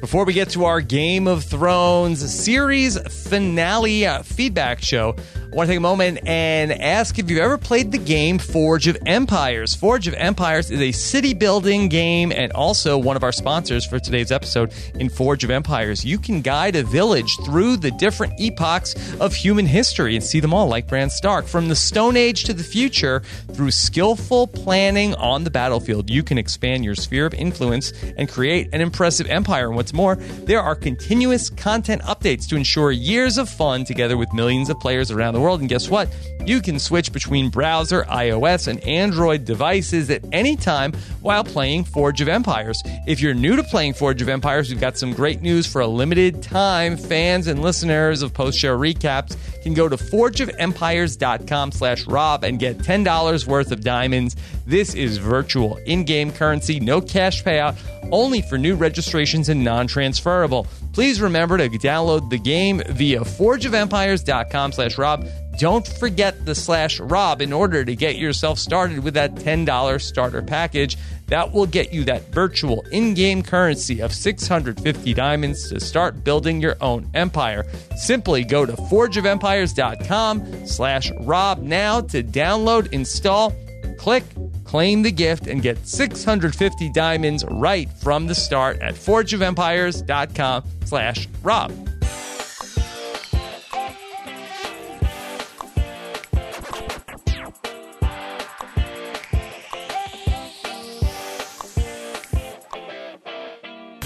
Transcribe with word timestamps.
Before 0.00 0.24
we 0.24 0.32
get 0.32 0.48
to 0.50 0.64
our 0.64 0.80
Game 0.80 1.26
of 1.28 1.44
Thrones 1.44 2.20
series 2.32 2.98
finale 3.28 4.06
uh, 4.06 4.22
feedback 4.22 4.80
show, 4.80 5.14
I 5.52 5.56
want 5.56 5.66
to 5.66 5.72
take 5.72 5.78
a 5.78 5.80
moment 5.80 6.20
and 6.26 6.72
ask 6.72 7.18
if 7.18 7.28
you've 7.28 7.40
ever 7.40 7.58
played 7.58 7.90
the 7.90 7.98
game 7.98 8.38
Forge 8.38 8.86
of 8.86 8.96
Empires. 9.04 9.74
Forge 9.74 10.06
of 10.06 10.14
Empires 10.14 10.70
is 10.70 10.80
a 10.80 10.92
city 10.92 11.34
building 11.34 11.88
game 11.88 12.30
and 12.30 12.52
also 12.52 12.96
one 12.96 13.16
of 13.16 13.24
our 13.24 13.32
sponsors 13.32 13.84
for 13.84 13.98
today's 13.98 14.30
episode. 14.30 14.72
In 14.94 15.08
Forge 15.08 15.42
of 15.42 15.50
Empires, 15.50 16.04
you 16.04 16.18
can 16.18 16.40
guide 16.40 16.76
a 16.76 16.84
village 16.84 17.36
through 17.44 17.76
the 17.78 17.90
different 17.90 18.40
epochs 18.40 18.94
of 19.20 19.34
human 19.34 19.66
history 19.66 20.14
and 20.14 20.24
see 20.24 20.38
them 20.38 20.54
all 20.54 20.68
like 20.68 20.86
Bran 20.86 21.10
Stark. 21.10 21.46
From 21.46 21.68
the 21.68 21.76
Stone 21.76 22.16
Age 22.16 22.44
to 22.44 22.54
the 22.54 22.62
future, 22.62 23.20
through 23.52 23.72
skillful 23.72 24.46
planning 24.46 25.16
on 25.16 25.42
the 25.42 25.50
battlefield, 25.50 26.08
you 26.08 26.22
can 26.22 26.38
expand 26.38 26.84
your 26.84 26.94
sphere 26.94 27.26
of 27.26 27.34
influence 27.34 27.92
and 28.16 28.28
create 28.28 28.68
an 28.72 28.80
impressive 28.80 29.26
empire. 29.26 29.66
And 29.66 29.74
what's 29.74 29.89
more, 29.92 30.16
there 30.16 30.60
are 30.60 30.74
continuous 30.74 31.50
content 31.50 32.02
updates 32.02 32.48
to 32.48 32.56
ensure 32.56 32.92
years 32.92 33.38
of 33.38 33.48
fun 33.48 33.84
together 33.84 34.16
with 34.16 34.32
millions 34.32 34.70
of 34.70 34.78
players 34.80 35.10
around 35.10 35.34
the 35.34 35.40
world. 35.40 35.60
And 35.60 35.68
guess 35.68 35.88
what? 35.88 36.08
You 36.46 36.60
can 36.62 36.78
switch 36.78 37.12
between 37.12 37.50
browser, 37.50 38.02
iOS, 38.04 38.66
and 38.66 38.80
Android 38.80 39.44
devices 39.44 40.10
at 40.10 40.24
any 40.32 40.56
time 40.56 40.92
while 41.20 41.44
playing 41.44 41.84
Forge 41.84 42.20
of 42.20 42.28
Empires. 42.28 42.82
If 43.06 43.20
you're 43.20 43.34
new 43.34 43.56
to 43.56 43.62
playing 43.62 43.94
Forge 43.94 44.22
of 44.22 44.28
Empires, 44.28 44.70
we've 44.70 44.80
got 44.80 44.96
some 44.96 45.12
great 45.12 45.42
news 45.42 45.66
for 45.66 45.80
a 45.80 45.86
limited 45.86 46.42
time. 46.42 46.96
Fans 46.96 47.46
and 47.46 47.60
listeners 47.60 48.22
of 48.22 48.32
post 48.32 48.58
show 48.58 48.76
recaps 48.76 49.36
can 49.62 49.74
go 49.74 49.88
to 49.88 49.96
forgeofempires.com 49.96 51.72
slash 51.72 52.06
Rob 52.06 52.44
and 52.44 52.58
get 52.58 52.78
$10 52.78 53.46
worth 53.46 53.70
of 53.70 53.82
diamonds. 53.82 54.36
This 54.70 54.94
is 54.94 55.16
virtual 55.16 55.78
in-game 55.78 56.30
currency, 56.30 56.78
no 56.78 57.00
cash 57.00 57.42
payout, 57.42 57.76
only 58.12 58.40
for 58.40 58.56
new 58.56 58.76
registrations 58.76 59.48
and 59.48 59.64
non-transferable. 59.64 60.64
Please 60.92 61.20
remember 61.20 61.58
to 61.58 61.68
download 61.68 62.30
the 62.30 62.38
game 62.38 62.80
via 62.90 63.18
forgeofempires.com 63.22 64.70
slash 64.70 64.96
Rob. 64.96 65.26
Don't 65.58 65.84
forget 65.84 66.46
the 66.46 66.54
slash 66.54 67.00
Rob 67.00 67.42
in 67.42 67.52
order 67.52 67.84
to 67.84 67.96
get 67.96 68.14
yourself 68.14 68.60
started 68.60 69.02
with 69.02 69.14
that 69.14 69.34
$10 69.34 70.00
starter 70.00 70.40
package. 70.40 70.96
That 71.26 71.50
will 71.52 71.66
get 71.66 71.92
you 71.92 72.04
that 72.04 72.32
virtual 72.32 72.82
in 72.92 73.14
game 73.14 73.42
currency 73.42 73.98
of 73.98 74.12
650 74.12 75.14
diamonds 75.14 75.68
to 75.70 75.80
start 75.80 76.22
building 76.22 76.60
your 76.60 76.76
own 76.80 77.10
empire. 77.14 77.66
Simply 77.96 78.44
go 78.44 78.64
to 78.64 78.74
forgeofempires.com 78.74 80.66
slash 80.68 81.10
Rob 81.22 81.60
now 81.60 82.00
to 82.02 82.22
download, 82.22 82.92
install, 82.92 83.52
click, 84.00 84.24
claim 84.64 85.02
the 85.02 85.12
gift, 85.12 85.46
and 85.46 85.60
get 85.60 85.86
650 85.86 86.90
diamonds 86.92 87.44
right 87.50 87.86
from 88.00 88.26
the 88.26 88.34
start 88.34 88.80
at 88.80 88.94
forgeofempires.com 88.94 90.64
slash 90.86 91.28
Rob. 91.42 91.70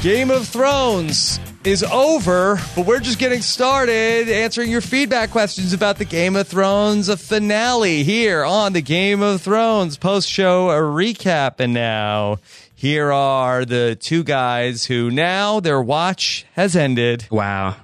Game 0.02 0.30
of 0.30 0.46
Thrones 0.48 1.38
is 1.66 1.82
over, 1.82 2.60
but 2.76 2.86
we're 2.86 3.00
just 3.00 3.18
getting 3.18 3.40
started 3.40 4.28
answering 4.28 4.70
your 4.70 4.80
feedback 4.80 5.30
questions 5.30 5.72
about 5.72 5.96
the 5.96 6.04
Game 6.04 6.36
of 6.36 6.46
Thrones 6.46 7.12
finale 7.20 8.02
here 8.02 8.44
on 8.44 8.72
the 8.72 8.82
Game 8.82 9.22
of 9.22 9.40
Thrones 9.40 9.96
post 9.96 10.28
show 10.28 10.68
recap. 10.68 11.60
And 11.60 11.72
now, 11.72 12.38
here 12.74 13.12
are 13.12 13.64
the 13.64 13.96
two 13.98 14.24
guys 14.24 14.84
who 14.84 15.10
now 15.10 15.60
their 15.60 15.80
watch 15.80 16.44
has 16.52 16.76
ended. 16.76 17.26
Wow. 17.30 17.76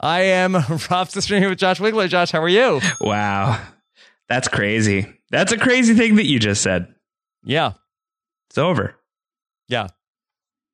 I 0.00 0.22
am 0.22 0.54
Rob 0.90 1.08
Sister 1.08 1.38
here 1.38 1.50
with 1.50 1.58
Josh 1.58 1.78
Wigler. 1.78 2.08
Josh, 2.08 2.32
how 2.32 2.42
are 2.42 2.48
you? 2.48 2.80
Wow. 3.00 3.60
That's 4.28 4.48
crazy. 4.48 5.06
That's 5.30 5.52
a 5.52 5.58
crazy 5.58 5.94
thing 5.94 6.16
that 6.16 6.26
you 6.26 6.38
just 6.38 6.62
said. 6.62 6.92
Yeah. 7.44 7.72
It's 8.50 8.58
over. 8.58 8.96
Yeah. 9.68 9.88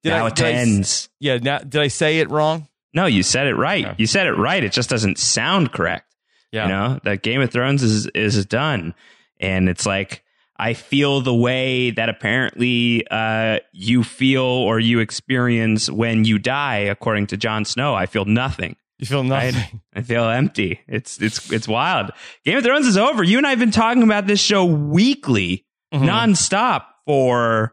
Now 0.04 0.26
it 0.26 0.34
did 0.36 0.46
I- 0.46 0.50
ends. 0.52 1.08
yeah. 1.18 1.38
Now, 1.38 1.58
did 1.58 1.80
I 1.80 1.88
say 1.88 2.18
it 2.20 2.30
wrong? 2.30 2.68
No, 2.92 3.06
you 3.06 3.22
said 3.22 3.46
it 3.46 3.54
right. 3.54 3.82
Yeah. 3.82 3.94
You 3.98 4.06
said 4.06 4.26
it 4.26 4.32
right. 4.32 4.62
It 4.64 4.72
just 4.72 4.90
doesn't 4.90 5.18
sound 5.18 5.72
correct. 5.72 6.12
Yeah. 6.52 6.64
You 6.64 6.68
know, 6.70 7.00
that 7.04 7.22
Game 7.22 7.40
of 7.40 7.50
Thrones 7.52 7.82
is 7.82 8.06
is 8.08 8.44
done. 8.46 8.94
And 9.38 9.68
it's 9.68 9.86
like 9.86 10.24
I 10.58 10.74
feel 10.74 11.20
the 11.20 11.34
way 11.34 11.92
that 11.92 12.08
apparently 12.08 13.06
uh, 13.10 13.60
you 13.72 14.02
feel 14.04 14.42
or 14.42 14.78
you 14.80 14.98
experience 15.00 15.88
when 15.88 16.24
you 16.24 16.38
die, 16.38 16.78
according 16.78 17.28
to 17.28 17.36
Jon 17.36 17.64
Snow. 17.64 17.94
I 17.94 18.06
feel 18.06 18.24
nothing. 18.24 18.76
You 18.98 19.06
feel 19.06 19.22
nothing. 19.22 19.80
I 19.94 20.02
feel 20.02 20.24
empty. 20.28 20.80
It's 20.88 21.22
it's 21.22 21.50
it's 21.52 21.68
wild. 21.68 22.10
Game 22.44 22.58
of 22.58 22.64
Thrones 22.64 22.86
is 22.86 22.98
over. 22.98 23.22
You 23.22 23.38
and 23.38 23.46
I 23.46 23.50
have 23.50 23.58
been 23.60 23.70
talking 23.70 24.02
about 24.02 24.26
this 24.26 24.40
show 24.40 24.64
weekly, 24.64 25.64
Mhm. 25.94 26.06
nonstop 26.08 26.82
for 27.06 27.72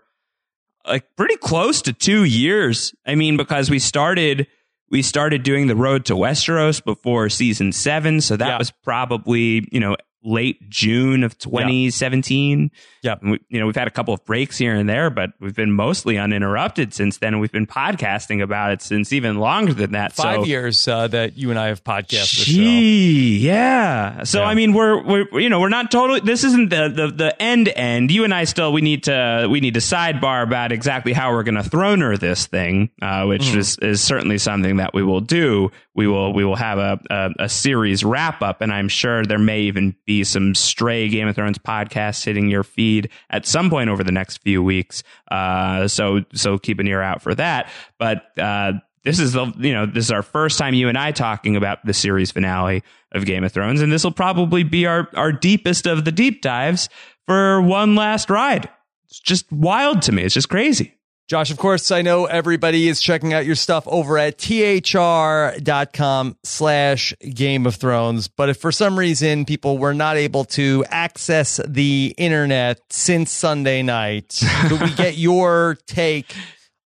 like 0.88 1.06
pretty 1.16 1.38
close 1.38 1.82
to 1.84 1.94
two 1.94 2.24
years. 2.24 2.94
I 3.06 3.16
mean, 3.16 3.38
because 3.38 3.70
we 3.70 3.80
started 3.80 4.48
we 4.90 5.02
started 5.02 5.44
doing 5.44 5.68
the 5.68 5.76
road 5.76 6.06
to 6.06 6.14
Westeros 6.14 6.84
before 6.84 7.30
season 7.30 7.72
seven, 7.74 8.22
so 8.22 8.38
that 8.38 8.48
Yeah. 8.48 8.58
was 8.58 8.72
probably 8.84 9.68
you 9.72 9.80
know 9.80 9.96
late 10.28 10.70
June 10.70 11.24
of 11.24 11.38
2017. 11.38 12.70
Yep. 13.04 13.22
And 13.22 13.32
we, 13.32 13.40
you 13.50 13.60
know, 13.60 13.66
we've 13.66 13.76
had 13.76 13.88
a 13.88 13.92
couple 13.92 14.14
of 14.14 14.24
breaks 14.26 14.58
here 14.58 14.76
and 14.76 14.90
there, 14.90 15.10
but 15.10 15.32
we've 15.40 15.56
been 15.56 15.72
mostly 15.72 16.18
uninterrupted 16.18 16.94
since 16.94 17.18
then. 17.18 17.34
and 17.34 17.42
We've 17.42 17.52
been 17.52 17.66
podcasting 17.68 18.44
about 18.44 18.72
it 18.74 18.82
since 18.82 19.14
even 19.14 19.38
longer 19.38 19.74
than 19.74 19.94
that. 19.94 20.14
Five 20.14 20.42
so, 20.42 20.44
years 20.46 20.86
uh, 20.88 21.08
that 21.08 21.38
you 21.38 21.50
and 21.50 21.58
I 21.60 21.68
have 21.68 21.84
podcasted. 21.84 22.44
Gee, 22.46 23.38
yeah. 23.38 24.24
So 24.24 24.42
Yeah. 24.42 24.48
I 24.48 24.56
mean, 24.56 24.74
we're 24.74 25.02
we're 25.04 25.40
you 25.40 25.50
know 25.50 25.60
we're 25.62 25.70
not 25.70 25.92
totally. 25.92 26.20
This 26.20 26.44
isn't 26.44 26.70
the 26.70 26.90
the 26.90 27.08
the 27.08 27.42
end 27.42 27.70
end. 27.76 28.12
You 28.12 28.24
and 28.26 28.34
I 28.34 28.44
still 28.44 28.74
we 28.74 28.82
need 28.82 29.04
to 29.04 29.48
we 29.50 29.62
need 29.62 29.76
to 29.76 29.80
sidebar 29.80 30.44
about 30.44 30.72
exactly 30.72 31.14
how 31.14 31.32
we're 31.32 31.44
going 31.44 31.56
to 31.62 31.70
throner 31.70 32.20
this 32.20 32.48
thing, 32.48 32.90
uh, 33.02 33.26
which 33.26 33.44
Mhm. 33.44 33.58
is 33.58 33.78
is 33.80 34.02
certainly 34.02 34.38
something 34.38 34.78
that 34.78 34.94
we 34.94 35.04
will 35.04 35.22
do. 35.22 35.72
We 35.98 36.08
will 36.08 36.32
we 36.32 36.46
will 36.46 36.56
have 36.56 36.78
a 36.78 37.00
a, 37.10 37.46
a 37.46 37.50
series 37.50 38.06
wrap 38.06 38.44
up, 38.44 38.62
and 38.62 38.72
I'm 38.72 38.88
sure 38.88 39.26
there 39.26 39.40
may 39.40 39.62
even 39.62 39.96
be 40.06 40.24
some 40.24 40.54
stray 40.54 41.10
Game 41.10 41.28
of 41.28 41.36
Thrones 41.36 41.58
podcasts 41.58 42.24
hitting 42.24 42.50
your 42.50 42.64
feed 42.64 43.10
at 43.32 43.48
some 43.48 43.72
point 43.72 43.90
over 43.90 44.04
the 44.04 44.12
next 44.12 44.38
few 44.38 44.62
weeks. 44.62 45.02
Uh, 45.30 45.88
so 45.88 46.24
so 46.34 46.60
keep 46.60 46.80
an 46.80 46.88
ear 46.88 47.02
out 47.02 47.24
for 47.24 47.34
that. 47.34 47.70
But 47.98 48.38
uh, 48.38 48.74
this 49.04 49.20
is 49.20 49.34
the 49.34 49.52
you 49.58 49.74
know 49.74 49.88
this 49.88 50.06
is 50.06 50.12
our 50.12 50.22
first 50.22 50.60
time 50.60 50.76
you 50.76 50.88
and 50.88 51.00
I 51.00 51.12
talking 51.12 51.56
about 51.56 51.84
the 51.84 51.94
series 51.94 52.30
finale 52.30 52.84
of 53.12 53.26
Game 53.26 53.44
of 53.44 53.52
Thrones, 53.52 53.82
and 53.82 53.92
this 53.92 54.04
will 54.04 54.12
probably 54.12 54.62
be 54.62 54.86
our 54.86 55.10
our 55.16 55.32
deepest 55.32 55.88
of 55.88 56.06
the 56.06 56.12
deep 56.12 56.44
dives 56.44 56.90
for 57.26 57.60
one 57.60 57.96
last 57.96 58.30
ride. 58.30 58.70
It's 59.08 59.20
just 59.20 59.52
wild 59.52 60.04
to 60.04 60.12
me. 60.12 60.24
It's 60.24 60.36
just 60.36 60.50
crazy. 60.50 60.97
Josh, 61.28 61.52
of 61.52 61.58
course, 61.58 61.92
I 61.92 62.04
know 62.04 62.26
everybody 62.26 62.88
is 62.88 63.02
checking 63.02 63.34
out 63.34 63.46
your 63.46 63.56
stuff 63.56 63.86
over 63.86 64.18
at 64.18 64.38
thr.com 64.38 65.58
slash 66.44 67.14
Game 67.20 67.66
of 67.66 67.76
Thrones. 67.76 68.30
But 68.30 68.48
if 68.48 68.58
for 68.62 68.72
some 68.72 68.98
reason 68.98 69.44
people 69.44 69.78
were 69.78 69.94
not 69.94 70.16
able 70.16 70.46
to 70.46 70.86
access 70.90 71.60
the 71.68 72.16
internet 72.18 72.80
since 72.90 73.30
Sunday 73.30 73.82
night, 73.82 74.42
could 74.68 74.82
we 74.82 74.94
get 74.96 75.18
your 75.18 75.78
take 75.86 76.34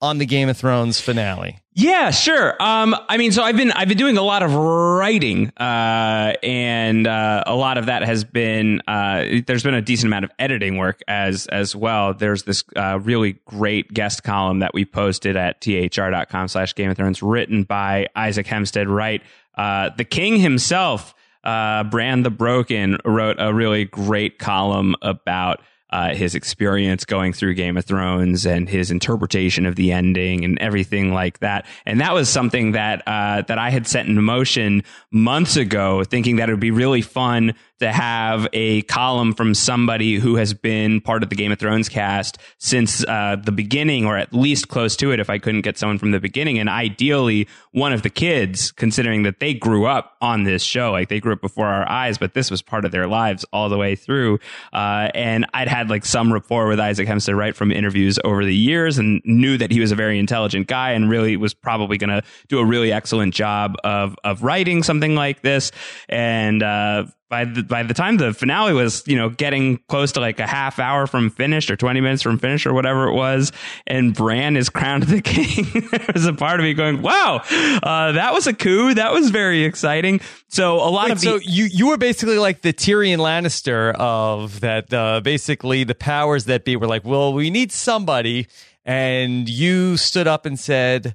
on 0.00 0.18
the 0.18 0.26
Game 0.26 0.48
of 0.48 0.56
Thrones 0.56 1.00
finale? 1.00 1.58
Yeah, 1.80 2.10
sure. 2.10 2.60
Um, 2.60 2.96
I 3.08 3.18
mean, 3.18 3.30
so 3.30 3.44
I've 3.44 3.56
been 3.56 3.70
I've 3.70 3.86
been 3.86 3.98
doing 3.98 4.18
a 4.18 4.22
lot 4.22 4.42
of 4.42 4.52
writing, 4.52 5.52
uh, 5.56 6.32
and 6.42 7.06
uh, 7.06 7.44
a 7.46 7.54
lot 7.54 7.78
of 7.78 7.86
that 7.86 8.02
has 8.02 8.24
been 8.24 8.82
uh, 8.88 9.42
there's 9.46 9.62
been 9.62 9.74
a 9.74 9.80
decent 9.80 10.08
amount 10.08 10.24
of 10.24 10.32
editing 10.40 10.76
work 10.76 11.02
as 11.06 11.46
as 11.46 11.76
well. 11.76 12.14
There's 12.14 12.42
this 12.42 12.64
uh, 12.74 12.98
really 13.00 13.38
great 13.44 13.94
guest 13.94 14.24
column 14.24 14.58
that 14.58 14.74
we 14.74 14.84
posted 14.86 15.36
at 15.36 15.60
thr.com 15.60 16.48
slash 16.48 16.74
Game 16.74 16.90
of 16.90 16.96
Thrones, 16.96 17.22
written 17.22 17.62
by 17.62 18.08
Isaac 18.16 18.48
Hempstead 18.48 18.88
Wright, 18.88 19.22
uh, 19.54 19.90
the 19.96 20.04
King 20.04 20.36
himself. 20.40 21.14
Uh, 21.44 21.84
Bran 21.84 22.24
the 22.24 22.30
Broken 22.30 22.98
wrote 23.04 23.36
a 23.38 23.54
really 23.54 23.84
great 23.84 24.40
column 24.40 24.96
about 25.00 25.60
uh, 25.90 26.14
his 26.14 26.34
experience 26.34 27.04
going 27.04 27.32
through 27.32 27.54
Game 27.54 27.76
of 27.76 27.84
Thrones 27.84 28.46
and 28.46 28.68
his 28.68 28.90
interpretation 28.90 29.66
of 29.66 29.76
the 29.76 29.92
ending 29.92 30.44
and 30.44 30.58
everything 30.58 31.12
like 31.12 31.38
that. 31.38 31.66
And 31.86 32.00
that 32.00 32.14
was 32.14 32.28
something 32.28 32.72
that 32.72 33.02
uh, 33.06 33.42
that 33.42 33.58
I 33.58 33.70
had 33.70 33.86
set 33.86 34.06
in 34.06 34.22
motion 34.22 34.82
months 35.10 35.56
ago, 35.56 36.04
thinking 36.04 36.36
that 36.36 36.48
it 36.48 36.52
would 36.52 36.60
be 36.60 36.70
really 36.70 37.02
fun 37.02 37.54
to 37.80 37.92
have 37.92 38.48
a 38.52 38.82
column 38.82 39.32
from 39.34 39.54
somebody 39.54 40.16
who 40.16 40.36
has 40.36 40.54
been 40.54 41.00
part 41.00 41.22
of 41.22 41.30
the 41.30 41.36
Game 41.36 41.52
of 41.52 41.58
Thrones 41.58 41.88
cast 41.88 42.38
since 42.58 43.04
uh, 43.04 43.36
the 43.42 43.52
beginning, 43.52 44.04
or 44.04 44.16
at 44.16 44.32
least 44.32 44.68
close 44.68 44.96
to 44.96 45.12
it. 45.12 45.20
If 45.20 45.30
I 45.30 45.38
couldn't 45.38 45.62
get 45.62 45.78
someone 45.78 45.98
from 45.98 46.10
the 46.10 46.20
beginning, 46.20 46.58
and 46.58 46.68
ideally 46.68 47.48
one 47.72 47.92
of 47.92 48.02
the 48.02 48.10
kids, 48.10 48.72
considering 48.72 49.22
that 49.22 49.40
they 49.40 49.54
grew 49.54 49.86
up 49.86 50.16
on 50.20 50.44
this 50.44 50.62
show, 50.62 50.92
like 50.92 51.08
they 51.08 51.20
grew 51.20 51.32
up 51.32 51.40
before 51.40 51.66
our 51.66 51.88
eyes, 51.88 52.18
but 52.18 52.34
this 52.34 52.50
was 52.50 52.62
part 52.62 52.84
of 52.84 52.92
their 52.92 53.06
lives 53.06 53.44
all 53.52 53.68
the 53.68 53.78
way 53.78 53.94
through. 53.94 54.38
Uh, 54.72 55.10
and 55.14 55.46
I'd 55.54 55.68
had 55.68 55.90
like 55.90 56.04
some 56.04 56.32
rapport 56.32 56.68
with 56.68 56.80
Isaac 56.80 57.06
Hempstead 57.06 57.36
Wright 57.36 57.54
from 57.54 57.70
interviews 57.70 58.18
over 58.24 58.44
the 58.44 58.54
years, 58.54 58.98
and 58.98 59.22
knew 59.24 59.56
that 59.58 59.70
he 59.70 59.80
was 59.80 59.92
a 59.92 59.96
very 59.96 60.18
intelligent 60.18 60.66
guy, 60.66 60.92
and 60.92 61.08
really 61.08 61.36
was 61.36 61.54
probably 61.54 61.98
going 61.98 62.10
to 62.10 62.22
do 62.48 62.58
a 62.58 62.64
really 62.64 62.92
excellent 62.92 63.34
job 63.34 63.76
of 63.84 64.16
of 64.24 64.42
writing 64.42 64.82
something 64.82 65.14
like 65.14 65.42
this. 65.42 65.70
And 66.08 66.62
uh, 66.62 67.06
by 67.28 67.44
the 67.44 67.62
by 67.62 67.82
the 67.82 67.94
time 67.94 68.16
the 68.16 68.32
finale 68.32 68.72
was, 68.72 69.06
you 69.06 69.16
know, 69.16 69.28
getting 69.28 69.78
close 69.88 70.12
to 70.12 70.20
like 70.20 70.40
a 70.40 70.46
half 70.46 70.78
hour 70.78 71.06
from 71.06 71.30
finish 71.30 71.70
or 71.70 71.76
20 71.76 72.00
minutes 72.00 72.22
from 72.22 72.38
finish 72.38 72.64
or 72.64 72.72
whatever 72.72 73.08
it 73.08 73.14
was, 73.14 73.52
and 73.86 74.14
Bran 74.14 74.56
is 74.56 74.70
crowned 74.70 75.04
the 75.04 75.20
king, 75.22 75.88
there 75.90 76.06
was 76.14 76.26
a 76.26 76.32
part 76.32 76.60
of 76.60 76.64
me 76.64 76.74
going, 76.74 77.02
wow, 77.02 77.42
uh, 77.82 78.12
that 78.12 78.32
was 78.32 78.46
a 78.46 78.54
coup. 78.54 78.94
That 78.94 79.12
was 79.12 79.30
very 79.30 79.64
exciting. 79.64 80.20
So 80.48 80.76
a 80.76 80.88
lot 80.88 81.06
Wait, 81.06 81.12
of 81.12 81.20
the, 81.20 81.26
so 81.26 81.36
you 81.42 81.64
you 81.64 81.88
were 81.88 81.98
basically 81.98 82.38
like 82.38 82.62
the 82.62 82.72
Tyrion 82.72 83.18
Lannister 83.18 83.94
of 83.94 84.60
that. 84.60 84.92
Uh, 84.92 85.20
basically, 85.20 85.84
the 85.84 85.94
powers 85.94 86.46
that 86.46 86.64
be 86.64 86.76
were 86.76 86.86
like, 86.86 87.04
well, 87.04 87.34
we 87.34 87.50
need 87.50 87.72
somebody, 87.72 88.46
and 88.84 89.48
you 89.48 89.96
stood 89.96 90.26
up 90.26 90.46
and 90.46 90.58
said. 90.58 91.14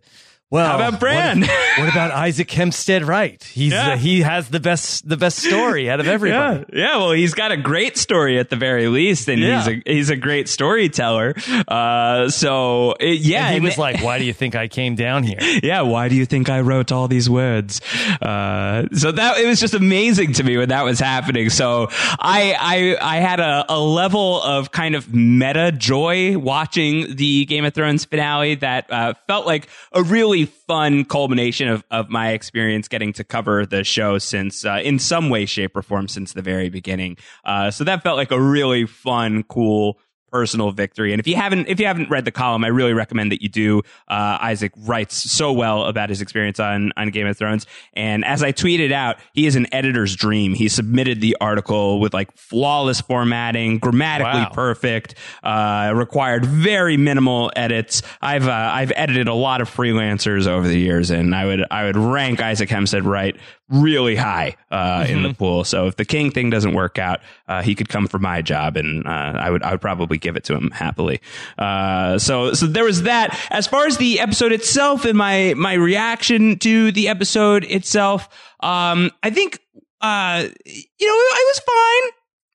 Well, 0.53 0.67
How 0.67 0.75
about 0.87 0.99
Bran? 0.99 1.41
What, 1.41 1.49
what 1.79 1.89
about 1.89 2.11
Isaac 2.11 2.51
Hempstead 2.51 3.03
Wright? 3.03 3.43
he's 3.43 3.71
Yeah. 3.73 3.93
uh, 3.93 3.97
he 3.97 4.21
has 4.21 4.49
the 4.49 4.59
best 4.59 5.09
the 5.09 5.17
best 5.17 5.39
story 5.39 5.89
out 5.89 5.99
of 5.99 6.07
everybody. 6.17 6.63
Yeah, 6.71 6.79
yeah. 6.79 6.97
Well, 6.97 7.11
he's 7.13 7.33
got 7.33 7.51
a 7.51 7.57
great 7.57 7.97
story 7.97 8.37
at 8.37 8.51
the 8.51 8.55
very 8.55 8.87
least, 8.87 9.27
and 9.29 9.41
Yeah. 9.41 9.63
he's 9.63 9.67
a 9.67 9.81
he's 9.91 10.09
a 10.11 10.15
great 10.15 10.47
storyteller. 10.47 11.33
Uh, 11.67 12.29
so 12.29 12.91
it, 12.99 13.19
yeah, 13.21 13.47
And 13.47 13.55
he 13.55 13.59
was 13.61 13.75
the- 13.75 13.81
like, 13.81 14.03
"Why 14.03 14.19
do 14.19 14.25
you 14.25 14.33
think 14.33 14.53
I 14.55 14.67
came 14.67 14.93
down 14.93 15.23
here?" 15.23 15.39
yeah, 15.63 15.81
why 15.81 16.07
do 16.07 16.13
you 16.15 16.25
think 16.27 16.49
I 16.49 16.59
wrote 16.61 16.91
all 16.91 17.07
these 17.07 17.27
words? 17.27 17.81
Uh, 18.21 18.85
so 18.93 19.11
that 19.11 19.39
it 19.39 19.47
was 19.47 19.59
just 19.59 19.73
amazing 19.73 20.33
to 20.33 20.43
me 20.43 20.57
when 20.57 20.69
that 20.69 20.83
was 20.83 20.99
happening. 20.99 21.49
So 21.49 21.87
I 22.19 22.55
I 23.01 23.15
I 23.17 23.17
had 23.21 23.39
a, 23.39 23.65
a 23.69 23.79
level 23.79 24.39
of 24.43 24.71
kind 24.71 24.93
of 24.93 25.11
meta 25.11 25.71
joy 25.71 26.37
watching 26.37 27.15
the 27.15 27.45
Game 27.45 27.65
of 27.65 27.73
Thrones 27.73 28.05
finale 28.05 28.53
that 28.55 28.85
uh, 28.93 29.13
felt 29.25 29.47
like 29.47 29.67
a 29.93 30.03
really 30.03 30.42
fun 30.45 31.05
culmination 31.05 31.67
of 31.67 31.83
of 31.91 32.09
my 32.09 32.31
experience 32.31 32.87
getting 32.87 33.13
to 33.13 33.23
cover 33.23 33.65
the 33.65 33.83
show 33.83 34.17
since 34.17 34.65
uh, 34.65 34.81
in 34.83 34.99
some 34.99 35.29
way, 35.29 35.45
shape, 35.45 35.75
or 35.75 35.81
form 35.81 36.07
since 36.07 36.33
the 36.33 36.41
very 36.41 36.69
beginning. 36.69 37.17
Uh, 37.43 37.71
so 37.71 37.83
that 37.83 38.03
felt 38.03 38.17
like 38.17 38.31
a 38.31 38.41
really 38.41 38.85
fun, 38.85 39.43
cool 39.43 39.99
personal 40.33 40.71
victory. 40.71 41.13
And 41.13 41.19
if 41.19 41.27
you 41.27 41.35
haven't 41.35 41.67
if 41.67 41.79
you 41.79 41.85
haven't 41.85 42.09
read 42.09 42.25
the 42.25 42.31
column, 42.31 42.63
I 42.65 42.69
really 42.69 42.93
recommend 42.93 43.31
that 43.31 43.43
you 43.43 43.49
do. 43.49 43.83
Uh, 44.07 44.39
Isaac 44.41 44.71
writes 44.75 45.15
so 45.31 45.53
well 45.53 45.83
about 45.85 46.09
his 46.09 46.21
experience 46.21 46.59
on 46.59 46.91
on 46.97 47.09
Game 47.11 47.27
of 47.27 47.37
Thrones, 47.37 47.67
and 47.93 48.25
as 48.25 48.41
I 48.41 48.51
tweeted 48.51 48.91
out, 48.91 49.17
he 49.33 49.45
is 49.45 49.55
an 49.55 49.67
editor's 49.71 50.15
dream. 50.15 50.55
He 50.55 50.67
submitted 50.69 51.21
the 51.21 51.37
article 51.39 51.99
with 51.99 52.13
like 52.15 52.35
flawless 52.35 52.99
formatting, 52.99 53.77
grammatically 53.77 54.41
Wow. 54.41 54.49
perfect, 54.53 55.13
uh, 55.43 55.91
required 55.95 56.45
very 56.45 56.97
minimal 56.97 57.51
edits. 57.55 58.01
I've 58.21 58.47
uh, 58.47 58.51
I've 58.73 58.91
edited 58.95 59.27
a 59.27 59.33
lot 59.35 59.61
of 59.61 59.69
freelancers 59.69 60.47
over 60.47 60.67
the 60.67 60.79
years, 60.79 61.11
and 61.11 61.35
I 61.35 61.45
would 61.45 61.63
I 61.69 61.83
would 61.83 61.95
rank 61.97 62.41
Isaac 62.41 62.69
Hempstead 62.69 63.05
Wright 63.05 63.37
really 63.73 64.15
high 64.15 64.55
uh, 64.71 65.05
in 65.09 65.23
the 65.23 65.33
pool. 65.33 65.63
So 65.63 65.87
if 65.87 65.95
the 65.95 66.05
king 66.05 66.31
thing 66.31 66.49
doesn't 66.49 66.73
work 66.73 66.99
out, 66.99 67.21
uh, 67.47 67.63
he 67.63 67.75
could 67.75 67.89
come 67.89 68.07
for 68.07 68.19
my 68.19 68.41
job, 68.41 68.77
and 68.77 69.05
uh, 69.05 69.09
I 69.09 69.49
would 69.49 69.63
I 69.63 69.71
would 69.71 69.81
probably 69.81 70.17
give 70.17 70.35
it 70.37 70.43
to 70.45 70.55
him 70.55 70.71
happily. 70.71 71.21
Uh, 71.57 72.19
so 72.19 72.53
so 72.53 72.67
there 72.67 72.85
was 72.85 73.03
that. 73.03 73.37
As 73.49 73.67
far 73.67 73.87
as 73.87 73.97
the 73.97 74.19
episode 74.19 74.51
itself 74.51 75.05
and 75.05 75.17
my 75.17 75.53
my 75.57 75.73
reaction 75.73 76.59
to 76.59 76.91
the 76.91 77.09
episode 77.09 77.63
itself, 77.65 78.29
um, 78.59 79.11
I 79.23 79.31
think 79.31 79.59
uh, 80.01 80.47
you 80.65 81.07
know 81.07 81.13
it, 81.13 81.47
was 81.47 81.59
fine. 81.59 82.11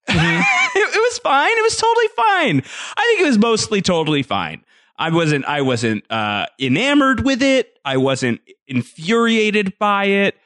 it, 0.77 0.95
it 0.95 1.01
was 1.01 1.19
fine. 1.19 1.51
It 1.51 1.63
was 1.63 1.77
totally 1.77 2.09
fine. 2.17 2.63
I 2.97 3.03
think 3.03 3.21
it 3.21 3.27
was 3.27 3.39
mostly 3.39 3.83
totally 3.83 4.23
fine. 4.23 4.63
I 4.97 5.11
wasn't 5.11 5.45
I 5.45 5.63
wasn't 5.63 6.05
uh, 6.11 6.47
enamored 6.61 7.25
with 7.25 7.43
it. 7.43 7.79
I 7.85 7.97
wasn't 7.97 8.41
infuriated 8.67 9.79
by 9.79 10.05
it. 10.07 10.37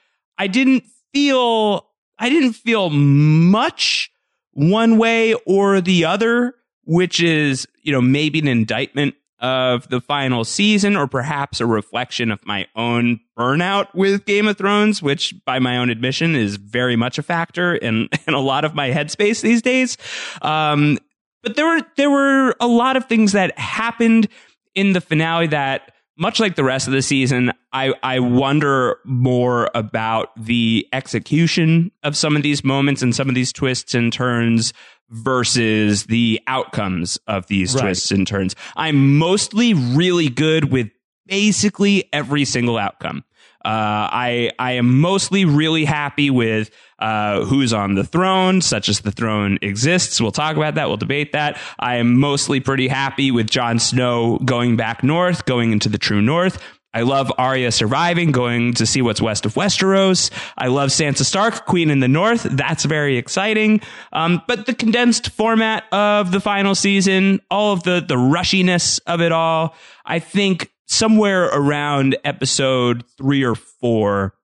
I 0.42 0.48
didn't 0.48 0.82
feel 1.14 1.86
I 2.18 2.28
didn't 2.28 2.54
feel 2.54 2.90
much 2.90 4.10
one 4.50 4.98
way 4.98 5.34
or 5.46 5.80
the 5.80 6.04
other, 6.04 6.56
which 6.82 7.22
is, 7.22 7.68
you 7.84 7.92
know, 7.92 8.00
maybe 8.00 8.40
an 8.40 8.48
indictment 8.48 9.14
of 9.38 9.88
the 9.88 10.00
final 10.00 10.42
season 10.42 10.96
or 10.96 11.06
perhaps 11.06 11.60
a 11.60 11.66
reflection 11.66 12.32
of 12.32 12.44
my 12.44 12.66
own 12.74 13.20
burnout 13.38 13.94
with 13.94 14.24
Game 14.24 14.48
of 14.48 14.56
Thrones, 14.56 15.00
which 15.00 15.32
by 15.44 15.60
my 15.60 15.76
own 15.76 15.90
admission 15.90 16.34
is 16.34 16.56
very 16.56 16.96
much 16.96 17.18
a 17.18 17.22
factor 17.22 17.76
in, 17.76 18.08
in 18.26 18.34
a 18.34 18.40
lot 18.40 18.64
of 18.64 18.74
my 18.74 18.90
headspace 18.90 19.42
these 19.42 19.62
days. 19.62 19.96
Um, 20.42 20.98
but 21.44 21.54
there 21.54 21.66
were 21.66 21.82
there 21.96 22.10
were 22.10 22.56
a 22.58 22.66
lot 22.66 22.96
of 22.96 23.04
things 23.04 23.30
that 23.30 23.56
happened 23.56 24.26
in 24.74 24.92
the 24.92 25.00
finale 25.00 25.46
that 25.48 25.92
much 26.18 26.40
like 26.40 26.56
the 26.56 26.64
rest 26.64 26.88
of 26.88 26.92
the 26.92 27.02
season 27.02 27.52
i 27.72 27.92
i 28.02 28.18
wonder 28.18 28.98
more 29.04 29.68
about 29.74 30.30
the 30.36 30.86
execution 30.92 31.90
of 32.02 32.16
some 32.16 32.36
of 32.36 32.42
these 32.42 32.64
moments 32.64 33.02
and 33.02 33.14
some 33.14 33.28
of 33.28 33.34
these 33.34 33.52
twists 33.52 33.94
and 33.94 34.12
turns 34.12 34.72
versus 35.10 36.06
the 36.06 36.40
outcomes 36.46 37.18
of 37.26 37.46
these 37.46 37.74
Right. 37.74 37.82
twists 37.82 38.10
and 38.10 38.26
turns 38.26 38.54
i'm 38.76 39.18
mostly 39.18 39.74
really 39.74 40.28
good 40.28 40.72
with 40.72 40.90
basically 41.26 42.08
every 42.12 42.44
single 42.44 42.78
outcome 42.78 43.24
uh, 43.64 44.10
I 44.10 44.50
I 44.58 44.72
am 44.72 45.00
mostly 45.00 45.44
really 45.44 45.84
happy 45.84 46.30
with 46.30 46.68
uh, 46.98 47.44
who's 47.44 47.72
on 47.72 47.94
the 47.94 48.02
throne, 48.02 48.60
such 48.60 48.88
as 48.88 49.02
the 49.02 49.12
throne 49.12 49.56
exists. 49.62 50.20
We'll 50.20 50.32
talk 50.32 50.56
about 50.56 50.74
that. 50.74 50.88
We'll 50.88 50.96
debate 50.96 51.30
that. 51.30 51.56
I 51.78 51.94
am 51.98 52.18
mostly 52.18 52.58
pretty 52.58 52.88
happy 52.88 53.30
with 53.30 53.48
Jon 53.48 53.78
Snow 53.78 54.38
going 54.44 54.74
back 54.74 55.04
north, 55.04 55.44
going 55.44 55.70
into 55.70 55.88
the 55.88 55.96
true 55.98 56.20
north. 56.20 56.60
I 56.94 57.02
love 57.02 57.32
Arya 57.38 57.72
surviving, 57.72 58.32
going 58.32 58.74
to 58.74 58.86
see 58.86 59.00
what's 59.00 59.20
west 59.20 59.46
of 59.46 59.54
Westeros. 59.54 60.30
I 60.58 60.68
love 60.68 60.90
Sansa 60.90 61.24
Stark, 61.24 61.64
Queen 61.66 61.90
in 61.90 62.00
the 62.00 62.08
North. 62.08 62.42
That's 62.42 62.84
very 62.84 63.16
exciting. 63.16 63.80
Um, 64.12 64.42
but 64.46 64.66
the 64.66 64.74
condensed 64.74 65.30
format 65.30 65.84
of 65.92 66.32
the 66.32 66.40
final 66.40 66.74
season, 66.74 67.40
all 67.50 67.72
of 67.72 67.82
the 67.82 68.04
the 68.06 68.16
rushiness 68.16 69.00
of 69.06 69.20
it 69.20 69.32
all, 69.32 69.74
I 70.04 70.18
think 70.18 70.70
somewhere 70.86 71.44
around 71.46 72.16
episode 72.24 73.04
three 73.16 73.42
or 73.42 73.54
four 73.54 74.34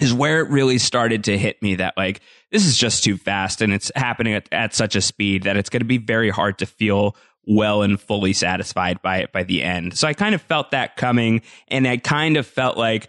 is 0.00 0.12
where 0.12 0.40
it 0.40 0.50
really 0.50 0.78
started 0.78 1.24
to 1.24 1.36
hit 1.36 1.60
me 1.62 1.76
that 1.76 1.96
like 1.96 2.20
this 2.50 2.64
is 2.64 2.76
just 2.76 3.04
too 3.04 3.16
fast 3.16 3.60
and 3.60 3.72
it's 3.72 3.90
happening 3.94 4.34
at, 4.34 4.48
at 4.52 4.74
such 4.74 4.96
a 4.96 5.00
speed 5.00 5.42
that 5.44 5.56
it's 5.56 5.68
going 5.68 5.80
to 5.80 5.86
be 5.86 5.98
very 5.98 6.30
hard 6.30 6.58
to 6.58 6.66
feel 6.66 7.16
well 7.48 7.82
and 7.82 8.00
fully 8.00 8.32
satisfied 8.32 9.00
by 9.02 9.18
it 9.18 9.32
by 9.32 9.42
the 9.42 9.62
end. 9.62 9.96
So 9.96 10.06
I 10.06 10.12
kind 10.12 10.34
of 10.34 10.42
felt 10.42 10.70
that 10.72 10.96
coming 10.96 11.42
and 11.68 11.88
I 11.88 11.96
kind 11.96 12.36
of 12.36 12.46
felt 12.46 12.76
like 12.76 13.08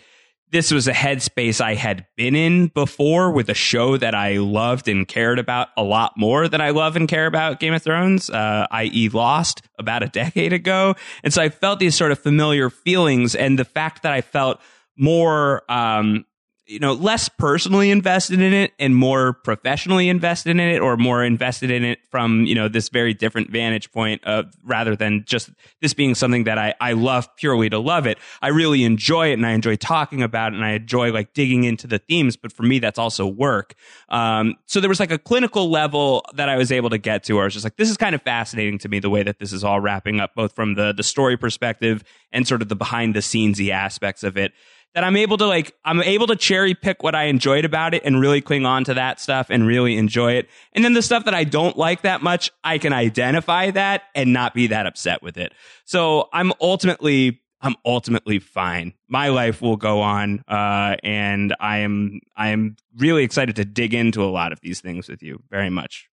this 0.52 0.72
was 0.72 0.88
a 0.88 0.94
headspace 0.94 1.62
I 1.62 1.76
had 1.76 2.08
been 2.18 2.36
in 2.36 2.68
before 2.68 3.32
with 3.32 3.50
a 3.50 3.54
show 3.54 3.98
that 3.98 4.16
I 4.16 4.38
loved 4.38 4.88
and 4.88 5.08
cared 5.08 5.38
about 5.38 5.68
a 5.78 5.84
lot 5.84 6.14
more 6.18 6.48
than 6.48 6.60
I 6.60 6.72
love 6.72 6.96
and 6.96 7.08
care 7.08 7.28
about 7.28 7.60
Game 7.60 7.74
of 7.74 7.84
Thrones, 7.84 8.30
uh, 8.30 8.66
i.e., 8.72 9.10
Lost 9.10 9.62
about 9.78 10.02
a 10.02 10.08
decade 10.08 10.54
ago. 10.54 10.96
And 11.24 11.34
so 11.34 11.42
I 11.42 11.50
felt 11.50 11.80
these 11.80 11.96
sort 11.96 12.12
of 12.12 12.20
familiar 12.20 12.70
feelings, 12.70 13.36
and 13.36 13.60
the 13.60 13.66
fact 13.66 14.04
that 14.04 14.12
I 14.12 14.22
felt 14.22 14.60
more, 14.98 15.64
um, 15.70 16.26
you 16.70 16.78
know, 16.78 16.94
less 16.94 17.30
personally 17.30 17.90
invested 17.90 18.40
in 18.40 18.54
it 18.54 18.74
and 18.78 18.96
more 18.96 19.34
professionally 19.34 20.08
invested 20.08 20.52
in 20.52 20.60
it, 20.60 20.80
or 20.80 20.98
more 20.98 21.24
invested 21.24 21.72
in 21.72 21.84
it 21.84 21.98
from 22.12 22.46
you 22.46 22.54
know 22.54 22.68
this 22.68 22.90
very 22.90 23.14
different 23.14 23.50
vantage 23.50 23.92
point 23.92 24.24
of 24.24 24.46
rather 24.64 24.96
than 24.96 25.24
just 25.26 25.50
this 25.82 25.96
being 25.96 26.14
something 26.14 26.44
that 26.44 26.60
I 26.60 26.76
I 26.80 26.94
love 26.94 27.36
purely 27.38 27.70
to 27.72 27.80
love 27.80 28.06
it. 28.06 28.20
I 28.42 28.50
really 28.50 28.84
enjoy 28.84 29.32
it 29.32 29.34
and 29.34 29.46
I 29.48 29.52
enjoy 29.52 29.78
talking 29.78 30.22
about 30.22 30.54
it 30.54 30.58
and 30.58 30.64
I 30.64 30.74
enjoy 30.74 31.12
like 31.12 31.34
digging 31.34 31.64
into 31.64 31.88
the 31.88 31.98
themes. 31.98 32.38
But 32.38 32.54
for 32.54 32.62
me, 32.62 32.78
that's 32.78 33.00
also 33.00 33.26
work. 33.26 33.74
Um, 34.10 34.56
so 34.68 34.80
there 34.80 34.90
was 34.90 35.00
like 35.00 35.12
a 35.12 35.18
clinical 35.18 35.72
level 35.72 36.24
that 36.36 36.50
I 36.50 36.58
was 36.58 36.72
able 36.72 36.92
to 36.92 37.00
get 37.00 37.24
to, 37.24 37.34
where 37.34 37.44
I 37.44 37.46
was 37.46 37.54
just 37.54 37.66
like, 37.66 37.78
this 37.78 37.90
is 37.90 37.98
kind 37.98 38.14
of 38.14 38.22
fascinating 38.22 38.78
to 38.80 38.90
me 38.90 39.00
the 39.00 39.10
way 39.10 39.24
that 39.24 39.40
this 39.40 39.54
is 39.54 39.64
all 39.64 39.80
wrapping 39.80 40.20
up, 40.20 40.36
both 40.36 40.54
from 40.54 40.76
the 40.76 40.94
the 40.94 41.04
story 41.04 41.36
perspective 41.36 42.04
and 42.32 42.48
sort 42.48 42.62
of 42.62 42.70
the 42.70 42.76
behind 42.76 43.16
the 43.16 43.22
scenesy 43.22 43.72
aspects 43.72 44.24
of 44.24 44.38
it 44.38 44.54
that 44.96 45.04
I'm 45.04 45.16
able 45.16 45.38
to 45.38 45.46
like 45.46 45.74
I'm 45.86 46.02
able 46.02 46.28
to 46.28 46.36
cherry 46.36 46.74
pick 46.74 47.04
what 47.04 47.16
I 47.16 47.26
enjoyed 47.26 47.66
about 47.66 47.94
it 47.94 48.04
and 48.04 48.20
really 48.20 48.42
cling 48.42 48.66
on 48.66 48.84
to 48.86 48.94
that 48.96 49.20
stuff 49.20 49.48
and 49.50 49.66
really 49.66 49.98
enjoy 49.98 50.34
it. 50.34 50.50
And 50.74 50.84
then 50.84 50.94
the 50.94 51.02
stuff 51.02 51.26
that 51.26 51.34
I 51.34 51.44
don't 51.44 51.78
like 51.78 52.02
that 52.02 52.22
much, 52.22 52.52
I 52.64 52.78
can 52.78 52.94
identify 52.94 53.72
that 53.72 54.04
and 54.16 54.34
not 54.34 54.54
be 54.54 54.68
that 54.68 54.86
upset 54.86 55.22
with 55.22 55.38
it. 55.38 55.54
So 55.86 56.30
I'm 56.34 56.52
ultimately 56.60 57.42
I'm 57.62 57.76
ultimately 57.86 58.40
fine. 58.40 58.94
My 59.10 59.28
life 59.30 59.62
will 59.62 59.76
go 59.76 60.02
on, 60.02 60.44
uh, 60.48 60.96
and 61.04 61.54
I 61.60 61.80
am 61.80 62.22
I 62.36 62.50
am 62.50 62.78
really 62.98 63.24
excited 63.24 63.56
to 63.58 63.66
dig 63.66 63.94
into 63.94 64.24
a 64.24 64.32
lot 64.32 64.52
of 64.52 64.62
these 64.62 64.82
things 64.82 65.10
with 65.10 65.22
you 65.22 65.44
very 65.50 65.70
much. 65.70 66.09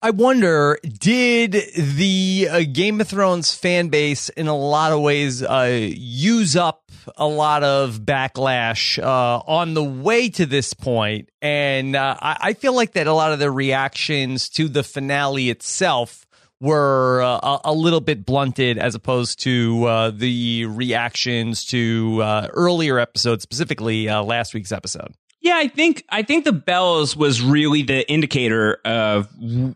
I 0.00 0.10
wonder, 0.10 0.78
did 0.84 1.56
the 1.76 2.48
uh, 2.48 2.60
Game 2.72 3.00
of 3.00 3.08
Thrones 3.08 3.52
fan 3.52 3.88
base, 3.88 4.28
in 4.28 4.46
a 4.46 4.56
lot 4.56 4.92
of 4.92 5.00
ways, 5.00 5.42
uh, 5.42 5.90
use 5.92 6.54
up 6.54 6.92
a 7.16 7.26
lot 7.26 7.64
of 7.64 8.02
backlash 8.02 9.02
uh, 9.02 9.42
on 9.44 9.74
the 9.74 9.82
way 9.82 10.28
to 10.28 10.46
this 10.46 10.72
point? 10.72 11.30
And 11.42 11.96
uh, 11.96 12.16
I, 12.20 12.36
I 12.40 12.52
feel 12.52 12.76
like 12.76 12.92
that 12.92 13.08
a 13.08 13.12
lot 13.12 13.32
of 13.32 13.40
the 13.40 13.50
reactions 13.50 14.48
to 14.50 14.68
the 14.68 14.84
finale 14.84 15.50
itself 15.50 16.26
were 16.60 17.20
uh, 17.20 17.58
a, 17.64 17.72
little 17.72 18.00
bit 18.00 18.24
blunted 18.24 18.78
as 18.78 18.94
opposed 18.94 19.40
to 19.40 19.84
uh, 19.84 20.10
the 20.10 20.66
reactions 20.66 21.64
to 21.66 22.20
earlier 22.52 23.00
episodes, 23.00 23.42
specifically 23.42 24.06
last 24.06 24.54
week's 24.54 24.70
episode. 24.70 25.12
Yeah, 25.48 25.56
I 25.56 25.68
think 25.68 26.04
I 26.10 26.24
think 26.24 26.44
the 26.44 26.52
bells 26.52 27.16
was 27.16 27.40
really 27.40 27.80
the 27.80 28.06
indicator 28.06 28.82
of 28.84 29.30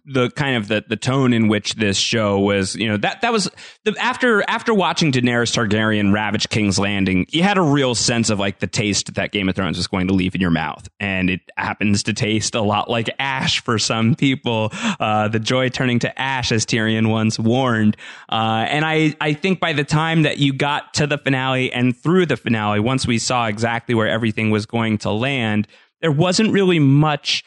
the 0.05 0.31
kind 0.37 0.57
of 0.59 0.69
the, 0.69 0.85
the 0.87 0.97
tone 0.97 1.33
in 1.33 1.49
which 1.49 1.76
this 1.76 1.97
show 1.97 2.38
was. 2.41 2.76
You 2.76 2.91
know 2.91 2.99
that 2.99 3.23
that 3.23 3.33
was 3.33 3.50
the 3.85 3.97
after 3.99 4.45
after 4.47 4.75
watching 4.75 5.12
Daenerys 5.12 5.50
Targaryen 5.50 6.12
ravage 6.12 6.50
King's 6.50 6.79
Landing, 6.79 7.25
you 7.31 7.43
had 7.43 7.57
a 7.57 7.62
real 7.62 7.95
sense 7.95 8.29
of 8.29 8.38
like 8.38 8.59
the 8.59 8.67
taste 8.67 9.14
that 9.14 9.33
Game 9.33 9.49
of 9.49 9.57
Thrones 9.57 9.79
was 9.79 9.87
going 9.87 10.09
to 10.09 10.12
leave 10.12 10.35
in 10.35 10.43
your 10.43 10.50
mouth, 10.50 10.91
and 11.00 11.31
it 11.31 11.41
happens 11.57 12.02
to 12.02 12.12
taste 12.12 12.55
a 12.55 12.61
lot 12.61 12.91
like 12.91 13.09
ash 13.19 13.62
for 13.62 13.79
some 13.79 14.14
people. 14.14 14.69
Uh, 15.00 15.29
the 15.29 15.41
joy 15.41 15.71
turning 15.71 16.00
to 16.00 16.21
ash, 16.21 16.52
as 16.52 16.67
Tyrion 16.67 17.09
once 17.09 17.38
warned. 17.38 17.97
Uh, 18.29 18.67
and 18.69 18.85
I 18.85 19.17
I 19.23 19.33
think 19.33 19.59
by 19.59 19.73
the 19.73 19.85
time 19.85 20.25
that 20.25 20.37
you 20.37 20.52
got 20.52 20.93
to 20.95 21.07
the 21.07 21.17
finale 21.17 21.73
and 21.73 21.97
through 21.97 22.26
the 22.26 22.37
finale, 22.37 22.79
once 22.79 23.07
we 23.07 23.17
saw 23.17 23.47
exactly 23.47 23.95
where 23.95 24.09
everything 24.09 24.50
was 24.50 24.67
going 24.67 24.99
to 24.99 25.11
land 25.11 25.62
there 26.02 26.12
wasn't 26.12 26.52
really 26.52 26.78
much 26.78 27.44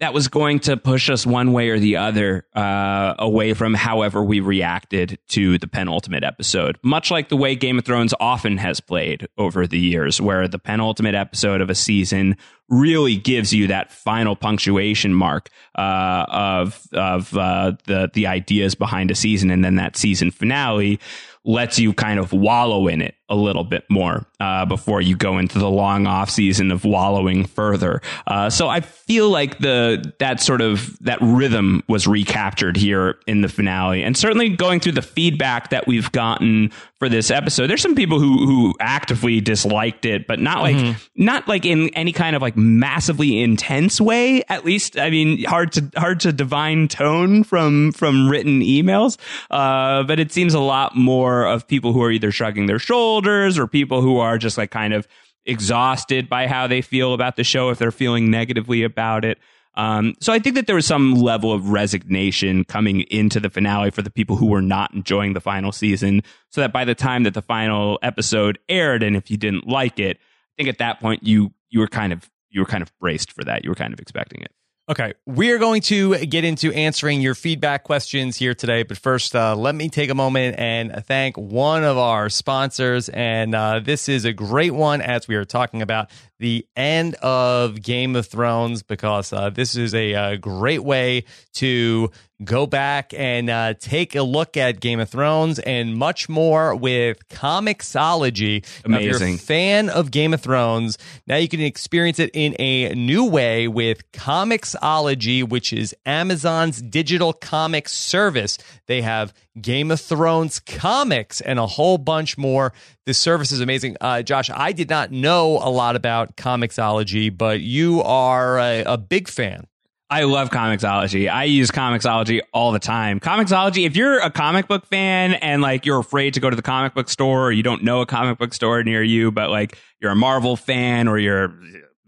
that 0.00 0.14
was 0.14 0.28
going 0.28 0.60
to 0.60 0.76
push 0.76 1.10
us 1.10 1.26
one 1.26 1.52
way 1.52 1.70
or 1.70 1.78
the 1.78 1.96
other 1.96 2.46
uh, 2.54 3.14
away 3.18 3.52
from 3.52 3.74
however 3.74 4.22
we 4.22 4.38
reacted 4.38 5.18
to 5.28 5.58
the 5.58 5.66
penultimate 5.66 6.22
episode. 6.22 6.78
Much 6.84 7.10
like 7.10 7.28
the 7.28 7.36
way 7.36 7.56
Game 7.56 7.78
of 7.78 7.84
Thrones 7.84 8.14
often 8.20 8.58
has 8.58 8.80
played 8.80 9.26
over 9.36 9.66
the 9.66 9.78
years, 9.78 10.20
where 10.20 10.46
the 10.46 10.58
penultimate 10.58 11.16
episode 11.16 11.60
of 11.60 11.68
a 11.68 11.74
season 11.74 12.36
really 12.68 13.16
gives 13.16 13.52
you 13.52 13.66
that 13.66 13.90
final 13.90 14.36
punctuation 14.36 15.12
mark 15.12 15.48
uh, 15.76 16.26
of 16.28 16.80
of 16.92 17.36
uh, 17.36 17.72
the 17.86 18.08
the 18.14 18.26
ideas 18.28 18.74
behind 18.76 19.10
a 19.10 19.16
season, 19.16 19.50
and 19.50 19.64
then 19.64 19.74
that 19.76 19.96
season 19.96 20.30
finale 20.30 21.00
lets 21.44 21.78
you 21.78 21.92
kind 21.92 22.20
of 22.20 22.32
wallow 22.32 22.86
in 22.86 23.00
it 23.00 23.14
a 23.28 23.36
little 23.36 23.64
bit 23.64 23.84
more 23.90 24.24
uh, 24.40 24.64
before 24.64 25.00
you 25.00 25.16
go 25.16 25.38
into 25.38 25.58
the 25.58 25.68
long 25.68 26.06
off 26.06 26.30
season 26.30 26.70
of 26.70 26.84
wallowing 26.84 27.44
further. 27.44 28.00
Uh, 28.26 28.48
so 28.48 28.68
I 28.68 28.80
feel 28.80 29.28
like 29.28 29.58
the 29.58 30.12
that 30.18 30.40
sort 30.40 30.60
of 30.60 30.98
that 31.00 31.18
rhythm 31.20 31.82
was 31.88 32.06
recaptured 32.06 32.76
here 32.76 33.18
in 33.26 33.42
the 33.42 33.48
finale, 33.48 34.02
and 34.02 34.16
certainly 34.16 34.48
going 34.48 34.80
through 34.80 34.92
the 34.92 35.02
feedback 35.02 35.70
that 35.70 35.86
we've 35.86 36.10
gotten 36.12 36.70
for 36.98 37.08
this 37.08 37.30
episode. 37.30 37.68
There's 37.68 37.82
some 37.82 37.94
people 37.94 38.18
who 38.18 38.46
who 38.46 38.74
actively 38.80 39.40
disliked 39.40 40.04
it, 40.04 40.26
but 40.26 40.40
not 40.40 40.62
like 40.62 40.76
mm-hmm. 40.76 40.98
not 41.16 41.46
like 41.48 41.66
in 41.66 41.90
any 41.90 42.12
kind 42.12 42.34
of 42.34 42.42
like 42.42 42.56
massively 42.56 43.42
intense 43.42 44.00
way. 44.00 44.42
At 44.48 44.64
least, 44.64 44.98
I 44.98 45.10
mean, 45.10 45.44
hard 45.44 45.72
to 45.72 45.90
hard 45.96 46.20
to 46.20 46.32
divine 46.32 46.88
tone 46.88 47.44
from 47.44 47.92
from 47.92 48.28
written 48.28 48.60
emails. 48.60 49.18
Uh, 49.50 50.02
but 50.04 50.18
it 50.18 50.32
seems 50.32 50.54
a 50.54 50.60
lot 50.60 50.96
more 50.96 51.44
of 51.44 51.66
people 51.68 51.92
who 51.92 52.02
are 52.02 52.10
either 52.10 52.32
shrugging 52.32 52.66
their 52.66 52.78
shoulders 52.78 53.17
or 53.58 53.66
people 53.66 54.02
who 54.02 54.18
are 54.18 54.38
just 54.38 54.58
like 54.58 54.70
kind 54.70 54.94
of 54.94 55.08
exhausted 55.46 56.28
by 56.28 56.46
how 56.46 56.66
they 56.66 56.82
feel 56.82 57.14
about 57.14 57.36
the 57.36 57.44
show 57.44 57.70
if 57.70 57.78
they're 57.78 57.90
feeling 57.90 58.30
negatively 58.30 58.82
about 58.82 59.24
it. 59.24 59.38
Um, 59.74 60.14
so 60.20 60.32
I 60.32 60.40
think 60.40 60.56
that 60.56 60.66
there 60.66 60.74
was 60.74 60.86
some 60.86 61.14
level 61.14 61.52
of 61.52 61.70
resignation 61.70 62.64
coming 62.64 63.02
into 63.02 63.38
the 63.38 63.48
finale 63.48 63.90
for 63.90 64.02
the 64.02 64.10
people 64.10 64.36
who 64.36 64.46
were 64.46 64.60
not 64.60 64.92
enjoying 64.92 65.34
the 65.34 65.40
final 65.40 65.70
season. 65.70 66.22
So 66.50 66.60
that 66.60 66.72
by 66.72 66.84
the 66.84 66.96
time 66.96 67.22
that 67.22 67.34
the 67.34 67.42
final 67.42 67.98
episode 68.02 68.58
aired, 68.68 69.02
and 69.02 69.16
if 69.16 69.30
you 69.30 69.36
didn't 69.36 69.68
like 69.68 70.00
it, 70.00 70.16
I 70.18 70.54
think 70.56 70.68
at 70.68 70.78
that 70.78 71.00
point 71.00 71.22
you 71.22 71.52
you 71.70 71.80
were 71.80 71.86
kind 71.86 72.12
of 72.12 72.28
you 72.50 72.60
were 72.60 72.66
kind 72.66 72.82
of 72.82 72.92
braced 72.98 73.32
for 73.32 73.44
that. 73.44 73.62
You 73.62 73.70
were 73.70 73.76
kind 73.76 73.92
of 73.92 74.00
expecting 74.00 74.42
it. 74.42 74.50
Okay, 74.90 75.12
we 75.26 75.50
are 75.50 75.58
going 75.58 75.82
to 75.82 76.16
get 76.24 76.44
into 76.44 76.72
answering 76.72 77.20
your 77.20 77.34
feedback 77.34 77.84
questions 77.84 78.38
here 78.38 78.54
today. 78.54 78.84
But 78.84 78.96
first, 78.96 79.36
uh, 79.36 79.54
let 79.54 79.74
me 79.74 79.90
take 79.90 80.08
a 80.08 80.14
moment 80.14 80.58
and 80.58 81.04
thank 81.04 81.36
one 81.36 81.84
of 81.84 81.98
our 81.98 82.30
sponsors. 82.30 83.10
And 83.10 83.54
uh, 83.54 83.80
this 83.80 84.08
is 84.08 84.24
a 84.24 84.32
great 84.32 84.72
one 84.72 85.02
as 85.02 85.28
we 85.28 85.34
are 85.34 85.44
talking 85.44 85.82
about 85.82 86.08
the 86.38 86.66
end 86.76 87.14
of 87.16 87.82
Game 87.82 88.16
of 88.16 88.26
Thrones 88.26 88.82
because 88.82 89.32
uh, 89.32 89.50
this 89.50 89.76
is 89.76 89.94
a, 89.94 90.12
a, 90.12 90.14
uh, 90.14 90.36
great 90.36 90.82
way 90.82 91.24
to 91.54 92.10
go 92.44 92.66
back 92.66 93.12
and 93.14 93.50
uh, 93.50 93.74
take 93.74 94.14
a 94.14 94.22
look 94.22 94.56
at 94.56 94.80
Game 94.80 95.00
of 95.00 95.08
Thrones 95.08 95.58
and 95.58 95.96
much 95.96 96.28
more 96.28 96.74
with 96.74 97.28
Comixology. 97.28 98.64
Amazing. 98.84 98.90
Now, 98.90 98.98
if 98.98 99.20
you're 99.20 99.28
a 99.28 99.36
fan 99.36 99.88
of 99.88 100.10
Game 100.10 100.32
of 100.32 100.40
Thrones, 100.40 100.98
now 101.26 101.36
you 101.36 101.48
can 101.48 101.60
experience 101.60 102.18
it 102.18 102.30
in 102.32 102.54
a 102.60 102.94
new 102.94 103.24
way 103.24 103.66
with 103.66 104.10
Comixology, 104.12 105.46
which 105.46 105.72
is 105.72 105.94
Amazon's 106.06 106.80
digital 106.80 107.32
comics 107.32 107.92
service. 107.92 108.56
They 108.86 109.02
have 109.02 109.34
Game 109.62 109.90
of 109.90 110.00
Thrones 110.00 110.60
comics 110.60 111.40
and 111.40 111.58
a 111.58 111.66
whole 111.66 111.98
bunch 111.98 112.38
more. 112.38 112.72
This 113.06 113.18
service 113.18 113.52
is 113.52 113.60
amazing. 113.60 113.96
Uh, 114.00 114.22
Josh, 114.22 114.50
I 114.50 114.72
did 114.72 114.88
not 114.90 115.10
know 115.10 115.58
a 115.58 115.70
lot 115.70 115.96
about 115.96 116.36
Comixology, 116.36 117.36
but 117.36 117.60
you 117.60 118.02
are 118.02 118.58
a, 118.58 118.82
a 118.84 118.98
big 118.98 119.28
fan. 119.28 119.66
I 120.10 120.22
love 120.22 120.48
Comixology. 120.48 121.30
I 121.30 121.44
use 121.44 121.70
Comixology 121.70 122.40
all 122.54 122.72
the 122.72 122.78
time. 122.78 123.20
Comixology, 123.20 123.84
if 123.86 123.94
you're 123.94 124.18
a 124.20 124.30
comic 124.30 124.66
book 124.66 124.86
fan 124.86 125.34
and 125.34 125.60
like 125.60 125.84
you're 125.84 125.98
afraid 125.98 126.32
to 126.34 126.40
go 126.40 126.48
to 126.48 126.56
the 126.56 126.62
comic 126.62 126.94
book 126.94 127.10
store 127.10 127.48
or 127.48 127.52
you 127.52 127.62
don't 127.62 127.84
know 127.84 128.00
a 128.00 128.06
comic 128.06 128.38
book 128.38 128.54
store 128.54 128.82
near 128.82 129.02
you, 129.02 129.30
but 129.30 129.50
like 129.50 129.76
you're 130.00 130.10
a 130.10 130.16
Marvel 130.16 130.56
fan 130.56 131.08
or 131.08 131.18
you're 131.18 131.52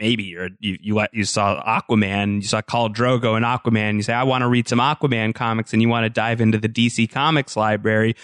maybe 0.00 0.24
you 0.24 0.48
you 0.58 1.06
you 1.12 1.24
saw 1.24 1.62
Aquaman, 1.62 2.36
you 2.36 2.48
saw 2.48 2.62
Khal 2.62 2.92
Drogo 2.92 3.36
and 3.36 3.44
Aquaman, 3.44 3.96
you 3.96 4.02
say 4.02 4.14
I 4.14 4.24
want 4.24 4.42
to 4.42 4.48
read 4.48 4.66
some 4.66 4.78
Aquaman 4.80 5.34
comics 5.34 5.72
and 5.72 5.80
you 5.80 5.88
want 5.88 6.04
to 6.04 6.10
dive 6.10 6.40
into 6.40 6.58
the 6.58 6.68
DC 6.68 7.10
Comics 7.10 7.56
library 7.56 8.16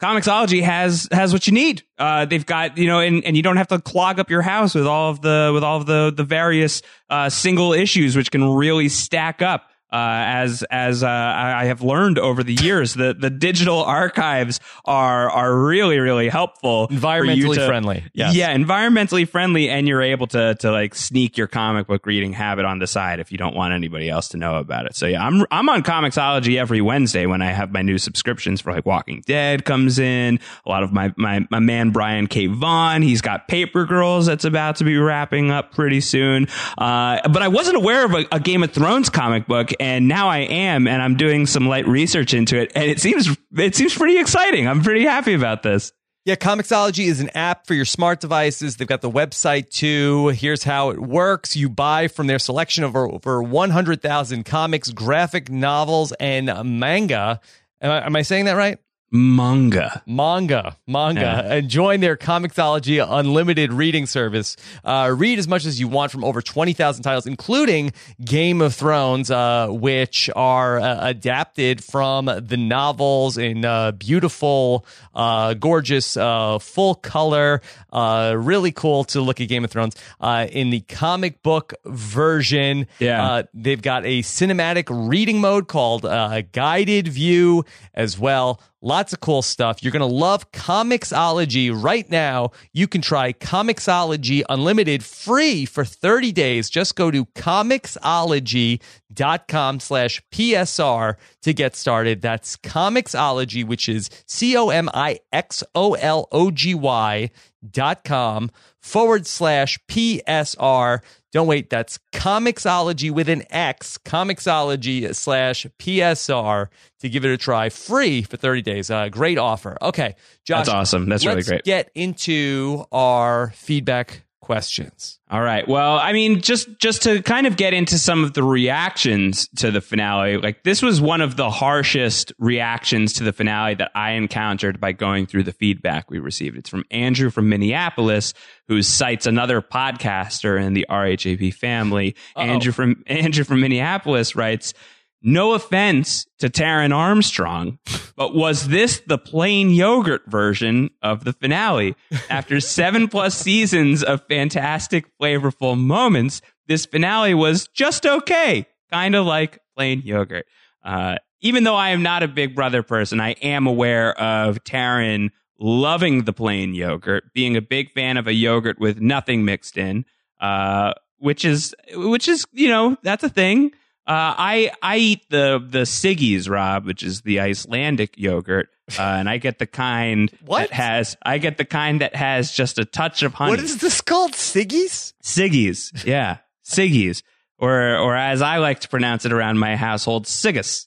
Comixology 0.00 0.62
has 0.62 1.08
has 1.10 1.32
what 1.32 1.48
you 1.48 1.52
need. 1.52 1.82
Uh, 1.98 2.24
they've 2.24 2.46
got 2.46 2.78
you 2.78 2.86
know, 2.86 3.00
and, 3.00 3.24
and 3.24 3.36
you 3.36 3.42
don't 3.42 3.56
have 3.56 3.66
to 3.68 3.80
clog 3.80 4.20
up 4.20 4.30
your 4.30 4.42
house 4.42 4.74
with 4.74 4.86
all 4.86 5.10
of 5.10 5.20
the 5.22 5.50
with 5.52 5.64
all 5.64 5.76
of 5.76 5.86
the 5.86 6.12
the 6.14 6.22
various 6.22 6.82
uh, 7.10 7.28
single 7.28 7.72
issues, 7.72 8.16
which 8.16 8.30
can 8.30 8.44
really 8.44 8.88
stack 8.88 9.42
up 9.42 9.67
uh, 9.90 9.96
as 10.26 10.62
as 10.70 11.02
uh, 11.02 11.08
I 11.08 11.64
have 11.66 11.82
learned 11.82 12.18
over 12.18 12.42
the 12.42 12.54
years, 12.54 12.94
the 12.94 13.14
the 13.18 13.30
digital 13.30 13.82
archives 13.82 14.60
are 14.84 15.30
are 15.30 15.56
really 15.56 15.98
really 15.98 16.28
helpful, 16.28 16.88
environmentally 16.88 17.54
to, 17.54 17.66
friendly. 17.66 18.04
Yes. 18.12 18.34
Yeah, 18.34 18.54
environmentally 18.54 19.28
friendly, 19.28 19.70
and 19.70 19.88
you're 19.88 20.02
able 20.02 20.26
to 20.28 20.54
to 20.56 20.70
like 20.70 20.94
sneak 20.94 21.38
your 21.38 21.46
comic 21.46 21.86
book 21.86 22.04
reading 22.04 22.32
habit 22.32 22.64
on 22.64 22.78
the 22.78 22.86
side 22.86 23.18
if 23.18 23.32
you 23.32 23.38
don't 23.38 23.54
want 23.54 23.72
anybody 23.72 24.10
else 24.10 24.28
to 24.28 24.36
know 24.36 24.56
about 24.56 24.86
it. 24.86 24.94
So 24.94 25.06
yeah, 25.06 25.24
I'm 25.24 25.46
I'm 25.50 25.68
on 25.68 25.82
Comixology 25.82 26.58
every 26.58 26.80
Wednesday 26.80 27.26
when 27.26 27.40
I 27.40 27.52
have 27.52 27.72
my 27.72 27.82
new 27.82 27.98
subscriptions 27.98 28.60
for 28.60 28.72
like 28.72 28.84
Walking 28.84 29.22
Dead 29.26 29.64
comes 29.64 29.98
in. 29.98 30.38
A 30.66 30.68
lot 30.68 30.82
of 30.82 30.92
my 30.92 31.14
my 31.16 31.46
my 31.50 31.60
man 31.60 31.90
Brian 31.90 32.26
K. 32.26 32.46
Vaughan, 32.46 33.02
he's 33.02 33.22
got 33.22 33.48
Paper 33.48 33.86
Girls 33.86 34.26
that's 34.26 34.44
about 34.44 34.76
to 34.76 34.84
be 34.84 34.98
wrapping 34.98 35.50
up 35.50 35.72
pretty 35.72 36.00
soon. 36.00 36.46
Uh, 36.76 37.26
but 37.28 37.42
I 37.42 37.48
wasn't 37.48 37.76
aware 37.76 38.04
of 38.04 38.12
a, 38.12 38.26
a 38.32 38.40
Game 38.40 38.62
of 38.62 38.72
Thrones 38.72 39.08
comic 39.08 39.46
book 39.46 39.72
and 39.80 40.08
now 40.08 40.28
I 40.28 40.38
am, 40.38 40.86
and 40.86 41.02
I'm 41.02 41.16
doing 41.16 41.46
some 41.46 41.68
light 41.68 41.86
research 41.86 42.34
into 42.34 42.58
it, 42.58 42.72
and 42.74 42.84
it 42.84 43.00
seems 43.00 43.36
it 43.56 43.74
seems 43.74 43.94
pretty 43.94 44.18
exciting. 44.18 44.66
I'm 44.66 44.82
pretty 44.82 45.04
happy 45.04 45.34
about 45.34 45.62
this. 45.62 45.92
Yeah, 46.24 46.34
Comixology 46.34 47.06
is 47.06 47.20
an 47.20 47.30
app 47.30 47.66
for 47.66 47.72
your 47.72 47.86
smart 47.86 48.20
devices. 48.20 48.76
They've 48.76 48.86
got 48.86 49.00
the 49.00 49.10
website 49.10 49.70
too. 49.70 50.28
Here's 50.28 50.62
how 50.62 50.90
it 50.90 51.00
works. 51.00 51.56
You 51.56 51.70
buy 51.70 52.08
from 52.08 52.26
their 52.26 52.38
selection 52.38 52.84
of 52.84 52.94
over 52.94 53.42
100,000 53.42 54.44
comics, 54.44 54.90
graphic 54.90 55.50
novels, 55.50 56.12
and 56.20 56.52
manga. 56.78 57.40
Am 57.80 57.90
I, 57.90 58.04
am 58.04 58.14
I 58.14 58.22
saying 58.22 58.44
that 58.44 58.56
right? 58.56 58.78
Manga. 59.10 60.02
Manga. 60.06 60.76
Manga. 60.86 61.20
Yeah. 61.20 61.54
and 61.54 61.68
join 61.68 62.00
their 62.00 62.16
comixology 62.16 63.04
unlimited 63.06 63.72
reading 63.72 64.06
service. 64.06 64.56
Uh, 64.84 65.14
read 65.16 65.38
as 65.38 65.48
much 65.48 65.64
as 65.64 65.80
you 65.80 65.88
want 65.88 66.12
from 66.12 66.24
over 66.24 66.42
20000 66.42 67.02
titles 67.02 67.26
including 67.26 67.92
game 68.22 68.60
of 68.60 68.74
thrones 68.74 69.30
uh, 69.30 69.68
which 69.70 70.28
are 70.36 70.78
uh, 70.78 71.08
adapted 71.08 71.82
from 71.82 72.26
the 72.26 72.56
novels 72.56 73.38
in 73.38 73.64
uh, 73.64 73.92
beautiful 73.92 74.84
uh, 75.14 75.54
gorgeous 75.54 76.16
uh, 76.16 76.58
full 76.58 76.94
color. 76.94 77.62
Really 77.92 78.72
cool 78.72 79.04
to 79.04 79.20
look 79.20 79.40
at 79.40 79.48
game 79.48 79.64
of 79.64 79.70
thrones. 79.70 79.96
In 80.22 80.70
the 80.70 80.80
comic 80.80 81.42
book 81.42 81.74
version 81.86 82.86
yeah. 82.98 83.42
they've 83.54 83.80
got 83.80 84.04
a 84.04 84.20
cinematic 84.22 84.86
reading 84.90 85.40
mode 85.40 85.68
called 85.68 86.04
uh 86.04 86.42
guided 86.52 87.08
view 87.08 87.64
as 87.94 88.18
well 88.18 88.60
Lots 88.80 89.12
of 89.12 89.18
cool 89.18 89.42
stuff. 89.42 89.82
You're 89.82 89.90
going 89.90 90.08
to 90.08 90.16
love 90.16 90.52
Comixology 90.52 91.72
right 91.74 92.08
now. 92.08 92.52
You 92.72 92.86
can 92.86 93.02
try 93.02 93.32
Comixology 93.32 94.44
Unlimited 94.48 95.04
free 95.04 95.64
for 95.64 95.84
30 95.84 96.30
days. 96.30 96.70
Just 96.70 96.94
go 96.94 97.10
to 97.10 97.26
Comixology.com 97.26 99.80
slash 99.80 100.22
PSR 100.30 101.16
to 101.42 101.52
get 101.52 101.74
started. 101.74 102.22
That's 102.22 102.56
Comixology, 102.56 103.66
which 103.66 103.88
is 103.88 104.10
C 104.26 104.56
O 104.56 104.68
M 104.68 104.88
I 104.94 105.18
X 105.32 105.64
O 105.74 105.94
L 105.94 106.28
O 106.30 106.52
G 106.52 106.76
Y 106.76 107.30
dot 107.68 108.04
com 108.04 108.48
forward 108.88 109.26
slash 109.26 109.78
PSR. 109.88 111.00
Don't 111.30 111.46
wait, 111.46 111.68
that's 111.68 111.98
Comixology 112.12 113.10
with 113.10 113.28
an 113.28 113.44
X, 113.50 113.98
Comixology 113.98 115.14
slash 115.14 115.66
PSR 115.78 116.68
to 117.00 117.08
give 117.08 117.24
it 117.24 117.30
a 117.30 117.36
try 117.36 117.68
free 117.68 118.22
for 118.22 118.36
30 118.38 118.62
days. 118.62 118.90
Uh, 118.90 119.08
great 119.08 119.36
offer. 119.38 119.76
Okay, 119.82 120.16
Josh. 120.44 120.66
That's 120.66 120.68
awesome. 120.70 121.08
That's 121.08 121.26
really 121.26 121.42
great. 121.42 121.64
get 121.64 121.90
into 121.94 122.84
our 122.90 123.50
feedback 123.50 124.24
questions. 124.48 125.18
All 125.30 125.42
right. 125.42 125.68
Well, 125.68 125.98
I 125.98 126.14
mean, 126.14 126.40
just 126.40 126.78
just 126.78 127.02
to 127.02 127.20
kind 127.20 127.46
of 127.46 127.58
get 127.58 127.74
into 127.74 127.98
some 127.98 128.24
of 128.24 128.32
the 128.32 128.42
reactions 128.42 129.46
to 129.56 129.70
the 129.70 129.82
finale, 129.82 130.38
like 130.38 130.62
this 130.62 130.80
was 130.80 131.02
one 131.02 131.20
of 131.20 131.36
the 131.36 131.50
harshest 131.50 132.32
reactions 132.38 133.12
to 133.12 133.24
the 133.24 133.34
finale 133.34 133.74
that 133.74 133.90
I 133.94 134.12
encountered 134.12 134.80
by 134.80 134.92
going 134.92 135.26
through 135.26 135.42
the 135.42 135.52
feedback 135.52 136.10
we 136.10 136.18
received. 136.18 136.56
It's 136.56 136.70
from 136.70 136.84
Andrew 136.90 137.28
from 137.28 137.50
Minneapolis, 137.50 138.32
who 138.68 138.80
cites 138.80 139.26
another 139.26 139.60
podcaster 139.60 140.58
in 140.58 140.72
the 140.72 140.86
RHAP 140.88 141.52
family. 141.52 142.16
Uh-oh. 142.34 142.44
Andrew 142.44 142.72
from 142.72 143.04
Andrew 143.06 143.44
from 143.44 143.60
Minneapolis 143.60 144.34
writes. 144.34 144.72
No 145.20 145.52
offense 145.52 146.26
to 146.38 146.48
Taran 146.48 146.94
Armstrong, 146.94 147.78
but 148.16 148.34
was 148.34 148.68
this 148.68 149.00
the 149.06 149.18
plain 149.18 149.70
yogurt 149.70 150.22
version 150.26 150.90
of 151.02 151.24
the 151.24 151.32
finale? 151.32 151.96
After 152.30 152.60
seven 152.60 153.08
plus 153.08 153.36
seasons 153.36 154.04
of 154.04 154.24
fantastic, 154.28 155.06
flavorful 155.18 155.76
moments, 155.76 156.40
this 156.68 156.86
finale 156.86 157.34
was 157.34 157.66
just 157.68 158.06
okay, 158.06 158.66
kind 158.92 159.16
of 159.16 159.26
like 159.26 159.58
plain 159.76 160.02
yogurt. 160.04 160.46
Uh, 160.84 161.16
even 161.40 161.64
though 161.64 161.74
I 161.74 161.90
am 161.90 162.02
not 162.02 162.22
a 162.22 162.28
Big 162.28 162.54
Brother 162.54 162.82
person, 162.82 163.20
I 163.20 163.30
am 163.42 163.66
aware 163.66 164.18
of 164.20 164.62
Taran 164.62 165.30
loving 165.58 166.24
the 166.24 166.32
plain 166.32 166.74
yogurt, 166.74 167.32
being 167.32 167.56
a 167.56 167.62
big 167.62 167.90
fan 167.92 168.16
of 168.16 168.26
a 168.26 168.32
yogurt 168.32 168.78
with 168.78 169.00
nothing 169.00 169.44
mixed 169.44 169.76
in, 169.76 170.04
uh, 170.40 170.94
which 171.18 171.44
is 171.44 171.74
which 171.94 172.28
is 172.28 172.44
you 172.52 172.68
know 172.68 172.96
that's 173.02 173.24
a 173.24 173.28
thing. 173.28 173.72
Uh, 174.08 174.34
I 174.38 174.72
I 174.80 174.96
eat 174.96 175.28
the 175.28 175.62
the 175.62 175.80
Siggies, 175.80 176.48
Rob, 176.48 176.86
which 176.86 177.02
is 177.02 177.20
the 177.20 177.40
Icelandic 177.40 178.16
yogurt, 178.16 178.70
uh, 178.98 179.02
and 179.02 179.28
I 179.28 179.36
get 179.36 179.58
the 179.58 179.66
kind 179.66 180.30
that 180.46 180.72
has 180.72 181.14
I 181.22 181.36
get 181.36 181.58
the 181.58 181.66
kind 181.66 182.00
that 182.00 182.16
has 182.16 182.50
just 182.50 182.78
a 182.78 182.86
touch 182.86 183.22
of 183.22 183.34
honey. 183.34 183.50
What 183.50 183.60
is 183.60 183.76
this 183.76 184.00
called? 184.00 184.32
Siggies? 184.32 185.12
Siggies? 185.22 186.06
Yeah, 186.06 186.38
Siggies, 186.64 187.22
or 187.58 187.98
or 187.98 188.16
as 188.16 188.40
I 188.40 188.56
like 188.56 188.80
to 188.80 188.88
pronounce 188.88 189.26
it 189.26 189.32
around 189.32 189.58
my 189.58 189.76
household, 189.76 190.24
Siggus. 190.24 190.86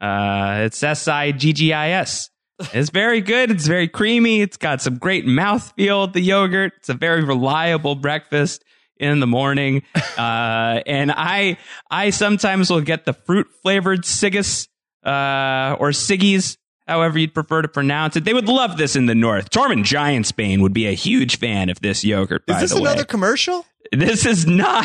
Uh, 0.00 0.62
it's 0.64 0.82
S 0.82 1.06
I 1.06 1.30
G 1.30 1.52
G 1.52 1.72
I 1.72 1.90
S. 1.90 2.30
It's 2.72 2.90
very 2.90 3.20
good. 3.20 3.52
It's 3.52 3.68
very 3.68 3.86
creamy. 3.86 4.40
It's 4.40 4.56
got 4.56 4.82
some 4.82 4.98
great 4.98 5.24
mouthfeel. 5.24 6.12
The 6.12 6.20
yogurt. 6.20 6.72
It's 6.78 6.88
a 6.88 6.94
very 6.94 7.22
reliable 7.22 7.94
breakfast 7.94 8.64
in 8.98 9.20
the 9.20 9.26
morning. 9.26 9.82
Uh, 10.16 10.80
and 10.86 11.12
I, 11.12 11.58
I 11.90 12.08
sometimes 12.08 12.70
will 12.70 12.80
get 12.80 13.04
the 13.04 13.12
fruit 13.12 13.48
flavored 13.60 14.04
Siggus, 14.04 14.66
uh, 15.04 15.76
or 15.78 15.90
Siggies, 15.90 16.56
however 16.88 17.18
you'd 17.18 17.34
prefer 17.34 17.60
to 17.60 17.68
pronounce 17.68 18.16
it. 18.16 18.24
They 18.24 18.32
would 18.32 18.48
love 18.48 18.78
this 18.78 18.96
in 18.96 19.04
the 19.04 19.14
North. 19.14 19.50
Tormund 19.50 19.84
Giantsbane 19.84 20.62
would 20.62 20.72
be 20.72 20.86
a 20.86 20.92
huge 20.94 21.38
fan 21.38 21.68
of 21.68 21.80
this 21.80 22.02
yogurt, 22.02 22.46
by 22.46 22.54
Is 22.54 22.60
this 22.62 22.70
the 22.72 22.76
way. 22.80 22.90
another 22.90 23.04
commercial? 23.04 23.66
This 23.92 24.24
is 24.24 24.46
not. 24.46 24.84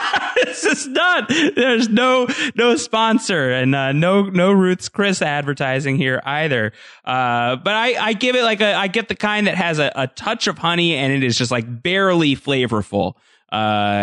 this 0.44 0.64
is 0.64 0.86
not. 0.88 1.28
There's 1.28 1.88
no 1.90 2.26
no 2.54 2.76
sponsor 2.76 3.50
and 3.52 3.74
uh, 3.74 3.92
no 3.92 4.22
no 4.24 4.50
Roots 4.52 4.88
Chris 4.88 5.20
advertising 5.20 5.96
here 5.98 6.22
either. 6.24 6.72
Uh, 7.04 7.56
but 7.56 7.74
I 7.74 7.94
I 8.08 8.12
give 8.14 8.34
it 8.34 8.42
like 8.44 8.60
a 8.62 8.74
I 8.74 8.88
get 8.88 9.08
the 9.08 9.14
kind 9.14 9.46
that 9.46 9.56
has 9.56 9.78
a, 9.78 9.92
a 9.94 10.06
touch 10.06 10.46
of 10.46 10.56
honey 10.58 10.94
and 10.94 11.12
it 11.12 11.22
is 11.22 11.36
just 11.36 11.50
like 11.50 11.82
barely 11.82 12.34
flavorful. 12.34 13.14
Uh, 13.52 13.56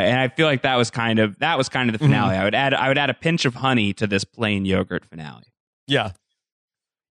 and 0.03 0.19
I 0.19 0.27
feel 0.27 0.45
like 0.47 0.63
that 0.63 0.75
was 0.75 0.89
kind 0.91 1.19
of 1.19 1.39
that 1.39 1.57
was 1.57 1.69
kind 1.69 1.89
of 1.89 1.93
the 1.93 1.99
finale. 1.99 2.35
I 2.35 2.43
would 2.43 2.55
add 2.55 2.73
I 2.73 2.89
would 2.89 2.97
add 2.97 3.09
a 3.09 3.13
pinch 3.13 3.45
of 3.45 3.55
honey 3.55 3.93
to 3.93 4.05
this 4.07 4.23
plain 4.25 4.65
yogurt 4.65 5.05
finale. 5.05 5.45
Yeah. 5.87 6.11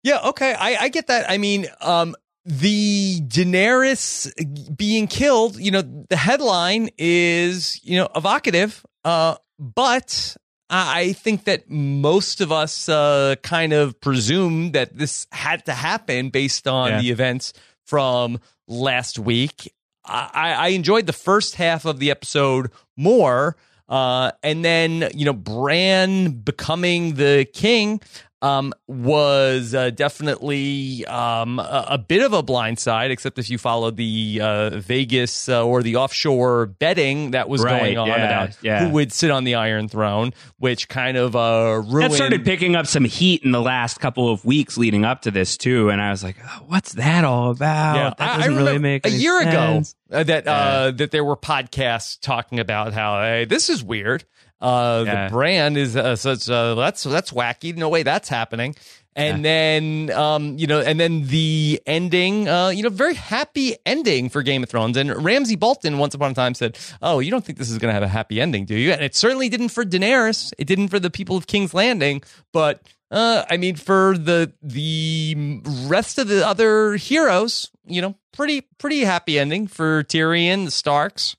Yeah, 0.02 0.20
okay. 0.28 0.54
I, 0.54 0.76
I 0.82 0.88
get 0.88 1.06
that. 1.08 1.28
I 1.28 1.38
mean, 1.38 1.66
um, 1.80 2.14
the 2.44 3.20
Daenerys 3.22 4.76
being 4.76 5.08
killed, 5.08 5.56
you 5.58 5.70
know, 5.72 5.82
the 6.08 6.16
headline 6.16 6.90
is, 6.98 7.80
you 7.82 7.96
know, 7.96 8.08
evocative. 8.14 8.84
Uh, 9.04 9.36
but 9.58 10.36
I 10.70 11.12
think 11.14 11.44
that 11.44 11.68
most 11.70 12.40
of 12.40 12.52
us 12.52 12.88
uh, 12.88 13.34
kind 13.42 13.72
of 13.72 14.00
presume 14.00 14.72
that 14.72 14.96
this 14.96 15.26
had 15.32 15.64
to 15.66 15.72
happen 15.72 16.30
based 16.30 16.68
on 16.68 16.90
Yeah. 16.90 17.00
the 17.00 17.10
events 17.10 17.52
from 17.84 18.38
last 18.68 19.18
week. 19.18 19.72
I, 20.06 20.52
I 20.52 20.68
enjoyed 20.68 21.06
the 21.06 21.12
first 21.12 21.56
half 21.56 21.84
of 21.84 21.98
the 21.98 22.10
episode 22.10 22.70
more. 22.96 23.56
Uh, 23.88 24.32
and 24.42 24.64
then, 24.64 25.10
you 25.14 25.24
know, 25.24 25.32
Bran 25.32 26.30
becoming 26.30 27.14
the 27.14 27.46
king 27.52 28.00
um, 28.46 28.72
was 28.86 29.74
uh, 29.74 29.90
definitely 29.90 31.04
um, 31.06 31.58
a, 31.58 31.86
a 31.90 31.98
bit 31.98 32.22
of 32.22 32.32
a 32.32 32.42
blindside, 32.42 33.10
except 33.10 33.38
if 33.38 33.50
you 33.50 33.58
followed 33.58 33.96
the 33.96 34.40
uh, 34.42 34.70
Vegas 34.78 35.48
uh, 35.48 35.64
or 35.64 35.82
the 35.82 35.96
offshore 35.96 36.66
betting 36.66 37.32
that 37.32 37.48
was 37.48 37.62
Right, 37.62 37.80
going 37.80 37.98
on 37.98 38.08
yeah, 38.08 38.14
about 38.44 38.56
yeah. 38.62 38.84
who 38.86 38.92
would 38.94 39.12
sit 39.12 39.30
on 39.30 39.44
the 39.44 39.56
Iron 39.56 39.88
Throne, 39.88 40.32
which 40.58 40.88
kind 40.88 41.16
of 41.16 41.34
uh, 41.34 41.82
ruined. 41.84 42.12
That 42.12 42.16
started 42.16 42.44
picking 42.44 42.76
up 42.76 42.86
some 42.86 43.04
heat 43.04 43.42
in 43.42 43.50
the 43.52 43.60
last 43.62 43.98
couple 43.98 44.28
of 44.28 44.44
weeks 44.44 44.76
leading 44.76 45.04
up 45.04 45.22
to 45.22 45.30
this 45.30 45.56
too, 45.56 45.90
and 45.90 46.00
I 46.00 46.10
was 46.10 46.22
like, 46.22 46.36
oh, 46.44 46.64
"What's 46.66 46.92
that 46.92 47.24
all 47.24 47.50
about?" 47.50 47.96
Yeah, 47.96 48.12
that 48.18 48.36
doesn't 48.38 48.56
really 48.56 48.78
make 48.78 49.06
a 49.06 49.10
year 49.10 49.40
sense. 49.42 49.94
ago 50.10 50.18
uh, 50.18 50.22
that 50.24 50.46
uh, 50.46 50.90
that 50.92 51.10
there 51.10 51.24
were 51.24 51.36
podcasts 51.36 52.20
talking 52.20 52.60
about 52.60 52.92
how 52.92 53.20
hey, 53.20 53.44
this 53.44 53.68
is 53.68 53.82
weird. 53.82 54.24
Uh, 54.60 55.04
Yeah. 55.06 55.28
The 55.28 55.32
Bran 55.32 55.76
is 55.76 55.96
uh, 55.96 56.16
such 56.16 56.48
uh, 56.48 56.74
that's 56.74 57.02
that's 57.02 57.30
wacky. 57.30 57.76
No 57.76 57.88
way 57.88 58.02
that's 58.02 58.28
happening. 58.28 58.74
And 59.18 59.42
then, 59.42 60.10
um, 60.10 60.58
you 60.58 60.66
know, 60.66 60.78
and 60.80 61.00
then 61.00 61.26
the 61.28 61.80
ending, 61.86 62.48
uh, 62.48 62.68
you 62.68 62.82
know, 62.82 62.90
very 62.90 63.14
happy 63.14 63.74
ending 63.86 64.28
for 64.28 64.42
Game 64.42 64.62
of 64.62 64.68
Thrones. 64.68 64.98
And 64.98 65.24
Ramsay 65.24 65.56
Bolton 65.56 65.96
once 65.96 66.14
upon 66.14 66.32
a 66.32 66.34
time 66.34 66.52
said, 66.52 66.76
"Oh, 67.00 67.20
you 67.20 67.30
don't 67.30 67.42
think 67.42 67.56
this 67.58 67.70
is 67.70 67.78
going 67.78 67.88
to 67.88 67.94
have 67.94 68.02
a 68.02 68.08
happy 68.08 68.42
ending, 68.42 68.66
do 68.66 68.74
you?" 68.76 68.92
And 68.92 69.02
it 69.02 69.14
certainly 69.14 69.48
didn't 69.48 69.70
for 69.70 69.86
Daenerys. 69.86 70.52
It 70.58 70.66
didn't 70.66 70.88
for 70.88 70.98
the 70.98 71.08
people 71.08 71.34
of 71.34 71.46
King's 71.46 71.72
Landing. 71.72 72.22
But 72.52 72.82
uh, 73.10 73.44
I 73.48 73.56
mean, 73.56 73.76
for 73.76 74.18
the 74.18 74.52
the 74.62 75.62
rest 75.86 76.18
of 76.18 76.28
the 76.28 76.46
other 76.46 76.96
heroes, 76.96 77.70
you 77.86 78.02
know, 78.02 78.16
pretty 78.32 78.68
pretty 78.76 79.00
happy 79.04 79.38
ending 79.38 79.66
for 79.66 80.04
Tyrion, 80.04 80.66
the 80.66 80.70
Starks. 80.70 81.36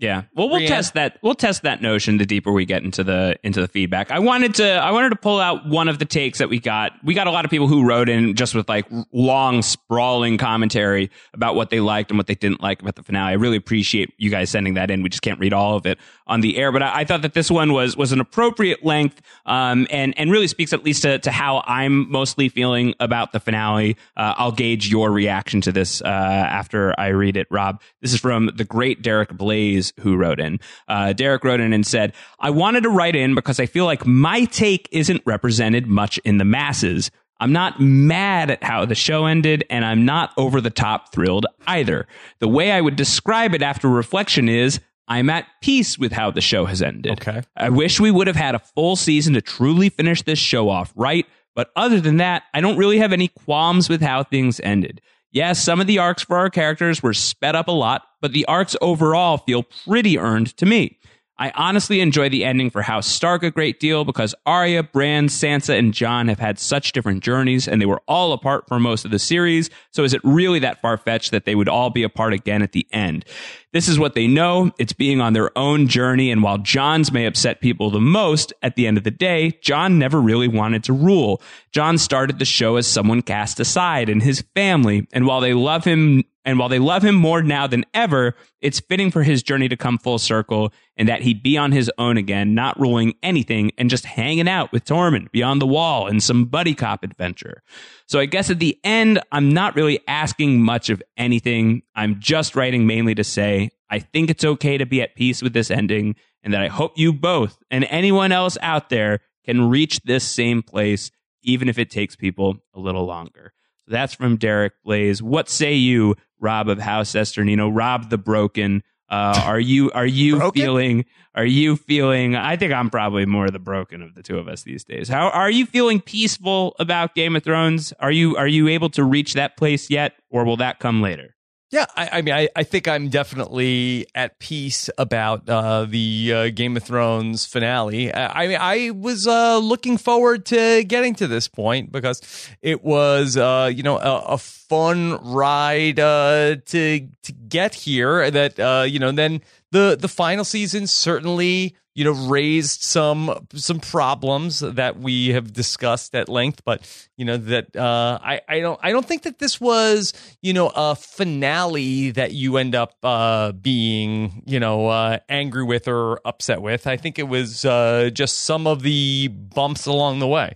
Yeah. 0.00 0.22
Well, 0.34 0.48
we'll 0.48 0.66
test 0.66 0.94
that. 0.94 1.18
We'll 1.22 1.34
test 1.34 1.62
that 1.62 1.82
notion 1.82 2.18
the 2.18 2.26
deeper 2.26 2.52
we 2.52 2.64
get 2.64 2.82
into 2.82 3.04
the 3.04 3.36
into 3.42 3.60
the 3.60 3.68
feedback. 3.68 4.10
I 4.10 4.18
wanted 4.18 4.54
to 4.56 4.68
I 4.74 4.90
wanted 4.90 5.10
to 5.10 5.16
pull 5.16 5.40
out 5.40 5.66
one 5.66 5.88
of 5.88 5.98
the 5.98 6.04
takes 6.04 6.38
that 6.38 6.48
we 6.48 6.58
got. 6.60 6.92
We 7.02 7.14
got 7.14 7.26
a 7.26 7.30
lot 7.30 7.44
of 7.44 7.50
people 7.50 7.68
who 7.68 7.86
wrote 7.86 8.08
in 8.08 8.34
just 8.34 8.54
with 8.54 8.68
like 8.68 8.86
long 9.12 9.62
sprawling 9.62 10.38
commentary 10.38 11.10
about 11.34 11.54
what 11.54 11.70
they 11.70 11.80
liked 11.80 12.10
and 12.10 12.18
what 12.18 12.26
they 12.26 12.34
didn't 12.34 12.62
like 12.62 12.80
about 12.82 12.96
the 12.96 13.02
finale. 13.02 13.30
I 13.30 13.34
really 13.34 13.56
appreciate 13.56 14.12
you 14.18 14.30
guys 14.30 14.50
sending 14.50 14.74
that 14.74 14.90
in. 14.90 15.02
We 15.02 15.08
just 15.08 15.22
can't 15.22 15.38
read 15.40 15.52
all 15.52 15.76
of 15.76 15.86
it 15.86 15.98
on 16.28 16.40
the 16.40 16.56
air, 16.56 16.70
but 16.70 16.82
I, 16.82 17.00
I 17.00 17.04
thought 17.04 17.22
that 17.22 17.34
this 17.34 17.50
one 17.50 17.72
was 17.72 17.96
was 17.96 18.12
an 18.12 18.20
appropriate 18.20 18.84
length 18.84 19.20
um, 19.46 19.86
and 19.90 20.16
and 20.18 20.30
really 20.30 20.46
speaks 20.46 20.72
at 20.72 20.84
least 20.84 21.02
to, 21.02 21.18
to 21.20 21.30
how 21.30 21.62
I'm 21.66 22.10
mostly 22.10 22.48
feeling 22.48 22.94
about 23.00 23.32
the 23.32 23.40
finale. 23.40 23.96
Uh, 24.16 24.34
I'll 24.36 24.52
gauge 24.52 24.88
your 24.88 25.10
reaction 25.10 25.60
to 25.62 25.72
this 25.72 26.02
uh, 26.02 26.04
after 26.04 26.94
I 26.98 27.08
read 27.08 27.36
it, 27.36 27.46
Rob. 27.50 27.80
This 28.02 28.12
is 28.12 28.20
from 28.20 28.50
the 28.54 28.64
great 28.64 29.02
Derek 29.02 29.30
Blaze 29.30 29.92
who 30.00 30.16
wrote 30.16 30.40
in. 30.40 30.60
Uh, 30.86 31.12
Derek 31.12 31.44
wrote 31.44 31.60
in 31.60 31.72
and 31.72 31.86
said, 31.86 32.12
"I 32.38 32.50
wanted 32.50 32.82
to 32.82 32.90
write 32.90 33.16
in 33.16 33.34
because 33.34 33.58
I 33.58 33.66
feel 33.66 33.84
like 33.84 34.06
my 34.06 34.44
take 34.44 34.88
isn't 34.92 35.22
represented 35.24 35.86
much 35.86 36.18
in 36.18 36.38
the 36.38 36.44
masses." 36.44 37.10
I'm 37.40 37.52
not 37.52 37.80
mad 37.80 38.50
at 38.50 38.64
how 38.64 38.84
the 38.84 38.94
show 38.94 39.26
ended, 39.26 39.64
and 39.70 39.84
I'm 39.84 40.04
not 40.04 40.32
over 40.36 40.60
the 40.60 40.70
top 40.70 41.12
thrilled 41.12 41.46
either. 41.66 42.06
The 42.40 42.48
way 42.48 42.72
I 42.72 42.80
would 42.80 42.96
describe 42.96 43.54
it 43.54 43.62
after 43.62 43.88
reflection 43.88 44.48
is 44.48 44.80
I'm 45.08 45.30
at 45.30 45.46
peace 45.62 45.98
with 45.98 46.12
how 46.12 46.30
the 46.30 46.40
show 46.40 46.66
has 46.66 46.82
ended. 46.82 47.12
Okay. 47.12 47.42
I 47.56 47.70
wish 47.70 47.98
we 47.98 48.10
would 48.10 48.26
have 48.26 48.36
had 48.36 48.54
a 48.54 48.58
full 48.58 48.94
season 48.94 49.34
to 49.34 49.40
truly 49.40 49.88
finish 49.88 50.22
this 50.22 50.38
show 50.38 50.68
off 50.68 50.92
right, 50.94 51.26
but 51.56 51.70
other 51.74 52.00
than 52.00 52.18
that, 52.18 52.44
I 52.54 52.60
don't 52.60 52.76
really 52.76 52.98
have 52.98 53.12
any 53.12 53.28
qualms 53.28 53.88
with 53.88 54.02
how 54.02 54.22
things 54.22 54.60
ended. 54.60 55.00
Yes, 55.30 55.62
some 55.62 55.80
of 55.80 55.86
the 55.86 55.98
arcs 55.98 56.22
for 56.22 56.36
our 56.36 56.50
characters 56.50 57.02
were 57.02 57.14
sped 57.14 57.54
up 57.56 57.68
a 57.68 57.72
lot, 57.72 58.02
but 58.20 58.32
the 58.32 58.44
arcs 58.46 58.76
overall 58.80 59.38
feel 59.38 59.62
pretty 59.62 60.18
earned 60.18 60.56
to 60.56 60.66
me. 60.66 60.97
I 61.40 61.52
honestly 61.54 62.00
enjoy 62.00 62.28
the 62.28 62.44
ending 62.44 62.68
for 62.68 62.82
House 62.82 63.06
Stark 63.06 63.44
a 63.44 63.50
great 63.50 63.78
deal 63.78 64.04
because 64.04 64.34
Arya, 64.44 64.82
Bran, 64.82 65.28
Sansa, 65.28 65.78
and 65.78 65.94
Jon 65.94 66.26
have 66.26 66.40
had 66.40 66.58
such 66.58 66.90
different 66.92 67.22
journeys 67.22 67.68
and 67.68 67.80
they 67.80 67.86
were 67.86 68.02
all 68.08 68.32
apart 68.32 68.66
for 68.66 68.80
most 68.80 69.04
of 69.04 69.12
the 69.12 69.20
series. 69.20 69.70
So 69.92 70.02
is 70.02 70.12
it 70.12 70.20
really 70.24 70.58
that 70.58 70.80
far 70.80 70.96
fetched 70.96 71.30
that 71.30 71.44
they 71.44 71.54
would 71.54 71.68
all 71.68 71.90
be 71.90 72.02
apart 72.02 72.32
again 72.32 72.62
at 72.62 72.72
the 72.72 72.88
end? 72.92 73.24
This 73.72 73.88
is 73.88 73.98
what 73.98 74.14
they 74.14 74.26
know. 74.26 74.72
It's 74.78 74.92
being 74.92 75.20
on 75.20 75.32
their 75.32 75.56
own 75.56 75.86
journey. 75.86 76.32
And 76.32 76.42
while 76.42 76.58
Jon's 76.58 77.12
may 77.12 77.26
upset 77.26 77.60
people 77.60 77.90
the 77.90 78.00
most, 78.00 78.52
at 78.62 78.74
the 78.74 78.86
end 78.86 78.98
of 78.98 79.04
the 79.04 79.10
day, 79.10 79.58
Jon 79.62 79.98
never 79.98 80.20
really 80.20 80.48
wanted 80.48 80.82
to 80.84 80.92
rule. 80.92 81.40
Jon 81.70 81.98
started 81.98 82.38
the 82.38 82.44
show 82.44 82.76
as 82.76 82.86
someone 82.86 83.22
cast 83.22 83.60
aside 83.60 84.08
in 84.08 84.20
his 84.20 84.42
family. 84.54 85.06
And 85.12 85.26
while 85.26 85.40
they 85.40 85.54
love 85.54 85.84
him 85.84 86.24
and 86.48 86.58
while 86.58 86.70
they 86.70 86.78
love 86.78 87.04
him 87.04 87.14
more 87.14 87.42
now 87.42 87.66
than 87.66 87.84
ever, 87.92 88.34
it's 88.62 88.80
fitting 88.80 89.10
for 89.10 89.22
his 89.22 89.42
journey 89.42 89.68
to 89.68 89.76
come 89.76 89.98
full 89.98 90.18
circle 90.18 90.72
and 90.96 91.06
that 91.06 91.20
he'd 91.20 91.42
be 91.42 91.58
on 91.58 91.72
his 91.72 91.90
own 91.98 92.16
again, 92.16 92.54
not 92.54 92.80
ruling 92.80 93.12
anything 93.22 93.70
and 93.76 93.90
just 93.90 94.06
hanging 94.06 94.48
out 94.48 94.72
with 94.72 94.86
Tormund 94.86 95.30
beyond 95.30 95.60
the 95.60 95.66
wall 95.66 96.06
in 96.06 96.20
some 96.20 96.46
buddy 96.46 96.74
cop 96.74 97.04
adventure. 97.04 97.62
So 98.06 98.18
I 98.18 98.24
guess 98.24 98.48
at 98.48 98.60
the 98.60 98.78
end, 98.82 99.20
I'm 99.30 99.52
not 99.52 99.76
really 99.76 100.00
asking 100.08 100.62
much 100.62 100.88
of 100.88 101.02
anything. 101.18 101.82
I'm 101.94 102.18
just 102.18 102.56
writing 102.56 102.86
mainly 102.86 103.14
to 103.16 103.24
say, 103.24 103.68
I 103.90 103.98
think 103.98 104.30
it's 104.30 104.42
okay 104.42 104.78
to 104.78 104.86
be 104.86 105.02
at 105.02 105.16
peace 105.16 105.42
with 105.42 105.52
this 105.52 105.70
ending 105.70 106.16
and 106.42 106.54
that 106.54 106.62
I 106.62 106.68
hope 106.68 106.96
you 106.96 107.12
both 107.12 107.58
and 107.70 107.84
anyone 107.90 108.32
else 108.32 108.56
out 108.62 108.88
there 108.88 109.20
can 109.44 109.68
reach 109.68 110.00
this 110.00 110.24
same 110.24 110.62
place, 110.62 111.10
even 111.42 111.68
if 111.68 111.78
it 111.78 111.90
takes 111.90 112.16
people 112.16 112.56
a 112.72 112.80
little 112.80 113.04
longer. 113.04 113.52
That's 113.88 114.14
from 114.14 114.36
Derek 114.36 114.74
Blaze. 114.84 115.22
What 115.22 115.48
say 115.48 115.74
you, 115.74 116.16
Rob 116.40 116.68
of 116.68 116.78
House 116.78 117.10
Cesternino, 117.12 117.70
Rob 117.74 118.10
the 118.10 118.18
Broken. 118.18 118.82
Uh, 119.10 119.40
are 119.44 119.60
you 119.60 119.90
are 119.92 120.06
you 120.06 120.36
broken? 120.38 120.60
feeling 120.60 121.04
are 121.34 121.44
you 121.44 121.76
feeling 121.76 122.36
I 122.36 122.56
think 122.56 122.74
I'm 122.74 122.90
probably 122.90 123.24
more 123.24 123.48
the 123.48 123.58
broken 123.58 124.02
of 124.02 124.14
the 124.14 124.22
two 124.22 124.38
of 124.38 124.48
us 124.48 124.64
these 124.64 124.84
days. 124.84 125.08
How 125.08 125.30
are 125.30 125.50
you 125.50 125.64
feeling 125.64 126.00
peaceful 126.00 126.76
about 126.78 127.14
Game 127.14 127.34
of 127.34 127.42
Thrones? 127.42 127.94
Are 128.00 128.10
you 128.12 128.36
are 128.36 128.46
you 128.46 128.68
able 128.68 128.90
to 128.90 129.04
reach 129.04 129.32
that 129.32 129.56
place 129.56 129.88
yet 129.88 130.12
or 130.28 130.44
will 130.44 130.58
that 130.58 130.78
come 130.78 131.00
later? 131.00 131.34
Yeah, 131.70 131.84
I, 131.94 132.08
I 132.12 132.22
mean, 132.22 132.34
I, 132.34 132.48
I, 132.56 132.62
think 132.62 132.88
I'm 132.88 133.10
definitely 133.10 134.06
at 134.14 134.38
peace 134.38 134.88
about 134.96 135.46
uh, 135.50 135.84
the 135.84 136.32
uh, 136.34 136.48
Game 136.48 136.78
of 136.78 136.82
Thrones 136.82 137.44
finale. 137.44 138.10
I, 138.10 138.44
I 138.44 138.48
mean, 138.48 138.56
I 138.58 138.90
was 138.92 139.26
uh, 139.26 139.58
looking 139.58 139.98
forward 139.98 140.46
to 140.46 140.82
getting 140.84 141.14
to 141.16 141.26
this 141.26 141.46
point 141.46 141.92
because 141.92 142.22
it 142.62 142.82
was, 142.82 143.36
uh, 143.36 143.70
you 143.74 143.82
know, 143.82 143.98
a, 143.98 144.18
a 144.20 144.38
fun 144.38 145.18
ride 145.22 146.00
uh, 146.00 146.56
to 146.56 147.06
to 147.22 147.32
get 147.32 147.74
here. 147.74 148.30
That 148.30 148.58
uh, 148.58 148.84
you 148.88 148.98
know, 148.98 149.12
then 149.12 149.42
the 149.70 149.94
the 150.00 150.08
final 150.08 150.46
season 150.46 150.86
certainly 150.86 151.76
you 151.98 152.04
know 152.04 152.12
raised 152.12 152.80
some 152.80 153.44
some 153.54 153.80
problems 153.80 154.60
that 154.60 155.00
we 155.00 155.30
have 155.30 155.52
discussed 155.52 156.14
at 156.14 156.28
length 156.28 156.62
but 156.64 156.80
you 157.16 157.24
know 157.24 157.36
that 157.36 157.74
uh, 157.74 158.20
I 158.22 158.40
I 158.48 158.60
don't 158.60 158.78
I 158.80 158.92
don't 158.92 159.04
think 159.04 159.24
that 159.24 159.40
this 159.40 159.60
was 159.60 160.12
you 160.40 160.52
know 160.52 160.70
a 160.76 160.94
finale 160.94 162.12
that 162.12 162.30
you 162.32 162.56
end 162.56 162.76
up 162.76 162.94
uh, 163.02 163.50
being 163.50 164.44
you 164.46 164.60
know 164.60 164.86
uh, 164.86 165.18
angry 165.28 165.64
with 165.64 165.88
or 165.88 166.20
upset 166.24 166.62
with. 166.62 166.86
I 166.86 166.96
think 166.96 167.18
it 167.18 167.26
was 167.26 167.64
uh, 167.64 168.10
just 168.12 168.44
some 168.44 168.68
of 168.68 168.82
the 168.82 169.26
bumps 169.26 169.86
along 169.86 170.20
the 170.20 170.28
way 170.28 170.54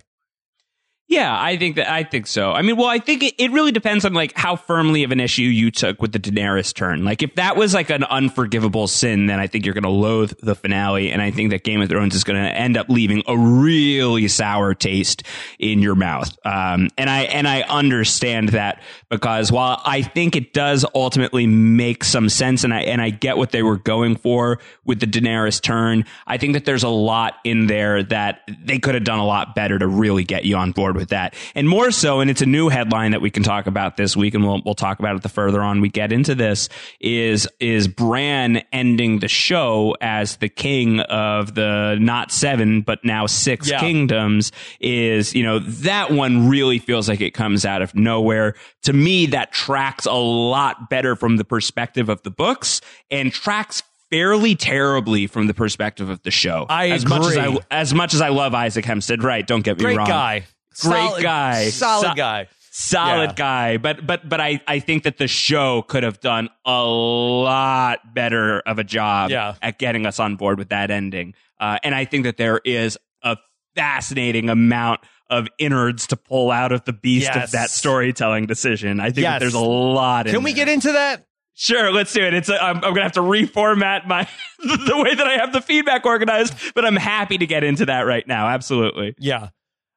yeah, 1.09 1.37
I 1.39 1.57
think 1.57 1.75
that 1.75 1.91
I 1.91 2.03
think 2.03 2.27
so. 2.27 2.53
I 2.53 2.61
mean, 2.61 2.77
well, 2.77 2.87
I 2.87 2.97
think 2.97 3.23
it, 3.23 3.35
it 3.37 3.51
really 3.51 3.73
depends 3.73 4.05
on 4.05 4.13
like 4.13 4.35
how 4.37 4.55
firmly 4.55 5.03
of 5.03 5.11
an 5.11 5.19
issue 5.19 5.43
you 5.43 5.69
took 5.69 6.01
with 6.01 6.13
the 6.13 6.19
Daenerys 6.19 6.73
turn. 6.73 7.03
Like 7.03 7.21
if 7.21 7.35
that 7.35 7.57
was 7.57 7.73
like 7.73 7.89
an 7.89 8.05
unforgivable 8.05 8.87
sin, 8.87 9.25
then 9.25 9.37
I 9.37 9.47
think 9.47 9.65
you're 9.65 9.73
going 9.73 9.83
to 9.83 9.89
loathe 9.89 10.33
the 10.41 10.55
finale, 10.55 11.11
and 11.11 11.21
I 11.21 11.29
think 11.29 11.51
that 11.51 11.65
Game 11.65 11.81
of 11.81 11.89
Thrones 11.89 12.15
is 12.15 12.23
going 12.23 12.41
to 12.41 12.49
end 12.49 12.77
up 12.77 12.87
leaving 12.87 13.21
a 13.27 13.37
really 13.37 14.29
sour 14.29 14.73
taste 14.73 15.23
in 15.59 15.79
your 15.79 15.95
mouth. 15.95 16.35
Um, 16.45 16.87
and 16.97 17.09
I 17.09 17.23
and 17.23 17.49
I 17.49 17.63
understand 17.63 18.49
that 18.49 18.81
because 19.09 19.51
while 19.51 19.81
I 19.85 20.03
think 20.03 20.37
it 20.37 20.53
does 20.53 20.85
ultimately 20.95 21.45
make 21.45 22.05
some 22.05 22.29
sense, 22.29 22.63
and 22.63 22.73
I 22.73 22.81
and 22.83 23.01
I 23.01 23.09
get 23.09 23.37
what 23.37 23.51
they 23.51 23.61
were 23.61 23.77
going 23.77 24.15
for 24.15 24.59
with 24.85 25.01
the 25.01 25.07
Daenerys 25.07 25.61
turn, 25.61 26.05
I 26.25 26.37
think 26.37 26.53
that 26.53 26.63
there's 26.63 26.83
a 26.83 26.89
lot 26.89 27.35
in 27.43 27.67
there 27.67 28.03
that 28.03 28.49
they 28.63 28.79
could 28.79 28.95
have 28.95 29.03
done 29.03 29.19
a 29.19 29.25
lot 29.25 29.53
better 29.53 29.77
to 29.77 29.85
really 29.85 30.23
get 30.23 30.45
you 30.45 30.55
on 30.55 30.71
board 30.71 30.92
with 30.95 31.03
with 31.03 31.09
that. 31.09 31.35
And 31.53 31.67
more 31.67 31.91
so, 31.91 32.21
and 32.21 32.31
it's 32.31 32.41
a 32.41 32.45
new 32.45 32.69
headline 32.69 33.11
that 33.11 33.21
we 33.21 33.29
can 33.29 33.43
talk 33.43 33.67
about 33.67 33.97
this 33.97 34.15
week, 34.15 34.33
and 34.33 34.45
we'll 34.45 34.61
we'll 34.63 34.73
talk 34.73 34.99
about 34.99 35.17
it 35.17 35.21
the 35.21 35.29
further 35.29 35.61
on 35.61 35.81
we 35.81 35.89
get 35.89 36.13
into 36.13 36.33
this. 36.33 36.69
Is 37.01 37.45
is 37.59 37.89
Bran 37.89 38.63
ending 38.71 39.19
the 39.19 39.27
show 39.27 39.97
as 39.99 40.37
the 40.37 40.47
king 40.47 41.01
of 41.01 41.55
the 41.55 41.97
not 41.99 42.31
seven 42.31 42.81
but 42.81 43.03
now 43.03 43.25
six 43.25 43.69
yeah. 43.69 43.81
kingdoms? 43.81 44.53
Is 44.79 45.35
you 45.35 45.43
know 45.43 45.59
that 45.59 46.11
one 46.11 46.47
really 46.47 46.79
feels 46.79 47.09
like 47.09 47.19
it 47.19 47.31
comes 47.31 47.65
out 47.65 47.81
of 47.81 47.93
nowhere. 47.93 48.55
To 48.83 48.93
me, 48.93 49.25
that 49.27 49.51
tracks 49.51 50.05
a 50.05 50.13
lot 50.13 50.89
better 50.89 51.17
from 51.17 51.35
the 51.35 51.45
perspective 51.45 52.07
of 52.07 52.23
the 52.23 52.31
books 52.31 52.79
and 53.11 53.31
tracks 53.31 53.83
fairly 54.13 54.53
terribly 54.53 55.25
from 55.25 55.47
the 55.47 55.55
perspective 55.55 56.07
of 56.07 56.21
the 56.21 56.29
show. 56.29 56.67
I 56.69 56.91
as 56.91 57.03
agree. 57.03 57.17
much 57.17 57.27
as 57.31 57.37
I 57.37 57.57
as 57.71 57.93
much 57.95 58.13
as 58.13 58.21
I 58.21 58.29
love 58.29 58.53
Isaac 58.53 58.85
Hempstead, 58.85 59.23
right? 59.23 59.45
Don't 59.45 59.63
get 59.63 59.79
me 59.79 59.85
Great 59.85 59.97
wrong. 59.97 60.07
guy. 60.07 60.45
Great 60.81 61.09
solid, 61.09 61.23
guy. 61.23 61.69
Solid 61.69 62.07
so- 62.07 62.13
guy. 62.15 62.47
Solid 62.75 63.29
yeah. 63.29 63.35
guy. 63.35 63.77
But 63.77 64.03
but 64.05 64.27
but 64.27 64.41
I, 64.41 64.59
I 64.67 64.79
think 64.79 65.03
that 65.03 65.19
the 65.19 65.27
show 65.27 65.83
could 65.83 66.01
have 66.01 66.19
done 66.19 66.49
a 66.65 66.83
lot 66.83 68.15
better 68.15 68.61
of 68.61 68.79
a 68.79 68.83
job 68.83 69.29
yeah. 69.29 69.53
at 69.61 69.77
getting 69.77 70.07
us 70.07 70.19
on 70.19 70.37
board 70.37 70.57
with 70.57 70.69
that 70.69 70.89
ending. 70.89 71.35
Uh, 71.59 71.77
and 71.83 71.93
I 71.93 72.05
think 72.05 72.23
that 72.23 72.37
there 72.37 72.59
is 72.65 72.97
a 73.21 73.37
fascinating 73.75 74.49
amount 74.49 75.01
of 75.29 75.47
innards 75.59 76.07
to 76.07 76.15
pull 76.15 76.49
out 76.49 76.71
of 76.71 76.83
the 76.85 76.93
beast 76.93 77.29
yes. 77.33 77.45
of 77.45 77.51
that 77.51 77.69
storytelling 77.69 78.47
decision. 78.47 78.99
I 78.99 79.11
think 79.11 79.23
yes. 79.23 79.39
there's 79.39 79.53
a 79.53 79.59
lot. 79.59 80.25
Can 80.25 80.41
we 80.41 80.53
there. 80.53 80.65
get 80.65 80.73
into 80.73 80.93
that? 80.93 81.27
Sure, 81.55 81.91
let's 81.91 82.11
do 82.11 82.23
it. 82.23 82.33
It's 82.33 82.49
a, 82.49 82.61
I'm, 82.61 82.77
I'm 82.77 82.81
going 82.81 82.95
to 82.95 83.03
have 83.03 83.11
to 83.13 83.21
reformat 83.21 84.07
my 84.07 84.27
the 84.59 84.97
way 84.97 85.13
that 85.13 85.27
I 85.27 85.37
have 85.37 85.53
the 85.53 85.61
feedback 85.61 86.05
organized, 86.05 86.55
but 86.73 86.85
I'm 86.85 86.95
happy 86.95 87.37
to 87.37 87.45
get 87.45 87.63
into 87.63 87.85
that 87.85 88.01
right 88.01 88.27
now. 88.27 88.47
Absolutely. 88.47 89.13
Yeah. 89.19 89.49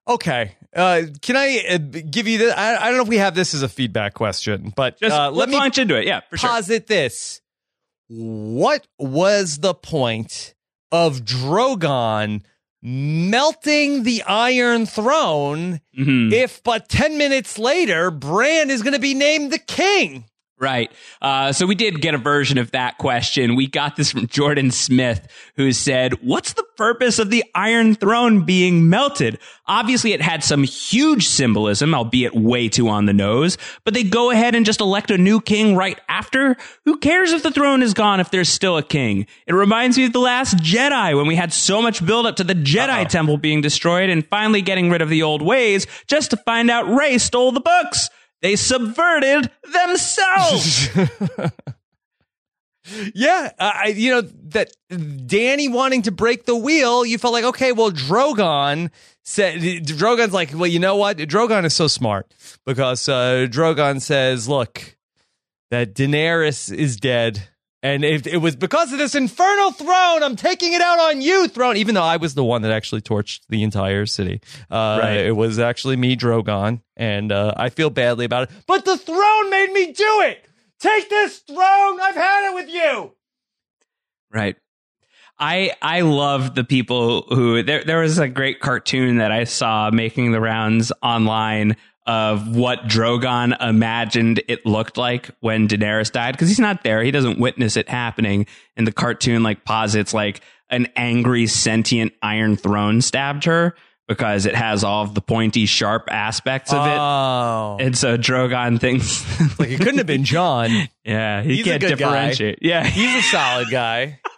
Okay. 0.07 0.57
Uh, 0.77 1.03
can 1.23 1.37
I 1.37 1.65
uh, 1.71 1.79
give 1.79 2.29
you 2.29 2.37
this? 2.37 2.55
I, 2.55 2.77
I, 2.77 2.89
don't 2.89 2.97
know 2.97 3.03
if 3.03 3.09
we 3.09 3.17
have 3.17 3.35
this 3.35 3.55
as 3.55 3.63
a 3.63 3.69
feedback 3.69 4.13
question, 4.13 4.75
but 4.77 5.01
Just, 5.01 5.17
uh, 5.17 5.31
let 5.31 5.49
me 5.49 5.57
launch 5.57 5.79
into 5.79 5.99
it. 5.99 6.07
Yeah, 6.07 6.21
for 6.29 6.37
sure. 6.37 6.51
Posit 6.51 6.87
this. 6.87 7.41
What 8.09 8.87
was 8.99 9.59
the 9.59 9.73
point 9.73 10.55
of 10.93 11.21
Drogon 11.21 12.43
melting 12.83 14.03
the 14.03 14.23
Iron 14.25 14.87
Throne 14.87 15.81
mm-hmm. 15.99 16.33
if 16.33 16.63
but 16.63 16.89
10 16.89 17.17
minutes 17.17 17.59
later, 17.59 18.11
Bran 18.11 18.71
is 18.71 18.83
going 18.83 18.93
to 18.93 19.01
be 19.01 19.15
named 19.15 19.53
the 19.53 19.59
king? 19.59 20.27
Right. 20.59 20.91
Uh, 21.21 21.53
so 21.53 21.67
we 21.67 21.75
did 21.75 22.01
get 22.01 22.15
a 22.15 22.19
version 22.19 22.57
of 22.57 22.71
that 22.71 22.97
question. 22.97 23.57
We 23.57 23.67
got 23.67 23.97
this 23.97 24.11
from 24.11 24.27
Jordan 24.27 24.71
Smith, 24.71 25.29
who 25.57 25.71
said, 25.71 26.15
What's 26.25 26.55
the 26.55 26.65
purpose 26.79 27.19
of 27.19 27.29
the 27.29 27.45
Iron 27.55 27.95
Throne 27.95 28.47
being 28.47 28.89
melted? 28.89 29.39
Obviously, 29.67 30.15
it 30.15 30.23
had 30.23 30.43
some 30.43 30.63
huge 30.63 31.27
symbolism, 31.27 31.95
albeit 31.95 32.35
way 32.35 32.71
too 32.71 32.89
on 32.89 33.05
the 33.05 33.13
nose, 33.13 33.59
but 33.85 33.93
they 33.93 34.03
go 34.03 34.31
ahead 34.31 34.55
and 34.55 34.65
just 34.65 34.81
elect 34.81 35.11
a 35.11 35.19
new 35.19 35.43
king 35.43 35.77
right 35.77 36.01
after? 36.09 36.57
Who 36.87 36.97
cares 36.97 37.33
if 37.33 37.43
the 37.43 37.51
throne 37.51 37.83
is 37.83 37.93
gone 37.93 38.21
if 38.21 38.31
there's 38.31 38.49
still 38.49 38.79
a 38.79 38.83
king? 38.83 39.27
It 39.47 39.53
reminds 39.53 39.99
me 39.99 40.07
of 40.07 40.15
The 40.15 40.21
Last 40.21 40.57
Jedi 40.57 41.15
when 41.15 41.27
we 41.27 41.37
had 41.37 41.53
so 41.53 41.83
much 41.83 42.05
buildup 42.05 42.37
to 42.37 42.45
the 42.45 42.55
Jedi 42.55 43.03
Uh-oh. 43.03 43.09
temple 43.09 43.37
being 43.37 43.61
destroyed 43.61 44.09
and 44.09 44.27
finally 44.27 44.63
getting 44.63 44.89
rid 44.89 45.03
of 45.03 45.11
the 45.11 45.23
old 45.23 45.43
ways 45.43 45.87
just 46.07 46.31
to 46.31 46.39
find 46.39 46.71
out 46.71 46.89
Rey 46.89 47.19
stole 47.19 47.53
the 47.53 47.61
books. 47.61 48.09
They 48.43 48.57
subverted 48.57 49.51
themselves. 49.73 50.89
yeah, 53.15 53.53
I 53.59 53.95
you 53.97 54.11
know 54.11 54.21
that 54.21 54.73
Dany 54.91 55.71
wanting 55.71 56.03
to 56.03 56.13
break 56.13 56.45
the 56.45 56.57
wheel, 56.57 57.05
you 57.05 57.19
felt 57.19 57.33
like 57.33 57.45
okay, 57.45 57.73
well 57.73 57.91
Drogon 57.91 58.91
said 59.25 59.61
Drogon's 59.61 60.33
like, 60.33 60.53
well, 60.55 60.67
you 60.67 60.79
know 60.79 60.97
what? 60.97 61.19
Drogon 61.19 61.65
is 61.65 61.75
so 61.75 61.89
smart 61.89 62.33
because 62.65 63.09
uh, 63.09 63.47
Drogon 63.49 64.01
says, 64.01 64.49
look, 64.49 64.97
that 65.71 65.95
Daenerys 65.95 66.73
is 66.73 66.97
dead 66.97 67.49
and 67.83 68.05
if 68.05 68.27
it 68.27 68.39
was 68.39 68.57
because 68.57 68.93
of 68.93 68.99
this 68.99 69.15
infernal 69.15 69.71
throne, 69.71 70.23
I'm 70.23 70.37
taking 70.37 70.73
it 70.73 70.81
out 70.81 70.99
on 70.99 71.21
you, 71.21 71.47
throne. 71.49 71.77
Even 71.77 71.95
though 71.95 72.03
I 72.03 72.17
was 72.17 72.35
the 72.35 72.45
one 72.45 72.63
that 72.63 72.73
actually 72.73 73.03
torched 73.03 73.41
the 73.49 73.63
entire 73.63 74.07
city, 74.07 74.41
uh, 74.71 74.99
right. 75.03 75.17
it 75.19 75.37
was 75.37 75.59
actually 75.59 75.97
me, 75.97 76.17
Drogon, 76.17 76.81
and 76.97 77.31
uh, 77.31 77.53
I 77.57 77.69
feel 77.69 77.91
badly 77.91 78.25
about 78.25 78.45
it. 78.45 78.51
But 78.67 78.85
the 78.85 78.97
throne 78.97 79.51
made 79.51 79.73
me 79.73 79.93
do 79.93 80.21
it. 80.23 80.47
Take 80.81 81.09
this 81.09 81.39
throne. 81.39 82.01
I've 82.01 82.15
had 82.15 82.51
it 82.51 82.55
with 82.55 82.69
you. 82.69 83.13
Right. 84.33 84.57
I 85.39 85.73
I 85.83 86.01
love 86.01 86.55
the 86.55 86.65
people 86.65 87.23
who 87.29 87.63
there 87.63 87.85
there 87.85 88.01
was 88.01 88.19
a 88.19 88.29
great 88.29 88.61
cartoon 88.61 89.19
that 89.19 89.33
I 89.33 89.45
saw 89.45 89.91
making 89.91 90.33
the 90.33 90.41
rounds 90.41 90.93
online 91.03 91.77
of 92.07 92.55
what 92.57 92.83
Drogon 92.85 93.57
imagined 93.61 94.41
it 94.49 94.65
looked 94.65 94.97
like 94.97 95.31
when 95.41 95.67
Daenerys 95.69 96.13
died 96.13 96.33
because 96.33 96.49
he's 96.49 96.61
not 96.61 96.85
there. 96.85 97.03
He 97.03 97.11
doesn't 97.11 97.39
witness 97.39 97.77
it 97.77 97.89
happening. 97.89 98.47
And 98.77 98.87
the 98.87 98.93
cartoon 98.93 99.43
like 99.43 99.65
posits 99.65 100.15
like 100.15 100.41
an 100.71 100.89
angry 100.97 101.47
sentient 101.47 102.13
Iron 102.23 102.57
Throne 102.57 103.01
stabbed 103.01 103.45
her 103.45 103.75
because 104.09 104.47
it 104.47 104.55
has 104.55 104.85
all 104.85 105.03
of 105.03 105.15
the 105.17 105.21
pointy, 105.21 105.67
sharp 105.67 106.05
aspects 106.11 106.73
of 106.73 106.87
it. 106.87 106.97
Oh. 106.97 107.77
And 107.81 107.99
so 107.99 108.17
Drogon 108.17 108.81
thinks, 108.81 109.25
like 109.59 109.71
it 109.71 109.79
couldn't 109.79 109.99
have 109.99 110.07
been 110.07 110.23
Jon. 110.25 110.71
yeah, 111.05 111.43
he 111.43 111.57
He's 111.57 111.65
can't 111.65 111.81
good 111.81 111.91
guy. 111.91 111.95
differentiate. 111.97 112.59
Yeah, 112.63 112.85
He's 112.87 113.17
a 113.17 113.23
solid 113.29 113.69
guy. 113.71 114.21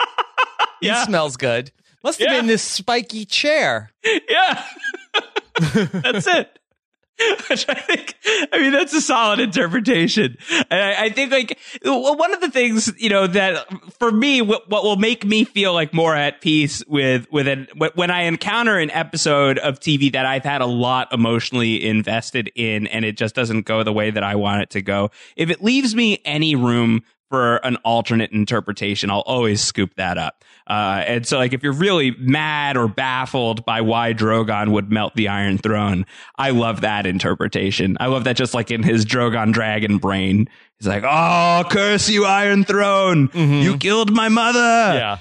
Yeah. 0.81 1.01
He 1.01 1.07
smells 1.07 1.37
good. 1.37 1.73
Must 2.05 2.21
have 2.21 2.31
Yeah. 2.31 2.39
been 2.39 2.47
this 2.47 2.63
spiky 2.63 3.25
chair. 3.25 3.91
yeah, 4.31 4.63
that's 5.75 6.27
it. 6.29 6.57
Which 7.51 7.69
I 7.69 7.75
think, 7.75 8.15
I 8.53 8.59
mean, 8.59 8.73
that's 8.73 8.95
a 8.95 9.01
solid 9.01 9.41
interpretation. 9.41 10.37
And 10.71 10.81
I, 10.81 11.05
I 11.07 11.11
think, 11.11 11.33
like, 11.33 11.59
one 11.83 12.33
of 12.33 12.41
the 12.41 12.51
things, 12.51 12.93
you 12.97 13.09
know, 13.09 13.27
that 13.27 13.67
for 13.99 14.13
me, 14.13 14.41
what, 14.41 14.69
what 14.69 14.85
will 14.85 14.97
make 14.97 15.25
me 15.25 15.45
feel 15.45 15.73
like 15.73 15.93
more 15.93 16.15
at 16.15 16.41
peace 16.41 16.85
with, 16.87 17.27
with 17.33 17.49
an, 17.49 17.67
when 17.95 18.11
I 18.11 18.23
encounter 18.23 18.79
an 18.79 18.91
episode 18.93 19.59
of 19.59 19.81
TV 19.81 20.13
that 20.13 20.27
I've 20.27 20.45
had 20.45 20.61
a 20.61 20.67
lot 20.67 21.13
emotionally 21.13 21.85
invested 21.85 22.53
in 22.55 22.87
and 22.87 23.05
it 23.05 23.17
just 23.17 23.35
doesn't 23.35 23.63
go 23.63 23.83
the 23.83 23.93
way 23.93 24.11
that 24.11 24.23
I 24.23 24.37
want 24.37 24.63
it 24.63 24.71
to 24.71 24.83
go, 24.83 25.11
if 25.37 25.51
it 25.51 25.63
leaves 25.63 25.95
me 25.95 26.21
any 26.25 26.55
room 26.55 27.03
for 27.29 27.57
an 27.57 27.77
alternate 27.85 28.31
interpretation, 28.33 29.11
I'll 29.11 29.21
always 29.21 29.61
scoop 29.61 29.95
that 29.97 30.19
up. 30.19 30.45
Uh, 30.69 31.03
and 31.07 31.27
so, 31.27 31.39
like, 31.39 31.55
if 31.55 31.63
you're 31.63 31.73
really 31.73 32.11
mad 32.19 32.77
or 32.77 32.89
baffled 32.89 33.65
by 33.65 33.81
why 33.81 34.13
Drogon 34.13 34.71
would 34.73 34.93
melt 34.93 35.15
the 35.15 35.29
Iron 35.29 35.57
Throne, 35.57 36.05
I 36.37 36.51
love 36.51 36.83
that 36.83 37.07
interpretation. 37.07 37.97
I 37.99 38.07
love 38.07 38.25
that 38.25 38.37
just 38.37 38.53
like 38.53 38.71
in 38.71 38.83
his 38.83 39.07
Drogon 39.07 39.53
dragon 39.53 39.97
brain. 39.97 40.49
He's 40.79 40.87
like, 40.87 41.05
oh, 41.07 41.65
curse 41.71 42.11
you, 42.11 42.27
Iron 42.27 42.65
Throne. 42.65 43.31
You 43.35 43.79
killed 43.79 44.13
my 44.13 44.29
mother. 44.29 44.59
Yeah. 44.59 45.19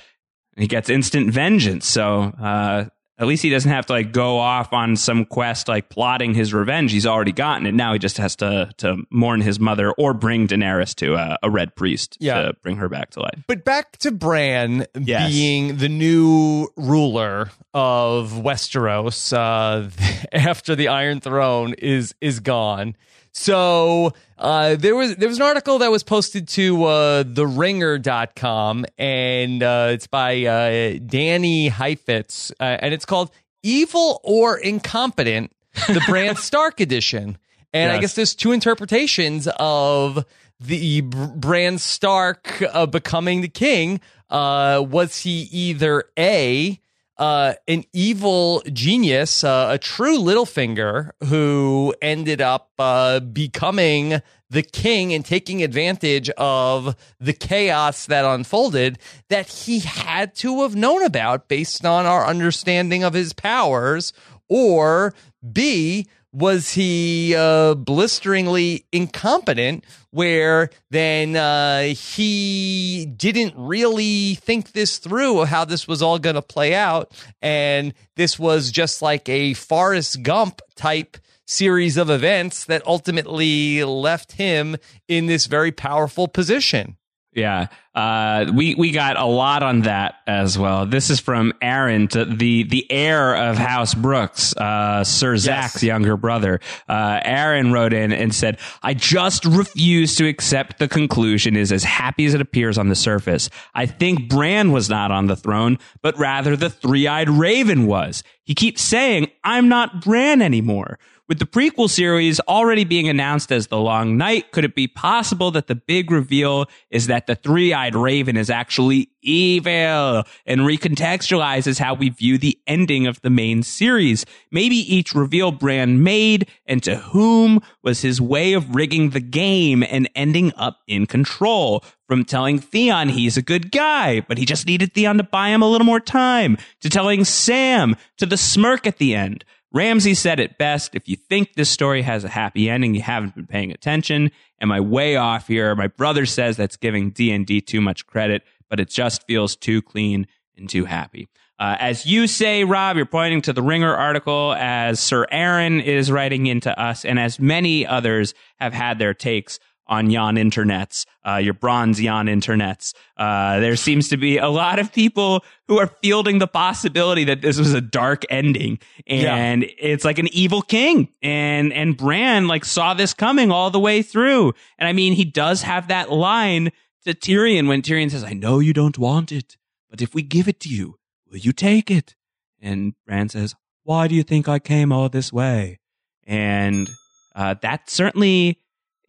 And 0.56 0.64
he 0.64 0.68
gets 0.68 0.90
instant 0.90 1.32
vengeance. 1.32 1.88
So, 1.88 2.34
uh, 2.42 2.86
at 3.20 3.26
least 3.28 3.42
he 3.44 3.50
doesn't 3.50 3.72
have 3.72 3.86
to 3.88 3.94
like 3.94 4.12
go 4.12 4.38
off 4.38 4.74
on 4.74 4.96
some 4.96 5.26
quest 5.26 5.68
like 5.68 5.90
plotting 5.90 6.34
his 6.36 6.54
revenge. 6.54 6.92
He's 6.92 7.06
already 7.06 7.32
gotten 7.32 7.66
it. 7.66 7.74
Now 7.74 7.94
he 7.94 8.00
just 8.00 8.18
has 8.18 8.36
to 8.38 8.70
to 8.78 8.98
mourn 9.10 9.42
his 9.42 9.60
mother 9.60 9.92
or 9.94 10.14
bring 10.14 10.48
Daenerys 10.48 10.94
to 10.96 11.16
a, 11.16 11.38
a 11.42 11.50
red 11.50 11.76
priest 11.76 12.18
Yeah. 12.20 12.42
to 12.44 12.54
bring 12.62 12.78
her 12.78 12.90
back 12.90 13.10
to 13.12 13.22
life. 13.22 13.44
But 13.48 13.66
back 13.66 13.98
to 14.00 14.12
Bran 14.12 14.86
Yes. 15.00 15.32
being 15.32 15.78
the 15.78 15.90
new 15.90 16.68
ruler 16.76 17.50
of 17.74 18.32
Westeros 18.34 19.34
uh, 19.34 19.90
after 20.32 20.76
the 20.76 20.88
Iron 20.90 21.20
Throne 21.20 21.74
is 21.76 22.14
is 22.22 22.40
gone. 22.40 22.96
So 23.40 24.14
uh, 24.40 24.76
there 24.78 24.96
was 24.96 25.16
there 25.16 25.30
was 25.30 25.38
an 25.38 25.44
article 25.44 25.78
that 25.80 25.92
was 25.92 26.04
posted 26.04 26.48
to 26.50 26.86
uh, 26.86 27.24
theringer.com 27.24 28.86
and 28.98 29.62
uh, 29.62 29.90
it's 29.92 30.08
by 30.08 30.44
uh, 30.44 31.00
Danny 31.06 31.68
Heifetz 31.68 32.52
uh, 32.60 32.64
and 32.64 32.96
it's 32.96 33.06
called 33.06 33.30
Evil 33.62 34.20
or 34.24 34.58
Incompetent, 34.58 35.52
the 35.88 36.04
Bran 36.08 36.36
Stark 36.38 36.80
edition. 36.80 37.38
And 37.74 37.92
I 37.92 38.00
guess 38.00 38.16
there's 38.16 38.34
two 38.34 38.54
interpretations 38.54 39.48
of 39.60 40.26
the 40.60 41.02
Br- 41.02 41.26
Bran 41.26 41.78
Stark 41.78 42.64
uh, 42.74 42.88
becoming 42.88 43.42
the 43.42 43.50
king. 43.50 44.02
Uh, 44.32 44.84
was 44.86 45.22
he 45.22 45.48
either 45.52 46.06
A, 46.18 46.80
uh, 47.20 47.54
an 47.68 47.84
evil 47.94 48.62
genius, 48.72 49.44
uh, 49.44 49.70
a 49.72 49.78
true 49.78 50.18
Littlefinger 50.20 51.12
who 51.26 51.94
ended 52.02 52.42
up 52.42 52.72
uh, 52.78 53.20
becoming 53.20 54.22
the 54.50 54.64
king 54.64 55.14
and 55.14 55.26
taking 55.26 55.62
advantage 55.64 56.30
of 56.32 56.96
the 57.20 57.34
chaos 57.34 58.06
that 58.06 58.24
unfolded 58.24 58.98
that 59.30 59.48
he 59.48 59.80
had 59.80 60.34
to 60.36 60.62
have 60.62 60.76
known 60.76 61.04
about 61.04 61.48
based 61.48 61.86
on 61.86 62.06
our 62.06 62.26
understanding 62.26 63.04
of 63.04 63.14
his 63.14 63.34
powers, 63.34 64.14
or 64.48 65.14
B, 65.52 66.08
was 66.38 66.70
he 66.70 67.34
uh, 67.36 67.74
blisteringly 67.74 68.86
incompetent 68.92 69.84
where 70.12 70.70
then 70.92 71.36
uh, 71.36 71.82
he 71.82 73.08
didn't 73.18 73.56
really 73.58 74.36
think 74.36 74.74
this 74.74 75.00
through 75.00 75.46
how 75.46 75.66
this 75.66 75.88
was 75.88 76.04
all 76.04 76.20
going 76.20 76.36
to 76.36 76.42
play 76.44 76.76
out. 76.76 77.12
And 77.42 77.92
this 78.18 78.38
was 78.38 78.70
just 78.70 79.02
like 79.02 79.28
a 79.28 79.56
forrest 79.56 80.22
gump 80.22 80.62
type 80.76 81.18
series 81.48 81.98
of 81.98 82.12
events 82.12 82.66
that 82.66 82.86
ultimately 82.86 83.84
left 83.84 84.34
him 84.34 84.76
in 85.08 85.26
this 85.26 85.48
very 85.48 85.72
powerful 85.72 86.28
position 86.28 86.98
Yeah, 87.34 87.68
uh, 87.94 88.52
we 88.52 88.74
we 88.74 88.92
got 88.92 89.16
a 89.18 89.26
lot 89.26 89.62
on 89.62 89.82
that 89.82 90.16
as 90.26 90.58
well. 90.58 90.88
This 90.88 91.12
is 91.12 91.20
from 91.20 91.54
Aaron, 91.62 92.08
to 92.08 92.26
the 92.26 92.64
the 92.64 92.90
heir 92.92 93.36
of 93.36 93.58
House 93.58 93.94
Brooks, 93.94 94.56
uh, 94.58 95.04
Sir 95.04 95.38
Zach's 95.38 95.84
younger 95.84 96.18
brother. 96.18 96.60
Uh, 96.90 97.20
Aaron 97.24 97.72
wrote 97.72 97.94
in 97.94 98.12
and 98.12 98.34
said, 98.34 98.58
"I 98.82 98.96
just 98.96 99.46
refuse 99.46 100.16
to 100.16 100.28
accept 100.28 100.80
the 100.80 100.88
conclusion 100.88 101.56
is 101.56 101.72
as 101.72 101.84
happy 101.84 102.26
as 102.26 102.34
it 102.34 102.42
appears 102.42 102.78
on 102.78 102.88
the 102.90 102.96
surface. 102.96 103.52
I 103.76 103.86
think 103.86 104.30
Bran 104.30 104.72
was 104.72 104.90
not 104.90 105.12
on 105.12 105.28
the 105.28 105.36
throne, 105.36 105.78
but 106.02 106.18
rather 106.18 106.56
the 106.56 106.72
three 106.72 107.08
eyed 107.08 107.30
Raven 107.30 107.86
was. 107.86 108.24
He 108.46 108.56
keeps 108.56 108.82
saying 108.82 109.30
I'm 109.44 109.70
not 109.70 110.02
Bran 110.02 110.42
anymore." 110.42 110.98
With 111.28 111.40
the 111.40 111.46
prequel 111.46 111.90
series 111.90 112.40
already 112.48 112.86
being 112.86 113.10
announced 113.10 113.52
as 113.52 113.68
The 113.68 113.78
Long 113.78 114.16
Night, 114.16 114.54
could 114.54 114.64
it 114.64 114.76
be 114.76 114.88
possible 114.88 115.52
that 115.52 115.68
the 115.68 115.76
big 115.76 116.10
reveal 116.10 116.68
is 116.90 117.08
that 117.08 117.28
the 117.28 117.36
three 117.36 117.74
eyed 117.74 117.96
raven 117.96 118.38
is 118.38 118.50
actually 118.50 119.10
evil 119.22 120.24
and 120.46 120.62
recontextualizes 120.62 121.80
how 121.80 121.96
we 121.96 122.08
view 122.08 122.38
the 122.38 122.58
ending 122.66 123.08
of 123.08 123.20
the 123.24 123.30
main 123.30 123.62
series? 123.62 124.26
Maybe 124.52 124.78
each 124.78 125.14
reveal 125.14 125.52
Bran 125.52 126.02
made 126.02 126.48
and 126.66 126.82
to 126.84 126.96
whom 126.96 127.62
was 127.84 128.04
his 128.04 128.22
way 128.22 128.54
of 128.54 128.74
rigging 128.74 129.10
the 129.10 129.20
game 129.20 129.84
and 129.84 130.10
ending 130.16 130.54
up 130.56 130.80
in 130.88 131.08
control. 131.08 131.84
From 132.08 132.24
telling 132.24 132.60
Theon 132.60 133.10
he's 133.10 133.36
a 133.36 133.42
good 133.42 133.70
guy, 133.70 134.22
but 134.22 134.38
he 134.38 134.46
just 134.46 134.66
needed 134.66 134.94
Theon 134.94 135.18
to 135.18 135.24
buy 135.24 135.50
him 135.50 135.62
a 135.62 135.70
little 135.70 135.84
more 135.84 136.00
time, 136.00 136.58
to 136.80 136.90
telling 136.90 137.26
Sam 137.26 137.98
to 138.16 138.26
the 138.26 138.38
smirk 138.38 138.88
at 138.88 138.98
the 138.98 139.14
end. 139.14 139.44
Ramsay 139.74 140.14
said 140.14 140.40
it 140.40 140.58
best. 140.58 140.96
If 140.96 141.10
you 141.10 141.16
think 141.16 141.54
this 141.54 141.70
story 141.70 142.02
has 142.02 142.24
a 142.24 142.30
happy 142.30 142.70
ending, 142.70 142.96
you 142.96 143.02
haven't 143.02 143.36
been 143.36 143.48
paying 143.48 143.72
attention. 143.72 144.32
Am 144.62 144.72
I 144.72 144.80
way 144.80 145.18
off 145.18 145.48
here? 145.48 145.76
My 145.76 145.88
brother 145.88 146.26
says 146.26 146.58
that's 146.58 146.78
giving 146.78 147.12
D&D 147.12 147.62
too 147.62 147.82
much 147.82 148.08
credit, 148.08 148.44
but 148.70 148.80
it 148.80 148.90
just 148.90 149.26
feels 149.28 149.56
too 149.56 149.82
clean 149.82 150.28
and 150.58 150.70
too 150.70 150.86
happy. 150.86 151.28
Uh, 151.60 151.76
as 151.80 152.06
you 152.06 152.28
say, 152.28 152.64
Rob, 152.64 152.98
you're 152.98 153.06
pointing 153.06 153.42
to 153.42 153.54
the 153.54 153.64
Ringer 153.64 153.94
article 153.94 154.54
as 154.58 155.00
Sir 155.00 155.26
Aaron 155.32 155.82
is 155.82 156.12
writing 156.12 156.46
into 156.46 156.80
us 156.80 157.04
and 157.04 157.20
as 157.20 157.40
many 157.40 157.86
others 157.86 158.36
have 158.60 158.74
had 158.74 159.00
their 159.00 159.16
takes 159.16 159.60
on 159.88 160.10
yon 160.10 160.36
internets, 160.36 161.06
uh, 161.28 161.36
your 161.36 161.54
bronze 161.54 162.02
yon 162.02 162.28
internets. 162.28 162.94
Uh, 163.16 163.60
there 163.60 163.76
seems 163.76 164.10
to 164.10 164.18
be 164.18 164.38
a 164.38 164.50
lot 164.50 164.80
of 164.80 164.92
people 164.94 165.44
who 165.68 165.80
are 165.80 165.88
fielding 166.02 166.40
the 166.40 166.48
possibility 166.48 167.24
that 167.24 167.42
this 167.42 167.58
was 167.58 167.74
a 167.74 167.82
dark 167.82 168.24
ending 168.30 168.80
and 169.06 169.66
it's 169.80 170.06
like 170.06 170.20
an 170.20 170.28
evil 170.32 170.62
king 170.62 171.10
and, 171.22 171.74
and 171.74 171.98
Bran 171.98 172.48
like 172.48 172.66
saw 172.66 172.94
this 172.94 173.14
coming 173.14 173.52
all 173.52 173.70
the 173.70 173.80
way 173.80 174.02
through. 174.02 174.54
And 174.78 174.88
I 174.88 174.94
mean, 174.94 175.14
he 175.14 175.26
does 175.26 175.62
have 175.64 175.88
that 175.88 176.12
line 176.12 176.72
to 177.06 177.14
Tyrion 177.14 177.68
when 177.68 177.82
Tyrion 177.82 178.12
says, 178.12 178.24
I 178.24 178.34
know 178.34 178.60
you 178.60 178.74
don't 178.74 178.98
want 178.98 179.32
it, 179.32 179.58
but 179.90 180.02
if 180.02 180.14
we 180.14 180.22
give 180.22 180.48
it 180.48 180.60
to 180.62 180.70
you, 180.70 180.96
will 181.30 181.38
you 181.38 181.54
take 181.54 181.90
it? 181.90 182.16
And 182.62 182.94
Bran 183.06 183.30
says, 183.30 183.56
why 183.84 184.08
do 184.08 184.16
you 184.16 184.24
think 184.24 184.50
I 184.50 184.60
came 184.60 184.92
all 184.92 185.08
this 185.08 185.32
way? 185.32 185.80
And, 186.26 186.90
uh, 187.36 187.56
that 187.62 187.90
certainly, 187.90 188.60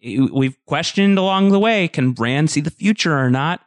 we've 0.02 0.56
questioned 0.66 1.18
along 1.18 1.50
the 1.50 1.58
way 1.58 1.88
can 1.88 2.12
Bran 2.12 2.48
see 2.48 2.60
the 2.60 2.70
future 2.70 3.16
or 3.18 3.30
not? 3.30 3.60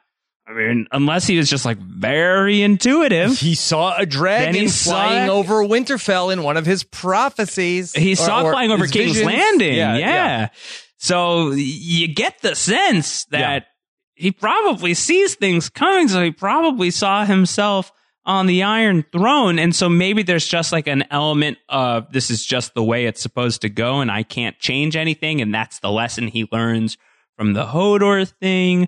I 0.47 0.53
mean, 0.53 0.87
unless 0.91 1.27
he 1.27 1.37
was 1.37 1.49
just 1.49 1.63
like 1.65 1.77
very 1.77 2.61
intuitive. 2.61 3.37
he 3.39 3.55
saw 3.55 3.95
a 3.97 4.05
dragon 4.05 4.67
flying 4.67 5.29
over 5.29 5.63
Winterfell 5.63 6.33
in 6.33 6.43
one 6.43 6.57
of 6.57 6.65
his 6.65 6.83
prophecies 6.83 7.93
He 7.93 8.13
Or- 8.13 8.15
saw 8.17 8.43
or 8.43 8.51
flying 8.51 8.71
over 8.71 8.85
King's 8.87 9.13
visions. 9.13 9.25
Landing. 9.27 9.75
Yeah, 9.75 9.95
Yeah, 9.97 10.07
yeah. 10.09 10.47
So 10.97 11.51
you 11.51 12.07
get 12.13 12.41
the 12.41 12.55
sense 12.55 13.25
that 13.25 13.67
he 14.13 14.31
probably 14.31 14.93
sees 14.93 15.35
things 15.35 15.69
coming. 15.69 16.07
So 16.09 16.21
he 16.23 16.31
probably 16.31 16.91
saw 16.91 17.23
himself 17.25 17.91
on 18.25 18.45
the 18.45 18.63
Iron 18.63 19.03
Throne. 19.11 19.57
And 19.57 19.75
so 19.75 19.89
maybe 19.89 20.23
there's 20.23 20.47
just 20.47 20.71
like 20.71 20.87
an 20.87 21.03
element 21.11 21.57
of 21.69 22.11
this 22.11 22.29
is 22.29 22.45
just 22.45 22.73
the 22.73 22.83
way 22.83 23.05
it's 23.05 23.21
supposed 23.21 23.61
to 23.61 23.69
go 23.69 24.01
and 24.01 24.11
I 24.11 24.23
can't 24.23 24.57
change 24.59 24.95
anything. 24.95 25.41
And 25.41 25.53
that's 25.53 25.79
the 25.79 25.91
lesson 25.91 26.27
he 26.27 26.47
learns 26.51 26.97
from 27.35 27.53
the 27.53 27.65
Hodor 27.65 28.27
thing. 28.39 28.87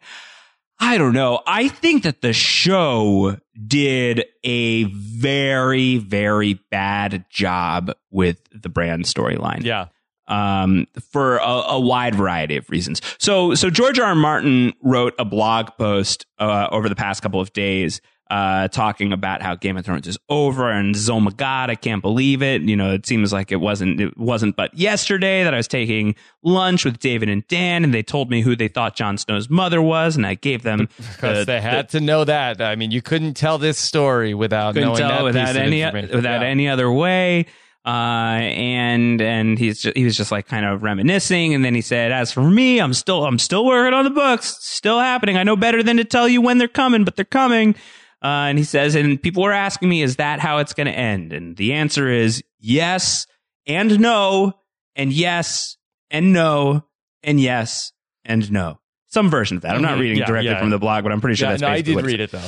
I 0.80 0.98
don't 0.98 1.14
know. 1.14 1.42
I 1.48 1.70
think 1.70 2.04
that 2.04 2.22
the 2.22 2.34
show 2.34 3.38
did 3.68 4.26
a 4.44 4.84
very, 4.84 5.98
very 5.98 6.56
bad 6.72 7.26
job 7.30 7.92
with 8.12 8.42
the 8.52 8.70
Bran 8.70 9.04
storyline. 9.04 9.64
Yeah. 9.64 9.88
um, 10.28 10.88
for 11.12 11.38
a, 11.38 11.44
a, 11.44 11.80
wide 11.80 12.16
variety 12.16 12.58
of 12.58 12.70
reasons. 12.70 13.02
So, 13.18 13.56
so 13.56 13.70
George 13.70 14.00
R. 14.00 14.08
R. 14.08 14.16
Martin 14.16 14.74
wrote 14.82 15.14
a 15.20 15.26
blog 15.26 15.70
post 15.78 16.26
uh, 16.40 16.68
over 16.72 16.90
the 16.90 16.96
past 16.96 17.22
couple 17.22 17.42
of 17.42 17.52
days 17.54 18.02
uh, 18.34 18.68
talking 18.70 19.14
about 19.14 19.44
how 19.44 19.54
Game 19.54 19.78
of 19.78 19.86
Thrones 19.86 20.08
is 20.08 20.18
over 20.28 20.72
and 20.72 20.96
oh 21.08 21.20
my 21.20 21.30
god, 21.30 21.70
I 21.70 21.76
can't 21.76 22.02
believe 22.02 22.42
it. 22.42 22.64
You 22.64 22.76
know, 22.76 22.92
it 22.92 23.06
seems 23.06 23.32
like 23.32 23.52
it 23.52 23.58
wasn't 23.58 24.02
it 24.02 24.18
wasn't 24.18 24.56
but 24.56 24.74
yesterday 24.74 25.44
that 25.44 25.54
I 25.54 25.58
was 25.58 25.68
taking 25.68 26.16
lunch 26.42 26.84
with 26.84 26.98
David 26.98 27.30
and 27.30 27.48
Dan, 27.48 27.84
and 27.84 27.94
they 27.94 28.02
told 28.02 28.32
me 28.32 28.42
who 28.42 28.56
they 28.56 28.70
thought 28.70 28.96
Jon 28.96 29.20
Snow's 29.20 29.52
mother 29.52 29.84
was, 29.84 30.16
and 30.16 30.26
I 30.26 30.34
gave 30.34 30.64
them 30.64 30.90
because 30.98 31.46
the, 31.46 31.46
they 31.46 31.62
had 31.62 31.90
the, 31.90 32.00
to 32.00 32.04
know 32.04 32.24
that. 32.26 32.60
I 32.60 32.76
mean, 32.76 32.90
you 32.90 33.04
couldn't 33.04 33.36
tell 33.36 33.60
this 33.60 33.78
story 33.78 34.34
without 34.34 34.74
knowing 34.74 34.98
that 34.98 35.24
without 35.24 35.56
any 35.56 35.86
without 35.86 36.42
yeah. 36.42 36.48
any 36.48 36.68
other 36.68 36.92
way. 36.92 37.46
Uh, 37.86 38.40
and 38.40 39.22
and 39.22 39.60
he's 39.60 39.80
just, 39.80 39.96
he 39.96 40.06
was 40.06 40.18
just 40.18 40.32
like 40.32 40.48
kind 40.48 40.66
of 40.66 40.82
reminiscing, 40.82 41.54
and 41.54 41.64
then 41.64 41.76
he 41.76 41.82
said, 41.82 42.12
"As 42.12 42.32
for 42.32 42.42
me, 42.42 42.80
I'm 42.80 42.96
still 42.96 43.26
I'm 43.26 43.38
still 43.38 43.64
working 43.64 43.94
on 43.94 44.06
the 44.06 44.10
books, 44.10 44.58
still 44.60 45.00
happening. 45.00 45.38
I 45.38 45.44
know 45.44 45.56
better 45.56 45.84
than 45.84 45.98
to 45.98 46.04
tell 46.04 46.28
you 46.28 46.42
when 46.42 46.58
they're 46.58 46.68
coming, 46.68 47.04
but 47.04 47.16
they're 47.16 47.26
coming." 47.26 47.76
Uh, 48.24 48.48
and 48.48 48.58
he 48.58 48.64
says, 48.64 48.96
and 48.96 49.22
people 49.22 49.46
are 49.46 49.52
asking 49.52 49.90
me, 49.90 50.02
is 50.02 50.16
that 50.16 50.40
how 50.40 50.60
it's 50.60 50.74
going 50.74 50.88
to 50.88 50.94
end? 50.94 51.34
And 51.34 51.58
the 51.58 51.74
answer 51.74 52.08
is 52.08 52.42
yes 52.60 53.28
and 53.68 54.00
no, 54.00 54.54
and 54.96 55.12
yes 55.12 55.78
and 56.10 56.32
no, 56.32 56.86
and 57.22 57.40
yes 57.40 57.92
and 58.24 58.50
no. 58.50 58.80
Some 59.08 59.30
version 59.30 59.58
of 59.58 59.64
that. 59.64 59.76
I'm 59.76 59.82
not 59.82 59.92
mm-hmm. 59.92 60.02
reading 60.02 60.18
yeah, 60.20 60.26
directly 60.26 60.52
yeah. 60.52 60.60
from 60.60 60.70
the 60.70 60.80
blog, 60.80 61.04
but 61.04 61.12
I'm 61.12 61.22
pretty 61.22 61.36
sure 61.36 61.48
yeah, 61.48 61.52
that's 61.52 61.62
no, 61.62 61.68
I 61.68 61.82
did 61.82 62.02
read 62.02 62.22
it 62.22 62.32
though. 62.32 62.48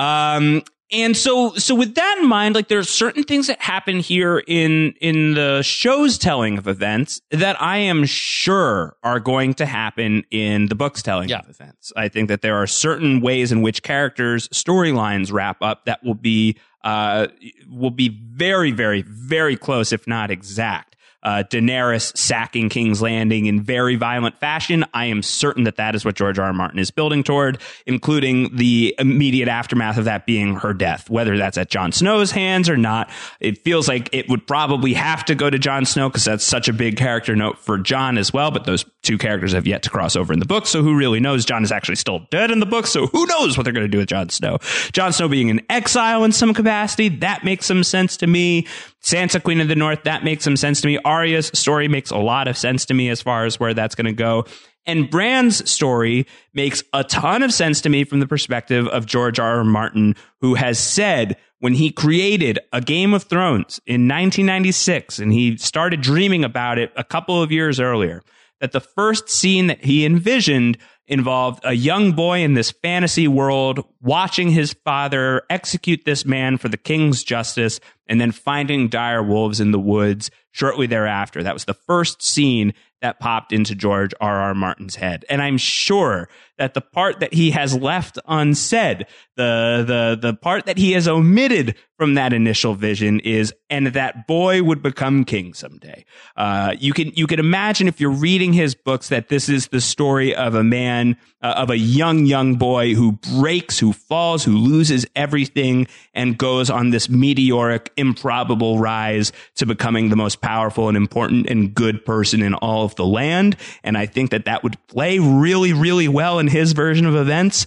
Um, 0.00 0.62
and 0.92 1.16
so 1.16 1.54
so 1.54 1.74
with 1.74 1.94
that 1.94 2.18
in 2.20 2.28
mind 2.28 2.54
like 2.54 2.68
there 2.68 2.78
are 2.78 2.84
certain 2.84 3.22
things 3.22 3.46
that 3.46 3.60
happen 3.60 4.00
here 4.00 4.42
in 4.46 4.92
in 5.00 5.34
the 5.34 5.62
show's 5.62 6.18
telling 6.18 6.58
of 6.58 6.66
events 6.66 7.20
that 7.30 7.60
i 7.60 7.76
am 7.76 8.04
sure 8.04 8.96
are 9.02 9.20
going 9.20 9.54
to 9.54 9.66
happen 9.66 10.24
in 10.30 10.66
the 10.66 10.74
book's 10.74 11.02
telling 11.02 11.28
yeah. 11.28 11.40
of 11.40 11.48
events 11.48 11.92
i 11.96 12.08
think 12.08 12.28
that 12.28 12.42
there 12.42 12.56
are 12.56 12.66
certain 12.66 13.20
ways 13.20 13.52
in 13.52 13.62
which 13.62 13.82
characters 13.82 14.48
storylines 14.48 15.32
wrap 15.32 15.62
up 15.62 15.84
that 15.84 16.02
will 16.02 16.14
be 16.14 16.56
uh 16.84 17.26
will 17.70 17.90
be 17.90 18.08
very 18.08 18.70
very 18.70 19.02
very 19.02 19.56
close 19.56 19.92
if 19.92 20.06
not 20.06 20.30
exact 20.30 20.89
uh, 21.22 21.44
Daenerys 21.48 22.16
sacking 22.16 22.68
King's 22.68 23.02
Landing 23.02 23.46
in 23.46 23.60
very 23.60 23.96
violent 23.96 24.38
fashion. 24.38 24.84
I 24.94 25.06
am 25.06 25.22
certain 25.22 25.64
that 25.64 25.76
that 25.76 25.94
is 25.94 26.04
what 26.04 26.16
George 26.16 26.38
R. 26.38 26.46
R. 26.46 26.52
Martin 26.52 26.78
is 26.78 26.90
building 26.90 27.22
toward, 27.22 27.58
including 27.86 28.56
the 28.56 28.94
immediate 28.98 29.48
aftermath 29.48 29.98
of 29.98 30.06
that 30.06 30.26
being 30.26 30.56
her 30.56 30.72
death, 30.72 31.08
whether 31.10 31.36
that's 31.36 31.58
at 31.58 31.70
Jon 31.70 31.92
Snow's 31.92 32.30
hands 32.30 32.68
or 32.68 32.76
not. 32.76 33.10
It 33.40 33.58
feels 33.58 33.88
like 33.88 34.08
it 34.12 34.28
would 34.28 34.46
probably 34.46 34.94
have 34.94 35.24
to 35.26 35.34
go 35.34 35.50
to 35.50 35.58
Jon 35.58 35.84
Snow 35.84 36.08
because 36.08 36.24
that's 36.24 36.44
such 36.44 36.68
a 36.68 36.72
big 36.72 36.96
character 36.96 37.36
note 37.36 37.58
for 37.58 37.78
Jon 37.78 38.18
as 38.18 38.32
well. 38.32 38.50
But 38.50 38.64
those 38.64 38.84
two 39.02 39.18
characters 39.18 39.52
have 39.52 39.66
yet 39.66 39.82
to 39.84 39.90
cross 39.90 40.16
over 40.16 40.32
in 40.32 40.38
the 40.38 40.46
book. 40.46 40.66
So 40.66 40.82
who 40.82 40.96
really 40.96 41.20
knows? 41.20 41.44
Jon 41.44 41.62
is 41.62 41.72
actually 41.72 41.96
still 41.96 42.20
dead 42.30 42.50
in 42.50 42.60
the 42.60 42.66
book. 42.66 42.86
So 42.86 43.06
who 43.06 43.26
knows 43.26 43.56
what 43.56 43.64
they're 43.64 43.72
going 43.72 43.86
to 43.86 43.88
do 43.88 43.98
with 43.98 44.08
Jon 44.08 44.28
Snow? 44.28 44.58
Jon 44.92 45.12
Snow 45.12 45.28
being 45.28 45.48
in 45.48 45.60
exile 45.68 46.24
in 46.24 46.32
some 46.32 46.54
capacity, 46.54 47.08
that 47.08 47.44
makes 47.44 47.66
some 47.66 47.84
sense 47.84 48.16
to 48.18 48.26
me. 48.26 48.66
Sansa, 49.02 49.42
Queen 49.42 49.60
of 49.60 49.68
the 49.68 49.74
North, 49.74 50.02
that 50.04 50.24
makes 50.24 50.44
some 50.44 50.56
sense 50.56 50.82
to 50.82 50.86
me. 50.86 50.98
Arya's 51.10 51.50
story 51.52 51.88
makes 51.88 52.12
a 52.12 52.16
lot 52.16 52.46
of 52.46 52.56
sense 52.56 52.86
to 52.86 52.94
me 52.94 53.08
as 53.08 53.20
far 53.20 53.44
as 53.44 53.58
where 53.58 53.74
that's 53.74 53.96
going 53.96 54.06
to 54.06 54.12
go. 54.12 54.44
And 54.86 55.10
Bran's 55.10 55.68
story 55.68 56.26
makes 56.54 56.84
a 56.92 57.02
ton 57.02 57.42
of 57.42 57.52
sense 57.52 57.80
to 57.80 57.88
me 57.88 58.04
from 58.04 58.20
the 58.20 58.28
perspective 58.28 58.86
of 58.86 59.06
George 59.06 59.40
R. 59.40 59.58
R. 59.58 59.64
Martin, 59.64 60.14
who 60.40 60.54
has 60.54 60.78
said 60.78 61.36
when 61.58 61.74
he 61.74 61.90
created 61.90 62.60
a 62.72 62.80
Game 62.80 63.12
of 63.12 63.24
Thrones 63.24 63.80
in 63.86 64.08
1996 64.08 65.18
and 65.18 65.32
he 65.32 65.56
started 65.56 66.00
dreaming 66.00 66.44
about 66.44 66.78
it 66.78 66.92
a 66.96 67.04
couple 67.04 67.42
of 67.42 67.50
years 67.50 67.80
earlier, 67.80 68.22
that 68.60 68.70
the 68.70 68.80
first 68.80 69.28
scene 69.28 69.66
that 69.66 69.84
he 69.84 70.06
envisioned 70.06 70.78
involved 71.10 71.60
a 71.64 71.72
young 71.72 72.12
boy 72.12 72.40
in 72.40 72.54
this 72.54 72.70
fantasy 72.70 73.26
world 73.26 73.84
watching 74.00 74.48
his 74.48 74.72
father 74.84 75.42
execute 75.50 76.04
this 76.04 76.24
man 76.24 76.56
for 76.56 76.68
the 76.68 76.76
king's 76.76 77.24
justice 77.24 77.80
and 78.06 78.20
then 78.20 78.30
finding 78.30 78.88
dire 78.88 79.22
wolves 79.22 79.60
in 79.60 79.72
the 79.72 79.78
woods 79.78 80.30
shortly 80.52 80.86
thereafter. 80.86 81.42
That 81.42 81.52
was 81.52 81.64
the 81.64 81.74
first 81.74 82.22
scene 82.22 82.72
that 83.02 83.18
popped 83.18 83.52
into 83.52 83.74
George 83.74 84.14
R. 84.20 84.40
R. 84.40 84.54
Martin's 84.54 84.94
head. 84.94 85.24
And 85.28 85.42
I'm 85.42 85.58
sure 85.58 86.28
that 86.60 86.74
the 86.74 86.82
part 86.82 87.20
that 87.20 87.32
he 87.32 87.52
has 87.52 87.74
left 87.74 88.18
unsaid, 88.28 89.06
the, 89.36 89.82
the, 89.86 90.18
the 90.20 90.34
part 90.34 90.66
that 90.66 90.76
he 90.76 90.92
has 90.92 91.08
omitted 91.08 91.74
from 91.96 92.14
that 92.14 92.34
initial 92.34 92.74
vision 92.74 93.18
is, 93.20 93.52
and 93.70 93.88
that 93.88 94.26
boy 94.26 94.62
would 94.62 94.82
become 94.82 95.24
king 95.24 95.54
someday. 95.54 96.04
Uh, 96.36 96.74
you 96.78 96.92
can, 96.92 97.12
you 97.14 97.26
can 97.26 97.40
imagine 97.40 97.88
if 97.88 97.98
you're 97.98 98.10
reading 98.10 98.52
his 98.52 98.74
books 98.74 99.08
that 99.08 99.28
this 99.28 99.48
is 99.48 99.68
the 99.68 99.80
story 99.80 100.34
of 100.34 100.54
a 100.54 100.62
man, 100.62 101.16
uh, 101.42 101.54
of 101.56 101.70
a 101.70 101.78
young, 101.78 102.26
young 102.26 102.56
boy 102.56 102.94
who 102.94 103.12
breaks, 103.12 103.78
who 103.78 103.92
falls, 103.92 104.44
who 104.44 104.56
loses 104.56 105.06
everything 105.16 105.86
and 106.12 106.36
goes 106.36 106.68
on 106.68 106.90
this 106.90 107.08
meteoric, 107.08 107.90
improbable 107.96 108.78
rise 108.78 109.32
to 109.54 109.64
becoming 109.64 110.10
the 110.10 110.16
most 110.16 110.42
powerful 110.42 110.88
and 110.88 110.96
important 110.96 111.48
and 111.48 111.74
good 111.74 112.04
person 112.04 112.42
in 112.42 112.52
all 112.54 112.84
of 112.84 112.94
the 112.96 113.06
land. 113.06 113.56
And 113.82 113.96
I 113.96 114.04
think 114.04 114.30
that 114.30 114.44
that 114.44 114.62
would 114.62 114.76
play 114.88 115.18
really, 115.18 115.72
really 115.72 116.08
well 116.08 116.38
in 116.38 116.49
his 116.50 116.72
version 116.72 117.06
of 117.06 117.16
events. 117.16 117.66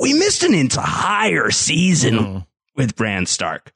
We 0.00 0.12
missed 0.14 0.42
an 0.42 0.54
entire 0.54 1.50
season 1.50 2.14
mm. 2.14 2.46
with 2.76 2.96
Bran 2.96 3.26
Stark. 3.26 3.72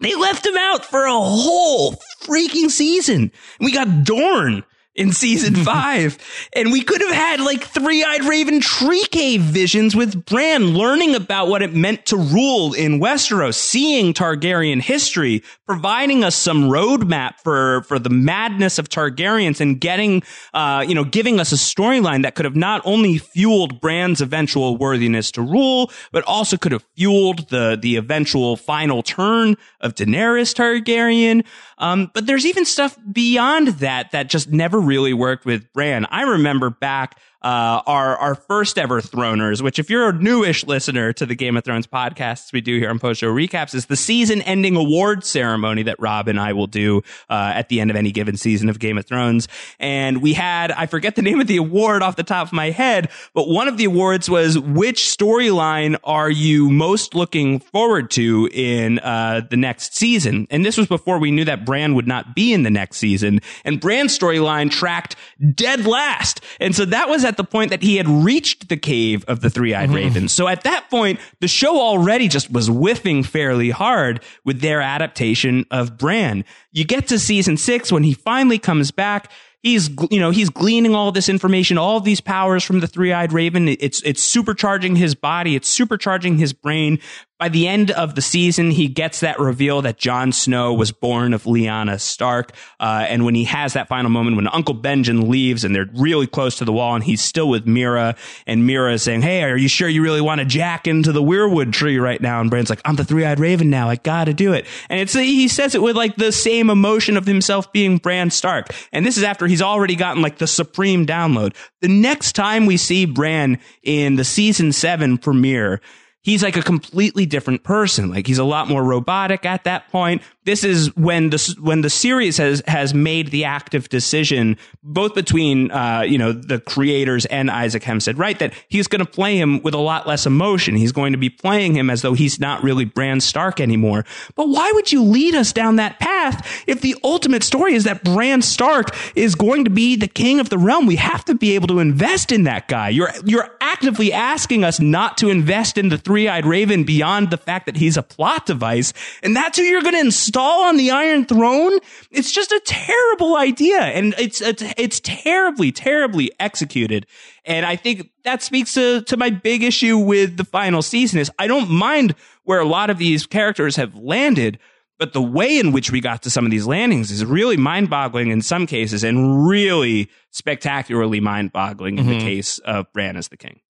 They 0.00 0.14
left 0.14 0.46
him 0.46 0.56
out 0.56 0.84
for 0.84 1.04
a 1.04 1.12
whole 1.12 1.96
freaking 2.22 2.70
season. 2.70 3.32
We 3.60 3.72
got 3.72 4.04
Dorne 4.04 4.64
in 4.98 5.12
season 5.12 5.54
five. 5.64 6.18
and 6.52 6.72
we 6.72 6.82
could 6.82 7.00
have 7.00 7.12
had 7.12 7.40
like 7.40 7.62
three 7.62 8.02
eyed 8.04 8.24
raven 8.24 8.60
tree 8.60 9.04
cave 9.10 9.40
visions 9.40 9.94
with 9.94 10.26
Bran 10.26 10.74
learning 10.74 11.14
about 11.14 11.48
what 11.48 11.62
it 11.62 11.72
meant 11.72 12.04
to 12.06 12.16
rule 12.16 12.74
in 12.74 13.00
Westeros, 13.00 13.54
seeing 13.54 14.12
Targaryen 14.12 14.82
history, 14.82 15.42
providing 15.66 16.24
us 16.24 16.34
some 16.34 16.64
roadmap 16.64 17.34
for, 17.44 17.82
for 17.84 17.98
the 17.98 18.10
madness 18.10 18.78
of 18.78 18.88
Targaryens 18.88 19.60
and 19.60 19.80
getting, 19.80 20.22
uh, 20.52 20.84
you 20.86 20.94
know, 20.94 21.04
giving 21.04 21.38
us 21.38 21.52
a 21.52 21.56
storyline 21.56 22.22
that 22.22 22.34
could 22.34 22.44
have 22.44 22.56
not 22.56 22.82
only 22.84 23.18
fueled 23.18 23.80
Bran's 23.80 24.20
eventual 24.20 24.76
worthiness 24.76 25.30
to 25.32 25.42
rule, 25.42 25.92
but 26.10 26.24
also 26.24 26.56
could 26.56 26.72
have 26.72 26.84
fueled 26.96 27.48
the, 27.50 27.78
the 27.80 27.96
eventual 27.96 28.56
final 28.56 29.02
turn 29.02 29.56
of 29.80 29.94
Daenerys 29.94 30.52
Targaryen. 30.52 31.44
Um, 31.78 32.10
but 32.12 32.26
there's 32.26 32.44
even 32.44 32.64
stuff 32.64 32.98
beyond 33.12 33.68
that 33.68 34.10
that 34.10 34.28
just 34.28 34.50
never 34.50 34.80
really 34.88 35.12
worked 35.12 35.44
with 35.44 35.72
Bran. 35.72 36.06
I 36.06 36.22
remember 36.22 36.70
back 36.70 37.20
uh, 37.42 37.82
our 37.86 38.16
our 38.16 38.34
first 38.34 38.78
ever 38.78 39.00
Throners, 39.00 39.62
which 39.62 39.78
if 39.78 39.88
you're 39.88 40.08
a 40.08 40.12
newish 40.12 40.66
listener 40.66 41.12
to 41.12 41.24
the 41.24 41.36
Game 41.36 41.56
of 41.56 41.64
Thrones 41.64 41.86
podcasts 41.86 42.52
we 42.52 42.60
do 42.60 42.78
here 42.78 42.90
on 42.90 42.98
Post 42.98 43.20
Show 43.20 43.32
Recaps, 43.32 43.74
is 43.74 43.86
the 43.86 43.96
season 43.96 44.42
ending 44.42 44.74
award 44.74 45.24
ceremony 45.24 45.84
that 45.84 46.00
Rob 46.00 46.26
and 46.26 46.40
I 46.40 46.52
will 46.52 46.66
do 46.66 47.02
uh, 47.30 47.52
at 47.54 47.68
the 47.68 47.80
end 47.80 47.90
of 47.90 47.96
any 47.96 48.10
given 48.10 48.36
season 48.36 48.68
of 48.68 48.80
Game 48.80 48.98
of 48.98 49.06
Thrones. 49.06 49.46
And 49.78 50.20
we 50.20 50.32
had 50.32 50.72
I 50.72 50.86
forget 50.86 51.14
the 51.14 51.22
name 51.22 51.40
of 51.40 51.46
the 51.46 51.58
award 51.58 52.02
off 52.02 52.16
the 52.16 52.24
top 52.24 52.48
of 52.48 52.52
my 52.52 52.70
head, 52.70 53.08
but 53.34 53.48
one 53.48 53.68
of 53.68 53.76
the 53.76 53.84
awards 53.84 54.28
was 54.28 54.58
which 54.58 55.02
storyline 55.02 55.96
are 56.02 56.30
you 56.30 56.70
most 56.70 57.14
looking 57.14 57.60
forward 57.60 58.10
to 58.12 58.48
in 58.52 58.98
uh, 58.98 59.42
the 59.48 59.56
next 59.56 59.94
season? 59.94 60.48
And 60.50 60.64
this 60.64 60.76
was 60.76 60.88
before 60.88 61.18
we 61.18 61.30
knew 61.30 61.44
that 61.44 61.64
Bran 61.64 61.94
would 61.94 62.08
not 62.08 62.34
be 62.34 62.52
in 62.52 62.64
the 62.64 62.70
next 62.70 62.96
season, 62.96 63.40
and 63.64 63.80
Bran's 63.80 64.18
storyline 64.18 64.72
tracked 64.72 65.14
dead 65.54 65.86
last, 65.86 66.40
and 66.58 66.74
so 66.74 66.84
that 66.84 67.08
was 67.08 67.27
at 67.28 67.36
the 67.36 67.44
point 67.44 67.70
that 67.70 67.82
he 67.82 67.96
had 67.96 68.08
reached 68.08 68.68
the 68.68 68.76
cave 68.76 69.24
of 69.28 69.40
the 69.40 69.50
three 69.50 69.74
eyed 69.74 69.88
mm-hmm. 69.88 69.96
ravens. 69.96 70.32
So 70.32 70.48
at 70.48 70.64
that 70.64 70.90
point, 70.90 71.20
the 71.40 71.48
show 71.48 71.80
already 71.80 72.26
just 72.26 72.50
was 72.50 72.68
whiffing 72.68 73.22
fairly 73.22 73.70
hard 73.70 74.22
with 74.44 74.60
their 74.60 74.80
adaptation 74.80 75.66
of 75.70 75.96
Bran. 75.96 76.44
You 76.72 76.84
get 76.84 77.08
to 77.08 77.18
season 77.18 77.56
six 77.56 77.92
when 77.92 78.02
he 78.02 78.14
finally 78.14 78.58
comes 78.58 78.90
back 78.90 79.30
he's 79.62 79.90
you 80.10 80.20
know 80.20 80.30
he's 80.30 80.50
gleaning 80.50 80.94
all 80.94 81.10
this 81.12 81.28
information 81.28 81.78
all 81.78 82.00
these 82.00 82.20
powers 82.20 82.62
from 82.62 82.80
the 82.80 82.86
three-eyed 82.86 83.32
raven 83.32 83.68
it's 83.68 84.00
it's 84.02 84.24
supercharging 84.24 84.96
his 84.96 85.14
body 85.14 85.56
it's 85.56 85.76
supercharging 85.76 86.38
his 86.38 86.52
brain 86.52 86.98
by 87.38 87.48
the 87.48 87.68
end 87.68 87.92
of 87.92 88.16
the 88.16 88.22
season, 88.22 88.72
he 88.72 88.88
gets 88.88 89.20
that 89.20 89.38
reveal 89.38 89.82
that 89.82 89.96
Jon 89.96 90.32
Snow 90.32 90.74
was 90.74 90.90
born 90.90 91.32
of 91.32 91.44
Lyanna 91.44 92.00
Stark. 92.00 92.52
Uh, 92.80 93.06
and 93.08 93.24
when 93.24 93.36
he 93.36 93.44
has 93.44 93.74
that 93.74 93.86
final 93.86 94.10
moment 94.10 94.36
when 94.36 94.48
Uncle 94.48 94.74
Benjen 94.74 95.28
leaves 95.28 95.62
and 95.62 95.74
they're 95.74 95.88
really 95.94 96.26
close 96.26 96.56
to 96.58 96.64
the 96.64 96.72
wall 96.72 96.96
and 96.96 97.04
he's 97.04 97.22
still 97.22 97.48
with 97.48 97.64
Meera 97.64 98.16
and 98.46 98.68
Meera 98.68 98.94
is 98.94 99.02
saying, 99.04 99.22
Hey, 99.22 99.44
are 99.44 99.56
you 99.56 99.68
sure 99.68 99.88
you 99.88 100.02
really 100.02 100.20
want 100.20 100.40
to 100.40 100.44
jack 100.44 100.88
into 100.88 101.12
the 101.12 101.22
weirwood 101.22 101.72
tree 101.72 101.98
right 101.98 102.20
now? 102.20 102.40
And 102.40 102.50
Bran's 102.50 102.70
like, 102.70 102.82
I'm 102.84 102.96
the 102.96 103.04
three-eyed 103.04 103.38
raven 103.38 103.70
now. 103.70 103.88
I 103.88 103.96
gotta 103.96 104.34
do 104.34 104.52
it. 104.52 104.66
And 104.88 104.98
it's, 105.00 105.12
he 105.12 105.46
says 105.46 105.76
it 105.76 105.82
with 105.82 105.96
like 105.96 106.16
the 106.16 106.32
same 106.32 106.70
emotion 106.70 107.16
of 107.16 107.24
himself 107.24 107.72
being 107.72 107.98
Bran 107.98 108.30
Stark. 108.30 108.74
And 108.92 109.06
this 109.06 109.16
is 109.16 109.22
after 109.22 109.46
he's 109.46 109.62
already 109.62 109.94
gotten 109.94 110.22
like 110.22 110.38
the 110.38 110.48
supreme 110.48 111.06
download. 111.06 111.54
The 111.82 111.88
next 111.88 112.32
time 112.32 112.66
we 112.66 112.76
see 112.76 113.04
Bran 113.04 113.60
in 113.84 114.16
the 114.16 114.24
season 114.24 114.72
seven 114.72 115.18
premiere, 115.18 115.80
he's 116.28 116.42
like 116.42 116.56
a 116.56 116.62
completely 116.62 117.24
different 117.24 117.64
person. 117.64 118.10
Like 118.10 118.26
he's 118.26 118.38
a 118.38 118.44
lot 118.44 118.68
more 118.68 118.84
robotic 118.84 119.46
at 119.46 119.64
that 119.64 119.88
point. 119.88 120.22
This 120.48 120.64
is 120.64 120.96
when 120.96 121.28
the 121.28 121.56
when 121.60 121.82
the 121.82 121.90
series 121.90 122.38
has 122.38 122.62
has 122.66 122.94
made 122.94 123.30
the 123.32 123.44
active 123.44 123.90
decision 123.90 124.56
both 124.82 125.14
between 125.14 125.70
uh, 125.70 126.00
you 126.00 126.16
know 126.16 126.32
the 126.32 126.58
creators 126.58 127.26
and 127.26 127.50
Isaac 127.50 127.82
Hempstead, 127.82 128.16
Wright? 128.16 128.38
That 128.38 128.54
he's 128.68 128.88
going 128.88 129.04
to 129.04 129.10
play 129.10 129.36
him 129.36 129.60
with 129.60 129.74
a 129.74 129.78
lot 129.78 130.06
less 130.06 130.24
emotion. 130.24 130.74
He's 130.74 130.90
going 130.90 131.12
to 131.12 131.18
be 131.18 131.28
playing 131.28 131.76
him 131.76 131.90
as 131.90 132.00
though 132.00 132.14
he's 132.14 132.40
not 132.40 132.62
really 132.62 132.86
Bran 132.86 133.20
Stark 133.20 133.60
anymore. 133.60 134.06
But 134.36 134.48
why 134.48 134.72
would 134.72 134.90
you 134.90 135.04
lead 135.04 135.34
us 135.34 135.52
down 135.52 135.76
that 135.76 136.00
path 136.00 136.64
if 136.66 136.80
the 136.80 136.96
ultimate 137.04 137.42
story 137.42 137.74
is 137.74 137.84
that 137.84 138.02
Bran 138.02 138.40
Stark 138.40 138.96
is 139.14 139.34
going 139.34 139.64
to 139.64 139.70
be 139.70 139.96
the 139.96 140.08
king 140.08 140.40
of 140.40 140.48
the 140.48 140.56
realm? 140.56 140.86
We 140.86 140.96
have 140.96 141.26
to 141.26 141.34
be 141.34 141.56
able 141.56 141.68
to 141.68 141.78
invest 141.78 142.32
in 142.32 142.44
that 142.44 142.68
guy. 142.68 142.88
You're 142.88 143.12
you're 143.26 143.54
actively 143.60 144.14
asking 144.14 144.64
us 144.64 144.80
not 144.80 145.18
to 145.18 145.28
invest 145.28 145.76
in 145.76 145.90
the 145.90 145.98
three-eyed 145.98 146.46
raven 146.46 146.84
beyond 146.84 147.28
the 147.28 147.36
fact 147.36 147.66
that 147.66 147.76
he's 147.76 147.98
a 147.98 148.02
plot 148.02 148.46
device, 148.46 148.94
and 149.22 149.36
that's 149.36 149.58
who 149.58 149.64
you're 149.64 149.82
going 149.82 149.92
to 149.92 150.00
install 150.00 150.37
on 150.42 150.76
the 150.76 150.90
Iron 150.90 151.24
Throne. 151.24 151.78
It's 152.10 152.32
just 152.32 152.52
a 152.52 152.60
terrible 152.64 153.36
idea, 153.36 153.80
and 153.80 154.14
it's 154.18 154.40
it's, 154.40 154.62
it's 154.76 155.00
terribly, 155.00 155.72
terribly 155.72 156.30
executed. 156.40 157.06
And 157.44 157.64
I 157.64 157.76
think 157.76 158.10
that 158.24 158.42
speaks 158.42 158.74
to, 158.74 159.02
to 159.02 159.16
my 159.16 159.30
big 159.30 159.62
issue 159.62 159.98
with 159.98 160.36
the 160.36 160.44
final 160.44 160.82
season 160.82 161.18
is 161.18 161.30
I 161.38 161.46
don't 161.46 161.70
mind 161.70 162.14
where 162.44 162.60
a 162.60 162.66
lot 162.66 162.90
of 162.90 162.98
these 162.98 163.26
characters 163.26 163.76
have 163.76 163.94
landed, 163.94 164.58
but 164.98 165.12
the 165.12 165.22
way 165.22 165.58
in 165.58 165.72
which 165.72 165.90
we 165.90 166.00
got 166.00 166.22
to 166.22 166.30
some 166.30 166.44
of 166.44 166.50
these 166.50 166.66
landings 166.66 167.10
is 167.10 167.24
really 167.24 167.56
mind 167.56 167.88
boggling 167.88 168.30
in 168.30 168.42
some 168.42 168.66
cases 168.66 169.04
and 169.04 169.46
really 169.46 170.10
spectacularly 170.30 171.20
mind 171.20 171.52
boggling 171.52 171.98
in 171.98 172.04
mm-hmm. 172.04 172.18
the 172.18 172.24
case 172.24 172.58
of 172.60 172.92
Bran 172.92 173.16
as 173.16 173.28
the 173.28 173.36
king. 173.36 173.60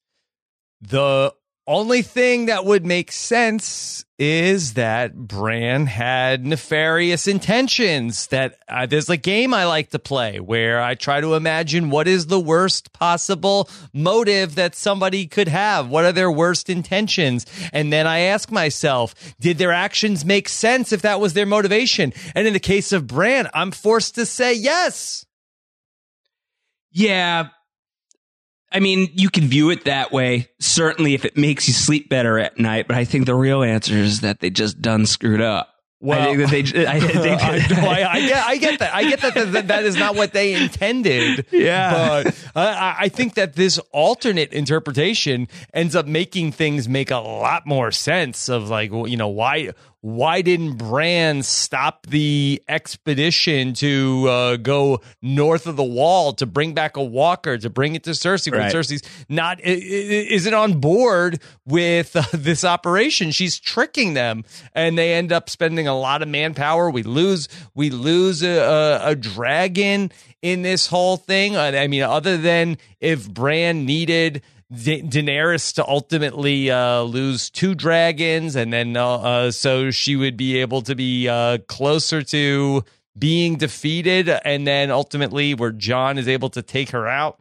The 0.80 1.34
only 1.68 2.00
thing 2.00 2.46
that 2.46 2.64
would 2.64 2.86
make 2.86 3.12
sense 3.12 4.06
is 4.18 4.72
that 4.72 5.14
Bran 5.14 5.84
had 5.84 6.46
nefarious 6.46 7.28
intentions. 7.28 8.26
That 8.28 8.58
uh, 8.68 8.86
there's 8.86 9.10
a 9.10 9.18
game 9.18 9.52
I 9.52 9.66
like 9.66 9.90
to 9.90 9.98
play 9.98 10.40
where 10.40 10.80
I 10.80 10.94
try 10.94 11.20
to 11.20 11.34
imagine 11.34 11.90
what 11.90 12.08
is 12.08 12.26
the 12.26 12.40
worst 12.40 12.94
possible 12.94 13.68
motive 13.92 14.54
that 14.54 14.74
somebody 14.74 15.26
could 15.26 15.48
have. 15.48 15.90
What 15.90 16.06
are 16.06 16.12
their 16.12 16.32
worst 16.32 16.70
intentions? 16.70 17.44
And 17.72 17.92
then 17.92 18.06
I 18.06 18.20
ask 18.20 18.50
myself, 18.50 19.14
did 19.38 19.58
their 19.58 19.72
actions 19.72 20.24
make 20.24 20.48
sense 20.48 20.90
if 20.90 21.02
that 21.02 21.20
was 21.20 21.34
their 21.34 21.46
motivation? 21.46 22.14
And 22.34 22.46
in 22.46 22.54
the 22.54 22.60
case 22.60 22.92
of 22.92 23.06
Bran, 23.06 23.46
I'm 23.52 23.72
forced 23.72 24.14
to 24.14 24.24
say 24.24 24.54
yes. 24.54 25.26
Yeah, 26.90 27.50
I 28.70 28.80
mean, 28.80 29.10
you 29.14 29.30
can 29.30 29.44
view 29.44 29.70
it 29.70 29.84
that 29.84 30.12
way, 30.12 30.48
certainly 30.58 31.14
if 31.14 31.24
it 31.24 31.36
makes 31.36 31.68
you 31.68 31.74
sleep 31.74 32.08
better 32.08 32.38
at 32.38 32.58
night, 32.58 32.86
but 32.86 32.96
I 32.96 33.04
think 33.04 33.26
the 33.26 33.34
real 33.34 33.62
answer 33.62 33.94
is 33.94 34.20
that 34.20 34.40
they 34.40 34.50
just 34.50 34.82
done 34.82 35.06
screwed 35.06 35.40
up. 35.40 35.74
Well, 36.00 36.20
I 36.20 36.36
think 36.36 36.38
that 36.38 36.74
they. 36.74 36.86
I, 36.86 37.00
think 37.00 37.42
I, 37.42 38.12
I, 38.12 38.20
get, 38.20 38.46
I 38.46 38.56
get 38.56 38.78
that. 38.78 38.94
I 38.94 39.02
get 39.08 39.20
that, 39.20 39.52
that. 39.52 39.68
That 39.68 39.84
is 39.84 39.96
not 39.96 40.14
what 40.14 40.32
they 40.32 40.54
intended. 40.54 41.46
Yeah, 41.58 42.22
but 42.22 42.48
I, 42.54 42.96
I 43.00 43.08
think 43.08 43.34
that 43.34 43.54
this 43.54 43.78
alternate 43.92 44.52
interpretation 44.52 45.48
ends 45.74 45.96
up 45.96 46.06
making 46.06 46.52
things 46.52 46.88
make 46.88 47.10
a 47.10 47.16
lot 47.16 47.66
more 47.66 47.90
sense. 47.90 48.48
Of 48.48 48.68
like, 48.68 48.92
you 48.92 49.16
know, 49.16 49.28
why 49.28 49.72
why 50.01 50.42
didn't 50.42 50.76
Bran 50.76 51.42
stop 51.42 52.07
the 52.07 52.62
expedition 52.68 53.72
to 53.74 54.26
uh, 54.28 54.57
go 54.57 55.01
north 55.20 55.66
of 55.66 55.76
the 55.76 55.84
wall 55.84 56.32
to 56.34 56.46
bring 56.46 56.72
back 56.72 56.96
a 56.96 57.03
walker 57.03 57.59
to 57.59 57.68
bring 57.68 57.96
it 57.96 58.05
to 58.05 58.11
Cersei 58.11 58.53
right. 58.53 58.61
when 58.61 58.70
Cersei's 58.70 59.03
not 59.28 59.61
isn't 59.61 60.55
on 60.55 60.80
board 60.80 61.40
with 61.66 62.14
uh, 62.14 62.22
this 62.32 62.64
operation? 62.64 63.32
She's 63.32 63.59
tricking 63.59 64.14
them, 64.14 64.44
and 64.72 64.96
they 64.96 65.14
end 65.14 65.32
up 65.32 65.51
spending 65.51 65.88
a 65.88 65.99
lot 65.99 66.22
of 66.22 66.28
manpower. 66.28 66.90
We 66.90 67.03
lose 67.03 67.49
we 67.74 67.90
lose 67.90 68.42
a, 68.42 68.59
a, 68.59 69.11
a 69.11 69.16
dragon 69.16 70.12
in 70.42 70.62
this 70.62 70.86
whole 70.86 71.16
thing. 71.16 71.57
I 71.57 71.88
mean, 71.88 72.03
other 72.03 72.36
than 72.36 72.78
if 73.01 73.28
Bran 73.28 73.84
needed 73.84 74.42
Da- 74.70 75.02
Daenerys 75.02 75.74
to 75.76 75.88
ultimately 75.88 76.70
uh, 76.70 77.00
lose 77.02 77.48
two 77.48 77.74
dragons, 77.74 78.54
and 78.54 78.70
then 78.72 78.96
uh, 78.96 79.08
uh, 79.08 79.50
so 79.50 79.90
she 79.90 80.14
would 80.14 80.36
be 80.36 80.58
able 80.58 80.82
to 80.82 80.94
be 80.94 81.26
uh, 81.26 81.58
closer 81.68 82.22
to 82.22 82.84
being 83.18 83.56
defeated, 83.56 84.28
and 84.28 84.66
then 84.66 84.90
ultimately 84.90 85.54
where 85.54 85.72
Jon 85.72 86.18
is 86.18 86.28
able 86.28 86.50
to 86.50 86.62
take 86.62 86.90
her 86.90 87.08
out. 87.08 87.40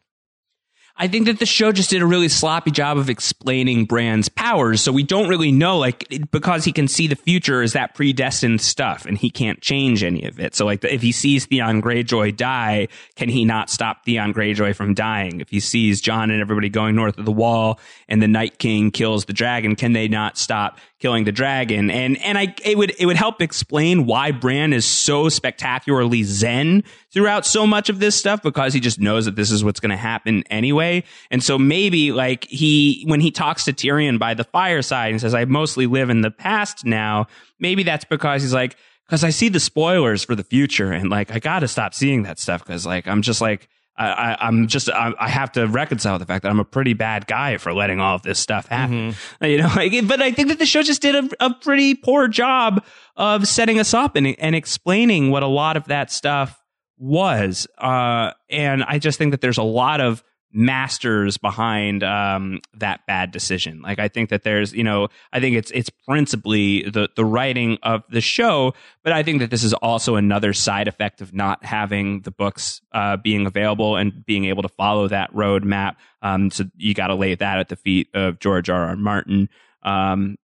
I 1.00 1.08
think 1.08 1.28
that 1.28 1.38
the 1.38 1.46
show 1.46 1.72
just 1.72 1.92
did 1.92 2.02
a 2.02 2.06
really 2.08 2.28
sloppy 2.28 2.72
job 2.72 2.98
of 2.98 3.08
explaining 3.08 3.86
Bran's 3.86 4.30
powers. 4.30 4.82
So 4.82 4.92
we 4.92 5.04
don't 5.04 5.28
really 5.28 5.52
know, 5.52 5.78
like, 5.78 6.08
because 6.32 6.66
he 6.66 6.72
can 6.72 6.88
see 6.88 7.06
the 7.06 7.16
future, 7.16 7.62
is 7.62 7.74
that 7.74 7.94
predestined 7.94 8.62
stuff 8.62 9.06
and 9.06 9.16
he 9.16 9.30
can't 9.30 9.62
change 9.62 10.04
any 10.04 10.24
of 10.26 10.40
it. 10.40 10.56
So, 10.56 10.66
like, 10.66 10.84
if 10.84 11.04
he 11.04 11.12
sees 11.12 11.46
Theon 11.46 11.84
Greyjoy 11.84 12.36
die, 12.36 12.88
can 13.16 13.30
he 13.30 13.46
not 13.46 13.70
stop 13.70 14.06
Theon 14.06 14.34
Greyjoy 14.34 14.76
from 14.76 14.96
dying? 14.96 15.40
If 15.40 15.50
he 15.50 15.60
sees 15.60 16.02
Jon 16.02 16.32
and 16.32 16.42
everybody 16.42 16.70
going 16.70 16.96
north 16.96 17.20
of 17.20 17.26
the 17.26 17.32
wall 17.32 17.80
and 18.08 18.20
the 18.22 18.28
Night 18.28 18.58
King 18.58 18.90
kills 18.90 19.26
the 19.26 19.34
dragon, 19.34 19.76
can 19.76 19.94
they 19.94 20.08
not 20.08 20.38
stop 20.38 20.80
killing 21.00 21.26
the 21.26 21.32
dragon. 21.32 21.90
And 21.92 22.18
and 22.24 22.38
I 22.38 22.56
it 22.64 22.78
would 22.78 22.94
it 23.00 23.06
would 23.06 23.18
help 23.18 23.42
explain 23.42 24.06
why 24.06 24.32
Bran 24.32 24.74
is 24.74 24.86
so 24.86 25.30
spectacularly 25.30 26.24
zen 26.24 26.84
throughout 27.14 27.46
so 27.46 27.68
much 27.68 27.90
of 27.90 28.00
this 28.00 28.16
stuff 28.16 28.42
because 28.42 28.74
he 28.74 28.80
just 28.80 29.00
knows 29.00 29.26
that 29.26 29.36
this 29.36 29.52
is 29.52 29.64
what's 29.64 29.80
going 29.80 29.92
to 29.92 29.98
happen 29.98 30.44
anyway. 30.50 31.04
And 31.30 31.44
so 31.44 31.58
maybe 31.58 32.12
like 32.12 32.46
he 32.46 33.04
when 33.08 33.22
he 33.22 33.32
talks 33.32 33.66
to 33.66 33.74
Tyrion 33.74 34.20
by 34.20 34.34
the 34.34 34.44
fireside 34.44 35.12
and 35.12 35.22
says 35.22 35.34
I 35.34 35.46
mostly 35.46 35.86
live 35.86 36.10
in 36.10 36.22
the 36.22 36.32
past 36.32 36.86
now, 36.86 37.28
maybe 37.60 37.84
that's 37.84 38.06
because 38.06 38.42
he's 38.42 38.54
like 38.54 38.76
because 39.08 39.24
I 39.24 39.30
see 39.30 39.50
the 39.50 39.60
spoilers 39.60 40.24
for 40.24 40.36
the 40.36 40.44
future 40.44 40.92
and 40.92 41.10
like 41.10 41.32
I 41.32 41.40
got 41.40 41.60
to 41.60 41.68
stop 41.68 41.94
seeing 41.94 42.24
that 42.24 42.40
stuff 42.40 42.64
because 42.64 42.86
like 42.86 43.08
I'm 43.08 43.22
just 43.22 43.42
like 43.42 43.70
I, 43.98 44.48
am 44.48 44.68
just 44.68 44.90
I, 44.90 45.14
I, 45.20 45.28
have 45.28 45.52
to 45.54 45.68
reconcile 45.68 46.20
the 46.20 46.26
fact 46.26 46.44
that 46.44 46.50
I'm 46.50 46.60
a 46.60 46.66
pretty 46.66 46.94
bad 46.94 47.26
guy 47.26 47.58
for 47.58 47.74
letting 47.74 48.00
all 48.00 48.16
of 48.16 48.22
this 48.22 48.38
stuff 48.38 48.68
happen. 48.68 49.12
Mm-hmm. 49.12 49.46
You 49.48 49.58
know, 49.60 49.72
like, 49.76 50.08
but 50.08 50.22
I 50.22 50.32
think 50.32 50.50
that 50.50 50.60
the 50.60 50.66
show 50.66 50.84
just 50.84 51.02
did 51.02 51.16
a, 51.16 51.46
a 51.46 51.54
pretty 51.54 51.96
poor 51.96 52.28
job 52.28 52.84
of 53.16 53.48
setting 53.48 53.80
us 53.80 53.94
up 53.94 54.16
and 54.16 54.28
and 54.40 54.56
explaining 54.56 55.32
what 55.32 55.42
a 55.42 55.48
lot 55.48 55.78
of 55.78 55.86
that 55.86 56.12
stuff 56.12 56.62
was. 56.98 57.68
Uh, 57.78 58.32
and 58.50 58.84
I 58.84 59.00
just 59.00 59.18
think 59.18 59.32
that 59.32 59.42
there's 59.42 59.58
a 59.58 59.64
lot 59.64 60.02
of 60.02 60.24
masters 60.58 61.38
behind 61.38 62.04
um, 62.04 62.60
that 62.74 63.06
bad 63.06 63.30
decision. 63.30 63.80
Like 63.84 64.00
I 64.00 64.08
think 64.08 64.32
that 64.32 64.42
there's, 64.42 64.74
you 64.74 64.84
know, 64.84 65.10
I 65.32 65.40
think 65.40 65.56
it's 65.56 65.70
it's 65.70 65.92
principally 66.08 66.82
the 66.82 67.10
the 67.16 67.24
writing 67.24 67.78
of 67.84 68.04
the 68.10 68.22
show, 68.22 68.74
but 69.04 69.14
I 69.14 69.22
think 69.22 69.40
that 69.42 69.52
this 69.52 69.64
is 69.64 69.74
also 69.76 70.16
another 70.16 70.54
side 70.54 70.88
effect 70.88 71.22
of 71.22 71.32
not 71.32 71.64
having 71.64 72.22
the 72.22 72.32
books 72.32 72.82
uh, 72.92 73.18
being 73.18 73.46
available 73.46 73.98
and 73.98 74.26
being 74.26 74.46
able 74.46 74.64
to 74.64 74.70
follow 74.70 75.08
that 75.08 75.32
roadmap. 75.32 75.96
Um, 76.24 76.50
so 76.50 76.64
you 76.76 76.96
got 76.96 77.08
to 77.08 77.16
lay 77.16 77.36
that 77.36 77.60
at 77.60 77.70
the 77.70 77.76
feet 77.76 78.10
of 78.16 78.40
George 78.40 78.68
R. 78.68 78.88
R. 78.88 78.96
Martin. 78.96 79.50
Um, 79.84 80.38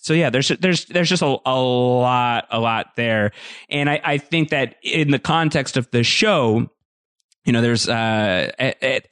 so 0.00 0.14
yeah, 0.14 0.30
there's 0.30 0.48
there's 0.48 0.84
there's 0.86 1.08
just 1.08 1.22
a, 1.22 1.36
a 1.44 1.60
lot 1.60 2.46
a 2.50 2.60
lot 2.60 2.94
there, 2.94 3.32
and 3.68 3.90
I, 3.90 4.00
I 4.04 4.18
think 4.18 4.50
that 4.50 4.76
in 4.82 5.10
the 5.10 5.18
context 5.18 5.76
of 5.76 5.90
the 5.90 6.04
show, 6.04 6.70
you 7.44 7.52
know, 7.52 7.60
there's 7.60 7.88
uh, 7.88 8.50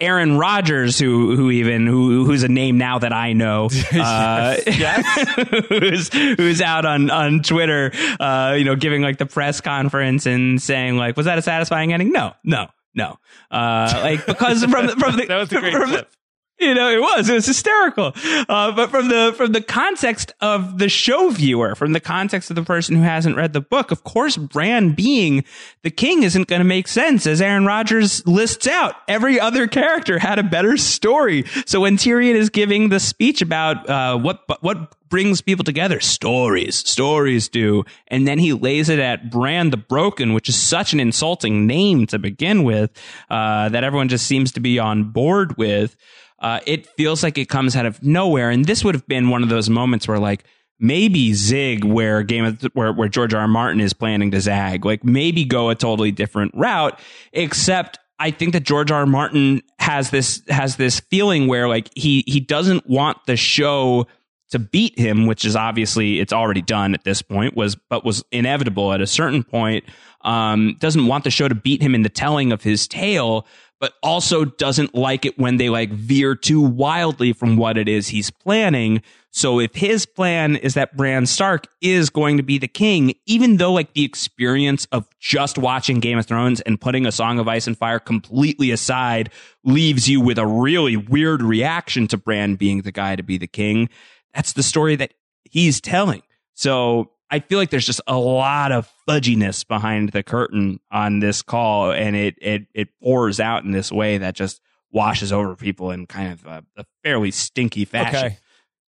Aaron 0.01 0.39
Rodgers, 0.39 0.99
who 0.99 1.35
who 1.35 1.51
even 1.51 1.87
who 1.87 2.25
who's 2.25 2.45
a 2.45 2.49
name 2.49 2.79
now 2.79 3.01
that 3.01 3.13
I 3.13 3.33
know, 3.33 3.65
uh, 3.93 4.57
yes. 4.67 5.29
who's 5.69 6.09
who's 6.13 6.61
out 6.61 6.85
on 6.85 7.11
on 7.11 7.43
Twitter, 7.43 7.91
uh, 8.21 8.55
you 8.57 8.65
know, 8.65 8.77
giving 8.77 9.03
like 9.03 9.19
the 9.19 9.27
press 9.27 9.61
conference 9.61 10.27
and 10.27 10.63
saying 10.63 10.97
like, 10.97 11.17
was 11.17 11.27
that 11.27 11.39
a 11.39 11.43
satisfying 11.43 11.93
ending? 11.93 12.13
No, 12.13 12.35
no, 12.45 12.69
no. 12.95 13.19
Uh, 13.51 14.01
like 14.03 14.25
because 14.27 14.65
from 14.65 14.89
from 14.89 15.17
the 15.17 15.25
that 15.29 15.37
was 15.37 15.53
a 15.53 15.59
great 15.59 15.73
from, 15.73 15.89
clip. 15.91 16.13
You 16.71 16.75
know, 16.75 16.91
it 16.91 17.01
was 17.01 17.31
it 17.31 17.33
was 17.33 17.47
hysterical. 17.47 18.13
Uh, 18.47 18.73
but 18.73 18.91
from 18.91 19.09
the 19.09 19.33
from 19.35 19.53
the 19.53 19.63
context 19.63 20.35
of 20.43 20.77
the 20.77 20.91
show 20.91 21.31
viewer, 21.31 21.75
from 21.75 21.95
the 21.95 22.01
context 22.01 22.51
of 22.51 22.57
the 22.57 22.63
person 22.63 22.97
who 22.97 23.03
hasn't 23.03 23.35
read 23.35 23.55
the 23.55 23.63
book, 23.63 23.91
of 23.91 24.05
course, 24.05 24.37
Bran 24.37 24.93
being 24.93 25.43
the 25.83 25.91
king 25.91 26.23
isn't 26.23 26.49
going 26.49 26.61
to 26.61 26.67
make 26.67 26.87
sense. 26.87 27.27
As 27.27 27.41
Aaron 27.41 27.65
Rodgers 27.65 28.27
lists 28.27 28.67
out, 28.67 28.95
every 29.09 29.41
other 29.41 29.67
character 29.67 30.19
had 30.19 30.39
a 30.39 30.43
better 30.43 30.77
story. 30.77 31.47
So 31.65 31.81
when 31.81 31.97
Tyrion 31.97 32.35
is 32.35 32.51
giving 32.51 32.91
the 32.91 33.01
speech 33.01 33.41
about 33.41 33.89
uh, 33.89 34.19
what 34.19 34.45
what 34.61 34.95
brings 35.09 35.41
people 35.41 35.65
together, 35.65 35.99
stories, 35.99 36.77
stories 36.77 37.49
do, 37.49 37.85
and 38.09 38.29
then 38.29 38.39
he 38.39 38.53
lays 38.53 38.91
it 38.91 38.99
at 38.99 39.31
Bran 39.31 39.71
the 39.71 39.77
Broken, 39.79 40.35
which 40.35 40.49
is 40.49 40.57
such 40.57 40.93
an 40.93 41.01
insulting 41.01 41.67
name 41.67 42.07
to 42.07 42.19
begin 42.19 42.65
with, 42.65 42.91
uh, 43.31 43.71
that 43.71 43.83
everyone 43.83 44.09
just 44.09 44.27
seems 44.27 44.53
to 44.53 44.61
be 44.61 44.79
on 44.79 45.05
board 45.05 45.57
with 45.57 45.97
uh, 46.41 46.61
it 46.67 46.87
feels 46.97 47.23
like 47.23 47.39
it 47.39 47.49
comes 47.49 47.77
out 47.77 47.87
of 47.87 48.03
nowhere. 48.03 48.51
And 48.51 48.65
this 48.65 48.85
would 48.85 48.95
have 48.95 49.07
been 49.07 49.29
one 49.29 49.43
of 49.43 49.49
those 49.49 49.69
moments 49.69 50.09
where 50.09 50.19
like 50.19 50.45
maybe 50.79 51.35
zig 51.35 51.85
where 51.85 52.23
game 52.23 52.45
of 52.45 52.61
th- 52.61 52.73
where, 52.75 52.93
where 52.93 53.09
George 53.09 53.35
R. 53.35 53.43
R. 53.43 53.49
Martin 53.49 53.81
is 53.81 53.93
planning 53.93 54.31
to 54.31 54.41
zag, 54.41 54.85
like 54.85 55.05
maybe 55.05 55.45
go 55.45 55.69
a 55.69 55.75
totally 55.75 56.11
different 56.11 56.53
route, 56.55 56.99
except 57.33 57.99
I 58.19 58.31
think 58.31 58.53
that 58.53 58.65
George 58.65 58.91
R. 58.91 59.01
R. 59.01 59.07
Martin 59.07 59.63
has 59.79 60.11
this 60.11 60.43
has 60.49 60.77
this 60.77 61.01
feeling 61.01 61.47
where 61.47 61.69
like 61.69 61.91
he 61.95 62.25
he 62.27 62.41
doesn't 62.41 62.89
want 62.89 63.19
the 63.27 63.37
show 63.37 64.07
to 64.51 64.59
beat 64.59 64.99
him, 64.99 65.27
which 65.27 65.45
is 65.45 65.55
obviously 65.55 66.19
it's 66.19 66.33
already 66.33 66.63
done 66.63 66.93
at 66.95 67.05
this 67.05 67.23
point, 67.23 67.55
was 67.57 67.77
but 67.89 68.05
was 68.05 68.25
inevitable 68.33 68.93
at 68.93 69.01
a 69.01 69.07
certain 69.07 69.45
point. 69.45 69.85
Um, 70.23 70.77
doesn't 70.81 71.07
want 71.07 71.25
the 71.25 71.31
show 71.31 71.49
to 71.49 71.55
beat 71.55 71.81
him 71.81 71.95
in 71.95 72.03
the 72.03 72.11
telling 72.11 72.53
of 72.53 72.63
his 72.63 72.87
tale, 72.87 73.47
but 73.81 73.95
also 74.03 74.45
doesn't 74.45 74.95
like 74.95 75.25
it 75.25 75.39
when 75.39 75.57
they 75.57 75.71
like 75.71 75.91
veer 75.91 76.35
too 76.37 76.61
wildly 76.61 77.33
from 77.33 77.57
what 77.57 77.79
it 77.79 77.89
is 77.89 78.09
he's 78.09 78.31
planning. 78.31 79.03
So 79.33 79.59
if 79.59 79.75
his 79.75 80.07
plan 80.07 80.57
is 80.57 80.75
that 80.75 80.97
Bran 80.97 81.25
Stark 81.25 81.67
is 81.81 82.11
going 82.11 82.37
to 82.37 82.43
be 82.43 82.59
the 82.59 82.69
king, 82.69 83.15
even 83.27 83.57
though 83.57 83.73
like 83.73 83.95
the 83.95 84.05
experience 84.05 84.87
of 84.93 85.09
just 85.19 85.57
watching 85.57 86.01
Game 86.01 86.19
of 86.19 86.27
Thrones 86.27 86.61
and 86.61 86.81
putting 86.81 87.07
a 87.07 87.13
Song 87.13 87.39
of 87.39 87.49
Ice 87.49 87.67
and 87.67 87.79
Fire 87.79 87.99
completely 87.99 88.71
aside 88.71 89.31
leaves 89.65 90.09
you 90.09 90.21
with 90.21 90.39
a 90.39 90.47
really 90.47 90.97
weird 90.97 91.43
reaction 91.43 92.07
to 92.09 92.19
Bran 92.19 92.57
being 92.57 92.83
the 92.83 92.93
guy 92.93 93.17
to 93.17 93.23
be 93.23 93.39
the 93.39 93.47
king, 93.47 93.89
that's 94.35 94.53
the 94.53 94.63
story 94.63 94.97
that 94.97 95.15
he's 95.45 95.81
telling. 95.81 96.23
So 96.55 97.13
I 97.31 97.39
feel 97.41 97.59
like 97.59 97.71
there's 97.71 97.87
just 97.87 98.01
a 98.07 98.19
lot 98.19 98.73
of 98.73 98.91
fudginess 99.09 99.67
behind 99.67 100.11
the 100.11 100.23
curtain 100.23 100.81
on 100.91 101.21
this 101.21 101.43
call, 101.43 101.93
and 101.93 102.17
it 102.17 102.35
it 102.41 102.67
it 102.75 102.89
pours 103.03 103.39
out 103.41 103.65
in 103.65 103.71
this 103.71 103.93
way 103.93 104.19
that 104.19 104.35
just 104.35 104.61
washes 104.93 105.33
over 105.33 105.55
people 105.55 105.91
in 105.93 106.07
kind 106.07 106.33
of 106.33 106.45
a, 106.47 106.65
a 106.77 106.85
fairly 107.05 107.31
stinky 107.31 107.85
fashion. 107.85 108.27
Okay. 108.27 108.39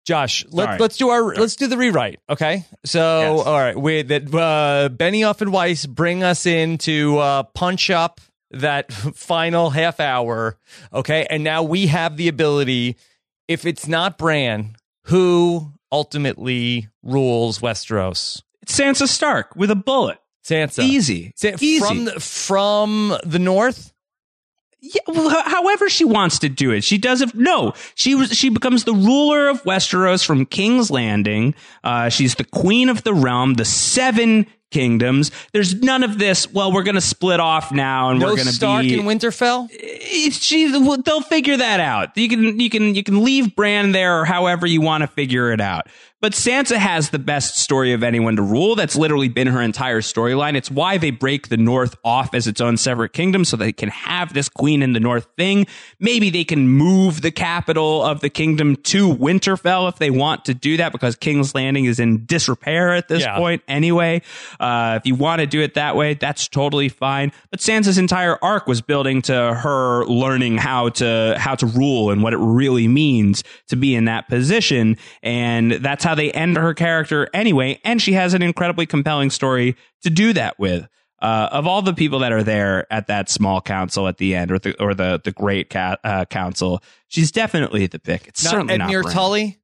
Josh, 0.05 0.45
let, 0.51 0.81
let's 0.81 0.97
do 0.97 1.11
our 1.11 1.33
let's 1.37 1.55
do 1.55 1.69
the 1.69 1.77
rewrite. 1.79 2.19
Okay, 2.29 2.65
so 2.85 3.37
Yes. 3.37 3.47
all 3.47 3.59
right, 3.59 3.77
we 3.79 4.03
that 4.03 4.35
uh, 4.35 4.89
Benioff 4.89 5.41
and 5.41 5.53
Weiss 5.53 5.87
bring 5.87 6.25
us 6.25 6.45
in 6.45 6.79
to 6.79 7.19
uh, 7.19 7.43
punch 7.45 7.89
up 7.89 8.21
that 8.51 8.93
final 9.15 9.71
half 9.71 10.01
hour. 10.01 10.59
Okay, 10.93 11.25
and 11.31 11.45
now 11.45 11.63
we 11.63 11.87
have 11.87 12.17
the 12.17 12.27
ability. 12.27 12.97
If 13.47 13.65
it's 13.65 13.87
not 13.87 14.19
Bran, 14.19 14.75
who 15.05 15.73
ultimately 15.93 16.89
rules 17.03 17.61
Westeros? 17.61 18.43
It's 18.63 18.79
Sansa 18.79 19.07
Stark 19.07 19.55
with 19.55 19.71
a 19.71 19.77
bullet. 19.77 20.19
Sansa. 20.45 20.83
Easy. 20.83 21.33
Sa- 21.37 21.51
Easy. 21.61 21.79
from 21.79 22.05
the, 22.07 22.19
from 22.19 23.17
the 23.25 23.39
north. 23.39 23.93
Yeah, 24.81 25.01
well, 25.07 25.43
however 25.45 25.89
she 25.89 26.05
wants 26.05 26.41
to 26.41 26.49
do 26.49 26.73
it. 26.73 26.83
She 26.83 26.99
does 26.99 27.21
it. 27.21 27.33
No, 27.37 27.73
she 27.95 28.17
was. 28.17 28.31
She 28.33 28.49
becomes 28.49 28.83
the 28.83 28.93
ruler 28.93 29.49
of 29.49 29.63
Westeros 29.63 30.25
from 30.27 30.45
King's 30.45 30.91
Landing. 30.91 31.55
Uh, 31.85 32.09
she's 32.09 32.35
the 32.35 32.43
queen 32.43 32.89
of 32.89 33.05
the 33.05 33.15
realm, 33.15 33.55
the 33.55 33.65
seven 33.65 34.45
kingdoms. 34.73 35.31
There's 35.53 35.75
none 35.77 36.03
of 36.03 36.19
this. 36.19 36.51
Well, 36.53 36.73
we're 36.73 36.83
going 36.83 36.97
to 36.97 37.01
split 37.01 37.39
off 37.39 37.71
now, 37.71 38.11
and 38.11 38.19
No 38.19 38.27
we're 38.27 38.37
going 38.37 38.47
to 38.47 38.53
be 38.53 38.57
Stark 38.57 38.83
be. 38.83 38.95
in 38.99 39.07
Winterfell. 39.07 39.69
it's 39.71 40.39
she 40.43 40.67
they'll 40.67 41.21
figure 41.21 41.57
that 41.57 41.81
out. 41.81 42.17
You 42.17 42.29
can 42.29 42.59
you 42.59 42.71
can 42.71 42.95
you 42.95 43.03
can 43.05 43.23
leave 43.25 43.55
Bran 43.55 43.93
there 43.93 44.21
or 44.21 44.25
however 44.25 44.67
you 44.67 44.81
want 44.81 45.03
to 45.03 45.07
figure 45.07 45.53
it 45.53 45.61
out. 45.61 45.87
But 46.23 46.33
Sansa 46.35 46.77
has 46.77 47.11
the 47.11 47.19
best 47.19 47.59
story 47.59 47.93
of 47.93 48.05
anyone 48.05 48.37
to 48.37 48.43
rule. 48.43 48.77
That's 48.77 48.95
literally 48.95 49.29
been 49.29 49.49
her 49.49 49.61
entire 49.61 50.01
storyline. 50.01 50.55
It's 50.55 50.71
why 50.71 50.97
they 50.97 51.11
break 51.11 51.49
the 51.49 51.57
North 51.57 51.97
off 52.05 52.33
as 52.33 52.47
its 52.47 52.61
own 52.61 52.77
separate 52.77 53.13
kingdom 53.13 53.45
so 53.45 53.57
they 53.57 53.73
can 53.73 53.89
have 53.89 54.33
this 54.33 54.49
queen 54.49 54.83
in 54.83 54.93
the 54.93 55.01
North 55.01 55.27
thing. 55.37 55.67
Maybe 55.99 56.31
they 56.31 56.45
can 56.45 56.69
move 56.69 57.23
the 57.23 57.33
capital 57.33 58.05
of 58.05 58.21
the 58.21 58.31
kingdom 58.31 58.77
to 58.85 59.13
Winterfell 59.13 59.89
if 59.89 59.97
they 59.97 60.11
want 60.11 60.45
to 60.45 60.55
do 60.55 60.77
that 60.77 60.93
because 60.93 61.17
King's 61.17 61.57
Landing 61.57 61.87
is 61.87 61.99
in 61.99 62.25
disrepair 62.25 62.95
at 62.95 63.09
this 63.09 63.23
Yeah. 63.25 63.37
point 63.37 63.63
anyway. 63.67 64.23
Uh, 64.61 65.01
if 65.01 65.07
you 65.09 65.17
want 65.17 65.41
to 65.41 65.47
do 65.49 65.61
it 65.61 65.75
that 65.75 65.97
way, 65.97 66.15
that's 66.15 66.47
totally 66.47 66.89
fine. 66.89 67.33
But 67.51 67.59
Sansa's 67.59 67.99
entire 67.99 68.39
arc 68.45 68.69
was 68.69 68.81
building 68.81 69.23
to 69.23 69.55
her 69.55 70.05
learning 70.07 70.59
how 70.59 70.91
to 70.91 71.35
how 71.37 71.57
to 71.57 71.67
rule 71.67 72.13
and 72.13 72.23
what 72.23 72.33
it 72.33 72.39
really 72.39 72.87
means 72.87 73.43
to 73.71 73.75
be 73.77 73.97
in 73.97 74.05
that 74.05 74.29
position, 74.29 74.97
and 75.25 75.73
that's 75.73 76.05
how 76.05 76.12
they 76.15 76.31
end 76.33 76.57
her 76.57 76.75
character 76.75 77.29
anyway. 77.35 77.81
And 77.85 78.01
she 78.01 78.13
has 78.15 78.35
an 78.35 78.43
incredibly 78.43 78.87
compelling 78.87 79.31
story 79.31 79.77
to 80.03 80.11
do 80.11 80.33
that 80.33 80.59
with. 80.59 80.89
Uh, 81.21 81.49
of 81.53 81.69
all 81.69 81.83
the 81.83 81.95
people 81.95 82.19
that 82.19 82.33
are 82.33 82.43
there 82.43 82.93
at 82.93 83.07
that 83.07 83.31
small 83.31 83.61
council 83.61 84.09
at 84.09 84.17
the 84.19 84.35
end, 84.35 84.51
or 84.51 84.59
the 84.59 84.75
or 84.83 84.93
the 84.93 85.21
the 85.23 85.31
great 85.31 85.71
ca- 85.71 85.97
uh, 86.03 86.25
council, 86.25 86.83
she's 87.07 87.31
definitely 87.31 87.87
the 87.87 88.01
pick. 88.01 88.27
It's 88.27 88.43
Not 88.43 88.51
certainly 88.51 88.77
not 88.79 88.91
Edmure 88.91 89.03
Bran. 89.03 89.15
Tully. 89.15 89.59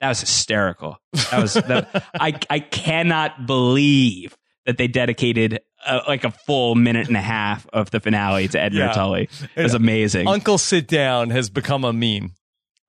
That 0.00 0.08
was 0.08 0.20
hysterical. 0.20 0.98
That 1.30 1.42
was 1.42 1.52
that, 1.52 2.02
I 2.18 2.38
I 2.48 2.60
cannot 2.60 3.46
believe 3.46 4.38
that 4.64 4.78
they 4.78 4.88
dedicated 4.88 5.60
uh, 5.86 6.00
like 6.08 6.24
a 6.24 6.30
full 6.30 6.74
minute 6.74 7.08
and 7.08 7.16
a 7.16 7.20
half 7.20 7.66
of 7.74 7.90
the 7.90 8.00
finale 8.00 8.48
to 8.48 8.58
Edmure 8.58 8.78
Yeah. 8.78 8.92
Tully. 8.92 9.28
It 9.54 9.62
was 9.64 9.74
amazing. 9.74 10.26
Uncle 10.26 10.56
Sit 10.56 10.88
Down 10.88 11.28
has 11.28 11.50
become 11.50 11.84
a 11.84 11.92
meme. 11.92 12.32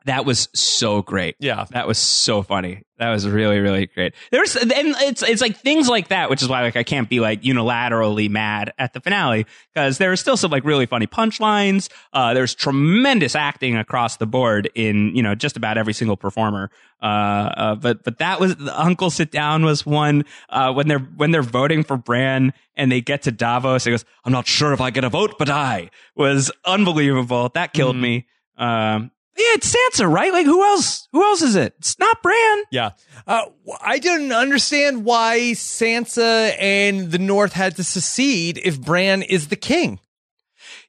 That 0.07 0.25
was 0.25 0.49
so 0.53 1.01
great. 1.01 1.35
Yeah. 1.39 1.65
That 1.71 1.85
was 1.87 1.97
so 1.97 2.41
funny. 2.41 2.83
That 2.97 3.11
was 3.11 3.27
really, 3.27 3.59
really 3.59 3.85
great. 3.85 4.15
There's 4.31 4.55
and 4.55 4.71
it's 4.73 5.21
it's 5.21 5.41
like 5.41 5.57
things 5.57 5.87
like 5.87 6.07
that, 6.07 6.31
which 6.31 6.41
is 6.41 6.49
why 6.49 6.63
like 6.63 6.75
I 6.75 6.81
can't 6.81 7.07
be 7.07 7.19
like 7.19 7.43
unilaterally 7.43 8.27
mad 8.27 8.73
at 8.79 8.93
the 8.93 9.01
finale 9.01 9.45
because 9.73 9.99
there 9.99 10.11
are 10.11 10.15
still 10.15 10.35
some 10.35 10.49
like 10.49 10.63
really 10.63 10.87
funny 10.87 11.05
punchlines. 11.05 11.89
Uh, 12.11 12.33
there's 12.33 12.55
tremendous 12.55 13.35
acting 13.35 13.77
across 13.77 14.17
the 14.17 14.25
board 14.25 14.69
in 14.73 15.15
you 15.15 15.21
know 15.21 15.35
just 15.35 15.57
about 15.57 15.77
every 15.77 15.93
single 15.93 16.17
performer. 16.17 16.71
Uh, 17.03 17.05
uh 17.05 17.75
but 17.75 18.03
but 18.03 18.17
that 18.17 18.39
was 18.39 18.55
the 18.55 18.79
Uncle 18.81 19.11
Sit 19.11 19.29
Down 19.29 19.63
was 19.63 19.85
one 19.85 20.25
uh, 20.49 20.73
when 20.73 20.87
they're 20.87 20.97
when 21.17 21.29
they're 21.29 21.43
voting 21.43 21.83
for 21.83 21.97
Bran 21.97 22.51
and 22.75 22.91
they 22.91 23.01
get 23.01 23.21
to 23.23 23.31
Davos. 23.31 23.83
He 23.83 23.91
goes, 23.91 24.05
"I'm 24.25 24.31
not 24.31 24.47
sure 24.47 24.73
if 24.73 24.81
I 24.81 24.89
get 24.89 25.03
a 25.03 25.09
vote, 25.09 25.35
but 25.37 25.49
I." 25.49 25.91
Was 26.15 26.51
unbelievable. 26.65 27.51
That 27.53 27.73
killed 27.73 27.95
Mhm. 27.95 27.99
me. 28.01 28.25
Um, 28.57 29.11
yeah, 29.38 29.53
it's 29.55 29.75
Sansa, 29.75 30.11
right? 30.11 30.31
Like 30.33 30.45
who 30.45 30.63
else? 30.63 31.07
Who 31.13 31.23
else 31.23 31.41
is 31.41 31.55
it? 31.55 31.73
It's 31.79 31.97
not 31.99 32.21
Bran. 32.23 32.63
Yeah. 32.71 32.91
Uh, 33.25 33.45
I 33.81 33.99
didn't 33.99 34.31
understand 34.31 35.03
why 35.05 35.51
Sansa 35.53 36.55
and 36.59 37.11
the 37.11 37.19
North 37.19 37.53
had 37.53 37.75
to 37.77 37.83
secede 37.83 38.59
if 38.63 38.79
Bran 38.81 39.21
is 39.21 39.47
the 39.49 39.55
king. 39.55 39.99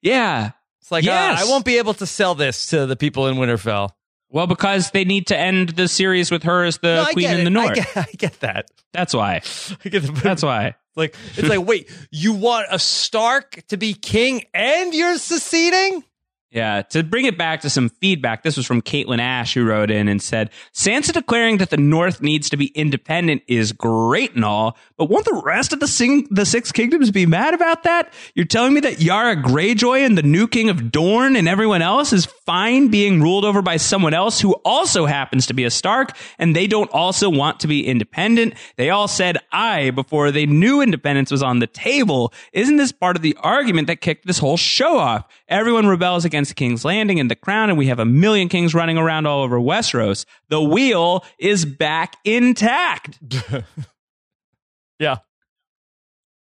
Yeah. 0.03 0.53
It's 0.81 0.91
like, 0.91 1.05
Yes. 1.05 1.41
uh, 1.43 1.45
I 1.47 1.49
won't 1.51 1.65
be 1.65 1.79
able 1.79 1.95
to 1.95 2.07
sell 2.07 2.35
this 2.35 2.69
to 2.69 2.87
the 2.87 2.97
people 2.97 3.27
in 3.27 3.37
Winterfell. 3.37 3.91
Well, 4.31 4.47
because 4.47 4.91
they 4.91 5.05
need 5.05 5.27
to 5.29 5.39
end 5.39 5.71
the 5.71 5.89
series 5.89 6.31
with 6.31 6.43
her 6.43 6.65
as 6.65 6.79
the 6.79 7.05
No, 7.07 7.13
queen 7.13 7.31
in 7.31 7.37
the 7.53 7.61
it. 7.61 7.63
I 7.63 7.65
north. 7.65 7.75
get, 7.75 7.97
I 7.97 8.07
get 8.17 8.41
that. 8.41 8.71
That's 8.93 9.15
why. 9.15 9.43
I 9.85 9.89
get 9.89 10.03
the, 10.03 10.13
That's 10.13 10.43
why. 10.43 10.75
like 10.97 11.15
it's 11.37 11.49
like, 11.49 11.67
wait, 11.67 11.91
you 12.11 12.35
want 12.35 12.67
a 12.71 12.79
Stark 12.79 13.63
to 13.69 13.77
be 13.77 13.95
king 13.95 14.45
and 14.55 14.93
you're 14.95 15.17
seceding? 15.19 16.05
Yeah, 16.51 16.81
to 16.81 17.03
bring 17.03 17.27
it 17.27 17.37
back 17.37 17.61
to 17.61 17.71
some 17.71 17.91
feedback, 17.91 18.43
this 18.43 18.57
was 18.57 18.65
from 18.65 18.81
Caitlin 18.81 19.19
Ash 19.21 19.53
who 19.53 19.67
wrote 19.67 19.91
in 19.91 20.09
and 20.09 20.23
said, 20.23 20.51
Sansa 20.73 21.13
declaring 21.13 21.59
that 21.59 21.69
the 21.69 21.77
North 21.77 22.23
needs 22.23 22.49
to 22.49 22.57
be 22.57 22.69
independent 22.69 23.43
is 23.47 23.73
great 23.73 24.35
and 24.35 24.47
all, 24.47 24.79
but 24.99 25.09
won't 25.09 25.25
the 25.25 25.41
rest 25.45 25.73
of 25.73 25.81
the 25.81 25.87
sing- 25.87 26.27
the 26.31 26.45
Six 26.45 26.73
Kingdoms 26.73 27.11
be 27.11 27.25
mad 27.25 27.55
about 27.55 27.85
that? 27.85 28.13
You're 28.35 28.47
telling 28.47 28.75
me 28.75 28.81
that 28.81 29.01
Yara 29.01 29.37
Greyjoy 29.37 30.05
and 30.05 30.19
the 30.19 30.23
new 30.23 30.49
king 30.49 30.69
of 30.69 30.91
Dorne 30.91 31.37
and 31.37 31.49
everyone 31.49 31.83
else 31.83 32.13
is 32.13 32.27
fine 32.45 32.89
being 32.89 33.23
ruled 33.23 33.45
over 33.45 33.63
by 33.63 33.77
someone 33.77 34.13
else 34.13 34.41
who 34.41 34.55
also 34.65 35.07
happens 35.07 35.47
to 35.47 35.55
be 35.55 35.65
a 35.65 35.71
Stark, 35.71 36.17
and 36.39 36.55
they 36.57 36.67
don't 36.67 36.91
also 36.91 37.31
want 37.31 37.61
to 37.61 37.69
be 37.69 37.87
independent? 37.87 38.55
They 38.77 38.91
all 38.91 39.07
said 39.07 39.39
I 39.53 39.91
before 39.91 40.33
they 40.33 40.47
knew 40.47 40.83
independence 40.83 41.31
was 41.31 41.43
on 41.43 41.61
the 41.61 41.69
table. 41.69 42.33
Isn't 42.53 42.77
this 42.77 42.91
part 42.91 43.17
of 43.17 43.23
the 43.23 43.37
argument 43.41 43.87
that 43.87 44.01
kicked 44.01 44.27
this 44.27 44.39
whole 44.39 44.57
show 44.57 44.99
off? 44.99 45.29
Everyone 45.49 45.87
rebels 45.87 46.25
against 46.25 46.57
King's 46.57 46.85
Landing 46.85 47.21
and 47.21 47.31
the 47.31 47.37
crown, 47.37 47.69
and 47.69 47.79
we 47.79 47.87
have 47.87 48.01
a 48.01 48.05
million 48.05 48.49
kings 48.49 48.75
running 48.75 48.99
around 48.99 49.27
all 49.27 49.45
over 49.45 49.61
Westeros. 49.61 50.25
The 50.49 50.61
wheel 50.61 51.25
is 51.39 51.65
back 51.65 52.17
intact. 52.25 53.21
Yeah. 54.99 55.19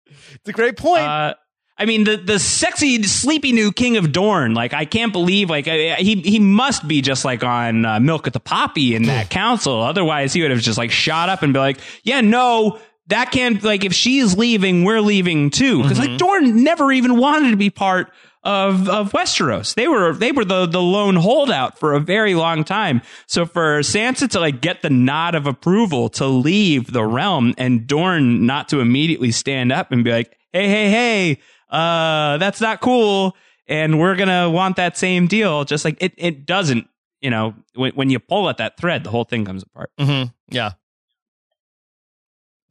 It's 0.05 0.49
a 0.49 0.53
great 0.53 0.77
point. 0.77 1.03
Uh, 1.03 1.33
I 1.77 1.85
mean, 1.85 2.03
the 2.03 2.17
the 2.17 2.37
sexy, 2.39 3.01
sleepy 3.03 3.51
new 3.51 3.71
king 3.71 3.97
of 3.97 4.11
Dorne. 4.11 4.53
Like, 4.53 4.73
I 4.73 4.85
can't 4.85 5.11
believe, 5.11 5.49
like, 5.49 5.67
uh, 5.67 5.95
he 5.97 6.21
he 6.21 6.39
must 6.39 6.87
be 6.87 7.01
just 7.01 7.25
like 7.25 7.43
on 7.43 7.83
uh, 7.83 7.99
Milk 7.99 8.27
at 8.27 8.33
the 8.33 8.39
Poppy 8.39 8.95
in 8.95 9.03
that 9.03 9.29
council. 9.31 9.81
Otherwise, 9.81 10.33
he 10.33 10.41
would 10.43 10.51
have 10.51 10.59
just 10.61 10.77
like 10.77 10.91
shot 10.91 11.29
up 11.29 11.41
and 11.41 11.53
be 11.53 11.59
like, 11.59 11.79
"Yeah, 12.03 12.21
no." 12.21 12.79
That 13.07 13.31
can't 13.31 13.61
like 13.61 13.83
if 13.83 13.93
she's 13.93 14.37
leaving, 14.37 14.85
we're 14.85 15.01
leaving 15.01 15.49
too. 15.49 15.81
Because 15.83 15.99
like 15.99 16.17
Dorne 16.17 16.63
never 16.63 16.89
even 16.89 17.17
wanted 17.17 17.51
to 17.51 17.57
be 17.57 17.69
part 17.69 18.09
of 18.43 18.89
of 18.89 19.11
Westeros. 19.13 19.73
They 19.75 19.87
were 19.87 20.13
they 20.13 20.31
were 20.31 20.43
the 20.45 20.65
the 20.65 20.81
lone 20.81 21.15
holdout 21.15 21.77
for 21.79 21.93
a 21.93 21.99
very 21.99 22.35
long 22.35 22.63
time. 22.63 23.01
So 23.27 23.45
for 23.45 23.79
Sansa 23.79 24.29
to 24.31 24.39
like 24.39 24.59
get 24.61 24.81
the 24.81 24.89
nod 24.89 25.35
of 25.35 25.47
approval 25.47 26.09
to 26.09 26.25
leave 26.27 26.91
the 26.91 27.03
realm 27.05 27.53
and 27.57 27.87
Dorne 27.87 28.45
not 28.45 28.69
to 28.69 28.79
immediately 28.79 29.31
stand 29.31 29.71
up 29.71 29.91
and 29.91 30.03
be 30.03 30.11
like, 30.11 30.37
"Hey, 30.51 30.67
hey, 30.67 30.89
hey, 30.89 31.39
uh 31.69 32.37
that's 32.37 32.59
not 32.61 32.81
cool 32.81 33.35
and 33.65 33.97
we're 33.97 34.15
going 34.17 34.27
to 34.27 34.49
want 34.49 34.75
that 34.75 34.97
same 34.97 35.27
deal." 35.27 35.63
Just 35.63 35.85
like 35.85 35.97
it 36.01 36.13
it 36.17 36.45
doesn't, 36.45 36.87
you 37.21 37.29
know, 37.29 37.55
when 37.75 37.93
when 37.93 38.09
you 38.09 38.19
pull 38.19 38.49
at 38.49 38.57
that 38.57 38.75
thread, 38.77 39.05
the 39.05 39.09
whole 39.09 39.23
thing 39.23 39.45
comes 39.45 39.63
apart. 39.63 39.89
Mm-hmm. 39.99 40.29
Yeah. 40.53 40.71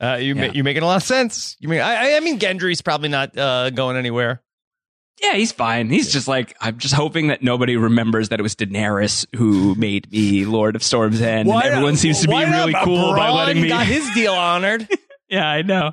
Uh, 0.01 0.17
you 0.17 0.35
Yeah. 0.35 0.49
ma- 0.49 0.53
you're 0.53 0.65
making 0.65 0.83
a 0.83 0.87
lot 0.87 0.97
of 0.97 1.03
sense. 1.03 1.57
You 1.61 1.69
mean 1.69 1.81
I 1.81 1.95
I- 2.13 2.17
I 2.17 2.21
mean 2.21 2.39
Gendry's 2.39 2.83
probably 2.83 3.09
not 3.09 3.37
uh, 3.39 3.71
going 3.71 3.97
anywhere. 3.97 4.43
Yeah, 5.21 5.35
he's 5.35 5.53
fine. 5.53 5.89
He's 5.91 6.13
just 6.13 6.27
like 6.29 6.57
I'm 6.61 6.79
just 6.79 6.95
hoping 6.95 7.29
that 7.29 7.43
nobody 7.43 7.77
remembers 7.77 8.31
that 8.31 8.41
it 8.41 8.43
was 8.43 8.55
Daenerys 8.57 9.27
who 9.37 9.75
made 9.77 10.11
me 10.11 10.45
Lord 10.45 10.75
of 10.77 10.83
Storm's 10.83 11.21
End, 11.21 11.49
and 11.49 11.63
everyone 11.63 11.97
seems 11.97 12.21
to 12.23 12.29
be 12.29 12.35
really 12.35 12.75
cool 12.83 13.15
by 13.15 13.31
letting 13.31 13.63
me. 13.63 13.69
got 13.69 13.87
his 13.87 14.09
deal 14.15 14.33
honored. 14.33 14.89
yeah, 15.29 15.47
I 15.47 15.63
know. 15.63 15.93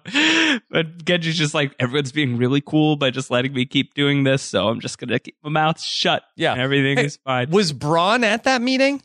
But 0.71 1.05
Gendry's 1.05 1.37
just 1.37 1.53
like 1.53 1.75
everyone's 1.79 2.11
being 2.11 2.37
really 2.37 2.61
cool 2.61 2.95
by 2.95 3.11
just 3.11 3.29
letting 3.29 3.53
me 3.53 3.65
keep 3.65 3.93
doing 3.93 4.23
this, 4.23 4.41
so 4.41 4.67
I'm 4.67 4.79
just 4.79 4.97
gonna 4.97 5.19
keep 5.19 5.35
my 5.43 5.49
mouth 5.49 5.79
shut. 5.81 6.23
Yeah. 6.35 6.55
everything 6.55 6.97
Hey, 6.97 7.05
is 7.05 7.17
fine. 7.23 7.49
was 7.51 7.71
Bronn 7.73 8.23
at 8.23 8.45
that 8.45 8.61
meeting? 8.61 9.01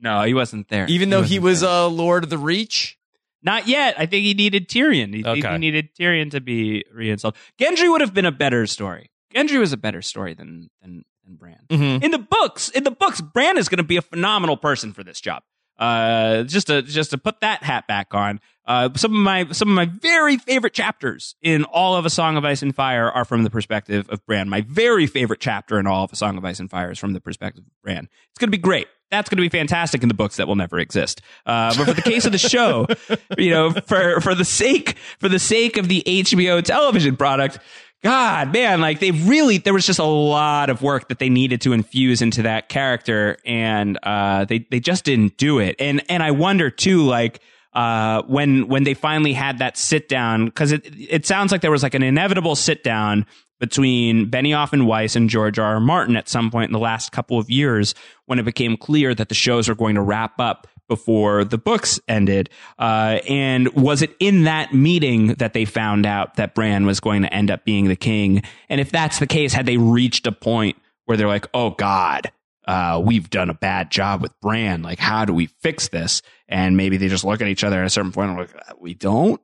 No, 0.00 0.22
he 0.22 0.34
wasn't 0.34 0.68
there. 0.68 0.86
Even 0.88 1.08
though 1.10 1.22
he 1.22 1.38
was 1.38 1.62
there. 1.62 1.70
uh, 1.70 1.86
Lord 1.86 2.22
of 2.24 2.30
the 2.30 2.38
Reach? 2.38 2.98
Not 3.42 3.66
yet. 3.66 3.94
I 3.98 4.06
think 4.06 4.24
he 4.26 4.34
needed 4.34 4.68
Tyrion. 4.68 5.14
He, 5.14 5.24
Okay. 5.24 5.52
he 5.52 5.58
needed 5.58 5.88
Tyrion 5.98 6.30
to 6.32 6.40
be 6.40 6.84
reinstalled. 6.92 7.34
Gendry 7.58 7.90
would 7.90 8.00
have 8.02 8.12
been 8.12 8.26
a 8.26 8.32
better 8.32 8.66
story. 8.66 9.10
Gendry 9.36 9.58
was 9.58 9.72
a 9.72 9.76
better 9.76 10.02
story 10.02 10.34
than 10.34 10.70
than, 10.80 11.04
than 11.24 11.36
Bran. 11.36 11.58
Mm-hmm. 11.68 12.04
In 12.04 12.10
the 12.10 12.18
books, 12.18 12.68
in 12.70 12.84
the 12.84 12.90
books, 12.90 13.20
Bran 13.20 13.58
is 13.58 13.68
going 13.68 13.78
to 13.78 13.84
be 13.84 13.96
a 13.96 14.02
phenomenal 14.02 14.56
person 14.56 14.92
for 14.92 15.04
this 15.04 15.20
job. 15.20 15.42
Uh, 15.78 16.42
just 16.44 16.68
to 16.68 16.80
just 16.80 17.10
to 17.10 17.18
put 17.18 17.40
that 17.40 17.62
hat 17.62 17.86
back 17.86 18.14
on. 18.14 18.40
Uh, 18.64 18.88
some 18.96 19.12
of 19.12 19.20
my 19.20 19.46
some 19.52 19.68
of 19.68 19.74
my 19.74 19.84
very 19.84 20.38
favorite 20.38 20.72
chapters 20.72 21.36
in 21.42 21.64
all 21.64 21.94
of 21.94 22.06
A 22.06 22.10
Song 22.10 22.36
of 22.36 22.44
Ice 22.46 22.62
and 22.62 22.74
Fire 22.74 23.10
are 23.10 23.26
from 23.26 23.44
the 23.44 23.50
perspective 23.50 24.08
of 24.08 24.24
Bran. 24.24 24.48
My 24.48 24.62
very 24.62 25.06
favorite 25.06 25.38
chapter 25.38 25.78
in 25.78 25.86
all 25.86 26.04
of 26.04 26.12
A 26.12 26.16
Song 26.16 26.38
of 26.38 26.44
Ice 26.44 26.60
and 26.60 26.70
Fire 26.70 26.90
is 26.90 26.98
from 26.98 27.12
the 27.12 27.20
perspective 27.20 27.64
of 27.64 27.82
Bran. 27.82 28.08
It's 28.30 28.38
going 28.38 28.48
to 28.48 28.56
be 28.56 28.60
great. 28.60 28.88
That's 29.10 29.28
going 29.28 29.36
to 29.36 29.42
be 29.42 29.56
fantastic 29.56 30.02
in 30.02 30.08
the 30.08 30.14
books 30.14 30.36
that 30.36 30.48
will 30.48 30.56
never 30.56 30.80
exist. 30.80 31.20
Uh, 31.44 31.72
but 31.76 31.84
for 31.86 31.92
the 31.92 32.02
case 32.02 32.24
of 32.24 32.32
the 32.32 32.38
show, 32.38 32.86
you 33.38 33.50
know, 33.50 33.70
for 33.70 34.20
for 34.20 34.34
the 34.34 34.44
sake 34.44 34.96
for 35.20 35.28
the 35.28 35.38
sake 35.38 35.76
of 35.76 35.88
the 35.88 36.02
HBO 36.06 36.64
television 36.64 37.16
product, 37.16 37.60
God, 38.02 38.52
man, 38.52 38.80
like 38.80 39.00
they 39.00 39.10
really 39.10 39.58
there 39.58 39.72
was 39.74 39.86
just 39.86 39.98
a 39.98 40.04
lot 40.04 40.70
of 40.70 40.82
work 40.82 41.08
that 41.08 41.18
they 41.18 41.28
needed 41.28 41.62
to 41.62 41.72
infuse 41.72 42.22
into 42.22 42.42
that 42.42 42.68
character, 42.68 43.38
and 43.44 43.98
uh, 44.02 44.44
they 44.44 44.66
they 44.70 44.80
just 44.80 45.04
didn't 45.04 45.36
do 45.38 45.58
it. 45.58 45.76
And 45.78 46.02
and 46.08 46.22
I 46.22 46.30
wonder 46.30 46.70
too, 46.70 47.02
like 47.02 47.40
uh, 47.72 48.22
when 48.22 48.68
when 48.68 48.84
they 48.84 48.94
finally 48.94 49.32
had 49.32 49.58
that 49.58 49.76
sit 49.76 50.08
down, 50.08 50.44
because 50.46 50.72
it 50.72 50.86
it 50.96 51.26
sounds 51.26 51.52
like 51.52 51.62
there 51.62 51.70
was 51.70 51.82
like 51.82 51.94
an 51.94 52.02
inevitable 52.02 52.54
sit 52.54 52.84
down 52.84 53.26
between 53.58 54.30
Benioff 54.30 54.72
and 54.72 54.86
Weiss 54.86 55.16
and 55.16 55.30
George 55.30 55.58
R. 55.58 55.74
R. 55.74 55.80
Martin 55.80 56.16
at 56.16 56.28
some 56.28 56.50
point 56.50 56.68
in 56.68 56.72
the 56.72 56.78
last 56.78 57.12
couple 57.12 57.38
of 57.38 57.48
years 57.48 57.94
when 58.26 58.38
it 58.38 58.44
became 58.44 58.76
clear 58.76 59.14
that 59.14 59.28
the 59.28 59.34
shows 59.34 59.68
were 59.68 59.74
going 59.74 59.94
to 59.94 60.02
wrap 60.02 60.38
up 60.38 60.66
before 60.88 61.44
the 61.44 61.58
books 61.58 62.00
ended. 62.08 62.50
Uh, 62.78 63.18
and 63.28 63.68
was 63.74 64.02
it 64.02 64.14
in 64.20 64.44
that 64.44 64.72
meeting 64.72 65.28
that 65.34 65.52
they 65.52 65.64
found 65.64 66.06
out 66.06 66.34
that 66.36 66.54
Bran 66.54 66.86
was 66.86 67.00
going 67.00 67.22
to 67.22 67.32
end 67.32 67.50
up 67.50 67.64
being 67.64 67.88
the 67.88 67.96
king? 67.96 68.42
And 68.68 68.80
if 68.80 68.90
that's 68.90 69.18
the 69.18 69.26
case, 69.26 69.52
had 69.52 69.66
they 69.66 69.76
reached 69.76 70.26
a 70.26 70.32
point 70.32 70.76
where 71.06 71.16
they're 71.16 71.28
like, 71.28 71.46
oh 71.54 71.70
God, 71.70 72.30
uh, 72.66 73.00
we've 73.04 73.30
done 73.30 73.50
a 73.50 73.54
bad 73.54 73.90
job 73.90 74.22
with 74.22 74.38
Bran. 74.40 74.82
Like, 74.82 74.98
how 74.98 75.24
do 75.24 75.32
we 75.32 75.46
fix 75.46 75.88
this? 75.88 76.22
And 76.48 76.76
maybe 76.76 76.96
they 76.96 77.08
just 77.08 77.24
look 77.24 77.40
at 77.40 77.48
each 77.48 77.64
other 77.64 77.80
at 77.80 77.86
a 77.86 77.90
certain 77.90 78.12
point 78.12 78.30
and 78.30 78.38
like, 78.38 78.80
we 78.80 78.94
don't. 78.94 79.40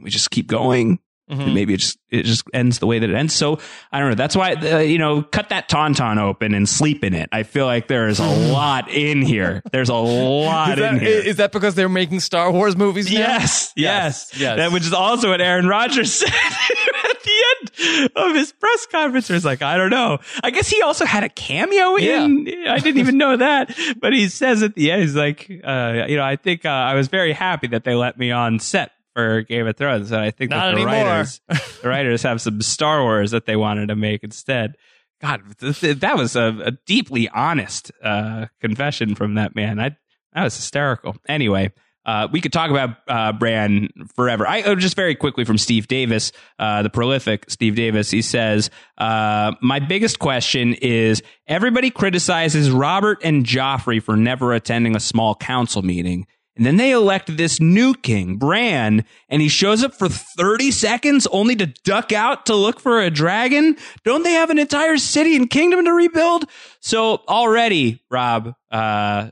We 0.00 0.10
just 0.10 0.30
keep 0.30 0.46
going. 0.46 0.98
Mm-hmm. 1.32 1.54
Maybe 1.54 1.74
it 1.74 1.78
just 1.78 1.98
it 2.10 2.24
just 2.24 2.44
ends 2.52 2.78
the 2.78 2.86
way 2.86 2.98
that 2.98 3.08
it 3.08 3.16
ends. 3.16 3.34
So 3.34 3.58
I 3.90 3.98
don't 3.98 4.10
know. 4.10 4.14
That's 4.14 4.36
why 4.36 4.52
uh, 4.54 4.78
you 4.78 4.98
know, 4.98 5.22
cut 5.22 5.48
that 5.48 5.68
tauntaun 5.68 6.18
open 6.18 6.54
and 6.54 6.68
sleep 6.68 7.02
in 7.04 7.14
it. 7.14 7.28
I 7.32 7.42
feel 7.42 7.66
like 7.66 7.88
there 7.88 8.08
is 8.08 8.18
a 8.20 8.26
lot 8.52 8.90
in 8.90 9.22
here. 9.22 9.62
There's 9.72 9.88
a 9.88 9.94
lot 9.94 10.76
that, 10.76 10.94
in 10.94 11.00
here. 11.00 11.08
is 11.08 11.36
that 11.36 11.52
because 11.52 11.74
they're 11.74 11.88
making 11.88 12.20
Star 12.20 12.52
Wars 12.52 12.76
movies 12.76 13.06
now? 13.10 13.18
Yes, 13.18 13.72
yes, 13.76 14.30
Yes, 14.32 14.40
yes. 14.40 14.56
That 14.56 14.72
which 14.72 14.84
is 14.84 14.92
also 14.92 15.30
what 15.30 15.40
Aaron 15.40 15.66
Rodgers 15.66 16.12
said 16.20 16.28
at 16.28 17.22
the 17.22 17.44
end 17.60 18.10
of 18.16 18.34
his 18.34 18.52
press 18.52 18.86
conference. 18.86 19.28
Was 19.30 19.44
like, 19.44 19.62
I 19.62 19.76
don't 19.76 19.90
know. 19.90 20.18
I 20.42 20.50
guess 20.50 20.68
he 20.68 20.82
also 20.82 21.04
had 21.04 21.24
a 21.24 21.28
cameo 21.28 21.96
in. 21.96 22.48
I 22.68 22.78
didn't 22.78 22.98
even 22.98 23.16
know 23.18 23.36
that, 23.36 23.76
but 24.00 24.12
he 24.12 24.28
says 24.28 24.62
at 24.62 24.74
the 24.74 24.90
end, 24.90 25.02
he's 25.02 25.16
like, 25.16 25.50
uh, 25.64 26.04
you 26.08 26.16
know, 26.16 26.24
I 26.24 26.36
think 26.36 26.64
uh, 26.66 26.68
I 26.68 26.94
was 26.94 27.08
very 27.08 27.32
happy 27.32 27.68
that 27.68 27.84
they 27.84 27.94
let 27.94 28.18
me 28.18 28.30
on 28.30 28.58
set 28.58 28.92
for 29.14 29.42
Game 29.42 29.66
of 29.66 29.76
Thrones, 29.76 30.10
and 30.12 30.20
I 30.20 30.30
think 30.30 30.50
Not 30.50 30.66
that 30.70 30.74
the 30.76 30.82
anymore. 30.82 31.04
writers, 31.04 31.40
the 31.82 31.88
writers 31.88 32.22
have 32.22 32.40
some 32.40 32.60
Star 32.62 33.02
Wars 33.02 33.30
that 33.32 33.46
they 33.46 33.56
wanted 33.56 33.88
to 33.88 33.96
make 33.96 34.22
instead. 34.24 34.76
God, 35.20 35.40
th- 35.60 35.80
th- 35.80 35.98
that 36.00 36.16
was 36.16 36.34
a, 36.34 36.58
a 36.64 36.70
deeply 36.86 37.28
honest 37.28 37.92
uh, 38.02 38.46
confession 38.60 39.14
from 39.14 39.34
that 39.34 39.54
man. 39.54 39.78
I 39.78 39.96
that 40.34 40.44
was 40.44 40.56
hysterical. 40.56 41.14
Anyway, 41.28 41.72
uh, 42.04 42.26
we 42.32 42.40
could 42.40 42.52
talk 42.52 42.70
about 42.70 42.96
uh, 43.06 43.32
Bran 43.32 43.88
forever. 44.16 44.48
I 44.48 44.62
uh, 44.62 44.74
just 44.74 44.96
very 44.96 45.14
quickly 45.14 45.44
from 45.44 45.58
Steve 45.58 45.86
Davis, 45.86 46.32
uh, 46.58 46.82
the 46.82 46.90
prolific 46.90 47.48
Steve 47.50 47.76
Davis. 47.76 48.10
He 48.10 48.22
says, 48.22 48.70
uh, 48.98 49.52
"My 49.60 49.78
biggest 49.78 50.18
question 50.18 50.74
is 50.74 51.22
everybody 51.46 51.90
criticizes 51.90 52.70
Robert 52.70 53.20
and 53.22 53.44
Joffrey 53.44 54.02
for 54.02 54.16
never 54.16 54.52
attending 54.54 54.96
a 54.96 55.00
small 55.00 55.34
council 55.36 55.82
meeting." 55.82 56.26
And 56.54 56.66
then 56.66 56.76
they 56.76 56.90
elect 56.90 57.34
this 57.36 57.60
new 57.60 57.94
king, 57.94 58.36
Bran, 58.36 59.04
and 59.30 59.40
he 59.40 59.48
shows 59.48 59.82
up 59.82 59.94
for 59.94 60.08
30 60.08 60.70
seconds 60.70 61.26
only 61.28 61.56
to 61.56 61.66
duck 61.66 62.12
out 62.12 62.46
to 62.46 62.54
look 62.54 62.78
for 62.78 63.00
a 63.00 63.10
dragon. 63.10 63.76
Don't 64.04 64.22
they 64.22 64.32
have 64.32 64.50
an 64.50 64.58
entire 64.58 64.98
city 64.98 65.34
and 65.34 65.48
kingdom 65.48 65.84
to 65.86 65.92
rebuild? 65.92 66.44
So 66.80 67.22
already, 67.26 68.02
Rob, 68.10 68.54
uh, 68.70 69.30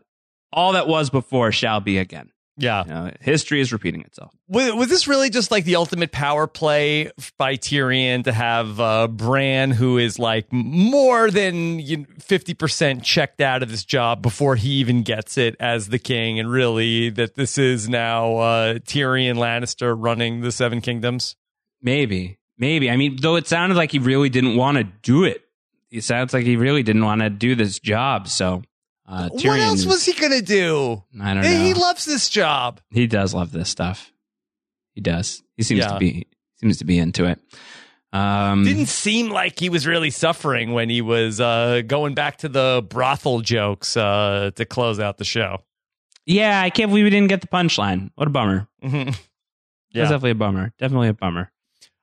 all 0.53 0.73
that 0.73 0.89
was 0.89 1.11
before 1.11 1.53
shall 1.53 1.81
be 1.81 1.99
again. 1.99 2.31
Yeah. 2.61 2.85
You 2.85 2.91
know, 2.91 3.11
history 3.21 3.61
is 3.61 3.73
repeating 3.73 4.03
itself. 4.03 4.33
Was, 4.49 4.73
was 4.75 4.89
this 4.89 5.09
really 5.09 5.31
just 5.31 5.51
like 5.51 5.65
the 5.65 5.77
ultimate 5.77 6.13
power 6.13 6.47
play 6.47 7.11
by 7.39 7.57
Tyrion 7.57 8.25
to 8.25 8.33
have 8.33 8.79
uh, 8.79 9.09
Bran, 9.09 9.71
who 9.71 9.99
is 9.99 10.19
like 10.19 10.53
more 10.53 11.31
than 11.31 12.07
fifty 12.21 12.55
percent 12.55 13.03
checked 13.03 13.41
out 13.41 13.63
of 13.63 13.71
this 13.71 13.85
job 13.85 14.23
before 14.23 14.57
he 14.57 14.73
even 14.75 15.03
gets 15.03 15.39
it 15.39 15.57
as 15.59 15.89
the 15.89 15.99
king, 15.99 16.39
and 16.39 16.51
really 16.51 17.11
that 17.11 17.35
this 17.35 17.59
is 17.59 17.89
now 17.89 18.37
uh, 18.37 18.75
Tyrion 18.75 19.37
Lannister 19.37 19.95
running 19.97 20.43
the 20.43 20.53
Seven 20.53 20.81
Kingdoms? 20.81 21.37
Maybe, 21.83 22.39
maybe. 22.59 22.91
I 22.91 22.97
mean, 22.97 23.17
though 23.21 23.37
it 23.37 23.47
sounded 23.47 23.77
like 23.77 23.91
he 23.91 23.99
really 23.99 24.29
didn't 24.29 24.57
want 24.57 24.77
to 24.77 24.85
do 24.85 25.25
it. 25.25 25.43
It 25.91 26.05
sounds 26.05 26.33
like 26.33 26.45
he 26.45 26.57
really 26.57 26.83
didn't 26.83 27.05
want 27.05 27.23
to 27.23 27.31
do 27.31 27.57
this 27.57 27.81
job. 27.81 28.29
So, 28.29 28.63
uh, 29.11 29.29
Tyrion, 29.31 29.49
what 29.49 29.61
else 29.61 29.87
was 29.87 30.05
he 30.07 30.13
gonna 30.15 30.41
do? 30.43 31.03
I 31.21 31.35
don't 31.35 31.43
know. 31.43 31.49
He 31.51 31.75
loves 31.75 32.05
this 32.05 32.29
job. 32.29 32.81
He 32.91 33.07
does 33.07 33.35
love 33.35 33.51
this 33.53 33.69
stuff. 33.69 34.13
He 34.95 35.01
does. 35.01 35.43
He 35.57 35.63
seems 35.65 35.81
Yeah. 35.81 35.89
to 35.93 35.99
be 35.99 36.27
seems 36.61 36.79
to 36.79 36.85
be 36.85 36.99
into 36.99 37.25
it. 37.27 37.41
Um, 38.13 38.65
Didn't 38.65 38.87
seem 38.89 39.31
like 39.31 39.59
he 39.59 39.69
was 39.69 39.87
really 39.87 40.11
suffering 40.11 40.73
when 40.73 40.91
he 40.91 41.01
was 41.01 41.41
uh, 41.41 41.83
going 41.87 42.15
back 42.15 42.39
to 42.39 42.49
the 42.49 42.85
brothel 42.89 43.41
jokes 43.41 43.97
uh, 43.97 44.51
to 44.57 44.65
close 44.65 44.99
out 44.99 45.19
the 45.19 45.25
show. 45.25 45.59
yeah, 46.27 46.61
I 46.61 46.71
can't 46.71 46.91
believe 46.91 47.05
we 47.05 47.11
didn't 47.11 47.29
get 47.29 47.41
the 47.41 47.47
punchline. 47.49 48.11
What 48.17 48.27
a 48.29 48.31
bummer. 48.31 48.69
Mhm. 48.83 49.05
That's 49.07 49.19
Yeah. 49.93 50.03
definitely 50.05 50.31
a 50.33 50.35
bummer. 50.37 50.73
Definitely 50.79 51.09
a 51.09 51.15
bummer. 51.15 51.51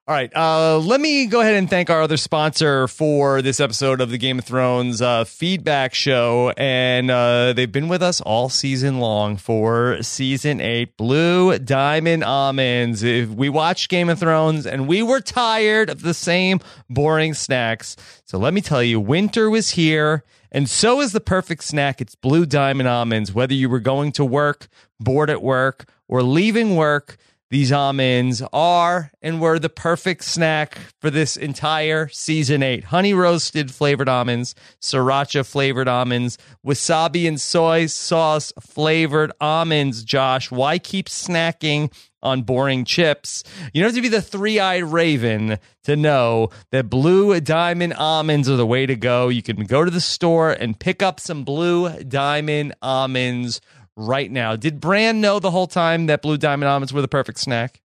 All 0.10 0.16
right. 0.16 0.34
Uh, 0.34 0.80
let 0.80 1.02
me 1.02 1.26
go 1.26 1.42
ahead 1.42 1.56
and 1.56 1.70
thank 1.70 1.90
our 1.90 2.02
other 2.02 2.16
sponsor 2.16 2.88
for 2.88 3.42
this 3.42 3.60
episode 3.60 4.00
of 4.00 4.10
the 4.10 4.18
Game 4.18 4.40
of 4.40 4.46
Thrones 4.46 5.02
uh, 5.02 5.26
feedback 5.26 5.94
show. 5.94 6.54
And 6.56 7.12
uh, 7.12 7.52
they've 7.52 7.70
been 7.70 7.90
with 7.90 8.02
us 8.02 8.22
all 8.22 8.48
season 8.48 9.02
long 9.02 9.36
for 9.36 10.02
season 10.02 10.62
eight 10.62 10.96
Blue 10.96 11.60
Diamond 11.60 12.24
Almonds. 12.24 13.04
If 13.04 13.28
we 13.32 13.50
watched 13.50 13.90
Game 13.90 14.08
of 14.08 14.18
Thrones 14.18 14.66
and 14.66 14.88
we 14.88 15.04
were 15.04 15.20
tired 15.20 15.90
of 15.90 16.04
the 16.04 16.14
same 16.14 16.62
boring 16.90 17.34
snacks. 17.34 17.98
So 18.24 18.38
let 18.38 18.54
me 18.54 18.62
tell 18.62 18.82
you, 18.82 19.02
winter 19.02 19.50
was 19.50 19.72
here. 19.72 20.24
And 20.54 20.70
so 20.70 21.02
is 21.02 21.12
the 21.12 21.20
perfect 21.20 21.66
snack. 21.66 22.00
It's 22.00 22.16
Blue 22.16 22.46
Diamond 22.46 22.88
Almonds. 22.88 23.34
Whether 23.34 23.56
you 23.56 23.68
were 23.68 23.82
going 23.82 24.14
to 24.14 24.24
work, 24.24 24.70
bored 25.02 25.30
at 25.30 25.42
work, 25.42 25.90
or 26.08 26.24
leaving 26.24 26.78
work, 26.78 27.18
these 27.50 27.72
almonds 27.72 28.42
are 28.52 29.12
and 29.22 29.40
were 29.40 29.58
the 29.58 29.70
perfect 29.70 30.24
snack 30.24 30.78
for 31.00 31.10
this 31.10 31.38
entire 31.38 32.10
season 32.10 32.62
eight. 32.62 32.86
Honey 32.86 33.14
roasted 33.14 33.72
flavored 33.72 34.10
almonds, 34.10 34.54
sriracha 34.82 35.46
flavored 35.46 35.88
almonds, 35.88 36.38
wasabi 36.66 37.28
and 37.28 37.40
soy 37.40 37.86
sauce 37.86 38.52
flavored 38.60 39.32
almonds. 39.40 40.04
Josh, 40.04 40.52
why 40.52 40.78
keep 40.78 41.08
snacking 41.08 41.94
on 42.22 42.42
boring 42.42 42.84
chips? 42.84 43.44
You 43.74 43.82
don't 43.82 43.90
have 43.90 43.96
to 43.96 44.02
be 44.02 44.10
the 44.10 44.22
three 44.22 44.60
eyed 44.60 44.84
raven 44.84 45.58
to 45.84 45.96
know 45.96 46.50
that 46.72 46.90
blue 46.90 47.40
diamond 47.40 47.94
almonds 47.94 48.50
are 48.50 48.58
the 48.58 48.66
way 48.66 48.86
to 48.86 48.96
go. 48.98 49.30
You 49.30 49.42
can 49.42 49.64
go 49.66 49.86
to 49.86 49.92
the 49.92 50.02
store 50.02 50.52
and 50.52 50.78
pick 50.78 51.02
up 51.02 51.20
some 51.22 51.46
blue 51.46 52.04
diamond 52.04 52.76
almonds 52.82 53.62
right 53.98 54.32
now. 54.32 54.56
Did 54.56 54.80
Bran 54.80 55.20
know 55.20 55.40
the 55.40 55.52
whole 55.52 55.68
time 55.68 56.06
that 56.06 56.22
blue 56.22 56.38
diamond 56.38 56.70
almonds 56.70 56.94
were 56.94 57.02
the 57.02 57.08
perfect 57.08 57.40
snack? 57.40 57.82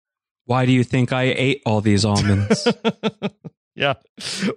Why 0.44 0.66
do 0.66 0.72
you 0.72 0.84
think 0.84 1.12
I 1.12 1.22
ate 1.22 1.62
all 1.64 1.80
these 1.80 2.04
almonds? 2.04 2.66
yeah. 3.76 3.94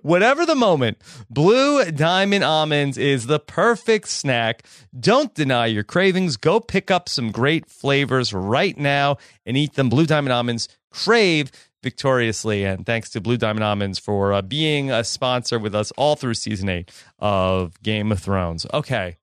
Whatever 0.01 0.45
the 0.45 0.55
moment, 0.55 0.97
Blue 1.29 1.85
Diamond 1.91 2.43
Almonds 2.43 2.97
is 2.97 3.27
the 3.27 3.39
perfect 3.39 4.07
snack. 4.07 4.65
Don't 4.99 5.35
deny 5.35 5.67
your 5.67 5.83
cravings. 5.83 6.35
Go 6.35 6.59
pick 6.59 6.89
up 6.89 7.07
some 7.07 7.31
great 7.31 7.69
flavors 7.69 8.33
right 8.33 8.75
now 8.75 9.17
and 9.45 9.55
eat 9.55 9.73
them. 9.73 9.89
Blue 9.89 10.07
Diamond 10.07 10.33
Almonds 10.33 10.67
crave 10.89 11.51
victoriously. 11.83 12.63
And 12.63 12.87
thanks 12.87 13.11
to 13.11 13.21
Blue 13.21 13.37
Diamond 13.37 13.63
Almonds 13.63 13.99
for 13.99 14.33
uh, 14.33 14.41
being 14.41 14.89
a 14.89 15.03
sponsor 15.03 15.59
with 15.59 15.75
us 15.75 15.91
all 15.91 16.15
through 16.15 16.33
season 16.33 16.69
eight 16.69 16.91
of 17.19 17.79
Game 17.83 18.11
of 18.11 18.19
Thrones. 18.19 18.65
Okay. 18.73 19.17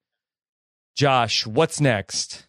Josh, 0.96 1.46
what's 1.46 1.80
next? 1.80 2.46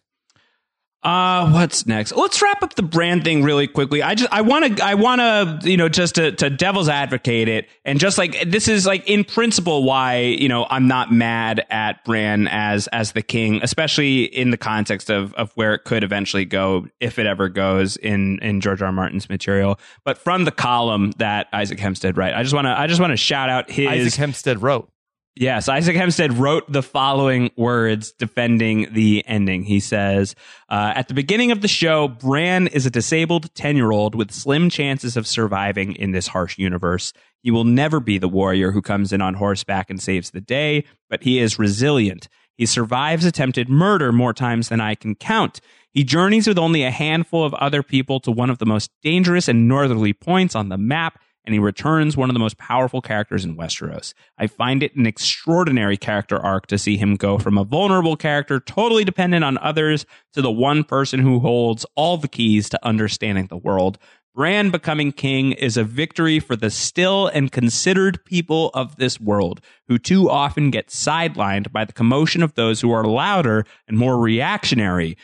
Uh, 1.04 1.50
what's 1.50 1.84
next? 1.84 2.14
Let's 2.14 2.40
wrap 2.40 2.62
up 2.62 2.76
the 2.76 2.82
Bran 2.84 3.22
thing 3.22 3.42
really 3.42 3.66
quickly. 3.66 4.04
I 4.04 4.14
just, 4.14 4.32
I 4.32 4.42
want 4.42 4.76
to, 4.76 4.84
I 4.84 4.94
want 4.94 5.20
to, 5.20 5.68
you 5.68 5.76
know, 5.76 5.88
just 5.88 6.14
to, 6.14 6.30
to 6.30 6.48
devil's 6.48 6.88
advocate 6.88 7.48
it. 7.48 7.68
And 7.84 7.98
just 7.98 8.18
like, 8.18 8.48
this 8.48 8.68
is 8.68 8.86
like 8.86 9.08
in 9.08 9.24
principle 9.24 9.82
why, 9.82 10.18
you 10.20 10.48
know, 10.48 10.64
I'm 10.70 10.86
not 10.86 11.10
mad 11.10 11.66
at 11.70 12.04
Bran 12.04 12.46
as, 12.46 12.86
as 12.88 13.12
the 13.12 13.22
king, 13.22 13.58
especially 13.64 14.22
in 14.22 14.50
the 14.50 14.56
context 14.56 15.10
of, 15.10 15.34
of 15.34 15.50
where 15.56 15.74
it 15.74 15.82
could 15.82 16.04
eventually 16.04 16.44
go, 16.44 16.86
if 17.00 17.18
it 17.18 17.26
ever 17.26 17.48
goes 17.48 17.96
in, 17.96 18.38
in 18.38 18.60
George 18.60 18.80
R. 18.80 18.86
R. 18.86 18.92
Martin's 18.92 19.28
material. 19.28 19.80
But 20.04 20.18
from 20.18 20.44
the 20.44 20.52
column 20.52 21.10
that 21.16 21.48
Isaac 21.52 21.80
Hempstead 21.80 22.16
Wright, 22.16 22.32
I 22.32 22.44
just 22.44 22.54
want 22.54 22.66
to, 22.66 22.78
I 22.78 22.86
just 22.86 23.00
want 23.00 23.10
to 23.10 23.16
shout 23.16 23.50
out 23.50 23.68
his. 23.68 23.88
Isaac 23.88 24.14
Hempstead 24.14 24.62
wrote. 24.62 24.91
Yes, 25.34 25.66
Isaac 25.66 25.96
Hempstead 25.96 26.34
wrote 26.34 26.70
the 26.70 26.82
following 26.82 27.50
words 27.56 28.12
defending 28.12 28.92
the 28.92 29.24
ending. 29.26 29.62
He 29.62 29.80
says, 29.80 30.34
uh, 30.68 30.92
At 30.94 31.08
the 31.08 31.14
beginning 31.14 31.50
of 31.50 31.62
the 31.62 31.68
show, 31.68 32.06
Bran 32.06 32.66
is 32.66 32.84
a 32.84 32.90
disabled 32.90 33.54
10 33.54 33.76
year 33.76 33.92
old 33.92 34.14
with 34.14 34.30
slim 34.30 34.68
chances 34.68 35.16
of 35.16 35.26
surviving 35.26 35.96
in 35.96 36.12
this 36.12 36.26
harsh 36.26 36.58
universe. 36.58 37.14
He 37.42 37.50
will 37.50 37.64
never 37.64 37.98
be 37.98 38.18
the 38.18 38.28
warrior 38.28 38.72
who 38.72 38.82
comes 38.82 39.10
in 39.10 39.22
on 39.22 39.32
horseback 39.34 39.88
and 39.88 40.02
saves 40.02 40.30
the 40.30 40.42
day, 40.42 40.84
but 41.08 41.22
he 41.22 41.38
is 41.38 41.58
resilient. 41.58 42.28
He 42.58 42.66
survives 42.66 43.24
attempted 43.24 43.70
murder 43.70 44.12
more 44.12 44.34
times 44.34 44.68
than 44.68 44.82
I 44.82 44.94
can 44.94 45.14
count. 45.14 45.60
He 45.92 46.04
journeys 46.04 46.46
with 46.46 46.58
only 46.58 46.82
a 46.84 46.90
handful 46.90 47.42
of 47.42 47.54
other 47.54 47.82
people 47.82 48.20
to 48.20 48.30
one 48.30 48.50
of 48.50 48.58
the 48.58 48.66
most 48.66 48.90
dangerous 49.02 49.48
and 49.48 49.66
northerly 49.66 50.12
points 50.12 50.54
on 50.54 50.68
the 50.68 50.78
map 50.78 51.18
and 51.44 51.54
he 51.54 51.58
returns 51.58 52.16
one 52.16 52.30
of 52.30 52.34
the 52.34 52.40
most 52.40 52.58
powerful 52.58 53.00
characters 53.00 53.44
in 53.44 53.56
Westeros. 53.56 54.14
I 54.38 54.46
find 54.46 54.82
it 54.82 54.94
an 54.94 55.06
extraordinary 55.06 55.96
character 55.96 56.38
arc 56.38 56.66
to 56.68 56.78
see 56.78 56.96
him 56.96 57.16
go 57.16 57.38
from 57.38 57.58
a 57.58 57.64
vulnerable 57.64 58.16
character 58.16 58.60
totally 58.60 59.04
dependent 59.04 59.44
on 59.44 59.58
others 59.58 60.06
to 60.34 60.42
the 60.42 60.50
one 60.52 60.84
person 60.84 61.20
who 61.20 61.40
holds 61.40 61.84
all 61.94 62.16
the 62.16 62.28
keys 62.28 62.68
to 62.70 62.86
understanding 62.86 63.46
the 63.46 63.56
world. 63.56 63.98
Bran 64.34 64.70
becoming 64.70 65.12
king 65.12 65.52
is 65.52 65.76
a 65.76 65.84
victory 65.84 66.40
for 66.40 66.56
the 66.56 66.70
still 66.70 67.26
and 67.26 67.52
considered 67.52 68.24
people 68.24 68.70
of 68.72 68.96
this 68.96 69.20
world, 69.20 69.60
who 69.88 69.98
too 69.98 70.30
often 70.30 70.70
get 70.70 70.88
sidelined 70.88 71.70
by 71.70 71.84
the 71.84 71.92
commotion 71.92 72.42
of 72.42 72.54
those 72.54 72.80
who 72.80 72.90
are 72.92 73.04
louder 73.04 73.66
and 73.86 73.98
more 73.98 74.18
reactionary. 74.18 75.18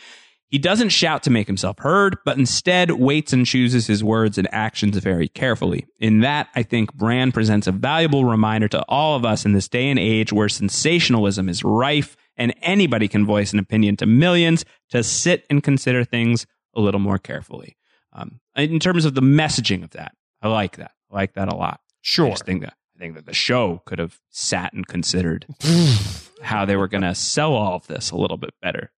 He 0.48 0.58
doesn't 0.58 0.88
shout 0.88 1.22
to 1.24 1.30
make 1.30 1.46
himself 1.46 1.78
heard, 1.78 2.16
but 2.24 2.38
instead 2.38 2.92
waits 2.92 3.34
and 3.34 3.44
chooses 3.44 3.86
his 3.86 4.02
words 4.02 4.38
and 4.38 4.48
actions 4.50 4.96
very 4.96 5.28
carefully. 5.28 5.86
In 6.00 6.20
that, 6.20 6.48
I 6.54 6.62
think 6.62 6.94
Bran 6.94 7.32
presents 7.32 7.66
a 7.66 7.72
valuable 7.72 8.24
reminder 8.24 8.66
to 8.68 8.82
all 8.88 9.14
of 9.14 9.26
us 9.26 9.44
in 9.44 9.52
this 9.52 9.68
day 9.68 9.90
and 9.90 9.98
age 9.98 10.32
where 10.32 10.48
sensationalism 10.48 11.50
is 11.50 11.62
rife 11.62 12.16
and 12.36 12.54
anybody 12.62 13.08
can 13.08 13.26
voice 13.26 13.52
an 13.52 13.58
opinion 13.58 13.96
to 13.98 14.06
millions 14.06 14.64
to 14.90 15.02
sit 15.02 15.44
and 15.50 15.62
consider 15.62 16.02
things 16.02 16.46
a 16.74 16.80
little 16.80 17.00
more 17.00 17.18
carefully. 17.18 17.76
Um, 18.12 18.40
in 18.56 18.80
terms 18.80 19.04
of 19.04 19.14
the 19.14 19.20
messaging 19.20 19.84
of 19.84 19.90
that, 19.90 20.12
I 20.40 20.48
like 20.48 20.76
that. 20.76 20.92
I 21.10 21.14
like 21.14 21.34
that 21.34 21.52
a 21.52 21.56
lot. 21.56 21.80
Sure. 22.00 22.26
I 22.26 22.30
just 22.30 22.46
think 22.46 22.62
that 22.62 22.74
I 22.96 22.98
think 22.98 23.14
that 23.14 23.26
the 23.26 23.34
show 23.34 23.82
could 23.84 23.98
have 23.98 24.18
sat 24.30 24.72
and 24.72 24.86
considered 24.86 25.46
how 26.42 26.64
they 26.64 26.74
were 26.74 26.88
going 26.88 27.02
to 27.02 27.14
sell 27.14 27.54
all 27.54 27.74
of 27.74 27.86
this 27.86 28.10
a 28.10 28.16
little 28.16 28.36
bit 28.36 28.54
better. 28.60 28.90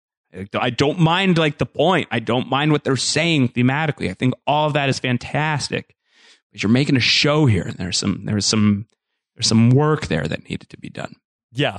I 0.55 0.71
don't 0.71 0.99
mind 0.99 1.39
like 1.39 1.59
the 1.59 1.67
point. 1.67 2.09
I 2.11 2.19
don't 2.19 2.49
mind 2.49 2.73
what 2.73 2.85
they're 2.85 2.97
saying 2.97 3.51
thematically. 3.51 4.11
I 4.11 4.15
think 4.15 4.35
all 4.47 4.67
of 4.67 4.75
that 4.75 4.89
is 4.89 4.99
fantastic. 4.99 5.95
But 6.53 6.63
you're 6.63 6.71
making 6.71 6.97
a 6.97 7.01
show 7.01 7.47
here, 7.47 7.65
and 7.65 7.77
there's 7.77 7.97
some 7.97 8.25
there's 8.25 8.47
some 8.47 8.87
there's 9.37 9.47
some 9.47 9.71
work 9.71 10.07
there 10.07 10.27
that 10.27 10.49
needed 10.49 10.69
to 10.71 10.79
be 10.79 10.89
done. 10.91 11.15
Yeah. 11.53 11.79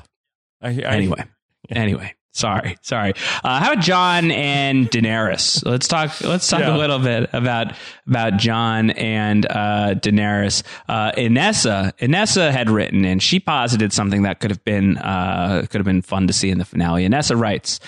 I, 0.62 0.70
I, 0.70 0.96
anyway, 0.96 1.24
anyway, 1.70 2.16
sorry, 2.32 2.78
sorry. 2.82 3.14
Uh, 3.44 3.60
how 3.60 3.72
about 3.74 3.84
Jon 3.84 4.30
and 4.32 4.90
Daenerys? 4.90 5.66
Let's 5.66 5.88
talk. 5.88 6.20
Let's 6.22 6.48
talk 6.48 6.62
yeah. 6.62 6.76
a 6.76 6.78
little 6.78 7.00
bit 7.00 7.30
about 7.32 7.74
about 8.06 8.38
Jon 8.38 8.90
and 8.92 9.46
uh, 9.46 9.96
Daenerys. 9.96 10.64
Uh, 10.90 11.12
Inessa 11.14 11.94
Inessa 12.00 12.52
had 12.52 12.70
written, 12.70 13.06
and 13.06 13.24
she 13.24 13.40
posited 13.40 13.94
something 13.94 14.24
that 14.24 14.42
could 14.42 14.52
have 14.52 14.64
been 14.66 14.98
uh, 14.98 15.66
could 15.70 15.80
have 15.80 15.86
been 15.86 16.02
fun 16.02 16.28
to 16.28 16.34
see 16.34 16.50
in 16.50 16.58
the 16.58 16.66
finale. 16.66 17.08
Inessa 17.08 17.40
writes. 17.40 17.80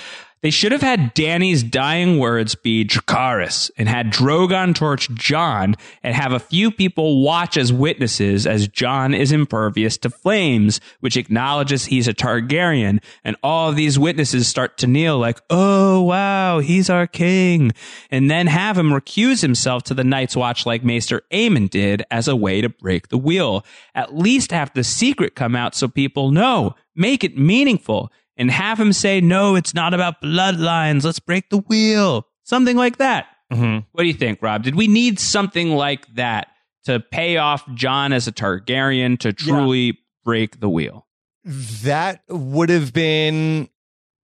They 0.41 0.49
should 0.49 0.71
have 0.71 0.81
had 0.81 1.13
Dany's 1.13 1.61
dying 1.61 2.17
words 2.17 2.55
be 2.55 2.83
Dracarys 2.83 3.69
and 3.77 3.87
had 3.87 4.11
Drogon 4.11 4.73
torch 4.73 5.07
Jon 5.11 5.75
and 6.01 6.15
have 6.15 6.33
a 6.33 6.39
few 6.39 6.71
people 6.71 7.21
watch 7.21 7.57
as 7.57 7.71
witnesses 7.71 8.47
as 8.47 8.67
Jon 8.67 9.13
is 9.13 9.31
impervious 9.31 9.97
to 9.99 10.09
flames, 10.09 10.81
which 10.99 11.15
acknowledges 11.15 11.85
he's 11.85 12.07
a 12.07 12.13
Targaryen. 12.13 13.03
And 13.23 13.35
all 13.43 13.69
of 13.69 13.75
these 13.75 13.99
witnesses 13.99 14.47
start 14.47 14.79
to 14.79 14.87
kneel 14.87 15.19
like, 15.19 15.39
oh, 15.51 16.01
wow, 16.01 16.57
he's 16.57 16.89
our 16.89 17.05
king. 17.05 17.71
And 18.09 18.31
then 18.31 18.47
have 18.47 18.79
him 18.79 18.89
recuse 18.89 19.43
himself 19.43 19.83
to 19.83 19.93
the 19.93 20.03
Night's 20.03 20.35
Watch 20.35 20.65
like 20.65 20.83
Maester 20.83 21.21
Aemon 21.31 21.69
did 21.69 22.03
as 22.09 22.27
a 22.27 22.35
way 22.35 22.61
to 22.61 22.69
break 22.69 23.09
the 23.09 23.17
wheel. 23.17 23.63
At 23.93 24.17
least 24.17 24.51
have 24.51 24.73
the 24.73 24.83
secret 24.83 25.35
come 25.35 25.55
out 25.55 25.75
so 25.75 25.87
people 25.87 26.31
know. 26.31 26.75
Make 26.95 27.23
it 27.23 27.37
meaningful 27.37 28.11
and 28.41 28.49
have 28.49 28.79
him 28.79 28.91
say, 28.91 29.21
no, 29.21 29.55
it's 29.55 29.75
not 29.75 29.93
about 29.93 30.19
bloodlines. 30.19 31.03
Let's 31.03 31.19
break 31.19 31.51
the 31.51 31.59
wheel. 31.59 32.25
Something 32.43 32.75
like 32.75 32.97
that. 32.97 33.27
Mm-hmm. 33.53 33.85
What 33.91 34.01
do 34.01 34.07
you 34.07 34.15
think, 34.15 34.41
Rob? 34.41 34.63
Did 34.63 34.73
we 34.73 34.87
need 34.87 35.19
something 35.19 35.69
like 35.69 36.07
that 36.15 36.47
to 36.85 36.99
pay 36.99 37.37
off 37.37 37.63
Jon 37.75 38.13
as 38.13 38.27
a 38.27 38.31
Targaryen 38.31 39.19
to 39.19 39.31
truly 39.31 39.79
yeah. 39.79 39.91
break 40.23 40.59
the 40.59 40.69
wheel? 40.69 41.05
That 41.45 42.23
would 42.29 42.69
have 42.69 42.91
been 42.91 43.69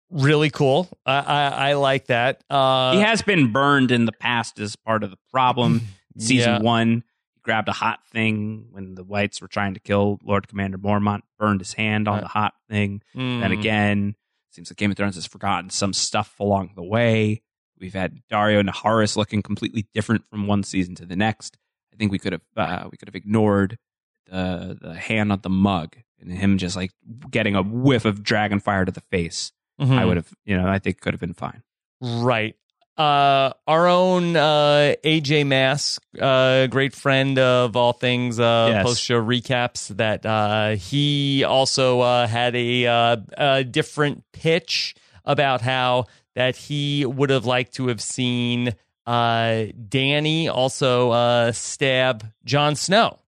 really 0.09 0.49
cool. 0.49 0.87
I, 1.05 1.17
I, 1.17 1.47
I 1.69 1.73
like 1.73 2.07
that. 2.07 2.41
Uh, 2.49 2.93
he 2.93 3.01
has 3.01 3.21
been 3.21 3.51
burned 3.51 3.91
in 3.91 4.05
the 4.05 4.13
past 4.13 4.61
as 4.61 4.77
part 4.77 5.03
of 5.03 5.11
the 5.11 5.17
problem. 5.29 5.81
Season 6.17 6.53
yeah. 6.53 6.61
one, 6.61 7.03
grabbed 7.45 7.69
a 7.69 7.73
hot 7.73 7.99
thing 8.07 8.67
when 8.71 8.95
the 8.95 9.03
whites 9.03 9.39
were 9.39 9.47
trying 9.47 9.75
to 9.75 9.79
kill 9.79 10.19
Lord 10.23 10.47
Commander 10.47 10.79
Mormont, 10.79 11.21
burned 11.37 11.61
his 11.61 11.73
hand 11.73 12.07
on 12.07 12.21
the 12.21 12.27
hot 12.27 12.55
thing. 12.67 13.01
Mm. 13.15 13.39
Then 13.39 13.51
again, 13.51 14.15
seems 14.49 14.71
like 14.71 14.77
Game 14.77 14.91
of 14.91 14.97
Thrones 14.97 15.15
has 15.15 15.27
forgotten 15.27 15.69
some 15.69 15.93
stuff 15.93 16.39
along 16.39 16.71
the 16.75 16.83
way. 16.83 17.43
We've 17.79 17.93
had 17.93 18.21
Daario 18.31 18.67
Naharis 18.67 19.15
looking 19.15 19.43
completely 19.43 19.85
different 19.93 20.27
from 20.27 20.47
one 20.47 20.63
season 20.63 20.95
to 20.95 21.05
the 21.05 21.15
next. 21.15 21.57
I 21.93 21.97
think 21.97 22.11
we 22.11 22.19
could 22.19 22.33
have 22.33 22.41
uh, 22.57 22.89
we 22.91 22.97
could 22.97 23.07
have 23.07 23.15
ignored 23.15 23.77
the 24.25 24.77
the 24.81 24.93
hand 24.95 25.31
on 25.31 25.41
the 25.41 25.49
mug 25.49 25.95
and 26.19 26.31
him 26.31 26.57
just 26.57 26.75
like 26.75 26.91
getting 27.29 27.55
a 27.55 27.61
whiff 27.61 28.05
of 28.05 28.23
dragon 28.23 28.59
fire 28.59 28.85
to 28.85 28.91
the 28.91 29.01
face. 29.01 29.51
Mm-hmm. 29.79 29.93
I 29.93 30.05
would 30.05 30.17
have, 30.17 30.33
you 30.45 30.57
know, 30.57 30.67
I 30.67 30.79
think 30.79 30.99
could 30.99 31.13
have 31.13 31.21
been 31.21 31.33
fine. 31.33 31.61
Right 32.01 32.55
uh, 32.97 33.51
our 33.67 33.87
own 33.87 34.35
uh, 34.35 34.95
AJ 35.03 35.45
Mass, 35.47 35.99
uh, 36.19 36.67
great 36.67 36.93
friend 36.93 37.37
of 37.37 37.75
all 37.75 37.93
things 37.93 38.39
uh, 38.39 38.69
yes. 38.71 38.85
post 38.85 39.01
show 39.01 39.21
recaps, 39.21 39.87
that 39.97 40.25
uh, 40.25 40.75
he 40.75 41.43
also 41.43 42.01
uh, 42.01 42.27
had 42.27 42.55
a, 42.55 42.87
uh, 42.87 43.17
a 43.37 43.63
different 43.63 44.23
pitch 44.31 44.95
about 45.25 45.61
how 45.61 46.05
that 46.35 46.55
he 46.55 47.05
would 47.05 47.29
have 47.29 47.45
liked 47.45 47.73
to 47.75 47.87
have 47.87 48.01
seen 48.01 48.73
uh, 49.05 49.67
Dany 49.87 50.49
also 50.49 51.11
uh, 51.11 51.51
stab 51.51 52.25
Jon 52.43 52.75
Snow. 52.75 53.19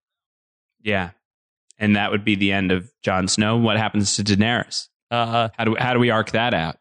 Yeah, 0.82 1.12
and 1.78 1.96
that 1.96 2.12
would 2.12 2.24
be 2.24 2.36
the 2.36 2.52
end 2.52 2.72
of 2.72 2.92
Jon 3.02 3.28
Snow. 3.28 3.58
What 3.58 3.78
happens 3.78 4.16
to 4.16 4.24
Daenerys? 4.24 4.90
Uh, 5.12 5.50
how 5.58 5.66
do 5.66 5.76
how 5.76 5.94
do 5.94 6.00
we 6.00 6.10
arc 6.10 6.32
that 6.32 6.54
out? 6.54 6.78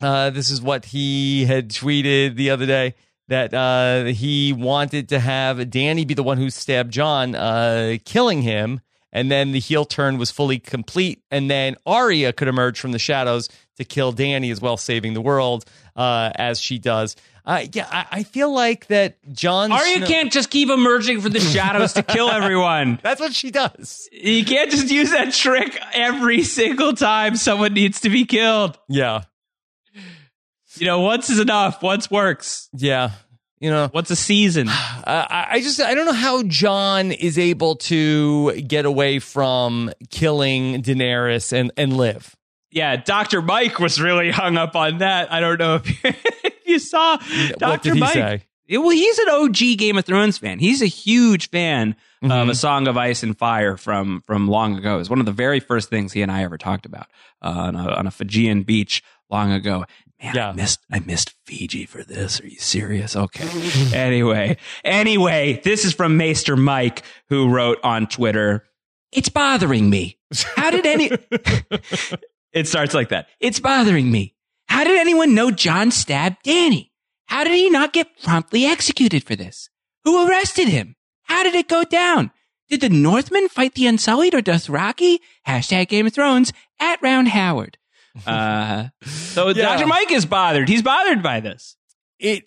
Uh, 0.00 0.30
this 0.30 0.50
is 0.50 0.60
what 0.60 0.86
he 0.86 1.44
had 1.46 1.70
tweeted 1.70 2.36
the 2.36 2.50
other 2.50 2.66
day 2.66 2.94
that 3.28 3.52
uh, 3.54 4.04
he 4.04 4.52
wanted 4.52 5.08
to 5.08 5.18
have 5.18 5.58
Dany 5.58 6.06
be 6.06 6.14
the 6.14 6.22
one 6.22 6.38
who 6.38 6.50
stabbed 6.50 6.92
Jon, 6.92 7.34
uh, 7.34 7.96
killing 8.04 8.42
him, 8.42 8.80
and 9.12 9.30
then 9.30 9.52
the 9.52 9.58
heel 9.58 9.84
turn 9.84 10.18
was 10.18 10.30
fully 10.30 10.58
complete, 10.58 11.22
and 11.30 11.50
then 11.50 11.76
Arya 11.86 12.32
could 12.32 12.48
emerge 12.48 12.78
from 12.78 12.92
the 12.92 12.98
shadows 12.98 13.48
to 13.76 13.84
kill 13.84 14.12
Dany 14.12 14.52
as 14.52 14.60
well, 14.60 14.76
saving 14.76 15.14
the 15.14 15.20
world 15.20 15.64
uh, 15.96 16.30
as 16.36 16.60
she 16.60 16.78
does. 16.78 17.16
Uh, 17.44 17.64
yeah, 17.72 17.86
I, 17.90 18.06
I, 18.10 18.22
feel 18.24 18.52
like 18.52 18.88
that 18.88 19.18
Jon. 19.32 19.70
Arya 19.70 19.98
Snow- 19.98 20.06
can't 20.06 20.32
just 20.32 20.50
keep 20.50 20.68
emerging 20.68 21.20
from 21.20 21.30
the 21.32 21.40
shadows 21.40 21.92
to 21.92 22.02
kill 22.02 22.28
everyone. 22.32 22.98
That's 23.02 23.20
what 23.20 23.34
she 23.34 23.52
does. 23.52 24.08
You 24.10 24.44
can't 24.44 24.68
just 24.68 24.90
use 24.90 25.12
that 25.12 25.32
trick 25.32 25.78
every 25.94 26.42
single 26.42 26.92
time 26.92 27.36
someone 27.36 27.72
needs 27.72 28.00
to 28.00 28.10
be 28.10 28.24
killed. 28.24 28.76
Yeah. 28.88 29.22
You 30.78 30.86
know, 30.86 31.00
once 31.00 31.30
is 31.30 31.38
enough. 31.38 31.82
Once 31.82 32.10
works. 32.10 32.68
Yeah. 32.74 33.10
You 33.58 33.70
know, 33.70 33.88
What's 33.90 34.10
a 34.10 34.16
season? 34.16 34.68
uh, 34.70 34.72
I 35.06 35.46
I 35.52 35.60
just 35.60 35.80
I 35.80 35.94
don't 35.94 36.06
know 36.06 36.12
how 36.12 36.42
Jon 36.42 37.10
is 37.12 37.38
able 37.38 37.76
to 37.76 38.60
get 38.60 38.84
away 38.84 39.18
from 39.18 39.90
killing 40.10 40.82
Daenerys 40.82 41.52
and 41.52 41.72
and 41.76 41.96
live. 41.96 42.36
Yeah, 42.70 42.96
Dr. 42.96 43.40
Mike 43.40 43.78
was 43.78 44.00
really 44.00 44.30
hung 44.30 44.58
up 44.58 44.76
on 44.76 44.98
that. 44.98 45.32
I 45.32 45.40
don't 45.40 45.58
know 45.58 45.80
if 45.82 46.62
you 46.66 46.78
saw 46.78 47.16
what 47.18 47.58
Dr. 47.58 47.94
Mike. 47.94 48.12
say? 48.12 48.42
Well, 48.68 48.90
he's 48.90 49.18
an 49.20 49.28
OG 49.30 49.56
Game 49.78 49.96
of 49.96 50.04
Thrones 50.04 50.36
fan. 50.38 50.58
He's 50.58 50.82
a 50.82 50.86
huge 50.86 51.48
fan 51.50 51.94
of 52.22 52.28
Mhm. 52.30 52.50
A 52.50 52.54
Song 52.54 52.88
of 52.88 52.96
Ice 52.96 53.22
and 53.22 53.38
Fire 53.38 53.76
from 53.78 54.22
from 54.26 54.48
long 54.48 54.76
ago. 54.76 54.98
It's 54.98 55.08
one 55.08 55.20
of 55.20 55.26
the 55.26 55.32
very 55.32 55.60
first 55.60 55.88
things 55.88 56.12
he 56.12 56.20
and 56.22 56.30
I 56.32 56.42
ever 56.42 56.58
talked 56.58 56.84
about 56.84 57.06
uh, 57.40 57.48
on, 57.48 57.76
a, 57.76 57.88
on 57.94 58.06
a 58.06 58.10
Fijian 58.10 58.64
beach 58.64 59.02
long 59.30 59.52
ago. 59.52 59.84
Man, 60.22 60.34
Yeah. 60.34 60.48
I 60.48 60.52
missed 60.52 60.80
I 60.90 60.98
missed 61.00 61.34
Fiji 61.44 61.84
for 61.86 62.02
this. 62.02 62.40
Are 62.40 62.46
you 62.46 62.58
serious? 62.58 63.14
Okay. 63.16 63.46
anyway, 63.94 64.56
anyway, 64.84 65.60
this 65.64 65.84
is 65.84 65.92
from 65.92 66.16
Maester 66.16 66.56
Mike 66.56 67.02
who 67.28 67.48
wrote 67.48 67.78
on 67.84 68.06
Twitter. 68.06 68.64
It's 69.12 69.28
bothering 69.28 69.88
me. 69.90 70.18
How 70.56 70.70
did 70.70 70.86
any? 70.86 71.10
it 72.52 72.66
starts 72.66 72.94
like 72.94 73.10
that. 73.10 73.28
It's 73.40 73.60
bothering 73.60 74.10
me. 74.10 74.34
How 74.68 74.84
did 74.84 74.98
anyone 74.98 75.34
know 75.34 75.50
Jon 75.50 75.90
stabbed 75.90 76.44
Dany? 76.44 76.90
How 77.26 77.44
did 77.44 77.54
he 77.54 77.70
not 77.70 77.92
get 77.92 78.20
promptly 78.22 78.66
executed 78.66 79.24
for 79.24 79.36
this? 79.36 79.68
Who 80.04 80.28
arrested 80.28 80.68
him? 80.68 80.96
How 81.22 81.42
did 81.42 81.54
it 81.54 81.68
go 81.68 81.84
down? 81.84 82.30
Did 82.68 82.80
the 82.80 82.88
Northmen 82.88 83.48
fight 83.48 83.74
the 83.74 83.86
Unsullied 83.86 84.34
or 84.34 84.42
Dothraki? 84.42 85.18
Hashtag 85.46 85.88
Game 85.88 86.06
of 86.06 86.12
Thrones 86.14 86.52
at 86.80 87.00
Round 87.02 87.28
Howard. 87.28 87.78
Uh, 88.26 88.88
so 89.04 89.48
Yeah. 89.48 89.76
Dr. 89.76 89.86
Mike 89.86 90.10
is 90.12 90.26
bothered. 90.26 90.68
He's 90.68 90.82
bothered 90.82 91.22
by 91.22 91.40
this. 91.40 91.76
it 92.18 92.44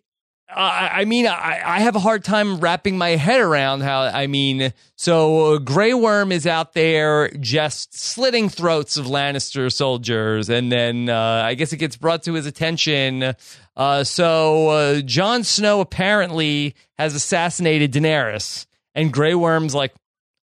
I 0.51 1.01
I 1.01 1.05
mean, 1.05 1.27
I, 1.27 1.61
I 1.63 1.79
have 1.81 1.95
a 1.95 1.99
hard 1.99 2.23
time 2.23 2.59
wrapping 2.59 2.97
my 2.97 3.09
head 3.09 3.39
around 3.39 3.81
how. 3.81 4.01
I 4.01 4.25
mean, 4.25 4.73
so 4.95 5.53
uh, 5.53 5.57
Grey 5.59 5.93
Worm 5.93 6.31
is 6.31 6.47
out 6.47 6.73
there 6.73 7.29
just 7.39 7.95
slitting 7.95 8.49
throats 8.49 8.97
of 8.97 9.05
Lannister 9.05 9.71
soldiers, 9.71 10.49
and 10.49 10.71
then 10.71 11.07
uh, 11.07 11.43
I 11.45 11.53
guess 11.53 11.71
it 11.71 11.77
gets 11.77 11.97
brought 11.97 12.23
to 12.23 12.33
his 12.33 12.47
attention. 12.47 13.35
Uh, 13.77 14.03
so 14.03 14.69
uh, 14.69 15.01
Jon 15.01 15.43
Snow 15.43 15.81
apparently 15.81 16.73
has 16.97 17.13
assassinated 17.13 17.93
Daenerys, 17.93 18.65
and 18.95 19.13
Grey 19.13 19.35
Worm's 19.35 19.75
like, 19.75 19.93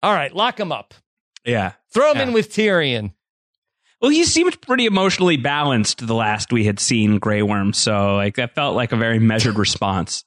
"All 0.01 0.13
right, 0.13 0.33
lock 0.33 0.57
him 0.57 0.71
up, 0.71 0.93
Yeah. 1.43 1.73
throw 1.93 2.11
him 2.11 2.17
Yeah. 2.19 2.23
in 2.23 2.31
with 2.33 2.53
Tyrion." 2.53 3.11
Well, 4.01 4.11
he 4.11 4.23
seemed 4.23 4.61
pretty 4.61 4.85
emotionally 4.85 5.35
balanced 5.37 6.05
the 6.05 6.15
last 6.15 6.53
we 6.53 6.63
had 6.63 6.79
seen 6.79 7.19
Grey 7.19 7.41
Worm, 7.41 7.73
so 7.73 8.15
like 8.15 8.35
that 8.37 8.55
felt 8.55 8.75
like 8.75 8.91
a 8.91 8.97
very 8.97 9.19
measured 9.19 9.57
response. 9.59 10.23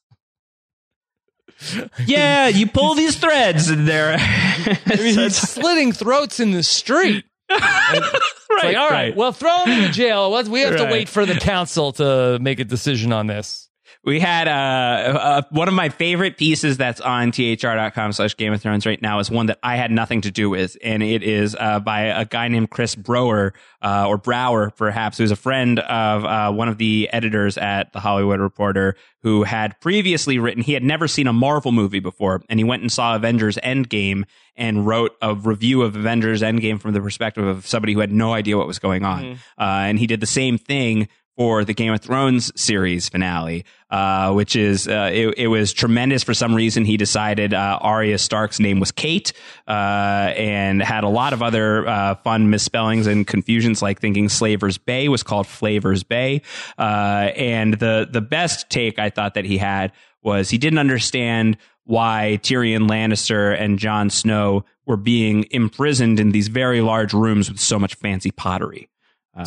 yeah, 2.07 2.49
you 2.49 2.67
pull 2.67 2.95
these 2.95 3.17
threads 3.17 3.71
and 3.71 3.89
they're 3.89 4.17
I 4.19 4.79
mean, 4.97 5.19
he's 5.19 5.37
slitting 5.37 5.93
throats 5.93 6.41
in 6.41 6.51
the 6.51 6.63
street. 6.63 7.25
It's 7.49 8.63
like, 8.63 8.77
all 8.77 8.89
right, 8.89 9.15
well, 9.15 9.33
throw 9.33 9.65
him 9.65 9.85
in 9.85 9.93
jail. 9.93 10.31
We 10.51 10.61
have 10.63 10.77
to 10.77 10.85
wait 10.85 11.09
for 11.09 11.27
the 11.27 11.35
council 11.35 11.93
to 11.93 12.39
make 12.41 12.61
a 12.61 12.65
decision 12.65 13.13
on 13.13 13.27
this. 13.27 13.69
We 14.05 14.19
had 14.19 14.49
uh, 14.49 15.19
uh, 15.19 15.43
one 15.51 15.69
of 15.69 15.75
my 15.75 15.89
favorite 15.89 16.37
pieces 16.37 16.77
that's 16.77 17.01
on 17.01 17.31
thr.com 17.31 18.13
slash 18.13 18.37
game 18.37 18.53
of 18.53 18.61
thrones 18.61 18.85
right 18.85 19.01
now 19.01 19.19
is 19.21 19.31
one 19.31 19.47
that 19.47 19.59
i 19.63 19.77
had 19.77 19.91
nothing 19.91 20.21
to 20.23 20.31
do 20.31 20.51
with. 20.51 20.77
And 20.83 21.03
it 21.03 21.23
is 21.23 21.57
uh, 21.59 21.81
by 21.81 22.03
a 22.03 22.25
guy 22.25 22.49
named 22.49 22.71
chris 22.71 22.95
brower 22.95 23.55
uh, 23.81 24.07
or 24.09 24.19
brower 24.19 24.71
perhaps 24.71 25.19
who's 25.19 25.31
a 25.31 25.37
friend 25.37 25.79
of 25.79 26.25
uh, 26.25 26.53
one 26.53 26.69
of 26.69 26.79
the 26.79 27.09
editors 27.13 27.57
at 27.59 27.93
the 27.93 28.01
hollywood 28.01 28.41
reporter 28.41 28.97
who 29.21 29.45
had 29.45 29.79
previously 29.81 30.39
written 30.39 30.63
he 30.63 30.73
had 30.73 30.83
never 30.83 31.07
seen 31.07 31.27
a 31.27 31.33
marvel 31.33 31.73
movie 31.73 32.01
before 32.01 32.43
and 32.49 32.59
he 32.59 32.65
went 32.65 32.83
and 32.83 32.91
saw 32.91 33.15
avengers 33.15 33.57
endgame 33.63 34.25
and 34.57 34.87
wrote 34.87 35.17
a 35.23 35.35
review 35.35 35.83
of 35.83 35.97
avengers 35.97 36.43
endgame 36.43 36.81
from 36.81 36.93
the 36.93 37.01
perspective 37.01 37.45
of 37.45 37.67
somebody 37.67 37.95
who 37.95 38.01
had 38.01 38.13
no 38.13 38.35
idea 38.35 38.57
what 38.59 38.67
was 38.67 38.79
going 38.79 39.03
on. 39.03 39.39
Uh, 39.59 39.63
and 39.89 39.99
he 39.99 40.07
did 40.07 40.21
the 40.21 40.27
same 40.27 40.59
thing 40.59 41.09
for 41.37 41.65
the 41.65 41.75
Game 41.75 41.93
of 41.93 42.01
Thrones 42.01 42.53
series 42.61 43.09
finale, 43.09 43.65
uh, 43.91 44.33
which 44.33 44.55
is 44.55 44.87
uh, 44.87 45.11
it, 45.13 45.35
it 45.39 45.47
was 45.49 45.73
tremendous. 45.73 46.23
For 46.23 46.35
some 46.35 46.55
reason, 46.55 46.85
he 46.85 46.97
decided 46.97 47.55
uh, 47.55 47.79
Arya 47.81 48.19
Stark's 48.19 48.61
name 48.61 48.81
was 48.81 48.93
Kate, 48.93 49.33
uh, 49.67 50.33
and 50.37 50.83
had 50.83 51.05
a 51.05 51.09
lot 51.09 51.33
of 51.33 51.43
other 51.43 51.89
uh, 51.89 52.15
fun 52.17 52.51
misspellings 52.51 53.07
and 53.07 53.27
confusions, 53.27 53.83
like 53.83 54.01
thinking 54.01 54.29
Slaver's 54.29 54.79
Bay 54.79 55.09
was 55.09 55.23
called 55.23 55.47
Flavors 55.47 56.03
Bay. 56.03 56.43
Uh, 56.79 57.31
and 57.37 57.75
the 57.75 58.09
the 58.11 58.21
best 58.21 58.69
take 58.71 58.99
I 58.99 59.11
thought 59.11 59.35
that 59.35 59.45
he 59.45 59.59
had 59.59 59.93
was 60.23 60.51
he 60.51 60.59
didn't 60.59 60.79
understand 60.79 61.57
why 61.85 62.39
Tyrion 62.43 62.89
Lannister 62.89 63.59
and 63.59 63.79
Jon 63.79 64.09
Snow 64.09 64.65
were 64.87 64.97
being 64.97 65.47
imprisoned 65.51 66.21
in 66.21 66.31
these 66.31 66.49
very 66.49 66.81
large 66.81 67.13
rooms 67.13 67.51
with 67.51 67.61
so 67.61 67.79
much 67.79 67.95
fancy 67.97 68.31
pottery. 68.31 68.89
Uh, 69.35 69.45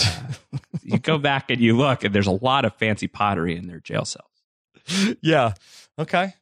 you 0.84 0.98
go 1.00 1.18
back 1.18 1.52
and 1.52 1.62
you 1.62 1.76
look, 1.78 2.04
and 2.04 2.14
there's 2.14 2.28
a 2.28 2.32
lot 2.44 2.66
of 2.66 2.74
fancy 2.76 3.08
pottery 3.08 3.56
in 3.56 3.68
their 3.68 3.80
jail 3.80 4.06
cells. 4.06 5.18
Yeah. 5.22 5.54
Okay. 6.00 6.34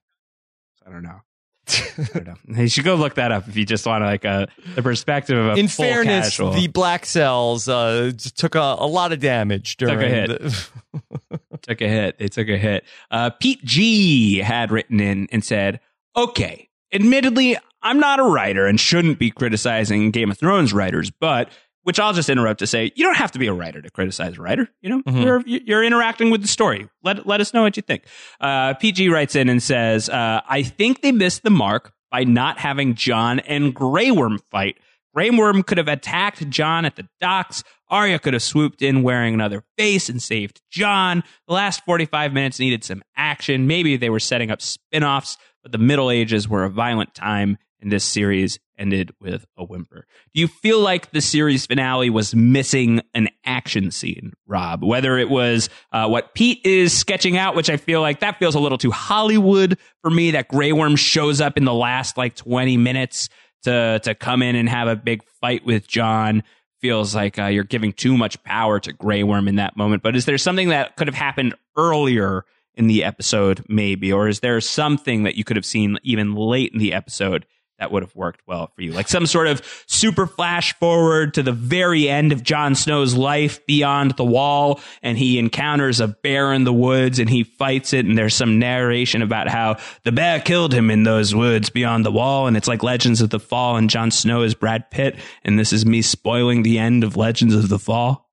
I 0.85 0.89
don't 0.89 1.03
know. 1.03 1.21
I 1.69 2.19
don't 2.19 2.25
know. 2.27 2.61
You 2.61 2.67
should 2.67 2.83
go 2.83 2.95
look 2.95 3.15
that 3.15 3.31
up 3.31 3.47
if 3.47 3.55
you 3.55 3.65
just 3.65 3.85
want 3.85 4.03
like 4.03 4.25
a 4.25 4.47
the 4.75 4.83
perspective 4.83 5.37
of 5.37 5.55
a 5.55 5.59
In 5.59 5.69
full 5.69 5.85
fairness, 5.85 6.25
casual. 6.25 6.51
the 6.51 6.67
black 6.67 7.05
cells 7.05 7.69
uh, 7.69 8.11
took 8.35 8.55
a, 8.55 8.59
a 8.79 8.85
lot 8.87 9.13
of 9.13 9.19
damage 9.19 9.77
during 9.77 9.95
Took 9.97 10.03
a 10.05 10.09
hit. 10.09 10.27
the- 10.41 11.39
took 11.61 11.81
a 11.81 11.87
hit. 11.87 12.19
They 12.19 12.27
took 12.27 12.49
a 12.49 12.57
hit. 12.57 12.83
Uh, 13.11 13.29
Pete 13.29 13.63
G 13.63 14.39
had 14.39 14.71
written 14.71 14.99
in 14.99 15.27
and 15.31 15.41
said, 15.43 15.79
"Okay, 16.17 16.67
admittedly, 16.91 17.55
I'm 17.81 17.99
not 17.99 18.19
a 18.19 18.23
writer 18.23 18.65
and 18.65 18.77
shouldn't 18.77 19.17
be 19.17 19.31
criticizing 19.31 20.11
Game 20.11 20.31
of 20.31 20.37
Thrones 20.37 20.73
writers, 20.73 21.11
but." 21.11 21.49
Which 21.83 21.99
I'll 21.99 22.13
just 22.13 22.29
interrupt 22.29 22.59
to 22.59 22.67
say, 22.67 22.91
you 22.95 23.03
don't 23.03 23.17
have 23.17 23.31
to 23.33 23.39
be 23.39 23.47
a 23.47 23.53
writer 23.53 23.81
to 23.81 23.89
criticize 23.91 24.37
a 24.37 24.41
writer. 24.41 24.69
You 24.81 24.89
know, 24.89 25.01
Mhm. 25.03 25.23
you're 25.23 25.43
you're 25.45 25.83
interacting 25.83 26.29
with 26.29 26.41
the 26.41 26.47
story. 26.47 26.87
Let 27.03 27.27
let 27.27 27.41
us 27.41 27.53
know 27.53 27.61
what 27.61 27.75
you 27.75 27.83
think. 27.83 28.03
Uh, 28.39 28.73
PG 28.75 29.09
writes 29.09 29.35
in 29.35 29.49
and 29.49 29.61
says, 29.61 30.07
uh, 30.09 30.41
"I 30.47 30.63
think 30.63 31.01
they 31.01 31.11
missed 31.11 31.43
the 31.43 31.49
mark 31.49 31.91
by 32.09 32.23
not 32.23 32.59
having 32.59 32.95
Jon 32.95 33.39
and 33.39 33.73
Grey 33.73 34.11
Worm 34.11 34.39
fight. 34.49 34.77
Grey 35.13 35.29
Worm 35.29 35.61
could 35.61 35.77
have 35.77 35.87
attacked 35.89 36.49
Jon 36.49 36.85
at 36.85 36.95
the 36.95 37.07
docks. 37.19 37.63
Arya 37.89 38.17
could 38.17 38.33
have 38.33 38.41
swooped 38.41 38.81
in 38.81 39.03
wearing 39.03 39.33
another 39.33 39.63
face 39.77 40.09
and 40.09 40.21
saved 40.21 40.61
Jon. 40.71 41.21
The 41.47 41.53
last 41.53 41.83
45 41.85 42.33
minutes 42.33 42.59
needed 42.59 42.83
some 42.83 43.03
action. 43.17 43.67
Maybe 43.67 43.97
they 43.97 44.09
were 44.09 44.19
setting 44.19 44.49
up 44.49 44.61
spin 44.61 45.03
offs, 45.03 45.37
but 45.61 45.71
the 45.71 45.77
Middle 45.77 46.09
Ages 46.09 46.47
were 46.47 46.63
a 46.63 46.69
violent 46.69 47.13
time, 47.13 47.57
in 47.79 47.89
this 47.89 48.05
series 48.05 48.57
ended 48.77 49.13
with 49.19 49.45
a 49.57 49.63
whimper. 49.63 50.05
Do 50.33 50.41
you 50.41 50.47
feel 50.47 50.79
like 50.79 51.11
the 51.11 51.21
series 51.21 51.65
finale 51.65 52.09
was 52.09 52.35
missing 52.35 53.01
an 53.13 53.29
action 53.45 53.91
scene, 53.91 54.33
Rob? 54.47 54.83
Whether 54.83 55.17
it 55.17 55.29
was 55.29 55.69
uh, 55.91 56.07
what 56.07 56.33
Pete 56.33 56.65
is 56.65 56.97
sketching 56.97 57.37
out, 57.37 57.55
which 57.55 57.69
I 57.69 57.77
feel 57.77 58.01
like 58.01 58.19
that 58.19 58.39
feels 58.39 58.55
a 58.55 58.59
little 58.59 58.77
too 58.77 58.91
Hollywood 58.91 59.77
for 60.01 60.09
me, 60.09 60.31
that 60.31 60.47
Grey 60.47 60.71
Worm 60.71 60.95
shows 60.95 61.41
up 61.41 61.57
in 61.57 61.65
the 61.65 61.73
last 61.73 62.17
like 62.17 62.35
20 62.35 62.77
minutes 62.77 63.29
to 63.63 63.99
to 64.03 64.15
come 64.15 64.41
in 64.41 64.55
and 64.55 64.67
have 64.69 64.87
a 64.87 64.95
big 64.95 65.23
fight 65.41 65.65
with 65.65 65.87
Jon 65.87 66.43
feels 66.83 67.15
like 67.15 67.39
uh, 67.39 67.45
you're 67.45 67.63
giving 67.63 67.93
too 67.93 68.17
much 68.17 68.43
power 68.43 68.77
to 68.77 68.91
Grey 68.91 69.23
Worm 69.23 69.47
in 69.47 69.55
that 69.55 69.77
moment. 69.77 70.03
But 70.03 70.17
is 70.17 70.25
there 70.25 70.37
something 70.37 70.67
that 70.69 70.97
could 70.97 71.07
have 71.07 71.15
happened 71.15 71.55
earlier 71.77 72.43
in 72.75 72.87
the 72.87 73.03
episode, 73.03 73.63
maybe, 73.69 74.11
or 74.11 74.27
is 74.27 74.41
there 74.41 74.59
something 74.59 75.23
that 75.23 75.35
you 75.35 75.43
could 75.43 75.55
have 75.55 75.65
seen 75.65 75.97
even 76.03 76.35
late 76.35 76.73
in 76.73 76.79
the 76.79 76.91
episode? 76.93 77.45
That 77.83 77.91
would 77.91 78.01
have 78.03 78.15
worked 78.15 78.39
well 78.47 78.71
for 78.73 78.81
you, 78.81 78.93
like 78.93 79.09
some 79.09 79.25
sort 79.25 79.47
of 79.47 79.61
super 79.87 80.25
flash 80.25 80.73
forward 80.75 81.33
to 81.33 81.43
the 81.43 81.51
very 81.51 82.07
end 82.07 82.31
of 82.31 82.41
Jon 82.41 82.75
Snow's 82.75 83.13
life 83.13 83.59
beyond 83.65 84.11
the 84.11 84.23
wall, 84.23 84.79
and 85.01 85.17
he 85.17 85.37
encounters 85.37 85.99
a 85.99 86.07
bear 86.07 86.53
in 86.53 86.63
the 86.63 86.71
woods, 86.71 87.19
and 87.19 87.29
he 87.29 87.43
fights 87.43 87.91
it, 87.91 88.05
and 88.05 88.17
there's 88.17 88.35
some 88.35 88.57
narration 88.57 89.21
about 89.21 89.49
how 89.49 89.75
the 90.03 90.13
bear 90.13 90.39
killed 90.39 90.73
him 90.73 90.89
in 90.89 91.03
those 91.03 91.35
woods 91.35 91.69
beyond 91.69 92.05
the 92.05 92.11
wall, 92.11 92.47
and 92.47 92.55
it's 92.55 92.69
like 92.69 92.83
Legends 92.83 93.19
of 93.19 93.31
the 93.31 93.39
Fall, 93.39 93.75
and 93.75 93.89
Jon 93.89 94.11
Snow 94.11 94.43
is 94.43 94.53
Brad 94.55 94.89
Pitt, 94.89 95.17
and 95.43 95.59
this 95.59 95.73
is 95.73 95.85
me 95.85 96.01
spoiling 96.01 96.63
the 96.63 96.79
end 96.79 97.03
of 97.03 97.17
Legends 97.17 97.53
of 97.53 97.67
the 97.67 97.79
Fall. 97.79 98.29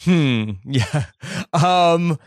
Hmm. 0.00 0.52
Yeah. 0.64 1.04
Um. 1.52 2.18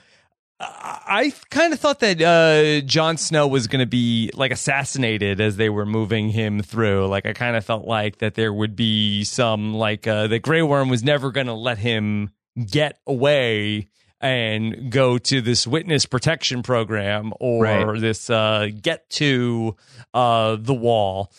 I 0.60 1.34
kind 1.52 1.72
of 1.72 1.80
thought 1.80 2.00
that 2.00 2.22
uh, 2.22 2.86
Jon 2.86 3.18
Snow 3.18 3.48
was 3.48 3.68
going 3.68 3.80
to 3.82 3.86
be 3.86 4.32
like 4.34 4.52
assassinated 4.52 5.40
as 5.40 5.56
they 5.58 5.70
were 5.70 5.86
moving 5.86 6.30
him 6.30 6.62
through. 6.62 7.08
Like 7.08 7.26
I 7.28 7.34
kind 7.34 7.56
of 7.56 7.64
felt 7.64 7.86
like 7.86 8.18
that 8.20 8.34
there 8.34 8.52
would 8.52 8.76
be 8.76 9.24
some 9.24 9.74
like 9.76 10.08
uh, 10.08 10.28
the 10.28 10.40
Grey 10.40 10.64
Worm 10.64 10.90
was 10.90 11.04
never 11.04 11.32
going 11.32 11.48
to 11.48 11.54
let 11.54 11.78
him 11.78 12.32
get 12.66 13.00
away 13.06 13.90
and 14.20 14.92
go 14.92 15.20
to 15.20 15.42
this 15.42 15.68
witness 15.68 16.08
protection 16.08 16.64
program 16.64 17.34
or 17.40 17.64
Right. 17.64 18.02
this 18.02 18.30
uh, 18.32 18.70
get 18.82 19.08
to 19.12 19.76
uh, 20.16 20.58
the 20.60 20.74
wall. 20.74 21.32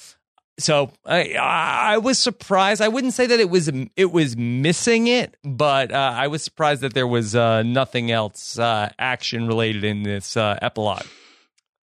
So 0.58 0.90
I 1.04 1.34
I 1.34 1.98
was 1.98 2.18
surprised. 2.18 2.82
I 2.82 2.88
wouldn't 2.88 3.14
say 3.14 3.26
that 3.26 3.38
it 3.38 3.48
was 3.48 3.70
it 3.96 4.12
was 4.12 4.36
missing 4.36 5.06
it, 5.06 5.36
but 5.44 5.92
uh, 5.92 6.14
I 6.16 6.26
was 6.26 6.42
surprised 6.42 6.80
that 6.82 6.94
there 6.94 7.06
was 7.06 7.36
uh, 7.36 7.62
nothing 7.62 8.10
else 8.10 8.58
uh, 8.58 8.90
action 8.98 9.46
related 9.46 9.84
in 9.84 10.02
this 10.02 10.36
uh, 10.36 10.58
epilogue. 10.60 11.06